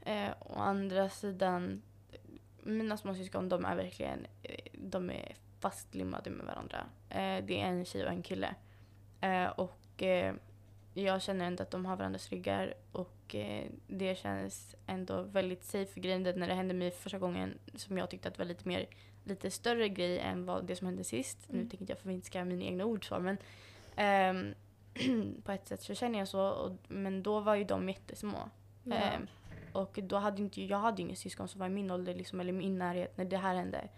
eh, 0.00 0.32
å 0.40 0.54
andra 0.58 1.08
sidan, 1.08 1.82
mina 2.62 2.96
småsyskon 2.96 3.48
de 3.48 3.64
är 3.64 3.76
verkligen 3.76 4.26
eh, 4.42 4.58
de 4.72 5.10
är 5.10 5.36
fastlimmade 5.60 6.30
med 6.30 6.46
varandra. 6.46 6.86
Eh, 7.08 7.44
det 7.44 7.60
är 7.60 7.66
en 7.66 7.84
tjej 7.84 8.04
och 8.04 8.10
en 8.12 8.22
kille. 8.22 8.54
Eh, 9.20 9.46
och 9.46 10.02
eh, 10.02 10.34
jag 10.94 11.22
känner 11.22 11.44
ändå 11.44 11.62
att 11.62 11.70
de 11.70 11.86
har 11.86 11.96
varandras 11.96 12.30
ryggar 12.30 12.74
och 12.92 13.13
eh, 13.34 13.64
det 13.86 14.18
känns 14.18 14.74
ändå 14.86 15.22
väldigt 15.22 15.64
safe 15.64 15.92
för 15.92 16.00
grejen 16.00 16.26
är 16.26 16.34
när 16.34 16.48
det 16.48 16.54
hände 16.54 16.74
mig 16.74 16.90
första 16.90 17.18
gången 17.18 17.58
som 17.74 17.98
jag 17.98 18.10
tyckte 18.10 18.28
att 18.28 18.34
det 18.34 18.38
var 18.38 18.48
lite 18.48 18.68
mer 18.68 18.86
lite 19.24 19.50
större 19.50 19.88
grej 19.88 20.18
än 20.18 20.46
vad 20.46 20.64
det 20.64 20.76
som 20.76 20.86
hände 20.86 21.04
sist. 21.04 21.38
Nu 21.48 21.58
Mm. 21.58 21.68
tänker 21.68 21.82
inte 21.82 21.92
jag 21.92 21.98
förminska 22.00 22.44
mina 22.44 22.64
egna 22.64 22.84
ord 22.84 23.08
så 23.08 23.18
men 23.18 23.36
ehm, 23.96 24.54
på 25.44 25.52
ett 25.52 25.68
sätt 25.68 25.82
så 25.82 25.94
känner 25.94 26.18
jag 26.18 26.28
så 26.28 26.48
och, 26.48 26.72
men 26.88 27.22
då 27.22 27.40
var 27.40 27.54
ju 27.54 27.64
de 27.64 27.88
jättesmå. 27.88 28.38
Ja. 28.84 28.94
Ehm, 28.96 29.26
och 29.72 29.98
då 30.02 30.16
hade 30.16 30.42
inte, 30.42 30.62
jag 30.62 30.78
hade 30.78 31.02
ju 31.02 31.08
inga 31.08 31.16
syskon 31.16 31.48
som 31.48 31.58
var 31.60 31.66
i 31.66 31.70
min 31.70 31.90
ålder 31.90 32.14
liksom, 32.14 32.40
eller 32.40 32.52
min 32.52 32.78
närhet 32.78 33.16
när 33.16 33.24
det 33.24 33.36
här 33.36 33.54
hände. 33.54 33.88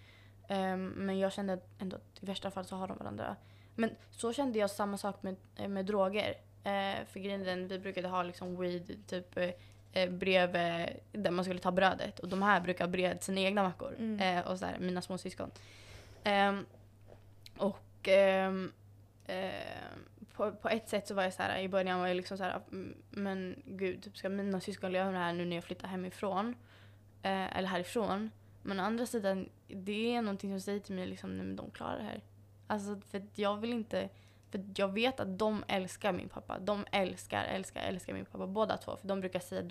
Ehm, 0.49 0.87
men 0.89 1.19
jag 1.19 1.33
kände 1.33 1.61
ändå 1.79 1.97
att 1.97 2.23
i 2.23 2.27
värsta 2.27 2.51
fall 2.51 2.65
så 2.65 2.77
har 2.77 2.89
de 2.89 2.99
varandra. 2.99 3.37
Men 3.75 3.91
så 4.11 4.33
kände 4.33 4.59
jag 4.59 4.71
samma 4.71 4.97
sak 4.97 5.23
med, 5.23 5.37
eh, 5.57 5.69
med 5.69 5.87
droger. 5.87 6.35
Eh, 6.67 7.05
för 7.07 7.21
grejen 7.21 7.69
vi 7.69 7.79
brukade 7.79 8.09
ha 8.09 8.23
liksom 8.23 8.61
weed 8.61 9.07
typ 9.07 9.37
eh, 9.37 9.51
eh, 9.93 10.11
bredvid 10.11 10.97
där 11.13 11.31
man 11.31 11.45
skulle 11.45 11.61
ta 11.61 11.71
brödet. 11.71 12.19
Och 12.19 12.29
de 12.29 12.43
här 12.43 12.61
brukar 12.61 12.87
breda 12.87 13.19
sina 13.19 13.41
egna 13.41 13.63
mackor. 13.63 13.95
Mm. 13.99 14.39
Eh, 14.39 14.47
och 14.47 14.59
så 14.59 14.67
här, 14.67 14.79
mina 14.79 15.03
småsyskon. 15.03 15.51
Ehm, 16.25 16.67
och 17.57 18.09
ehm, 18.09 18.73
ehm, 19.27 20.05
på, 20.33 20.53
på 20.53 20.69
ett 20.69 20.89
sätt 20.89 21.09
så 21.09 21.15
var 21.15 21.23
jag 21.23 21.33
så 21.33 21.43
här, 21.43 21.59
i 21.59 21.69
början 21.69 22.01
var 22.01 22.07
jag 22.07 22.17
liksom 22.17 22.39
så 22.39 22.45
här, 22.45 22.61
"Mm, 22.73 22.95
men 23.11 23.63
gud, 23.67 24.03
typ, 24.03 24.17
ska 24.17 24.29
mina 24.29 24.61
syskon 24.61 24.93
leva 24.93 25.05
med 25.05 25.15
det 25.15 25.19
här 25.25 25.33
nu 25.33 25.45
när 25.45 25.57
jag 25.57 25.65
flyttar 25.65 25.89
hemifrån? 25.89 26.55
Eh, 27.23 27.57
eller 27.57 27.69
härifrån? 27.69 28.31
Men 28.63 28.81
å 28.81 28.83
andra 28.83 29.07
sidan, 29.07 29.49
det 29.69 30.15
är 30.15 30.23
någonting 30.23 30.51
som 30.51 30.61
säger 30.61 30.81
till 30.81 30.95
mig 30.95 31.07
liksom, 31.07 31.37
nej 31.37 31.47
men 31.47 31.57
de 31.57 31.71
klarar 31.71 31.99
det 31.99 32.05
här. 32.05 32.21
Alltså 32.67 33.01
för 33.11 33.19
att 33.19 33.39
jag 33.39 33.57
vill 33.57 33.73
inte, 33.73 34.09
för 34.51 34.65
jag 34.77 34.93
vet 34.93 35.21
att 35.21 35.39
de 35.39 35.65
älskar 35.69 36.13
min 36.13 36.29
pappa. 36.29 36.59
De 36.59 36.85
älskar, 36.93 37.45
älskar, 37.45 37.81
älskar 37.81 38.15
min 38.15 38.25
pappa 38.25 38.47
båda 38.47 38.77
två. 38.77 38.97
För 38.97 39.09
de 39.09 39.21
brukar 39.21 39.41
säga 39.41 39.63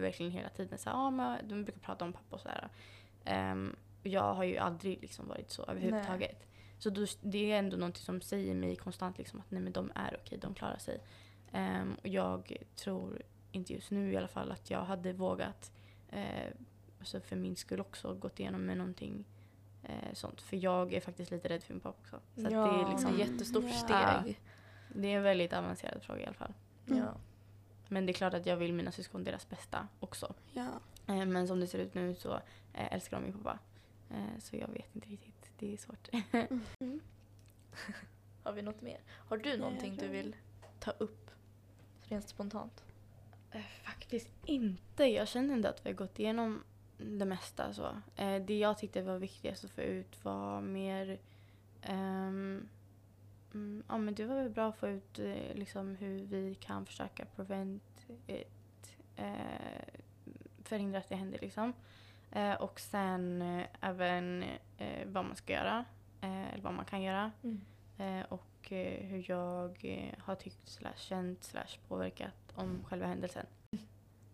verkligen 0.00 0.32
hela 0.32 0.48
tiden 0.48 0.78
så 0.78 0.90
här, 0.90 0.96
ah, 0.96 1.10
men 1.10 1.48
de 1.48 1.64
brukar 1.64 1.80
prata 1.80 2.04
om 2.04 2.12
pappa 2.12 2.36
och 2.36 2.40
sådär. 2.40 2.68
Um, 3.52 3.76
jag 4.02 4.34
har 4.34 4.44
ju 4.44 4.56
aldrig 4.56 5.02
liksom 5.02 5.28
varit 5.28 5.50
så 5.50 5.62
överhuvudtaget. 5.62 6.46
Så 6.78 6.90
då, 6.90 7.06
det 7.22 7.52
är 7.52 7.58
ändå 7.58 7.76
någonting 7.76 8.02
som 8.02 8.20
säger 8.20 8.54
mig 8.54 8.76
konstant 8.76 9.18
liksom 9.18 9.40
att 9.40 9.50
nej 9.50 9.62
men 9.62 9.72
de 9.72 9.92
är 9.94 10.16
okej, 10.22 10.38
de 10.38 10.54
klarar 10.54 10.78
sig. 10.78 11.00
Ehm, 11.52 11.94
och 12.02 12.08
jag 12.08 12.52
tror, 12.76 13.22
inte 13.52 13.72
just 13.72 13.90
nu 13.90 14.12
i 14.12 14.16
alla 14.16 14.28
fall, 14.28 14.52
att 14.52 14.70
jag 14.70 14.84
hade 14.84 15.12
vågat 15.12 15.72
eh, 16.08 16.52
alltså 16.98 17.20
för 17.20 17.36
min 17.36 17.56
skull 17.56 17.80
också 17.80 18.14
gått 18.14 18.40
igenom 18.40 18.66
med 18.66 18.76
någonting 18.76 19.24
eh, 19.82 20.12
sånt. 20.12 20.40
För 20.40 20.56
jag 20.56 20.92
är 20.94 21.00
faktiskt 21.00 21.30
lite 21.30 21.48
rädd 21.48 21.62
för 21.62 21.74
min 21.74 21.80
pappa 21.80 21.98
också. 22.00 22.20
Så 22.36 22.46
att 22.46 22.52
ja, 22.52 22.66
det 22.66 22.82
är 22.82 22.90
liksom, 22.90 23.12
ett 23.12 23.18
jättestort 23.18 23.64
Ja. 23.66 23.72
steg. 24.22 24.40
det 24.88 25.08
är 25.12 25.16
en 25.16 25.22
väldigt 25.22 25.52
avancerad 25.52 26.02
fråga 26.02 26.20
i 26.20 26.24
alla 26.24 26.34
fall. 26.34 26.54
Mm. 26.86 26.98
Ja. 26.98 27.14
Men 27.88 28.06
det 28.06 28.12
är 28.12 28.14
klart 28.14 28.34
att 28.34 28.46
jag 28.46 28.56
vill 28.56 28.72
mina 28.72 28.92
syskon 28.92 29.24
deras 29.24 29.48
bästa 29.48 29.88
också. 30.00 30.34
Ja. 30.52 30.68
Eh, 31.06 31.24
men 31.26 31.48
som 31.48 31.60
det 31.60 31.66
ser 31.66 31.78
ut 31.78 31.94
nu 31.94 32.14
så 32.14 32.34
eh, 32.74 32.92
älskar 32.94 33.16
de 33.16 33.22
min 33.24 33.32
pappa. 33.32 33.58
Eh, 34.10 34.38
så 34.40 34.56
jag 34.56 34.68
vet 34.68 34.96
inte 34.96 35.08
riktigt. 35.08 35.50
Det 35.58 35.72
är 35.72 35.76
svårt. 35.76 36.08
Mm. 36.80 37.00
Har 38.42 38.52
vi 38.52 38.62
något 38.62 38.82
mer? 38.82 39.00
Har 39.08 39.36
du 39.36 39.56
någonting 39.56 39.96
du 39.96 40.08
vill 40.08 40.36
ta 40.80 40.90
upp? 40.90 41.30
Rent 42.02 42.28
spontant. 42.28 42.84
Eh, 43.50 43.60
Faktiskt 43.84 44.28
inte. 44.44 45.04
Jag 45.04 45.28
känner 45.28 45.54
ändå 45.54 45.68
att 45.68 45.86
vi 45.86 45.90
har 45.90 45.96
gått 45.96 46.18
igenom 46.18 46.64
det 46.98 47.24
mesta. 47.24 47.72
Så. 47.72 47.86
Eh, 48.16 48.42
det 48.42 48.58
jag 48.58 48.78
tyckte 48.78 49.02
var 49.02 49.18
viktigast 49.18 49.64
att 49.64 49.70
få 49.70 49.80
ut 49.80 50.24
var 50.24 50.60
mer... 50.60 51.18
mm, 51.82 52.68
ja, 53.88 53.98
men 53.98 54.14
det 54.14 54.24
var 54.24 54.34
väl 54.34 54.50
bra 54.50 54.68
att 54.68 54.78
få 54.78 54.88
ut 54.88 55.18
eh, 55.18 55.54
liksom, 55.54 55.96
hur 55.96 56.18
vi 56.24 56.54
kan 56.54 56.86
försöka 56.86 57.24
prevent 57.24 58.06
it, 58.26 58.96
eh, 59.16 59.98
förhindra 60.64 60.98
att 60.98 61.08
det 61.08 61.16
händer. 61.16 61.38
Liksom. 61.38 61.72
Eh, 62.32 62.54
och 62.54 62.80
sen 62.80 63.42
eh, 63.42 63.66
även 63.80 64.44
vad 65.06 65.24
man 65.24 65.36
ska 65.36 65.52
göra. 65.52 65.84
Eller 66.20 66.62
vad 66.62 66.74
man 66.74 66.84
kan 66.84 67.02
göra. 67.02 67.32
Eh, 67.98 68.20
och 68.28 68.44
hur 69.00 69.30
jag 69.30 69.84
har 70.18 70.34
tyckt 70.34 70.68
slash 70.68 70.96
känt 70.96 71.44
slash 71.44 71.78
påverkat 71.88 72.52
om 72.54 72.84
själva 72.84 73.06
händelsen. 73.06 73.46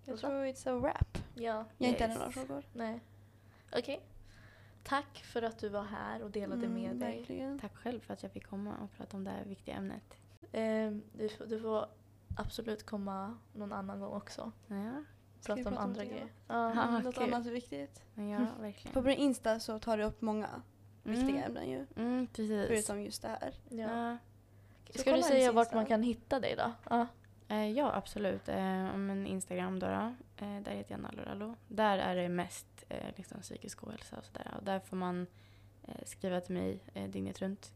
Jag 0.05 0.18
tror 0.18 0.30
it's 0.44 0.70
a 0.70 0.78
wrap. 0.78 1.18
Ja. 1.34 1.64
Jag 1.78 1.86
har 1.88 1.92
inte 1.92 2.09
några 2.09 2.30
frågor. 2.30 2.64
Nej. 2.72 3.00
Okej. 3.76 4.00
Tack 4.82 5.18
för 5.24 5.42
att 5.42 5.59
du 5.59 5.68
var 5.68 5.82
här 5.84 6.22
och 6.22 6.30
delade 6.30 6.66
Mm, 6.66 6.82
med 6.82 6.96
dig. 6.96 7.18
Verkligen. 7.18 7.59
Tack 7.59 7.76
själv 7.76 8.00
för 8.00 8.14
att 8.14 8.22
jag 8.22 8.32
fick 8.32 8.46
komma 8.46 8.76
och 8.76 8.92
prata 8.96 9.16
om 9.16 9.24
det 9.24 9.30
här 9.30 9.44
viktiga 9.44 9.74
ämnet. 9.74 10.18
Ehm, 10.52 11.02
du, 11.12 11.28
får- 11.28 11.46
du 11.46 11.61
får 11.61 11.86
absolut 12.36 12.86
komma 12.86 13.38
någon 13.52 13.72
annan 13.72 14.00
gång 14.00 14.12
också. 14.12 14.52
Ja, 14.66 15.05
Prata 15.46 15.61
om 15.61 15.64
prata 15.64 15.68
om 15.70 15.76
andra 15.90 16.05
grejer. 16.05 16.28
Ja. 16.48 16.55
Ah, 16.82 16.98
Något 16.98 17.18
annat 17.18 17.46
viktigt. 17.46 18.02
ja 18.14 18.46
verkligen. 18.61 18.92
På 18.94 19.00
din 19.00 19.18
Insta 19.18 19.61
så 19.61 19.78
tar 19.78 19.98
du 19.98 20.05
upp 20.05 20.20
många 20.20 20.48
viktiga 21.02 21.28
Mm, 21.28 21.42
ämnen 21.44 21.70
ju. 21.70 21.86
mm, 21.96 22.26
precis. 22.26 22.66
Förutom 22.68 23.02
just 23.02 23.22
det 23.22 23.28
här. 23.28 23.55
Ja. 23.68 23.76
Ja. 23.76 24.16
Ska 25.00 25.16
du 25.16 25.22
säga 25.22 25.52
vart 25.52 25.74
man 25.74 25.86
kan 25.86 26.02
hitta 26.02 26.40
dig 26.40 26.55
då? 26.57 26.72
Ja. 26.90 27.07
Eh, 27.55 27.70
ja, 27.70 27.92
absolut. 27.94 28.48
Eh, 28.48 28.94
om 28.94 29.11
en 29.11 29.26
Instagram 29.26 29.78
då. 29.78 29.86
då. 29.86 30.14
Eh, 30.46 30.61
där 30.62 30.72
heter 30.72 30.92
jag 30.92 31.00
Nallorallo. 31.00 31.57
Där 31.68 31.98
är 31.98 32.16
det 32.16 32.28
mest 32.28 32.84
liksom 33.16 33.40
psykisk 33.40 33.84
ohälsa 33.84 34.16
och 34.16 34.24
sådär. 34.24 34.55
Och 34.59 34.64
där 34.64 34.80
får 34.80 34.96
man 34.96 35.26
skriva 36.05 36.40
till 36.40 36.55
mig 36.55 36.80
eh, 36.94 37.11
dygnet 37.11 37.42
runt. 37.42 37.72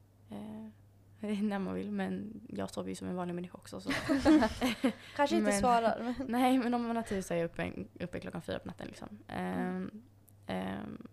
När 1.20 1.58
man 1.58 1.74
vill. 1.74 1.90
Men 1.90 2.40
jag 2.48 2.70
sover 2.70 2.88
ju 2.88 2.94
som 2.94 3.08
en 3.08 3.16
vanlig 3.16 3.34
människa 3.34 3.58
också. 3.58 3.80
Så. 3.80 3.90
Kanske 5.16 5.36
inte 5.36 5.50
Men- 5.50 5.60
svarar 5.60 6.02
men 6.02 6.14
Nej, 6.28 6.58
men 6.58 6.74
om 6.74 6.86
man 6.86 6.96
har 6.96 7.02
tur 7.02 7.22
så 7.22 7.34
är 7.34 7.38
jag 7.38 7.44
uppe, 7.44 7.72
uppe 8.00 8.20
klockan 8.20 8.42
fyra 8.42 8.58
på 8.58 8.66
natten. 8.66 8.86
Liksom. 8.86 9.18
Ehm, 9.28 10.02
ehm, 10.46 11.08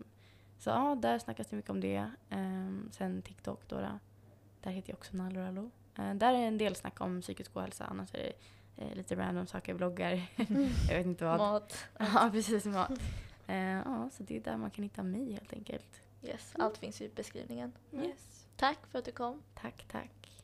så 0.58 0.70
ja, 0.70 0.96
där 1.02 1.20
snackas 1.20 1.48
det 1.48 1.56
mycket 1.56 1.72
om 1.72 1.82
det. 1.82 2.12
Ehm, 2.30 2.90
sen 2.92 3.22
TikTok 3.22 3.68
då, 3.68 3.76
då. 3.76 4.00
Där 4.62 4.72
heter 4.72 4.90
jag 4.90 4.98
också 4.98 5.18
Nallorallo. 5.18 5.72
Uh, 6.00 6.14
där 6.14 6.34
är 6.34 6.48
en 6.48 6.58
del 6.58 6.76
snack 6.76 7.02
om 7.02 7.22
psykisk 7.22 7.58
ohälsa. 7.58 7.86
Annars 7.86 8.14
är 8.14 8.18
det 8.18 8.34
eh, 8.78 8.96
lite 8.96 9.16
random 9.16 9.48
saker, 9.48 9.74
vloggar. 9.74 10.22
jag 10.90 10.98
vet 10.98 11.06
inte 11.06 11.26
vad. 11.26 11.38
Mat. 11.38 11.86
Ja, 11.98 12.30
precis. 12.32 12.66
Mat. 12.66 12.92
Eh, 13.48 13.58
ja, 13.58 14.10
så 14.12 14.24
det 14.24 14.38
är 14.38 14.42
där 14.42 14.58
man 14.58 14.72
kan 14.72 14.84
hitta 14.84 15.04
mig 15.04 15.32
helt 15.32 15.54
enkelt. 15.54 16.02
Yes. 16.24 16.54
Allt 16.60 16.78
finns 16.78 17.02
i 17.02 17.10
beskrivningen. 17.16 17.72
yes. 17.94 18.48
Tack 18.56 18.78
för 18.88 19.00
att 19.00 19.06
du 19.06 19.12
kom. 19.12 19.42
Tack, 19.54 19.86
tack. 19.92 20.35